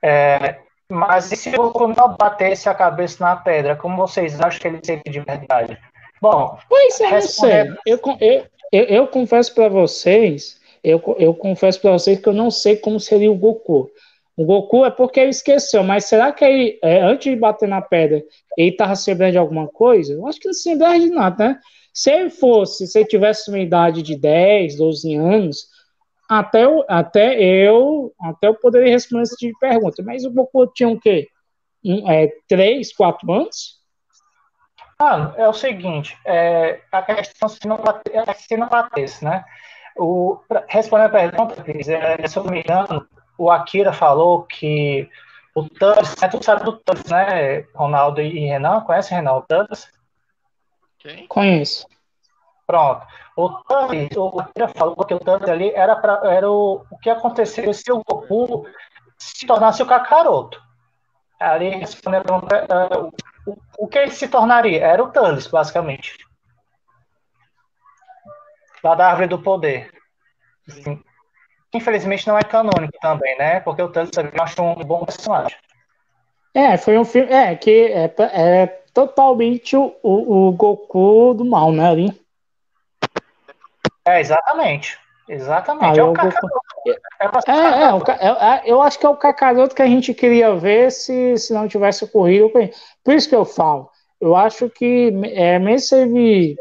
É, 0.04 0.60
mas 0.90 1.32
e 1.32 1.36
se 1.36 1.50
o 1.50 1.58
Goku 1.58 1.88
não 1.88 2.16
batesse 2.16 2.70
a 2.70 2.74
cabeça 2.74 3.24
na 3.24 3.36
pedra, 3.36 3.76
como 3.76 3.98
vocês 3.98 4.40
acham 4.40 4.60
que 4.60 4.68
ele 4.68 4.80
seria 4.84 5.04
de 5.06 5.20
verdade? 5.20 5.78
Bom, 6.22 6.58
pois 6.70 7.00
é, 7.02 7.08
respondendo... 7.08 7.78
eu, 7.86 8.00
eu, 8.20 8.46
eu, 8.72 8.84
eu 8.86 9.08
confesso 9.08 9.54
para 9.54 9.68
vocês, 9.70 10.60
eu, 10.84 11.02
eu 11.20 11.34
confesso 11.34 11.82
para 11.82 11.92
vocês 11.92 12.20
que 12.20 12.28
eu 12.28 12.34
não 12.34 12.50
sei 12.50 12.78
como 12.78 13.00
seria 13.00 13.32
o 13.32 13.36
Goku. 13.36 13.90
O 14.38 14.46
Goku 14.46 14.86
é 14.86 14.92
porque 14.92 15.20
ele 15.20 15.32
esqueceu, 15.32 15.84
mas 15.84 16.06
será 16.06 16.32
que 16.32 16.46
ele, 16.46 16.80
é, 16.84 17.02
antes 17.02 17.32
de 17.32 17.36
bater 17.36 17.68
na 17.68 17.82
pedra, 17.82 18.24
ele 18.56 18.70
estava 18.70 18.96
se 18.96 19.10
lembrando 19.10 19.32
de 19.32 19.38
alguma 19.38 19.68
coisa? 19.68 20.14
Eu 20.14 20.28
acho 20.28 20.40
que 20.40 20.48
não 20.48 20.54
se 20.54 20.70
lembrava 20.70 21.00
de 21.00 21.10
nada, 21.10 21.48
né? 21.50 21.60
Se 21.92 22.12
ele 22.12 22.30
fosse, 22.30 22.86
se 22.86 23.00
ele 23.00 23.08
tivesse 23.08 23.50
uma 23.50 23.58
idade 23.58 24.04
de 24.04 24.16
10, 24.16 24.78
12 24.78 25.16
anos, 25.16 25.68
até 26.30 26.66
eu, 26.66 26.84
até 26.88 27.40
eu, 27.40 28.14
até 28.20 28.48
eu 28.48 28.56
poderia 28.56 28.92
responder 28.92 29.24
esse 29.24 29.38
tipo 29.38 29.54
de 29.54 29.60
pergunta. 29.60 30.04
Mas 30.04 30.26
o 30.26 30.32
Goku 30.32 30.68
tinha 30.68 30.90
o 30.90 31.00
quê? 31.00 31.28
Um, 31.84 32.10
é, 32.10 32.30
3, 32.48 32.94
4 32.94 33.32
anos? 33.32 33.78
Ah, 35.00 35.34
é 35.38 35.48
o 35.48 35.54
seguinte, 35.54 36.18
é, 36.26 36.82
a 36.92 37.04
questão 37.04 37.48
se 37.48 37.68
não, 37.68 37.78
é 38.12 38.34
se 38.34 38.58
não 38.58 38.68
batesse, 38.68 39.24
né? 39.24 39.46
O, 39.96 40.40
respondendo 40.68 41.08
a 41.08 41.10
pergunta, 41.10 41.64
Cris, 41.64 41.88
é, 41.88 42.28
se 42.28 42.38
eu 42.38 42.44
não 42.44 42.52
me 42.52 42.62
engano, 42.62 43.08
o 43.38 43.52
Akira 43.52 43.94
falou 43.94 44.44
que 44.44 45.08
o 45.54 45.70
Thanos, 45.70 46.16
né, 46.20 46.28
tu 46.28 46.44
sabe 46.44 46.64
do 46.64 46.74
Thanos, 46.80 47.06
né, 47.06 47.62
Ronaldo 47.76 48.22
e 48.22 48.40
Renan? 48.40 48.82
Conhece 48.82 49.14
o 49.14 49.16
Renan, 49.16 49.34
o 49.34 49.42
Thanos? 49.44 49.88
Quem? 50.98 51.28
Conheço. 51.28 51.88
Pronto. 52.68 53.08
O 53.38 53.50
Thanos, 53.64 54.10
o 54.18 54.40
Akira 54.42 54.68
falou 54.68 55.06
que 55.06 55.14
o 55.14 55.20
Thanos 55.20 55.50
ali 55.50 55.72
era, 55.72 55.96
pra, 55.96 56.20
era 56.26 56.52
o, 56.52 56.86
o 56.92 56.98
que 56.98 57.10
aconteceria 57.10 57.74
se 57.74 57.90
o 57.90 58.04
Goku 58.04 58.68
se 59.18 59.48
tornasse 59.48 59.82
o 59.82 59.86
Kakaroto. 59.86 60.62
Ali 61.40 61.72
pergunta, 62.04 62.56
é, 62.58 62.98
o, 62.98 63.58
o 63.78 63.88
que 63.88 63.98
ele 63.98 64.12
se 64.12 64.28
tornaria? 64.28 64.86
Era 64.86 65.02
o 65.02 65.10
Thanos, 65.10 65.48
basicamente. 65.48 66.18
Lá 68.84 68.96
da 68.96 69.08
Árvore 69.08 69.28
do 69.28 69.42
Poder. 69.42 69.90
Assim, 70.68 71.02
infelizmente 71.74 72.28
não 72.28 72.38
é 72.38 72.44
canônico 72.44 72.98
também, 73.00 73.38
né? 73.38 73.62
Porque 73.62 73.82
o 73.82 73.90
Thanos 73.90 74.12
eu 74.18 74.44
acho 74.44 74.62
um 74.62 74.76
bom 74.84 75.06
personagem. 75.06 75.58
É, 76.54 76.76
foi 76.76 76.98
um 76.98 77.06
filme. 77.06 77.32
É, 77.32 77.56
que 77.56 77.86
é, 77.94 78.14
é 78.34 78.68
totalmente 78.94 79.78
o, 79.78 79.96
o, 80.04 80.48
o 80.48 80.52
Goku 80.52 81.34
do 81.34 81.46
mal, 81.46 81.72
né? 81.72 81.90
Ali. 81.90 82.27
É, 84.08 84.20
exatamente. 84.20 84.98
Exatamente. 85.28 86.00
Ah, 86.00 86.02
é 86.02 86.04
o 86.04 86.14
Kakaroto. 86.14 86.48
É, 86.88 87.26
é, 87.26 88.28
é, 88.28 88.56
é, 88.56 88.62
eu 88.66 88.82
acho 88.82 88.98
que 88.98 89.06
é 89.06 89.10
o 89.10 89.18
Kakaroto 89.18 89.76
que 89.76 89.82
a 89.82 89.88
gente 89.88 90.14
queria 90.14 90.56
ver 90.56 90.92
se, 90.92 91.38
se 91.38 91.54
não 91.54 91.68
tivesse 91.68 92.06
ocorrido. 92.06 92.50
Por 93.04 93.14
isso 93.14 93.28
que 93.28 93.36
eu 93.36 93.44
falo. 93.44 93.90
Eu 94.22 94.36
acho 94.36 94.70
que, 94.70 95.12
é, 95.34 95.60
mesmo 95.60 95.88
se 95.88 95.96
ele 95.96 96.56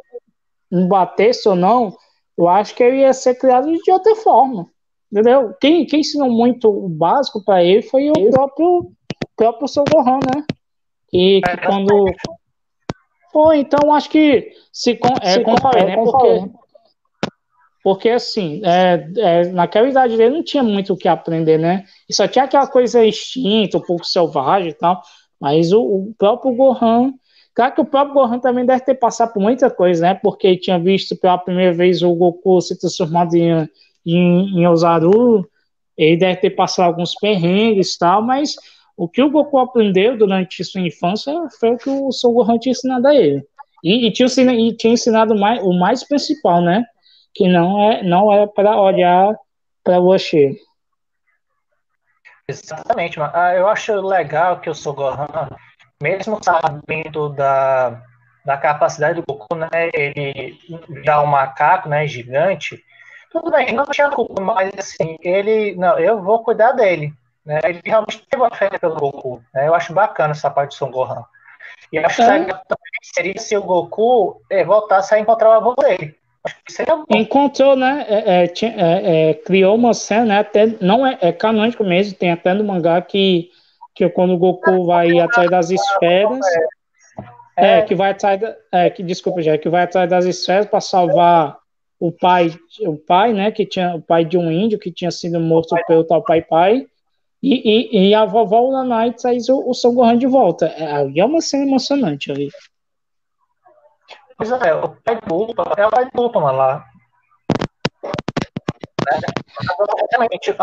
não 0.71 0.89
batesse 0.89 1.49
ou 1.49 1.55
não, 1.55 1.97
eu 2.37 2.49
acho 2.49 2.75
que 2.75 2.83
ele 2.83 2.99
ia 2.99 3.13
ser 3.13 3.37
criado 3.37 3.73
de 3.73 3.91
outra 3.91 4.17
forma. 4.17 4.69
Entendeu? 5.11 5.55
Quem, 5.61 5.87
quem 5.87 6.01
ensinou 6.01 6.29
muito 6.29 6.69
o 6.69 6.89
básico 6.89 7.43
para 7.45 7.63
ele 7.63 7.83
foi 7.83 8.11
o 8.11 8.31
próprio, 8.31 8.91
próprio 9.37 9.69
Sr. 9.69 9.85
Gohan, 9.91 10.19
né? 10.19 10.45
E 11.13 11.41
que 11.41 11.57
quando. 11.59 12.13
Pô, 13.33 13.53
então 13.53 13.95
acho 13.95 14.11
que 14.11 14.51
se, 14.73 14.99
é, 15.23 15.35
se 15.35 15.45
como 15.45 15.61
falei, 15.61 15.85
né? 15.85 15.97
Porque 15.97 16.51
porque, 17.87 18.09
assim, 18.09 18.61
é, 18.64 19.09
é, 19.16 19.49
naquela 19.53 19.89
idade 19.89 20.16
dele 20.16 20.34
não 20.34 20.43
tinha 20.43 20.64
muito 20.64 20.93
o 20.93 20.97
que 20.97 21.07
aprender, 21.07 21.57
né? 21.57 21.84
E 22.11 22.12
só 22.12 22.26
tinha 22.26 22.45
aquela 22.45 22.66
coisa 22.66 23.07
extinta, 23.07 23.78
um 23.78 23.80
pouco 23.80 24.05
selvagem 24.05 24.70
e 24.70 24.74
tal. 24.74 25.01
Mas 25.41 25.70
o, 25.70 25.80
o 25.80 26.14
próprio 26.18 26.53
Gohan. 26.53 27.12
Claro 27.55 27.74
que 27.76 27.80
o 27.80 27.84
próprio 27.84 28.14
Gohan 28.14 28.41
também 28.41 28.66
deve 28.66 28.80
ter 28.80 28.97
passado 28.97 29.32
por 29.32 29.41
muita 29.41 29.70
coisa, 29.70 30.03
né? 30.03 30.14
Porque 30.20 30.49
ele 30.49 30.57
tinha 30.57 30.80
visto 30.80 31.14
pela 31.16 31.39
primeira 31.39 31.72
vez 31.72 32.03
o 32.03 32.12
Goku 32.12 32.61
se 32.61 32.76
transformado 32.76 33.37
em, 33.37 33.68
em, 34.05 34.59
em 34.59 34.66
Ozaru. 34.66 35.49
Ele 35.97 36.16
deve 36.16 36.41
ter 36.41 36.51
passado 36.51 36.87
alguns 36.87 37.14
perrengues 37.14 37.95
e 37.95 37.99
tal, 38.01 38.20
mas 38.20 38.57
o 38.97 39.09
que 39.09 39.22
o 39.22 39.30
Goku 39.30 39.59
aprendeu 39.59 40.18
durante 40.18 40.64
sua 40.64 40.80
infância 40.80 41.32
foi 41.61 41.70
o 41.70 41.78
que 41.78 41.89
o 41.89 42.11
Son 42.11 42.32
Gohan 42.32 42.59
tinha 42.59 42.72
ensinado 42.72 43.07
a 43.07 43.14
ele. 43.14 43.47
E, 43.84 44.09
e, 44.09 44.11
tinha, 44.11 44.28
e 44.53 44.76
tinha 44.76 44.93
ensinado 44.93 45.39
mais, 45.39 45.62
o 45.62 45.72
mais 45.72 46.03
principal, 46.03 46.61
né? 46.61 46.84
Que 47.37 47.47
não 47.47 47.93
é, 47.93 48.03
não 48.03 48.32
é 48.32 48.47
para 48.47 48.76
olhar 48.80 49.34
para 49.84 50.01
você. 50.01 50.57
Exatamente, 52.49 53.18
mano. 53.18 53.32
Ah, 53.34 53.55
eu 53.55 53.68
acho 53.68 53.93
legal 54.01 54.61
que 54.61 54.70
o 54.70 54.74
Sogohan, 54.74 55.51
mesmo 56.03 56.43
sabendo 56.43 57.28
da, 57.28 58.03
da 58.45 58.57
capacidade 58.57 59.20
do 59.20 59.26
Goku, 59.26 59.55
né, 59.55 59.68
ele 59.93 60.59
já 61.05 61.20
um 61.20 61.26
macaco, 61.26 61.89
né, 61.89 62.07
gigante, 62.07 62.82
tudo 63.30 63.51
bem, 63.51 63.74
não 63.74 63.84
tinha 63.87 64.09
culpa, 64.11 64.41
mas 64.41 64.72
assim, 64.79 65.18
ele, 65.21 65.75
não, 65.75 65.99
eu 65.99 66.22
vou 66.22 66.42
cuidar 66.42 66.72
dele, 66.72 67.13
né, 67.45 67.61
ele 67.64 67.80
realmente 67.84 68.25
teve 68.30 68.42
uma 68.42 68.54
fé 68.54 68.71
pelo 68.79 68.95
Goku, 68.95 69.42
né, 69.53 69.67
eu 69.67 69.75
acho 69.75 69.92
bacana 69.92 70.30
essa 70.30 70.49
parte 70.49 70.71
do 70.71 70.75
Son 70.75 70.91
Gohan. 70.91 71.25
E 71.92 71.99
acho 71.99 72.22
é. 72.22 72.45
que 72.45 72.54
seria 73.14 73.38
se 73.38 73.57
o 73.57 73.63
Goku 73.63 74.41
eh, 74.50 74.64
voltasse 74.64 75.14
a 75.14 75.18
encontrar 75.18 75.50
o 75.50 75.53
avô 75.53 75.75
dele. 75.75 76.17
Encontrou, 77.11 77.77
né? 77.77 78.05
É, 78.09 78.45
é, 78.45 78.53
é, 78.63 79.31
é, 79.31 79.35
criou 79.35 79.75
uma 79.75 79.95
cena, 79.95 80.25
né, 80.27 80.39
até 80.39 80.67
não 80.81 81.07
é, 81.07 81.18
é 81.21 81.33
canônico 81.33 81.85
mesmo, 81.85 82.17
tem 82.17 82.31
até 82.31 82.55
no 82.55 82.64
mangá 82.64 83.01
que, 83.03 83.51
que 83.95 84.09
quando 84.09 84.35
o 84.35 84.39
Goku 84.39 84.85
vai 84.85 85.18
atrás 85.18 85.51
das 85.51 85.71
esferas. 85.71 86.41
É, 87.57 87.81
que 87.83 87.95
vai 87.95 88.11
atrás. 88.11 88.41
É, 88.71 88.91
que, 88.91 89.03
desculpa, 89.03 89.41
já, 89.41 89.57
que 89.57 89.68
vai 89.68 89.85
atrás 89.85 90.09
das 90.11 90.27
esferas 90.27 90.67
para 90.67 90.81
salvar 90.81 91.57
o 91.99 92.13
pai, 92.13 92.53
o 92.81 92.97
pai, 92.97 93.33
né? 93.33 93.51
Que 93.51 93.64
tinha 93.64 93.95
o 93.95 94.03
pai 94.03 94.25
de 94.25 94.37
um 94.37 94.51
índio 94.51 94.79
que 94.79 94.93
tinha 94.93 95.11
sido 95.11 95.41
morto 95.41 95.75
pelo 95.87 96.05
tal 96.05 96.23
pai 96.23 96.43
pai. 96.43 96.87
E, 97.43 97.99
e, 97.99 98.09
e 98.09 98.14
a 98.14 98.25
vovó 98.25 98.71
Nanai 98.71 99.13
traz 99.13 99.49
o, 99.49 99.71
o 99.71 99.73
Son 99.73 99.95
Gohan 99.95 100.18
de 100.18 100.27
volta. 100.27 100.67
É, 100.67 101.18
é 101.18 101.25
uma 101.25 101.41
cena 101.41 101.64
emocionante 101.64 102.31
ali. 102.31 102.49
Pois 104.37 104.50
é, 104.50 104.75
o 104.75 104.88
pai 104.88 105.18
Ultron 105.30 105.72
é 105.76 105.87
o 105.87 105.91
pai 105.91 106.08
do 106.13 106.22
Ultron 106.22 106.53
lá. 106.53 106.84
Né? 109.07 109.18
Exatamente, 109.61 110.54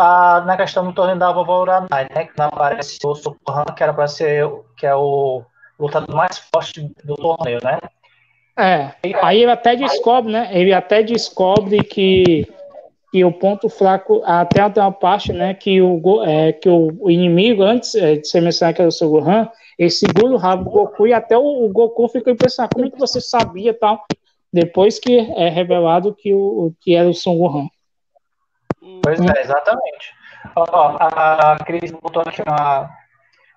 na 0.46 0.56
questão 0.56 0.84
do 0.84 0.92
torneio 0.92 1.18
da 1.18 1.32
vovó 1.32 1.62
Uranai, 1.62 2.06
né? 2.14 2.26
Que 2.26 2.38
não 2.38 2.46
aparece 2.46 2.98
o 3.04 3.14
Superhan, 3.14 3.64
que 3.76 3.82
era 3.82 3.92
para 3.92 4.06
ser 4.06 4.48
que 4.76 4.86
é 4.86 4.94
o 4.94 5.42
lutador 5.78 6.14
mais 6.14 6.38
forte 6.38 6.88
do 7.02 7.16
torneio, 7.16 7.58
né? 7.62 7.78
É, 8.56 8.94
aí 9.20 9.42
ele 9.42 9.50
até 9.50 9.74
descobre, 9.74 10.32
né? 10.32 10.48
Ele 10.52 10.72
até 10.72 11.02
descobre 11.02 11.82
que, 11.82 12.46
que 13.10 13.24
o 13.24 13.32
ponto 13.32 13.68
fraco, 13.68 14.22
até 14.24 14.62
até 14.62 14.80
uma 14.80 14.92
parte, 14.92 15.32
né? 15.32 15.54
Que 15.54 15.82
o, 15.82 16.22
é, 16.24 16.52
que 16.52 16.68
o, 16.68 17.10
inimigo, 17.10 17.64
antes 17.64 17.96
é, 17.96 18.16
de 18.16 18.28
ser 18.28 18.40
mencionado 18.40 18.76
que 18.76 18.82
era 18.82 18.88
o 18.88 18.92
seu 18.92 19.10
Gohan, 19.10 19.48
ele 19.78 19.90
segura 19.90 20.34
o 20.34 20.36
rabo 20.36 20.64
do 20.64 20.70
Goku 20.70 21.06
e 21.06 21.12
até 21.12 21.36
o, 21.36 21.64
o 21.64 21.68
Goku 21.68 22.08
fica 22.08 22.30
impressionado. 22.30 22.74
Como 22.74 22.86
é 22.86 22.90
que 22.90 22.98
você 22.98 23.20
sabia 23.20 23.72
tal? 23.78 24.04
Depois 24.52 24.98
que 24.98 25.18
é 25.18 25.48
revelado 25.48 26.14
que, 26.14 26.32
o, 26.32 26.72
que 26.80 26.94
era 26.94 27.08
o 27.08 27.14
Son 27.14 27.36
Gohan. 27.36 27.68
Pois 29.02 29.20
é, 29.20 29.40
exatamente. 29.40 30.14
Ó, 30.54 30.96
a 31.00 31.56
Cris 31.64 31.90
botou 31.90 32.22
aqui 32.22 32.42
uma, 32.42 32.88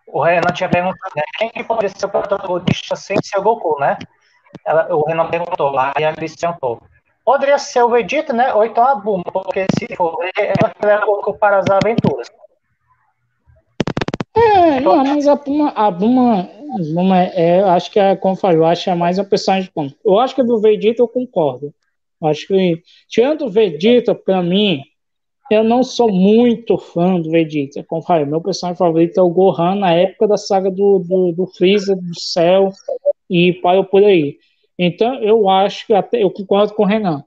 o 0.07 0.21
Renan 0.21 0.53
tinha 0.53 0.69
perguntado, 0.69 1.13
né? 1.15 1.23
Quem 1.37 1.63
poderia 1.63 1.89
ser 1.89 2.05
o 2.05 2.09
protagonista 2.09 2.95
sem 2.95 3.17
ser 3.21 3.39
o 3.39 3.43
Goku, 3.43 3.77
né? 3.79 3.97
Ela, 4.65 4.93
o 4.95 5.05
Renan 5.05 5.29
perguntou 5.29 5.69
lá 5.69 5.93
e 5.99 6.03
a 6.03 6.09
Alice 6.09 6.37
tentou. 6.37 6.81
Poderia 7.25 7.59
ser 7.59 7.83
o 7.83 7.89
Vegeta, 7.89 8.31
né? 8.31 8.53
Ou 8.53 8.63
então 8.63 8.87
a 8.87 8.95
Buma, 8.95 9.23
porque 9.25 9.65
se 9.77 9.95
for, 9.95 10.17
ela 10.37 10.73
leva 10.81 11.05
o 11.05 11.17
Goku 11.17 11.37
para 11.37 11.57
as 11.57 11.65
aventuras. 11.69 12.31
Não, 14.95 15.03
mas 15.05 15.27
a 15.27 15.35
Buma, 15.35 15.69
a 15.69 15.91
Buma, 15.91 16.49
Buma 16.93 17.17
é, 17.17 17.61
acho 17.61 17.91
que 17.91 17.99
é, 17.99 18.15
como 18.15 18.37
acho 18.65 18.83
que 18.83 18.89
é 18.89 18.95
mais 18.95 19.17
uma 19.17 19.25
personagem 19.25 19.69
bom. 19.75 19.89
Eu 20.05 20.19
acho 20.19 20.35
que 20.35 20.43
do 20.43 20.59
Vegeta 20.59 21.01
eu 21.01 21.07
concordo. 21.07 21.73
Acho 22.23 22.47
que, 22.47 22.81
tirando 23.07 23.45
o 23.45 23.49
Vegeta, 23.49 24.15
pra 24.15 24.41
mim, 24.41 24.81
eu 25.49 25.63
não 25.63 25.83
sou 25.83 26.11
muito 26.11 26.77
fã 26.77 27.19
do 27.19 27.29
Vegeta. 27.29 27.83
Como 27.83 28.01
falei, 28.01 28.25
meu 28.25 28.41
personagem 28.41 28.77
favorito 28.77 29.19
é 29.19 29.23
o 29.23 29.29
Gohan 29.29 29.75
na 29.75 29.93
época 29.93 30.27
da 30.27 30.37
saga 30.37 30.69
do, 30.69 30.99
do, 30.99 31.31
do 31.31 31.47
Freeza, 31.47 31.95
do 31.95 32.19
Céu 32.19 32.71
e 33.29 33.53
para 33.53 33.83
por 33.83 34.03
aí. 34.03 34.37
Então, 34.77 35.15
eu 35.23 35.49
acho 35.49 35.87
que 35.87 35.93
até 35.93 36.21
eu 36.23 36.29
concordo 36.29 36.73
com 36.73 36.83
o 36.83 36.85
Renan. 36.85 37.23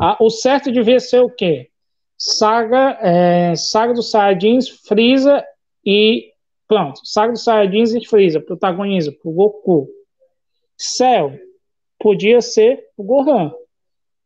Ah, 0.00 0.16
o 0.20 0.30
certo 0.30 0.72
devia 0.72 0.98
ser 0.98 1.20
o 1.20 1.30
quê? 1.30 1.68
Saga, 2.16 2.98
é, 3.00 3.54
saga 3.54 3.92
dos 3.92 4.10
Saiyajins, 4.10 4.68
Freeza 4.68 5.44
e 5.84 6.31
Pronto, 6.72 7.02
Saga 7.04 7.34
dos 7.34 7.44
Saiyajins 7.44 7.92
e 7.92 8.02
Freeza 8.02 8.40
protagoniza 8.40 9.12
pro 9.12 9.30
Goku. 9.30 9.88
Cell 10.74 11.38
podia 11.98 12.40
ser 12.40 12.82
o 12.96 13.04
Gohan. 13.04 13.52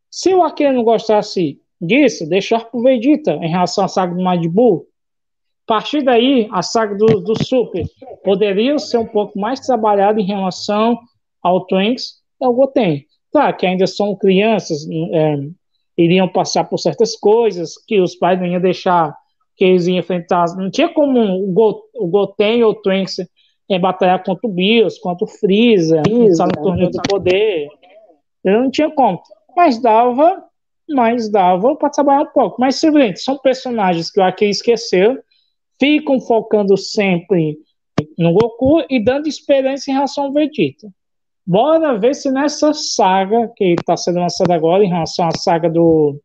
Se 0.09 0.33
o 0.33 0.41
Akira 0.41 0.71
não 0.71 0.85
gostasse 0.85 1.59
disso, 1.81 2.25
deixar 2.25 2.63
pro 2.63 2.81
Vegeta 2.81 3.33
em 3.33 3.49
relação 3.49 3.83
à 3.83 3.89
saga 3.89 4.15
do 4.15 4.23
Majin. 4.23 4.47
A 4.47 5.67
partir 5.67 6.01
daí, 6.03 6.47
a 6.49 6.61
saga 6.61 6.95
do, 6.95 7.19
do 7.19 7.35
Super 7.43 7.85
poderia 8.23 8.79
ser 8.79 8.99
um 8.99 9.05
pouco 9.05 9.37
mais 9.37 9.59
trabalhada 9.59 10.21
em 10.21 10.25
relação 10.25 10.97
ao 11.43 11.65
Trunks 11.65 12.21
e 12.39 12.45
ao 12.45 12.53
Goten. 12.53 13.05
Claro 13.29 13.57
que 13.57 13.65
ainda 13.65 13.85
são 13.85 14.15
crianças, 14.15 14.87
é, 15.11 15.35
iriam 15.97 16.29
passar 16.29 16.63
por 16.63 16.77
certas 16.77 17.13
coisas 17.17 17.73
que 17.85 17.99
os 17.99 18.15
pais 18.15 18.39
não 18.39 18.47
iam 18.47 18.61
deixar 18.61 19.13
que 19.57 19.65
eles 19.65 19.87
iam 19.87 19.97
enfrentar. 19.97 20.45
Não 20.55 20.69
tinha 20.69 20.87
como 20.87 21.19
o, 21.19 21.51
Go, 21.51 21.81
o 21.95 22.07
Goten 22.07 22.63
ou 22.63 22.71
o 22.71 22.75
Trunks 22.75 23.17
é, 23.69 23.79
batalhar 23.79 24.23
contra 24.23 24.47
o 24.47 24.53
Bills, 24.53 25.01
contra 25.01 25.25
o 25.25 25.27
Freeza, 25.27 26.01
Freeza 26.05 26.45
no 26.45 26.51
torneio 26.51 26.91
do 26.91 27.01
poder. 27.01 27.67
Não 28.45 28.69
tinha 28.69 28.89
como. 28.91 29.21
Mas 29.55 29.81
dava, 29.81 30.43
mas 30.87 31.29
dava 31.29 31.75
para 31.75 31.89
trabalhar 31.89 32.21
um 32.21 32.31
pouco. 32.31 32.57
Mas 32.59 32.75
simplesmente 32.75 33.19
são 33.19 33.37
personagens 33.39 34.11
que 34.11 34.19
o 34.19 34.23
Aki 34.23 34.45
esqueceu, 34.45 35.17
ficam 35.79 36.19
focando 36.21 36.77
sempre 36.77 37.57
no 38.17 38.33
Goku 38.33 38.83
e 38.89 39.03
dando 39.03 39.27
esperança 39.27 39.89
em 39.89 39.93
relação 39.93 40.25
ao 40.25 40.33
Vegeta. 40.33 40.87
Bora 41.45 41.97
ver 41.97 42.13
se 42.13 42.29
nessa 42.29 42.73
saga 42.73 43.51
que 43.55 43.75
está 43.79 43.97
sendo 43.97 44.19
lançada 44.19 44.53
agora, 44.53 44.83
em 44.83 44.89
relação 44.89 45.25
à 45.27 45.31
saga 45.31 45.69
do, 45.69 46.19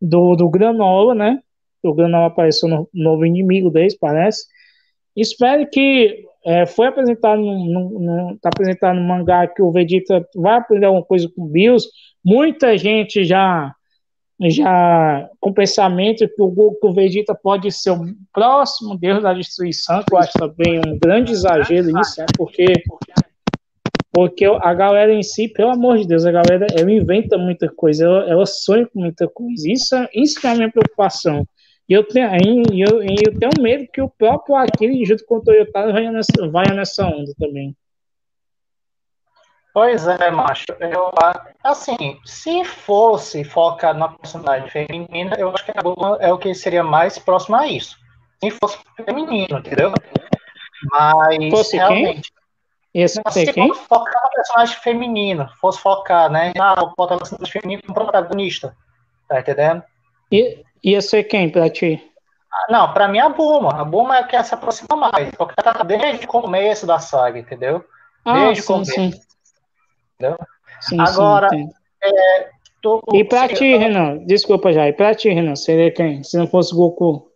do, 0.00 0.36
do 0.36 0.48
Granola, 0.50 1.14
né? 1.14 1.40
O 1.86 1.94
Granal 1.94 2.24
apareceu 2.24 2.68
no 2.68 2.88
novo 2.92 3.24
inimigo 3.24 3.70
deles, 3.70 3.96
parece. 3.96 4.46
Espero 5.16 5.68
que 5.68 6.24
é, 6.44 6.66
foi 6.66 6.88
apresentado 6.88 7.40
no, 7.40 7.58
no, 7.58 8.00
no, 8.00 8.38
tá 8.38 8.50
apresentado 8.50 8.96
no 8.96 9.06
mangá 9.06 9.46
que 9.46 9.62
o 9.62 9.72
Vegeta 9.72 10.26
vai 10.34 10.56
aprender 10.58 10.86
alguma 10.86 11.04
coisa 11.04 11.28
com 11.34 11.42
o 11.42 11.48
Bills. 11.48 11.88
Muita 12.24 12.76
gente 12.76 13.24
já 13.24 13.74
já 14.40 15.28
com 15.40 15.52
pensamento 15.52 16.28
que 16.28 16.42
o, 16.42 16.50
que 16.74 16.86
o 16.86 16.92
Vegeta 16.92 17.34
pode 17.34 17.70
ser 17.70 17.92
o 17.92 18.04
próximo 18.32 18.98
Deus 18.98 19.22
da 19.22 19.32
destruição, 19.32 20.02
que 20.02 20.12
eu 20.12 20.18
acho 20.18 20.32
também 20.32 20.80
um 20.80 20.98
grande 20.98 21.32
exagero 21.32 21.88
isso, 22.00 22.20
né? 22.20 22.26
porque 22.36 22.66
porque 24.12 24.44
a 24.44 24.72
galera 24.74 25.12
em 25.12 25.24
si, 25.24 25.48
pelo 25.48 25.70
amor 25.70 25.98
de 25.98 26.06
Deus, 26.06 26.24
a 26.24 26.30
galera 26.30 26.68
ela 26.72 26.92
inventa 26.92 27.36
muita 27.36 27.68
coisa, 27.68 28.04
ela, 28.04 28.30
ela 28.30 28.46
sonha 28.46 28.86
com 28.86 29.00
muita 29.00 29.26
coisa. 29.26 29.68
Isso, 29.68 29.96
isso 30.14 30.46
é 30.46 30.50
a 30.50 30.54
minha 30.54 30.70
preocupação. 30.70 31.44
E 31.88 31.92
eu 31.92 32.02
tenho, 32.06 32.74
eu, 32.74 33.02
eu 33.02 33.38
tenho 33.38 33.54
medo 33.54 33.86
que 33.92 34.00
o 34.00 34.08
próprio 34.08 34.56
Akira, 34.56 34.92
junto 35.04 35.24
com 35.26 35.36
o 35.36 35.42
Toyota, 35.42 35.92
vai 35.92 36.10
nessa, 36.10 36.48
vai 36.48 36.72
nessa 36.72 37.06
onda 37.06 37.32
também. 37.38 37.76
Pois 39.74 40.06
é, 40.06 40.30
macho. 40.30 40.66
Eu, 40.78 41.10
assim, 41.64 42.20
se 42.24 42.64
fosse 42.64 43.42
focar 43.42 43.92
na 43.92 44.08
personagem 44.08 44.70
feminina, 44.70 45.34
eu 45.36 45.50
acho 45.50 45.64
que 45.64 45.72
a 45.76 45.82
Bulma 45.82 46.16
é 46.20 46.32
o 46.32 46.38
que 46.38 46.54
seria 46.54 46.84
mais 46.84 47.18
próximo 47.18 47.56
a 47.56 47.66
isso. 47.66 47.98
Se 48.42 48.52
fosse 48.52 48.78
feminino, 49.04 49.58
entendeu? 49.58 49.92
Mas 50.92 51.50
fosse 51.50 51.76
realmente. 51.76 52.32
Quem? 52.32 53.02
Esse 53.02 53.20
se 53.28 53.52
quem? 53.52 53.68
fosse 53.68 53.84
focar 53.88 54.22
na 54.22 54.28
personagem 54.28 54.76
feminina, 54.78 55.50
fosse 55.60 55.80
focar, 55.80 56.30
né? 56.30 56.52
Ah, 56.56 56.92
botar 56.96 57.16
a 57.16 57.18
personagem 57.18 57.52
feminina 57.52 57.82
como 57.82 57.94
protagonista. 57.94 58.76
Tá 59.28 59.40
entendendo? 59.40 59.82
E, 60.30 60.64
Ia 60.84 61.00
ser 61.00 61.24
quem 61.24 61.50
pra 61.50 61.70
ti? 61.70 62.12
Ah, 62.52 62.72
não, 62.72 62.92
pra 62.92 63.08
mim 63.08 63.18
é 63.18 63.22
a 63.22 63.28
Buma. 63.30 63.80
A 63.80 63.84
Buma 63.84 64.18
é 64.18 64.24
que 64.24 64.44
se 64.44 64.54
aproxima 64.54 64.96
mais. 64.96 65.34
Porque 65.34 65.54
tá 65.54 65.72
desde 65.82 66.26
o 66.26 66.28
começo 66.28 66.86
da 66.86 66.98
saga, 66.98 67.38
entendeu? 67.38 67.82
Ah, 68.24 68.44
desde 68.44 68.62
sim, 68.62 68.72
o 68.72 68.74
começo. 68.74 68.92
Sim. 68.92 69.12
Entendeu? 70.14 70.38
Sim, 70.80 71.00
Agora, 71.00 71.48
sim, 71.48 71.70
é, 72.02 72.50
tô, 72.82 73.02
e 73.14 73.24
pra 73.24 73.48
ti, 73.48 73.64
eu... 73.64 73.78
Renan, 73.78 74.18
desculpa 74.26 74.70
já, 74.72 74.86
e 74.86 74.92
pra 74.92 75.14
ti, 75.14 75.30
Renan, 75.30 75.56
seria 75.56 75.90
quem? 75.90 76.22
Se 76.22 76.36
não 76.36 76.46
fosse 76.46 76.74
Goku? 76.74 77.32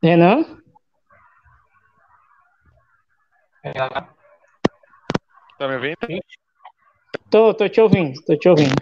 Renan? 0.00 0.44
Renan? 3.64 4.08
Tá 5.58 5.66
me 5.66 5.74
ouvindo? 5.74 5.96
Tô, 7.30 7.52
tô 7.52 7.68
te 7.68 7.78
ouvindo, 7.78 8.22
tô 8.24 8.36
te 8.36 8.48
ouvindo. 8.48 8.72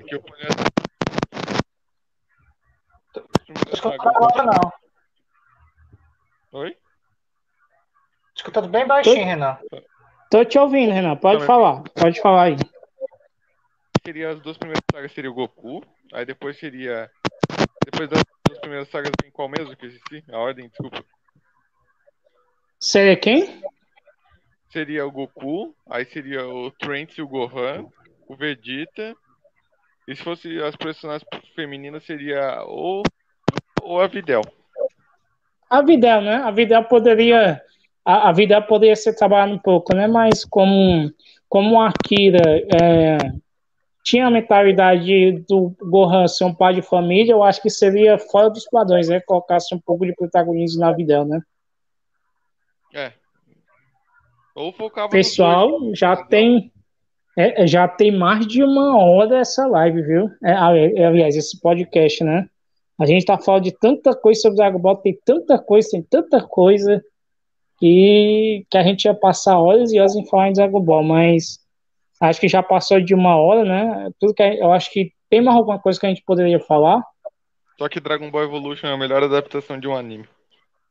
agora 3.82 4.44
não. 4.44 4.72
Oi? 6.52 6.76
Escutando 8.36 8.68
bem 8.68 8.86
baixinho, 8.86 9.16
tô, 9.16 9.24
Renan. 9.24 9.58
Tô 10.30 10.44
te 10.44 10.58
ouvindo, 10.58 10.92
Renan. 10.92 11.16
Pode 11.16 11.40
tá 11.40 11.46
falar. 11.46 11.82
Pode 11.82 12.20
falar 12.20 12.42
aí. 12.44 12.56
Seria 14.04 14.30
as 14.30 14.40
duas 14.40 14.56
primeiras 14.56 14.84
sagas 14.92 15.12
seria 15.12 15.30
o 15.30 15.34
Goku. 15.34 15.84
Aí 16.12 16.24
depois 16.24 16.56
seria. 16.56 17.10
Depois 17.84 18.08
das 18.08 18.22
duas 18.46 18.60
primeiras 18.60 18.88
sagas 18.90 19.10
tem 19.20 19.30
qual 19.32 19.48
mesmo 19.48 19.76
que 19.76 19.86
existe? 19.86 20.24
A 20.30 20.38
ordem, 20.38 20.68
desculpa. 20.68 21.04
Seria 22.78 23.16
quem? 23.16 23.60
Seria 24.68 25.04
o 25.04 25.10
Goku, 25.10 25.74
aí 25.88 26.04
seria 26.04 26.46
o 26.46 26.70
Trunks 26.70 27.16
e 27.16 27.22
o 27.22 27.28
Gohan, 27.28 27.86
o 28.28 28.36
Vegeta. 28.36 29.14
E 30.06 30.14
se 30.14 30.22
fosse 30.22 30.62
as 30.62 30.76
personagens 30.76 31.26
femininas, 31.54 32.04
seria 32.04 32.62
ou, 32.64 33.02
ou 33.82 34.00
a 34.00 34.06
Videl. 34.06 34.42
A 35.68 35.82
Videl, 35.82 36.20
né? 36.20 36.36
A 36.36 36.50
Videl 36.50 36.84
poderia. 36.84 37.60
A, 38.04 38.28
a 38.28 38.32
Videl 38.32 38.62
poderia 38.62 38.94
ser 38.94 39.14
trabalhada 39.14 39.52
um 39.52 39.58
pouco, 39.58 39.94
né? 39.94 40.06
Mas 40.06 40.44
como, 40.44 41.12
como 41.48 41.80
a 41.80 41.88
Akira 41.88 42.40
é, 42.80 43.18
tinha 44.04 44.28
a 44.28 44.30
mentalidade 44.30 45.44
do 45.48 45.74
Gohan 45.80 46.28
ser 46.28 46.44
um 46.44 46.54
pai 46.54 46.74
de 46.74 46.82
família, 46.82 47.32
eu 47.32 47.42
acho 47.42 47.60
que 47.60 47.68
seria 47.68 48.16
fora 48.16 48.48
dos 48.48 48.64
padrões, 48.66 49.08
né? 49.08 49.20
Colocasse 49.20 49.74
um 49.74 49.80
pouco 49.80 50.06
de 50.06 50.14
protagonismo 50.14 50.80
na 50.80 50.92
Videl, 50.92 51.24
né? 51.24 51.40
É. 52.94 53.12
Ou 54.54 54.72
focava 54.72 55.08
Pessoal, 55.08 55.92
já 55.92 56.16
tem 56.16 56.72
é, 57.36 57.62
é, 57.62 57.66
já 57.66 57.86
tem 57.86 58.10
mais 58.10 58.46
de 58.46 58.64
uma 58.64 58.98
hora 58.98 59.38
essa 59.38 59.66
live, 59.66 60.02
viu? 60.02 60.30
É, 60.42 60.52
é, 60.52 61.04
aliás, 61.04 61.36
esse 61.36 61.60
podcast, 61.60 62.24
né? 62.24 62.48
A 62.98 63.04
gente 63.04 63.26
tá 63.26 63.36
falando 63.36 63.64
de 63.64 63.72
tanta 63.72 64.14
coisa 64.14 64.40
sobre 64.40 64.56
Dragon 64.56 64.78
Ball, 64.78 64.96
tem 64.96 65.18
tanta 65.22 65.58
coisa, 65.58 65.90
tem 65.90 66.02
tanta 66.02 66.40
coisa 66.40 67.04
que, 67.78 68.64
que 68.70 68.78
a 68.78 68.82
gente 68.82 69.04
ia 69.04 69.12
passar 69.12 69.58
horas 69.58 69.92
e 69.92 70.00
horas 70.00 70.16
em 70.16 70.26
falar 70.26 70.48
em 70.48 70.54
Dragon 70.54 70.80
Ball, 70.80 71.02
mas 71.02 71.58
acho 72.18 72.40
que 72.40 72.48
já 72.48 72.62
passou 72.62 72.98
de 73.02 73.14
uma 73.14 73.36
hora, 73.36 73.64
né? 73.64 74.10
Tudo 74.18 74.32
que 74.32 74.42
eu 74.42 74.72
acho 74.72 74.90
que 74.90 75.12
tem 75.28 75.42
mais 75.42 75.58
alguma 75.58 75.78
coisa 75.78 76.00
que 76.00 76.06
a 76.06 76.08
gente 76.08 76.24
poderia 76.24 76.58
falar. 76.58 77.02
Só 77.78 77.86
que 77.86 78.00
Dragon 78.00 78.30
Ball 78.30 78.44
Evolution 78.44 78.86
é 78.86 78.94
a 78.94 78.96
melhor 78.96 79.22
adaptação 79.22 79.78
de 79.78 79.86
um 79.86 79.94
anime. 79.94 80.26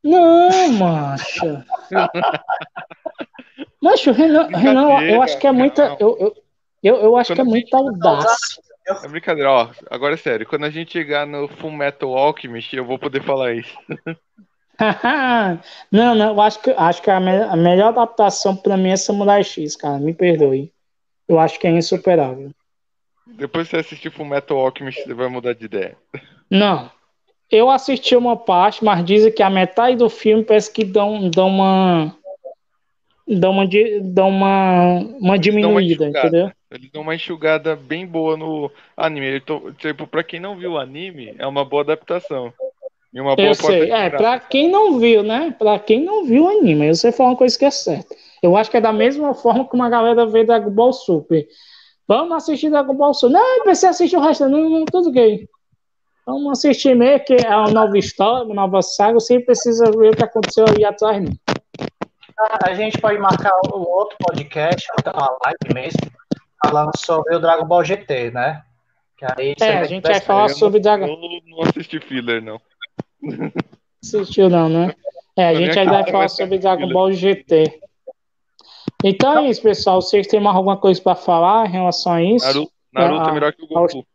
Não, 0.04 0.70
macho. 0.74 1.64
Macho, 3.80 4.12
Renan, 4.12 4.48
Renan, 4.48 5.00
eu 5.02 5.22
acho 5.22 5.38
que 5.38 5.46
é 5.46 5.52
muita. 5.52 5.96
Eu, 5.98 6.16
eu, 6.20 6.36
eu, 6.82 6.96
eu 6.96 7.16
acho 7.16 7.32
Quando 7.32 7.36
que 7.36 7.40
é 7.40 7.44
muita 7.44 7.76
audácia. 7.76 8.62
É 9.04 9.08
brincadeira, 9.08 9.50
ó. 9.50 9.70
Agora 9.90 10.14
é 10.14 10.16
sério. 10.16 10.46
Quando 10.46 10.64
a 10.64 10.70
gente 10.70 10.92
chegar 10.92 11.26
no 11.26 11.48
Full 11.48 11.72
Metal 11.72 12.16
Alchemist, 12.16 12.74
eu 12.74 12.84
vou 12.84 12.98
poder 12.98 13.22
falar 13.22 13.54
isso. 13.54 13.76
não, 15.90 16.14
não, 16.14 16.28
eu 16.28 16.40
acho 16.40 16.60
que, 16.60 16.70
acho 16.70 17.02
que 17.02 17.10
a, 17.10 17.18
me 17.18 17.30
a 17.30 17.56
melhor 17.56 17.88
adaptação 17.88 18.54
pra 18.54 18.76
mim 18.76 18.90
é 18.90 18.96
Samurai 18.96 19.42
X, 19.42 19.74
cara. 19.74 19.98
Me 19.98 20.14
perdoe. 20.14 20.72
Eu 21.28 21.40
acho 21.40 21.58
que 21.58 21.66
é 21.66 21.70
insuperável. 21.70 22.50
Depois 23.26 23.66
que 23.66 23.70
você 23.72 23.80
assistir 23.80 24.10
Full 24.12 24.26
Metal 24.26 24.56
Alchemist, 24.56 25.02
você 25.02 25.14
vai 25.14 25.28
mudar 25.28 25.54
de 25.54 25.64
ideia. 25.64 25.96
Não. 26.48 26.90
eu 27.50 27.68
assisti 27.68 28.14
uma 28.14 28.36
parte, 28.36 28.84
mas 28.84 29.04
dizem 29.04 29.32
que 29.32 29.42
a 29.42 29.50
metade 29.50 29.96
do 29.96 30.08
filme 30.08 30.44
parece 30.44 30.70
que 30.70 30.84
dão, 30.84 31.28
dão 31.28 31.48
uma. 31.48 32.16
Dão 33.26 33.50
uma, 33.50 33.64
dão 34.02 34.28
uma, 34.28 34.98
uma 35.18 35.38
diminuída, 35.38 36.04
uma 36.04 36.10
entendeu? 36.10 36.50
Eles 36.70 36.90
dão 36.90 37.02
uma 37.02 37.14
enxugada 37.14 37.74
bem 37.74 38.06
boa 38.06 38.36
no 38.36 38.70
anime. 38.96 39.42
Tipo, 39.78 40.06
pra 40.06 40.22
quem 40.22 40.38
não 40.38 40.56
viu 40.56 40.72
o 40.72 40.78
anime, 40.78 41.34
é 41.38 41.46
uma 41.46 41.64
boa 41.64 41.82
adaptação. 41.82 42.52
E 43.12 43.20
uma 43.20 43.34
boa 43.34 43.48
eu 43.48 43.54
sei. 43.54 43.90
É, 43.90 44.10
pra 44.10 44.38
quem 44.38 44.70
não 44.70 44.98
viu, 44.98 45.22
né? 45.22 45.54
Pra 45.58 45.78
quem 45.78 46.04
não 46.04 46.24
viu 46.24 46.44
o 46.44 46.48
anime, 46.48 46.94
você 46.94 47.10
fala 47.10 47.30
uma 47.30 47.36
coisa 47.36 47.58
que 47.58 47.64
é 47.64 47.70
certa. 47.70 48.14
Eu 48.42 48.56
acho 48.56 48.70
que 48.70 48.76
é 48.76 48.80
da 48.80 48.92
mesma 48.92 49.34
forma 49.34 49.68
que 49.68 49.74
uma 49.74 49.88
galera 49.88 50.26
vê 50.26 50.44
Dragon 50.44 50.70
Ball 50.70 50.92
Super. 50.92 51.46
Vamos 52.06 52.36
assistir 52.36 52.70
Dragon 52.70 52.94
Ball 52.94 53.14
Super. 53.14 53.32
Não, 53.32 53.64
você 53.64 53.86
assiste 53.86 54.16
o 54.16 54.20
resto, 54.20 54.48
não, 54.48 54.68
não 54.68 54.84
tudo 54.84 55.10
gay. 55.10 55.48
Vamos 56.26 56.58
assistir 56.58 56.94
meio 56.94 57.18
que 57.24 57.34
é 57.34 57.56
uma 57.56 57.70
nova 57.70 57.96
história, 57.96 58.44
uma 58.44 58.54
nova 58.54 58.82
saga, 58.82 59.14
você 59.14 59.38
precisa 59.38 59.84
ver 59.92 60.12
o 60.12 60.16
que 60.16 60.24
aconteceu 60.24 60.64
ali 60.68 60.84
atrás. 60.84 61.22
Né? 61.22 61.30
A 62.64 62.74
gente 62.74 63.00
pode 63.00 63.18
marcar 63.18 63.52
um 63.72 63.78
outro 63.78 64.16
podcast, 64.20 64.86
uma 65.06 65.38
live 65.44 65.74
mesmo, 65.74 66.00
falando 66.62 66.90
sobre 66.98 67.34
o 67.34 67.40
Dragon 67.40 67.64
Ball 67.64 67.84
GT, 67.84 68.30
né? 68.30 68.62
é, 69.60 69.78
a 69.78 69.84
gente 69.84 70.02
vai 70.02 70.20
falar 70.20 70.48
sobre 70.50 70.80
Dragon 70.80 71.06
Ball. 71.06 71.40
Não 71.46 71.62
assisti 71.62 71.98
filler, 71.98 72.42
não. 72.42 72.60
Assistiu, 74.02 74.50
não, 74.50 74.68
né? 74.68 74.94
É, 75.36 75.48
a 75.48 75.54
gente 75.54 75.78
ainda 75.78 75.92
vai 75.92 76.10
falar 76.10 76.28
sobre 76.28 76.58
Dragon 76.58 76.88
Ball 76.90 77.12
GT. 77.12 77.80
Então 79.04 79.38
é 79.38 79.48
isso, 79.48 79.62
pessoal. 79.62 80.02
Vocês 80.02 80.26
têm 80.26 80.40
mais 80.40 80.56
alguma 80.56 80.76
coisa 80.76 81.00
para 81.00 81.14
falar 81.14 81.66
em 81.66 81.72
relação 81.72 82.12
a 82.12 82.22
isso? 82.22 82.46
Naruto, 82.46 82.72
Naruto 82.92 83.28
é, 83.28 83.30
é 83.30 83.34
melhor 83.34 83.52
que 83.52 83.62
o 83.62 83.68
Goku. 83.68 84.06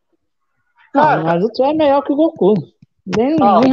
O 0.94 0.98
Naruto 0.98 1.64
é 1.64 1.74
melhor 1.74 2.04
que 2.04 2.14
o 2.14 2.16
Goku. 2.16 2.54
Nem, 3.06 3.36
oh, 3.42 3.60
nem, 3.60 3.72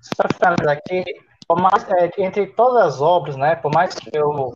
Só 0.00 0.24
finalizar 0.34 0.76
aqui, 0.76 1.04
por 1.52 1.60
mais, 1.60 1.86
é, 1.90 2.10
entre 2.22 2.46
todas 2.46 2.82
as 2.82 3.00
obras, 3.02 3.36
né, 3.36 3.56
por 3.56 3.70
mais 3.74 3.94
que 3.94 4.08
eu 4.14 4.54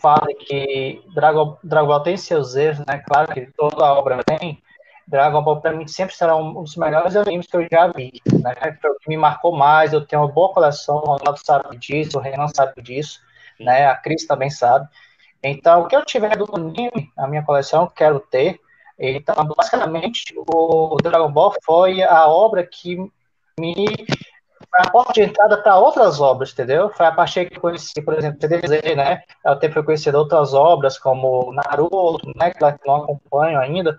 fale 0.00 0.32
que 0.34 1.02
Dragon, 1.12 1.58
Dragon 1.64 1.88
Ball 1.88 2.02
tem 2.04 2.16
seus 2.16 2.54
erros, 2.54 2.78
né, 2.86 3.02
claro 3.04 3.32
que 3.32 3.46
toda 3.56 3.84
a 3.84 3.98
obra 3.98 4.22
tem, 4.22 4.62
Dragon 5.08 5.42
Ball 5.42 5.60
para 5.60 5.72
mim 5.72 5.88
sempre 5.88 6.14
será 6.14 6.36
um 6.36 6.62
dos 6.62 6.76
melhores 6.76 7.16
animes 7.16 7.48
que 7.48 7.56
eu 7.56 7.66
já 7.68 7.88
vi, 7.88 8.12
né, 8.32 8.54
que 8.54 9.08
me 9.08 9.16
marcou 9.16 9.56
mais, 9.56 9.92
eu 9.92 10.06
tenho 10.06 10.22
uma 10.22 10.30
boa 10.30 10.52
coleção, 10.54 10.98
o 10.98 11.16
Ronaldo 11.16 11.40
sabe 11.44 11.76
disso, 11.78 12.16
o 12.16 12.20
Renan 12.20 12.46
sabe 12.46 12.80
disso, 12.80 13.20
né? 13.58 13.86
A 13.86 13.96
Cris 13.96 14.24
também 14.24 14.50
sabe. 14.50 14.88
Então, 15.42 15.82
o 15.82 15.88
que 15.88 15.96
eu 15.96 16.04
tiver 16.04 16.36
do 16.36 16.48
anime, 16.54 17.10
a 17.16 17.26
minha 17.26 17.42
coleção, 17.42 17.88
quero 17.88 18.20
ter. 18.20 18.60
Então, 18.98 19.34
basicamente, 19.56 20.32
o 20.36 20.96
Dragon 21.02 21.30
Ball 21.32 21.54
foi 21.64 22.02
a 22.02 22.28
obra 22.28 22.64
que 22.64 22.96
me 23.58 23.84
foi 24.68 24.80
a 24.80 24.90
porta 24.90 25.12
de 25.12 25.22
entrada 25.22 25.56
para 25.62 25.78
outras 25.78 26.20
obras, 26.20 26.52
entendeu? 26.52 26.90
Foi 26.90 27.06
a 27.06 27.12
partir 27.12 27.48
que 27.48 27.56
eu 27.56 27.60
conheci, 27.60 28.00
por 28.02 28.14
exemplo, 28.14 28.38
TDZ, 28.38 28.94
né? 28.96 29.22
Eu 29.44 29.52
até 29.52 29.70
fui 29.70 29.82
conhecer 29.82 30.14
outras 30.14 30.52
obras, 30.52 30.98
como 30.98 31.52
Naruto, 31.52 32.30
né? 32.36 32.50
Que 32.50 32.60
não 32.86 32.96
acompanho 32.96 33.58
ainda, 33.58 33.98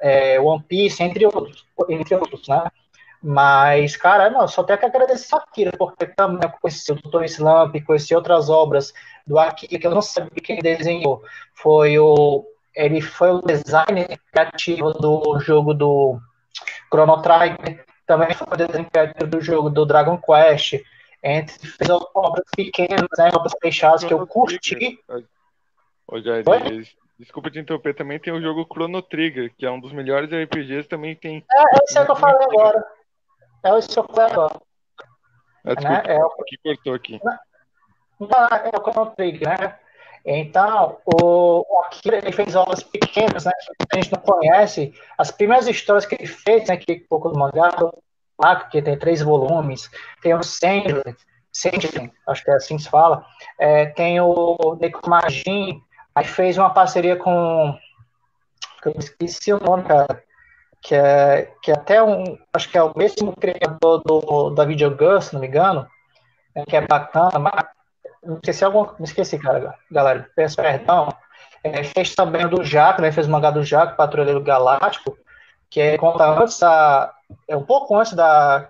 é, 0.00 0.40
One 0.40 0.62
Piece, 0.62 1.02
entre 1.02 1.26
outros, 1.26 1.66
entre 1.88 2.14
outros, 2.14 2.46
né? 2.48 2.64
Mas, 3.22 3.96
cara, 3.96 4.30
não, 4.30 4.46
só 4.46 4.62
tenho 4.62 4.78
que 4.78 4.86
agradecer 4.86 5.34
a 5.34 5.38
Akira, 5.38 5.72
porque 5.76 6.06
também 6.06 6.48
conheci 6.60 6.92
o 6.92 6.94
Dr. 6.94 7.24
Slump, 7.24 7.74
conheci 7.84 8.14
outras 8.14 8.48
obras 8.48 8.92
do 9.26 9.38
Akira, 9.38 9.80
que 9.80 9.86
eu 9.86 9.90
não 9.90 10.02
sabia 10.02 10.42
quem 10.42 10.58
desenhou. 10.60 11.22
Foi 11.54 11.98
o. 11.98 12.44
Ele 12.74 13.00
foi 13.00 13.30
o 13.30 13.40
designer 13.40 14.20
criativo 14.30 14.92
do 14.92 15.40
jogo 15.40 15.72
do 15.72 16.20
Chrono 16.92 17.22
Trigger, 17.22 17.84
também 18.06 18.32
foi 18.34 18.46
criativo 18.90 19.30
do 19.30 19.40
jogo 19.40 19.68
do 19.68 19.84
Dragon 19.84 20.18
Quest. 20.18 20.82
Entre 21.22 21.58
fez 21.58 21.90
obras 21.90 22.44
pequenas, 22.54 23.08
né, 23.18 23.30
obras 23.34 23.52
fechadas 23.60 24.04
que 24.04 24.14
eu 24.14 24.24
curti. 24.26 24.98
Ô, 26.06 26.20
Jair, 26.20 26.44
desculpa 27.18 27.50
te 27.50 27.58
interromper, 27.58 27.94
também 27.94 28.20
tem 28.20 28.32
o 28.32 28.40
jogo 28.40 28.66
Chrono 28.70 29.02
Trigger, 29.02 29.52
que 29.56 29.66
é 29.66 29.70
um 29.70 29.80
dos 29.80 29.92
melhores 29.92 30.30
RPGs, 30.30 30.88
também 30.88 31.16
tem. 31.16 31.44
É, 31.52 31.84
esse 31.84 31.98
é 31.98 32.02
o 32.02 32.04
que 32.04 32.12
eu 32.12 32.16
falei 32.16 32.46
agora. 32.46 32.86
É 33.64 33.72
o 33.72 33.82
Choclador. 33.82 34.60
Ah, 35.64 35.74
né? 35.80 36.02
É 36.06 36.24
o 36.24 36.30
que 36.44 36.56
cortou 36.58 36.94
aqui. 36.94 37.20
Não, 38.20 38.28
é 38.28 38.70
o 38.78 38.92
Chrono 38.92 39.10
Trigger, 39.16 39.48
né? 39.48 39.78
Então, 40.26 40.98
o, 41.04 41.64
o 41.68 41.80
Akira 41.82 42.18
ele 42.18 42.32
fez 42.32 42.56
obras 42.56 42.82
pequenas, 42.82 43.44
né? 43.44 43.52
Que 43.78 43.98
a 43.98 44.02
gente 44.02 44.12
não 44.12 44.20
conhece. 44.20 44.92
As 45.16 45.30
primeiras 45.30 45.68
histórias 45.68 46.04
que 46.04 46.16
ele 46.16 46.26
fez, 46.26 46.68
né? 46.68 46.76
Que 46.76 46.96
pouco 46.96 47.28
do 47.28 47.38
mangá, 47.38 47.70
que 48.70 48.82
tem 48.82 48.98
três 48.98 49.22
volumes, 49.22 49.88
tem 50.20 50.34
o 50.34 50.42
Sandler, 50.42 51.16
acho 52.26 52.44
que 52.44 52.50
é 52.50 52.54
assim 52.54 52.76
que 52.76 52.82
se 52.82 52.90
fala. 52.90 53.24
É, 53.58 53.86
tem 53.86 54.20
o 54.20 54.76
Nekomajin, 54.80 55.80
aí 56.14 56.24
fez 56.24 56.58
uma 56.58 56.70
parceria 56.70 57.16
com. 57.16 57.78
Eu 58.84 58.94
esqueci 58.98 59.52
o 59.52 59.60
nome, 59.60 59.84
cara 59.84 60.26
que 60.86 60.94
é, 60.94 61.52
que 61.60 61.72
é 61.72 61.74
até 61.74 62.00
um, 62.00 62.38
acho 62.52 62.70
que 62.70 62.78
é 62.78 62.82
o 62.82 62.96
mesmo 62.96 63.34
criador 63.34 64.02
do, 64.04 64.50
da 64.50 64.64
Videogame, 64.64 65.20
se 65.20 65.34
não 65.34 65.40
me 65.40 65.48
engano, 65.48 65.84
é, 66.54 66.64
que 66.64 66.76
é 66.76 66.80
bacana, 66.80 67.40
esqueci 68.34 68.64
algum, 68.64 68.84
me 68.98 69.04
esqueci, 69.04 69.38
cara, 69.38 69.74
galera, 69.90 70.28
peço 70.34 70.56
perdão, 70.56 71.08
é, 71.62 71.82
fez 71.84 72.14
também 72.14 72.44
o 72.44 72.48
do 72.48 72.64
Jaco, 72.64 73.02
né, 73.02 73.10
fez 73.12 73.26
o 73.26 73.30
mangá 73.30 73.50
do 73.50 73.62
Jaco, 73.62 73.96
Patrulheiro 73.96 74.42
Galáctico, 74.42 75.16
que 75.70 75.80
é, 75.80 75.98
conta 75.98 76.24
antes 76.26 76.58
da, 76.58 77.12
é 77.48 77.56
um 77.56 77.64
pouco 77.64 77.96
antes 77.96 78.12
da, 78.12 78.68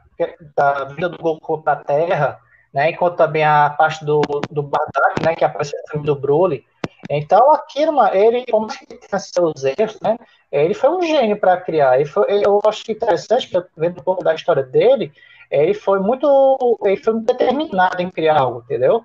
da 0.57 0.85
vida 0.85 1.09
do 1.09 1.19
Goku 1.19 1.63
para 1.63 1.81
a 1.81 1.85
Terra, 1.85 2.39
né, 2.73 2.91
e 2.91 2.97
conta 2.97 3.17
também 3.17 3.45
a 3.45 3.71
parte 3.71 4.05
do, 4.05 4.21
do 4.51 4.63
Bardak, 4.63 5.23
né, 5.25 5.35
que 5.35 5.45
aparece 5.45 5.77
no 5.77 5.91
filme 5.91 6.07
do 6.07 6.17
Broly, 6.17 6.65
então, 7.11 7.53
aquilo, 7.53 8.05
ele, 8.09 8.45
como 8.47 8.67
ele 8.91 8.99
tem 8.99 9.19
seus 9.19 9.65
erros, 9.65 9.99
né? 10.01 10.19
Ele 10.51 10.75
foi 10.75 10.91
um 10.91 11.03
gênio 11.03 11.39
para 11.39 11.61
criar. 11.61 11.97
Ele 11.97 12.05
foi, 12.05 12.27
eu 12.45 12.61
acho 12.67 12.91
interessante, 12.91 13.51
vendo 13.77 14.01
um 14.01 14.03
pouco 14.05 14.25
da 14.25 14.35
história 14.35 14.63
dele, 14.63 15.13
ele 15.51 15.75
foi 15.75 16.01
muito, 16.01 16.79
ele 16.85 16.97
foi 16.97 17.15
muito 17.15 17.27
determinado 17.27 18.01
em 18.03 18.11
criar 18.11 18.41
algo, 18.41 18.61
entendeu? 18.65 19.05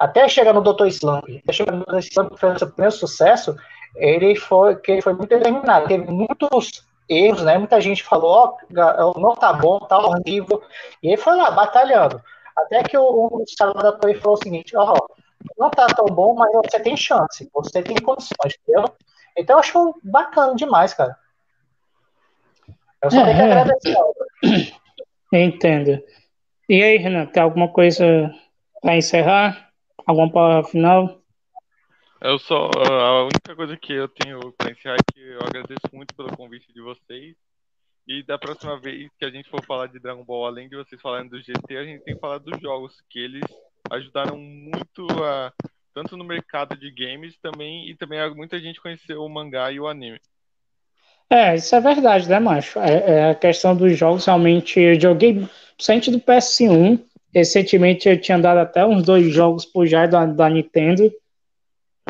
Até 0.00 0.26
chegar 0.28 0.54
no 0.54 0.62
Dr. 0.62 0.86
Slump, 0.86 1.28
até 1.44 1.52
chegar 1.52 1.72
no 1.72 1.84
Dr. 1.84 1.98
Slump, 1.98 2.30
que 2.30 2.40
foi 2.40 2.52
o 2.52 2.58
seu 2.58 2.70
primeiro 2.70 2.96
sucesso, 2.96 3.54
ele 3.96 4.34
foi, 4.34 4.76
que 4.76 4.92
ele 4.92 5.02
foi 5.02 5.12
muito 5.12 5.28
determinado. 5.28 5.88
Teve 5.88 6.10
muitos 6.10 6.86
erros, 7.06 7.42
né? 7.42 7.58
Muita 7.58 7.78
gente 7.82 8.02
falou, 8.02 8.30
ó, 8.30 9.12
oh, 9.14 9.20
não 9.20 9.34
tá 9.34 9.52
bom, 9.52 9.78
tá 9.80 9.98
horrível. 9.98 10.62
E 11.02 11.08
ele 11.08 11.18
foi 11.18 11.36
lá, 11.36 11.50
batalhando. 11.50 12.22
Até 12.56 12.82
que 12.82 12.96
o, 12.96 13.44
da 13.82 13.92
Toei 13.92 14.14
falou 14.14 14.38
o 14.38 14.42
seguinte, 14.42 14.74
ó, 14.74 14.94
oh, 14.94 15.14
não 15.58 15.68
tá 15.68 15.86
tão 15.88 16.06
bom, 16.06 16.34
mas 16.34 16.50
você 16.64 16.80
tem 16.80 16.96
chance, 16.96 17.50
você 17.52 17.82
tem 17.82 17.96
condições, 17.96 18.58
entendeu? 18.62 18.94
Então 19.36 19.56
eu 19.56 19.60
acho 19.60 20.00
bacana 20.02 20.54
demais, 20.54 20.94
cara. 20.94 21.14
Eu 23.02 23.10
só 23.10 23.20
é, 23.20 23.24
tenho 23.24 23.36
que 23.36 23.42
é. 23.42 23.52
agradecer. 23.52 24.74
Entendo. 25.30 26.02
E 26.68 26.82
aí, 26.82 26.96
Renan, 26.96 27.26
tem 27.26 27.42
alguma 27.42 27.68
coisa 27.68 28.32
para 28.80 28.96
encerrar? 28.96 29.69
Alguma 30.06 30.30
palavra 30.30 30.68
final? 30.70 31.20
Eu 32.20 32.38
só. 32.38 32.70
A 32.76 33.24
única 33.24 33.56
coisa 33.56 33.76
que 33.76 33.92
eu 33.92 34.08
tenho 34.08 34.52
para 34.52 34.70
encerrar 34.70 34.96
é 34.96 35.12
que 35.12 35.20
eu 35.20 35.40
agradeço 35.40 35.88
muito 35.92 36.14
pelo 36.14 36.36
convite 36.36 36.72
de 36.72 36.80
vocês. 36.80 37.34
E 38.06 38.22
da 38.22 38.38
próxima 38.38 38.78
vez 38.78 39.10
que 39.18 39.24
a 39.24 39.30
gente 39.30 39.48
for 39.48 39.64
falar 39.64 39.86
de 39.86 39.98
Dragon 39.98 40.24
Ball, 40.24 40.46
além 40.46 40.68
de 40.68 40.76
vocês 40.76 41.00
falarem 41.00 41.28
do 41.28 41.40
GT, 41.40 41.76
a 41.76 41.84
gente 41.84 42.02
tem 42.02 42.14
que 42.14 42.20
falar 42.20 42.38
dos 42.38 42.60
jogos, 42.60 43.00
que 43.08 43.18
eles 43.18 43.44
ajudaram 43.90 44.36
muito 44.36 45.06
a 45.22 45.52
tanto 45.94 46.16
no 46.16 46.24
mercado 46.24 46.76
de 46.76 46.90
games 46.90 47.36
também 47.40 47.88
e 47.88 47.96
também 47.96 48.18
muita 48.34 48.60
gente 48.60 48.80
conheceu 48.80 49.22
o 49.22 49.28
mangá 49.28 49.70
e 49.72 49.80
o 49.80 49.88
anime. 49.88 50.20
É, 51.28 51.54
isso 51.54 51.74
é 51.74 51.80
verdade, 51.80 52.28
né, 52.28 52.40
macho? 52.40 52.78
É, 52.80 53.10
é 53.10 53.30
a 53.30 53.34
questão 53.34 53.76
dos 53.76 53.96
jogos, 53.96 54.24
realmente, 54.24 54.80
eu 54.80 55.00
joguei 55.00 55.48
sente 55.78 56.10
do 56.10 56.20
PS1, 56.20 57.00
recentemente 57.34 58.08
eu 58.08 58.20
tinha 58.20 58.38
dado 58.38 58.58
até 58.58 58.84
uns 58.84 59.02
dois 59.02 59.32
jogos 59.32 59.64
pro 59.64 59.86
Jair 59.86 60.10
da, 60.10 60.26
da 60.26 60.48
Nintendo, 60.48 61.10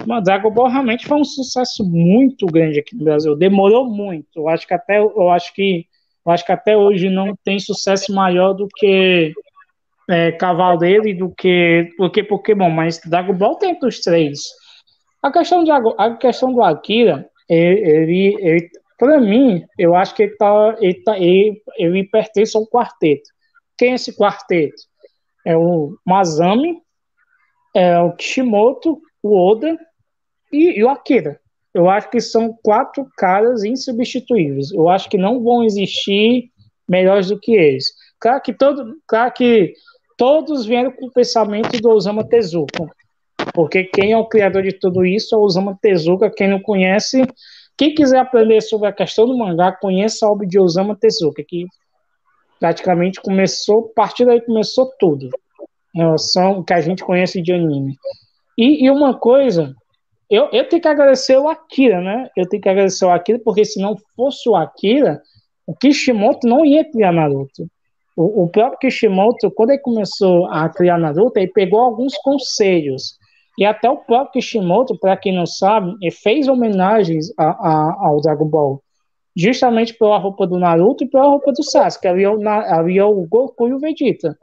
mas 0.06 0.24
Dragon 0.24 0.50
Ball 0.50 0.68
realmente 0.68 1.06
foi 1.06 1.18
um 1.18 1.24
sucesso 1.24 1.84
muito 1.84 2.46
grande 2.46 2.78
aqui 2.78 2.96
no 2.96 3.04
Brasil, 3.04 3.36
demorou 3.36 3.88
muito, 3.88 4.26
eu 4.36 4.48
acho 4.48 4.66
que 4.66 4.74
até, 4.74 4.98
eu 4.98 5.30
acho 5.30 5.52
que, 5.54 5.86
eu 6.24 6.32
acho 6.32 6.44
que 6.44 6.52
até 6.52 6.76
hoje 6.76 7.08
não 7.08 7.36
tem 7.44 7.58
sucesso 7.58 8.12
maior 8.14 8.54
do 8.54 8.66
que 8.68 9.32
é, 10.10 10.32
Cavaleiro 10.32 11.16
do 11.16 11.30
que, 11.30 11.88
do 11.98 12.10
que 12.10 12.22
Pokémon, 12.22 12.70
mas 12.70 13.00
Dragon 13.04 13.32
Ball 13.32 13.56
tem 13.56 13.78
os 13.82 14.00
três. 14.00 14.40
A 15.22 15.30
questão, 15.30 15.62
de, 15.62 15.70
a 15.70 16.16
questão 16.16 16.52
do 16.52 16.62
Akira, 16.62 17.28
ele, 17.48 18.36
ele, 18.40 18.70
para 18.98 19.20
mim, 19.20 19.64
eu 19.78 19.94
acho 19.94 20.14
que 20.14 20.24
ele, 20.24 20.36
tá, 20.36 20.76
ele, 20.80 20.94
tá, 21.02 21.18
ele, 21.18 21.62
ele 21.76 22.04
pertence 22.04 22.56
ao 22.56 22.66
quarteto. 22.66 23.28
Quem 23.76 23.92
é 23.92 23.94
esse 23.94 24.16
quarteto? 24.16 24.89
É 25.44 25.56
o 25.56 25.96
Masami, 26.04 26.80
é 27.74 27.98
o 27.98 28.12
Kishimoto, 28.12 29.00
o 29.22 29.36
Oda 29.36 29.78
e, 30.52 30.78
e 30.78 30.84
o 30.84 30.88
Akira. 30.88 31.40
Eu 31.72 31.88
acho 31.88 32.10
que 32.10 32.20
são 32.20 32.56
quatro 32.62 33.06
caras 33.16 33.62
insubstituíveis. 33.62 34.72
Eu 34.72 34.88
acho 34.88 35.08
que 35.08 35.16
não 35.16 35.42
vão 35.42 35.62
existir 35.62 36.50
melhores 36.88 37.28
do 37.28 37.38
que 37.38 37.52
eles. 37.52 37.86
Claro 38.18 38.42
que, 38.42 38.52
todo, 38.52 38.96
claro 39.06 39.32
que 39.32 39.74
todos 40.18 40.66
vieram 40.66 40.90
com 40.90 41.06
o 41.06 41.12
pensamento 41.12 41.80
do 41.80 41.90
Osama 41.90 42.28
Tezuka, 42.28 42.86
porque 43.54 43.84
quem 43.84 44.12
é 44.12 44.18
o 44.18 44.26
criador 44.26 44.62
de 44.62 44.72
tudo 44.72 45.04
isso 45.04 45.34
é 45.34 45.38
o 45.38 45.42
Osama 45.42 45.78
Tezuka, 45.80 46.28
quem 46.28 46.48
não 46.48 46.60
conhece, 46.60 47.22
quem 47.78 47.94
quiser 47.94 48.18
aprender 48.18 48.60
sobre 48.60 48.88
a 48.88 48.92
questão 48.92 49.26
do 49.26 49.38
mangá, 49.38 49.72
conheça 49.72 50.26
a 50.26 50.30
obra 50.30 50.46
de 50.46 50.58
Osama 50.58 50.96
Tezuka, 50.96 51.42
que 51.46 51.66
praticamente 52.60 53.20
começou, 53.22 53.90
a 53.90 53.94
partir 53.94 54.26
daí 54.26 54.40
começou 54.42 54.92
tudo, 54.98 55.30
em 55.94 55.98
relação 55.98 56.56
ao 56.56 56.64
que 56.64 56.74
a 56.74 56.80
gente 56.80 57.02
conhece 57.02 57.40
de 57.40 57.52
anime. 57.52 57.96
E, 58.56 58.84
e 58.84 58.90
uma 58.90 59.18
coisa, 59.18 59.74
eu, 60.28 60.48
eu 60.52 60.68
tenho 60.68 60.82
que 60.82 60.88
agradecer 60.88 61.36
o 61.38 61.48
Akira, 61.48 62.00
né? 62.00 62.28
Eu 62.36 62.46
tenho 62.46 62.62
que 62.62 62.68
agradecer 62.68 63.06
o 63.06 63.10
Akira, 63.10 63.40
porque 63.42 63.64
se 63.64 63.80
não 63.80 63.96
fosse 64.14 64.48
o 64.48 64.54
Akira, 64.54 65.20
o 65.66 65.74
Kishimoto 65.74 66.46
não 66.46 66.64
ia 66.64 66.88
criar 66.88 67.12
Naruto. 67.12 67.66
O, 68.16 68.44
o 68.44 68.48
próprio 68.48 68.78
Kishimoto, 68.78 69.50
quando 69.50 69.70
ele 69.70 69.80
começou 69.80 70.46
a 70.46 70.68
criar 70.68 70.98
Naruto, 70.98 71.38
ele 71.38 71.50
pegou 71.50 71.80
alguns 71.80 72.16
conselhos. 72.18 73.18
E 73.58 73.64
até 73.64 73.88
o 73.88 73.96
próprio 73.96 74.32
Kishimoto, 74.32 74.98
para 74.98 75.16
quem 75.16 75.34
não 75.34 75.46
sabe, 75.46 75.94
fez 76.10 76.46
homenagens 76.46 77.32
a, 77.38 77.44
a, 77.44 78.08
ao 78.08 78.20
Dragon 78.20 78.46
Ball. 78.46 78.82
Justamente 79.36 79.94
pela 79.94 80.18
roupa 80.18 80.46
do 80.46 80.58
Naruto 80.58 81.04
e 81.04 81.08
pela 81.08 81.24
roupa 81.24 81.52
do 81.52 81.62
Sasuke. 81.62 82.08
Havia 82.08 82.32
o, 82.32 82.48
havia 82.48 83.06
o 83.06 83.26
Goku 83.26 83.68
e 83.68 83.72
o 83.72 83.78
Vegeta. 83.78 84.36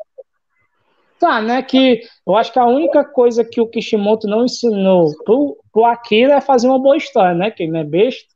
Tá, 1.20 1.42
né? 1.42 1.62
Que 1.64 2.02
eu 2.26 2.36
acho 2.36 2.54
que 2.54 2.60
a 2.60 2.66
única 2.66 3.04
coisa 3.04 3.44
que 3.44 3.60
o 3.60 3.68
Kishimoto 3.68 4.28
não 4.28 4.46
ensinou 4.46 5.12
pro, 5.24 5.58
pro 5.72 5.86
Akira 5.86 6.36
é 6.36 6.42
fazer 6.42 6.68
uma 6.68 6.80
boa 6.80 6.96
história, 6.96 7.34
né? 7.34 7.52
Que 7.52 7.64
ele 7.64 7.72
não 7.72 7.80
é 7.80 7.84
besta. 7.84 8.28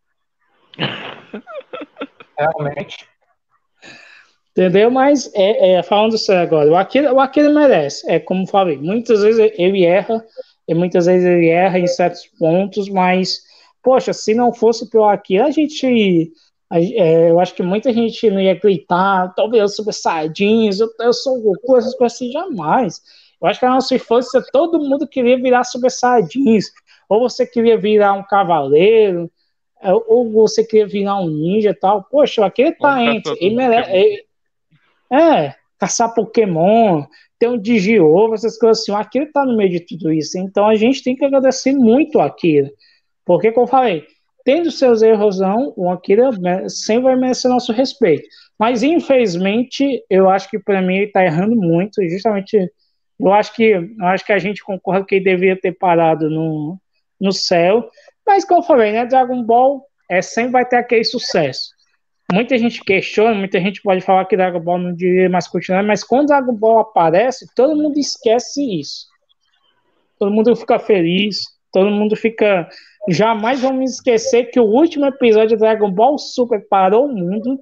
Realmente. 2.38 3.12
Entendeu? 4.52 4.92
Mas, 4.92 5.32
é, 5.34 5.76
é, 5.76 5.84
falando 5.84 6.18
sério 6.18 6.42
agora, 6.42 6.70
o 6.70 6.76
Akira, 6.76 7.14
o 7.14 7.20
Akira 7.20 7.50
merece. 7.50 8.10
É 8.12 8.20
como 8.20 8.48
falei, 8.48 8.78
muitas 8.78 9.22
vezes 9.22 9.52
ele 9.58 9.86
erra, 9.86 10.24
e 10.68 10.74
muitas 10.74 11.06
vezes 11.06 11.26
ele 11.26 11.48
erra 11.48 11.80
em 11.80 11.88
certos 11.88 12.28
pontos, 12.38 12.90
mas, 12.90 13.40
poxa, 13.84 14.14
se 14.14 14.34
não 14.34 14.54
fosse 14.54 14.90
pelo 14.90 15.06
Akira, 15.06 15.46
a 15.46 15.52
gente 15.52 16.32
é, 16.74 17.30
eu 17.30 17.40
acho 17.40 17.54
que 17.54 17.62
muita 17.62 17.92
gente 17.92 18.30
não 18.30 18.40
ia 18.40 18.54
gritar, 18.54 19.34
talvez 19.36 19.62
eu 19.62 19.68
super 19.68 19.94
saiyajins, 19.94 20.80
eu, 20.80 20.88
eu 21.02 21.12
sou 21.12 21.42
Goku, 21.42 21.78
essas 21.78 21.96
coisas 21.96 22.16
assim, 22.16 22.32
jamais. 22.32 23.02
Eu 23.42 23.48
acho 23.48 23.60
que 23.60 23.66
a 23.66 23.72
nossa 23.72 23.94
infância, 23.94 24.42
todo 24.54 24.80
mundo 24.80 25.06
queria 25.06 25.36
virar 25.36 25.66
super 25.66 25.92
saiyajins, 25.92 26.66
ou 27.10 27.20
você 27.20 27.46
queria 27.46 27.78
virar 27.78 28.14
um 28.14 28.24
cavaleiro, 28.24 29.30
é, 29.82 29.92
ou 29.94 30.32
você 30.32 30.64
queria 30.64 30.88
virar 30.88 31.20
um 31.20 31.28
ninja 31.28 31.72
e 31.72 31.74
tal. 31.74 32.04
Poxa, 32.04 32.46
aquele 32.46 32.72
tá 32.72 33.04
entre. 33.04 33.36
Ele 33.42 33.56
merece, 33.56 33.92
é, 35.12 35.18
é, 35.20 35.56
caçar 35.78 36.14
Pokémon, 36.14 37.04
ter 37.38 37.50
um 37.50 37.58
Digiovo, 37.58 38.34
essas 38.34 38.58
coisas 38.58 38.82
assim. 38.82 38.94
Aquilo 38.94 39.30
tá 39.32 39.44
no 39.44 39.58
meio 39.58 39.72
de 39.72 39.82
tudo 39.82 40.14
isso. 40.14 40.38
Então 40.38 40.68
a 40.68 40.76
gente 40.76 41.04
tem 41.04 41.16
que 41.16 41.26
agradecer 41.26 41.74
muito 41.74 42.20
aquilo. 42.20 42.70
Porque, 43.26 43.52
como 43.52 43.68
falei, 43.68 44.06
tendo 44.44 44.72
seus 44.72 45.02
erros, 45.02 45.40
não, 45.40 45.74
o 45.76 45.90
Akira 45.90 46.30
sempre 46.70 47.04
vai 47.04 47.16
merecer 47.16 47.50
nosso 47.50 47.72
respeito. 47.72 48.28
Mas, 48.58 48.84
infelizmente, 48.84 50.04
eu 50.10 50.30
acho 50.30 50.50
que 50.50 50.60
para 50.60 50.82
mim 50.82 50.98
ele 50.98 51.06
está 51.06 51.24
errando 51.24 51.56
muito. 51.56 52.02
Justamente, 52.10 52.58
eu 53.20 53.34
acho 53.34 53.54
que 53.54 53.64
eu 53.72 54.06
acho 54.06 54.26
que 54.26 54.34
a 54.34 54.40
gente 54.40 54.64
concorda 54.64 55.06
que 55.06 55.16
ele 55.16 55.26
deveria 55.26 55.60
ter 55.60 55.74
parado 55.74 56.30
no, 56.30 56.78
no 57.20 57.32
céu. 57.32 57.90
Mas, 58.26 58.46
como 58.46 58.62
eu 58.62 58.66
falei, 58.66 58.92
né, 58.92 59.06
Dragon 59.06 59.44
Ball 59.44 59.86
é, 60.10 60.22
sempre 60.22 60.52
vai 60.52 60.66
ter 60.66 60.78
aquele 60.78 61.04
sucesso. 61.04 61.72
Muita 62.32 62.58
gente 62.58 62.84
questiona, 62.84 63.36
muita 63.36 63.60
gente 63.60 63.82
pode 63.82 64.02
falar 64.02 64.26
que 64.26 64.38
Dragon 64.38 64.60
Ball 64.60 64.78
não 64.78 64.94
deveria 64.94 65.30
mais 65.30 65.48
continuar, 65.48 65.84
mas 65.84 66.04
quando 66.04 66.28
Dragon 66.28 66.54
Ball 66.54 66.80
aparece, 66.80 67.46
todo 67.56 67.76
mundo 67.76 67.98
esquece 67.98 68.80
isso. 68.80 69.08
Todo 70.18 70.32
mundo 70.32 70.56
fica 70.56 70.80
feliz, 70.80 71.42
todo 71.74 71.90
mundo 71.90 72.16
fica 72.16 72.70
Jamais 73.10 73.62
vamos 73.62 73.94
esquecer 73.94 74.46
que 74.46 74.60
o 74.60 74.66
último 74.66 75.06
episódio 75.06 75.50
de 75.50 75.58
Dragon 75.58 75.92
Ball 75.92 76.18
Super 76.18 76.66
parou 76.68 77.06
o 77.06 77.14
mundo. 77.14 77.60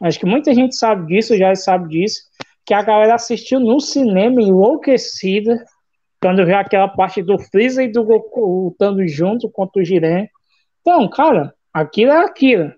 Acho 0.00 0.18
que 0.18 0.26
muita 0.26 0.54
gente 0.54 0.74
sabe 0.76 1.06
disso, 1.06 1.36
já 1.36 1.54
sabe 1.54 1.88
disso. 1.88 2.22
Que 2.64 2.72
a 2.72 2.82
galera 2.82 3.14
assistiu 3.14 3.60
no 3.60 3.80
cinema 3.80 4.40
enlouquecida 4.40 5.64
quando 6.20 6.44
viu 6.44 6.56
aquela 6.56 6.88
parte 6.88 7.22
do 7.22 7.38
Freeza 7.38 7.82
e 7.82 7.92
do 7.92 8.04
Goku 8.04 8.64
lutando 8.64 9.06
junto 9.06 9.50
contra 9.50 9.82
o 9.82 9.84
Jiren. 9.84 10.28
Então, 10.80 11.08
cara, 11.08 11.52
aquilo 11.72 12.12
é 12.12 12.24
aquilo. 12.24 12.72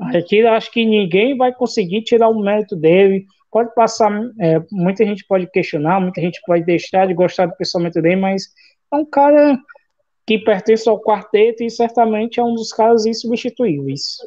Aquilo 0.00 0.48
acho 0.48 0.70
que 0.70 0.84
ninguém 0.84 1.36
vai 1.36 1.52
conseguir 1.52 2.02
tirar 2.02 2.28
o 2.28 2.40
mérito 2.40 2.76
dele. 2.76 3.26
Pode 3.50 3.74
passar, 3.74 4.10
é, 4.40 4.60
muita 4.70 5.04
gente 5.04 5.26
pode 5.26 5.46
questionar, 5.50 6.00
muita 6.00 6.20
gente 6.20 6.40
pode 6.46 6.64
deixar 6.64 7.06
de 7.06 7.14
gostar 7.14 7.46
do 7.46 7.56
pensamento 7.56 8.00
dele, 8.00 8.16
mas 8.16 8.44
é 8.92 8.96
um 8.96 9.04
cara 9.04 9.58
que 10.30 10.38
pertence 10.38 10.88
ao 10.88 11.02
quarteto 11.02 11.64
e 11.64 11.68
certamente 11.68 12.38
é 12.38 12.44
um 12.44 12.54
dos 12.54 12.72
caras 12.72 13.04
insubstituíveis. 13.04 14.18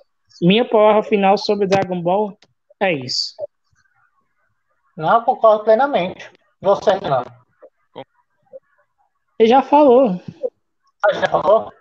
Minha 0.41 0.67
palavra 0.67 1.01
final 1.01 1.37
sobre 1.37 1.65
Dragon 1.65 2.01
Ball 2.01 2.37
é 2.77 2.91
isso. 2.91 3.33
Não, 4.97 5.23
concordo 5.23 5.63
plenamente. 5.63 6.29
Você 6.59 6.99
não. 6.99 7.23
Ele 9.39 9.47
já 9.47 9.61
falou. 9.61 10.21
Ah, 11.05 11.13
já 11.13 11.29
falou? 11.29 11.71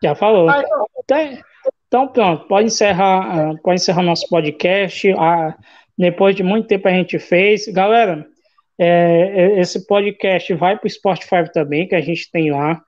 Já 0.00 0.14
falou. 0.14 0.48
Ah, 0.48 0.60
então... 0.60 0.86
Então, 1.02 1.42
então... 1.88 2.08
pronto, 2.12 2.46
pode 2.46 2.66
encerrar, 2.68 3.54
uh, 3.54 3.60
pode 3.60 3.80
encerrar 3.80 4.02
nosso 4.04 4.28
podcast. 4.28 5.12
Uh, 5.12 5.52
depois 5.98 6.36
de 6.36 6.44
muito 6.44 6.68
tempo 6.68 6.86
a 6.86 6.92
gente 6.92 7.18
fez. 7.18 7.66
Galera, 7.66 8.24
é, 8.78 9.58
esse 9.58 9.84
podcast 9.84 10.54
vai 10.54 10.78
para 10.78 10.86
o 10.86 10.90
Spotify 10.90 11.50
também, 11.52 11.88
que 11.88 11.96
a 11.96 12.00
gente 12.00 12.30
tem 12.30 12.52
lá. 12.52 12.80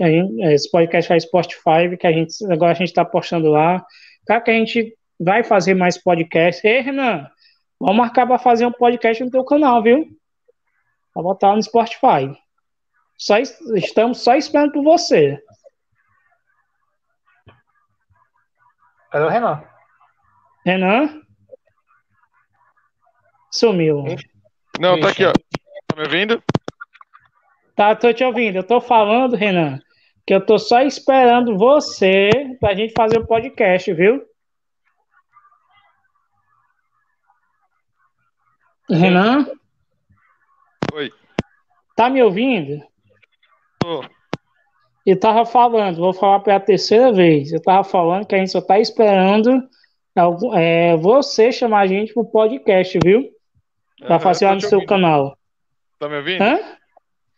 A 0.00 0.08
gente, 0.08 0.42
esse 0.46 0.70
podcast 0.70 1.08
faz 1.08 1.22
Spotify, 1.22 1.96
que 1.98 2.06
a 2.06 2.12
gente 2.12 2.34
agora 2.50 2.72
a 2.72 2.74
gente 2.74 2.88
está 2.88 3.04
postando 3.04 3.48
lá. 3.48 3.84
Claro 4.26 4.42
que 4.42 4.50
a 4.50 4.54
gente 4.54 4.96
vai 5.20 5.44
fazer 5.44 5.74
mais 5.74 6.02
podcast. 6.02 6.66
Ei, 6.66 6.80
Renan, 6.80 7.28
vamos 7.78 7.96
marcar 7.96 8.26
para 8.26 8.38
fazer 8.38 8.66
um 8.66 8.72
podcast 8.72 9.22
no 9.22 9.30
teu 9.30 9.44
canal, 9.44 9.82
viu? 9.82 10.08
Para 11.12 11.22
botar 11.22 11.54
no 11.54 11.62
Spotify. 11.62 12.36
Só, 13.16 13.38
estamos 13.38 14.18
só 14.22 14.34
esperando 14.34 14.72
por 14.72 14.82
você. 14.82 15.40
Cadê 19.12 19.24
o 19.24 19.28
Renan? 19.28 19.62
Renan? 20.66 21.22
Sumiu. 23.52 24.04
Não, 24.80 24.98
tá 24.98 25.10
aqui, 25.10 25.24
ó. 25.24 25.32
Tá 25.32 25.96
me 25.96 26.02
ouvindo? 26.02 26.42
Tá, 27.74 27.94
tô 27.94 28.12
te 28.12 28.22
ouvindo. 28.24 28.56
Eu 28.56 28.64
tô 28.64 28.80
falando, 28.80 29.34
Renan, 29.36 29.80
que 30.26 30.34
eu 30.34 30.44
tô 30.44 30.58
só 30.58 30.82
esperando 30.82 31.58
você 31.58 32.30
pra 32.60 32.74
gente 32.74 32.94
fazer 32.96 33.18
o 33.18 33.26
podcast, 33.26 33.92
viu? 33.92 34.22
Renan? 38.88 39.46
Oi. 40.92 41.10
Tá 41.96 42.08
me 42.08 42.22
ouvindo? 42.22 42.80
Tô. 43.80 44.04
Eu 45.06 45.18
tava 45.18 45.44
falando, 45.44 45.98
vou 45.98 46.14
falar 46.14 46.40
pela 46.40 46.60
terceira 46.60 47.12
vez. 47.12 47.52
Eu 47.52 47.60
tava 47.60 47.84
falando 47.84 48.26
que 48.26 48.34
a 48.34 48.38
gente 48.38 48.50
só 48.50 48.60
tá 48.60 48.78
esperando 48.78 49.68
é, 50.54 50.96
você 50.96 51.50
chamar 51.50 51.80
a 51.80 51.86
gente 51.86 52.14
pro 52.14 52.24
podcast, 52.24 52.98
viu? 53.04 53.30
Pra 53.98 54.18
fazer 54.18 54.46
lá 54.46 54.54
no 54.54 54.60
seu 54.60 54.84
canal. 54.86 55.36
Tá 55.98 56.08
me 56.08 56.16
ouvindo? 56.16 56.42
Hã? 56.42 56.73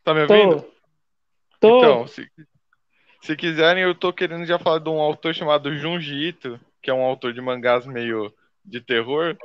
Tá 0.07 0.15
me 0.15 0.21
ouvindo? 0.21 0.65
Tô. 1.59 1.79
Então, 1.79 2.07
se, 2.07 2.29
se 3.21 3.35
quiserem, 3.35 3.83
eu 3.83 3.93
tô 3.93 4.13
querendo 4.13 4.47
já 4.47 4.57
falar 4.57 4.79
de 4.79 4.89
um 4.89 5.01
autor 5.01 5.35
chamado 5.35 5.77
Junji 5.77 6.29
Ito, 6.29 6.61
que 6.81 6.89
é 6.89 6.95
um 6.95 7.03
autor 7.03 7.33
de 7.33 7.41
mangás 7.41 7.85
meio 7.87 8.33
de 8.65 8.81
terror. 8.81 9.37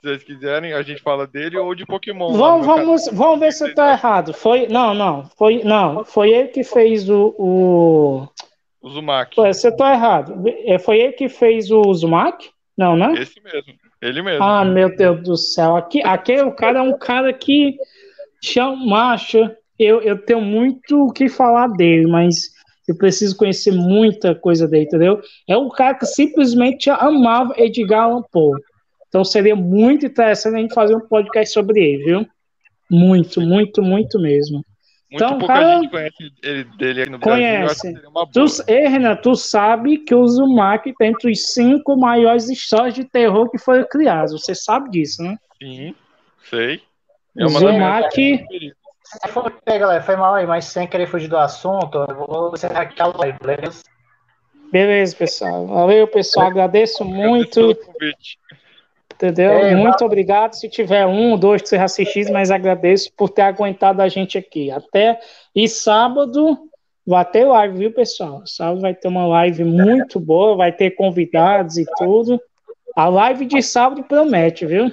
Se 0.00 0.08
vocês 0.08 0.24
quiserem, 0.24 0.72
a 0.72 0.80
gente 0.80 1.02
fala 1.02 1.26
dele 1.26 1.58
ou 1.58 1.74
de 1.74 1.84
Pokémon. 1.84 2.32
Vamos, 2.32 2.66
vamos, 2.66 3.10
vamos 3.12 3.38
ver 3.38 3.52
se 3.52 3.68
eu 3.68 3.74
tô 3.74 3.82
errado. 3.82 4.32
Foi, 4.32 4.66
não, 4.66 4.94
não, 4.94 5.28
foi, 5.36 5.62
não, 5.62 6.02
foi 6.06 6.30
ele 6.30 6.48
que 6.48 6.64
fez 6.64 7.10
o, 7.10 7.34
o... 7.38 8.28
Zumak. 8.88 9.36
Você 9.36 9.70
tá 9.70 9.92
errado. 9.92 10.42
É, 10.64 10.78
foi 10.78 11.00
ele 11.00 11.12
que 11.12 11.28
fez 11.28 11.70
o 11.70 11.92
Zumak? 11.92 12.48
Não, 12.74 12.96
né? 12.96 13.12
Esse 13.18 13.42
mesmo. 13.42 13.74
Ele 14.00 14.22
mesmo. 14.22 14.42
Ah, 14.42 14.64
meu 14.64 14.96
Deus 14.96 15.22
do 15.22 15.36
céu. 15.36 15.76
Aqui, 15.76 16.00
aquele 16.02 16.44
o 16.44 16.52
cara 16.52 16.78
é 16.78 16.82
um 16.82 16.96
cara 16.96 17.30
que 17.30 17.76
chama, 18.42 19.14
eu, 19.78 20.00
eu 20.00 20.18
tenho 20.18 20.40
muito 20.40 21.06
o 21.06 21.12
que 21.12 21.28
falar 21.28 21.68
dele, 21.68 22.06
mas 22.06 22.50
eu 22.86 22.96
preciso 22.96 23.36
conhecer 23.36 23.72
muita 23.72 24.34
coisa 24.34 24.66
dele, 24.66 24.84
entendeu? 24.84 25.20
É 25.46 25.56
um 25.56 25.68
cara 25.68 25.94
que 25.94 26.06
simplesmente 26.06 26.88
amava 26.90 27.54
Edgar 27.56 28.04
Allan 28.04 28.22
Poe. 28.32 28.60
Então 29.08 29.24
seria 29.24 29.54
muito 29.54 30.06
interessante 30.06 30.56
a 30.56 30.58
gente 30.58 30.74
fazer 30.74 30.96
um 30.96 31.06
podcast 31.06 31.52
sobre 31.52 31.80
ele, 31.80 32.04
viu? 32.04 32.26
Muito, 32.90 33.40
muito, 33.40 33.82
muito 33.82 34.18
mesmo. 34.18 34.64
Muito 35.10 35.24
então, 35.24 35.38
pouca 35.38 35.54
cara, 35.54 35.80
gente 35.80 35.90
conhece 35.90 36.32
ele, 36.42 36.64
dele 36.76 37.02
aqui 37.02 37.10
no 37.10 37.20
conhece. 37.20 37.92
Brasil. 37.92 38.10
Conhece. 38.12 38.64
Tu, 38.66 38.72
Renan, 38.72 39.16
tu 39.16 39.34
sabe 39.34 39.98
que 39.98 40.14
o 40.14 40.20
Uzumaki 40.20 40.94
tem 40.98 41.08
entre 41.08 41.30
os 41.30 41.52
cinco 41.52 41.96
maiores 41.96 42.50
histórias 42.50 42.94
de 42.94 43.04
terror 43.04 43.50
que 43.50 43.58
foram 43.58 43.86
criadas. 43.88 44.32
Você 44.32 44.54
sabe 44.54 44.90
disso, 44.90 45.22
né? 45.22 45.38
Sim, 45.62 45.94
sei. 46.50 46.82
É 47.36 47.46
Uzumaki... 47.46 48.44
Foi, 49.32 49.78
galera, 49.78 50.02
foi 50.02 50.16
mal 50.16 50.34
aí, 50.34 50.46
mas 50.46 50.66
sem 50.66 50.86
querer 50.86 51.06
fugir 51.06 51.28
do 51.28 51.38
assunto, 51.38 52.04
eu 52.08 52.14
vou 52.14 52.52
encerrar 52.54 52.82
aqui 52.82 53.00
a 53.00 53.06
live, 53.06 53.38
beleza? 53.40 53.82
Beleza, 54.70 55.16
pessoal. 55.16 55.66
Valeu, 55.66 56.06
pessoal. 56.06 56.46
Agradeço 56.48 57.04
muito. 57.04 57.76
Entendeu? 59.14 59.50
É, 59.50 59.74
muito 59.74 60.04
obrigado. 60.04 60.54
Se 60.54 60.68
tiver 60.68 61.06
um, 61.06 61.36
dois 61.36 61.62
que 61.62 61.68
você 61.68 61.76
assistir, 61.76 62.30
mas 62.30 62.50
agradeço 62.50 63.10
por 63.16 63.30
ter 63.30 63.42
aguentado 63.42 64.02
a 64.02 64.08
gente 64.08 64.36
aqui. 64.36 64.70
Até 64.70 65.18
e 65.54 65.66
sábado 65.66 66.56
vai 67.06 67.24
ter 67.24 67.44
live, 67.44 67.78
viu, 67.78 67.92
pessoal? 67.92 68.42
Sábado 68.46 68.80
vai 68.80 68.94
ter 68.94 69.08
uma 69.08 69.26
live 69.26 69.64
muito 69.64 70.20
boa, 70.20 70.54
vai 70.54 70.70
ter 70.70 70.90
convidados 70.92 71.78
e 71.78 71.86
tudo. 71.96 72.40
A 72.94 73.08
live 73.08 73.46
de 73.46 73.62
sábado 73.62 74.04
promete, 74.04 74.66
viu? 74.66 74.92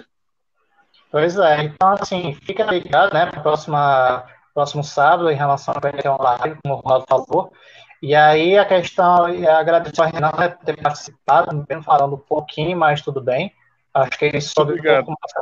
Pois 1.15 1.37
é. 1.37 1.63
Então, 1.63 1.95
assim, 1.97 2.33
fica 2.41 2.65
ligado, 2.65 3.13
né, 3.13 3.25
para 3.25 3.39
próxima 3.39 4.25
próximo 4.53 4.83
sábado 4.83 5.31
em 5.31 5.35
relação 5.35 5.73
a 5.73 5.79
ter 5.79 6.09
uma 6.09 6.21
live, 6.21 6.57
como 6.61 6.75
o 6.75 6.77
Ronaldo 6.79 7.05
falou. 7.07 7.53
E 8.01 8.13
aí 8.13 8.57
a 8.57 8.65
questão, 8.65 9.23
agradeço 9.57 10.03
a 10.03 10.07
Renan 10.07 10.31
por 10.31 10.57
ter 10.65 10.75
participado, 10.75 11.65
mesmo 11.69 11.83
falando 11.85 12.15
um 12.15 12.19
pouquinho, 12.19 12.77
mas 12.77 13.01
tudo 13.01 13.21
bem. 13.21 13.53
Acho 13.93 14.19
que 14.19 14.25
ele 14.25 14.41
soube 14.41 14.73
um 14.73 14.83
pouco 14.83 15.11
mais, 15.11 15.33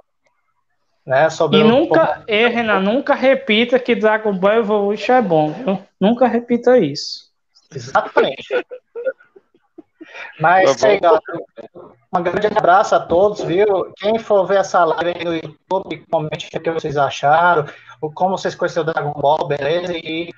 né, 1.07 1.29
sobre 1.31 1.57
e 1.57 1.63
nunca, 1.63 2.05
pouco... 2.05 2.23
é, 2.27 2.47
Renan, 2.49 2.79
nunca 2.79 3.15
repita 3.15 3.79
que 3.79 3.95
Dragon 3.95 4.31
Ball 4.31 4.59
Evolution 4.59 5.13
é 5.13 5.21
bom, 5.23 5.53
viu? 5.53 5.81
Nunca 5.99 6.27
repita 6.27 6.77
isso. 6.77 7.31
Exatamente. 7.73 8.63
Mas, 10.39 10.75
tá 10.75 10.87
aí, 10.87 10.99
galera, 10.99 11.21
um 12.15 12.21
grande 12.21 12.47
abraço 12.47 12.95
a 12.95 12.99
todos, 12.99 13.41
viu? 13.41 13.91
Quem 13.97 14.19
for 14.19 14.45
ver 14.45 14.57
essa 14.59 14.83
live 14.85 15.25
no 15.25 15.33
YouTube, 15.35 16.05
comente 16.11 16.55
o 16.55 16.61
que 16.61 16.71
vocês 16.71 16.97
acharam, 16.97 17.65
como 18.13 18.37
vocês 18.37 18.55
conheceram 18.55 18.87
o 18.87 18.93
Dragon 18.93 19.13
Ball, 19.13 19.47
beleza? 19.47 19.93
E 19.95 20.31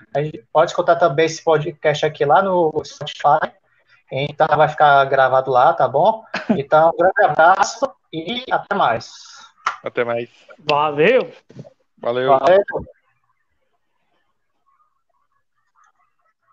pode 0.53 0.71
escutar 0.71 0.95
também 0.95 1.25
esse 1.25 1.43
podcast 1.43 2.05
aqui 2.05 2.23
lá 2.25 2.41
no 2.41 2.71
Spotify. 2.83 3.51
Então 4.11 4.47
vai 4.55 4.67
ficar 4.69 5.03
gravado 5.05 5.51
lá, 5.51 5.73
tá 5.73 5.87
bom? 5.87 6.23
Então, 6.57 6.89
um 6.89 6.97
grande 6.97 7.23
abraço 7.23 7.89
e 8.13 8.43
até 8.51 8.75
mais. 8.75 9.11
Até 9.83 10.03
mais. 10.03 10.29
Valeu. 10.59 11.31
Valeu. 11.97 12.29
Valeu. 12.29 12.85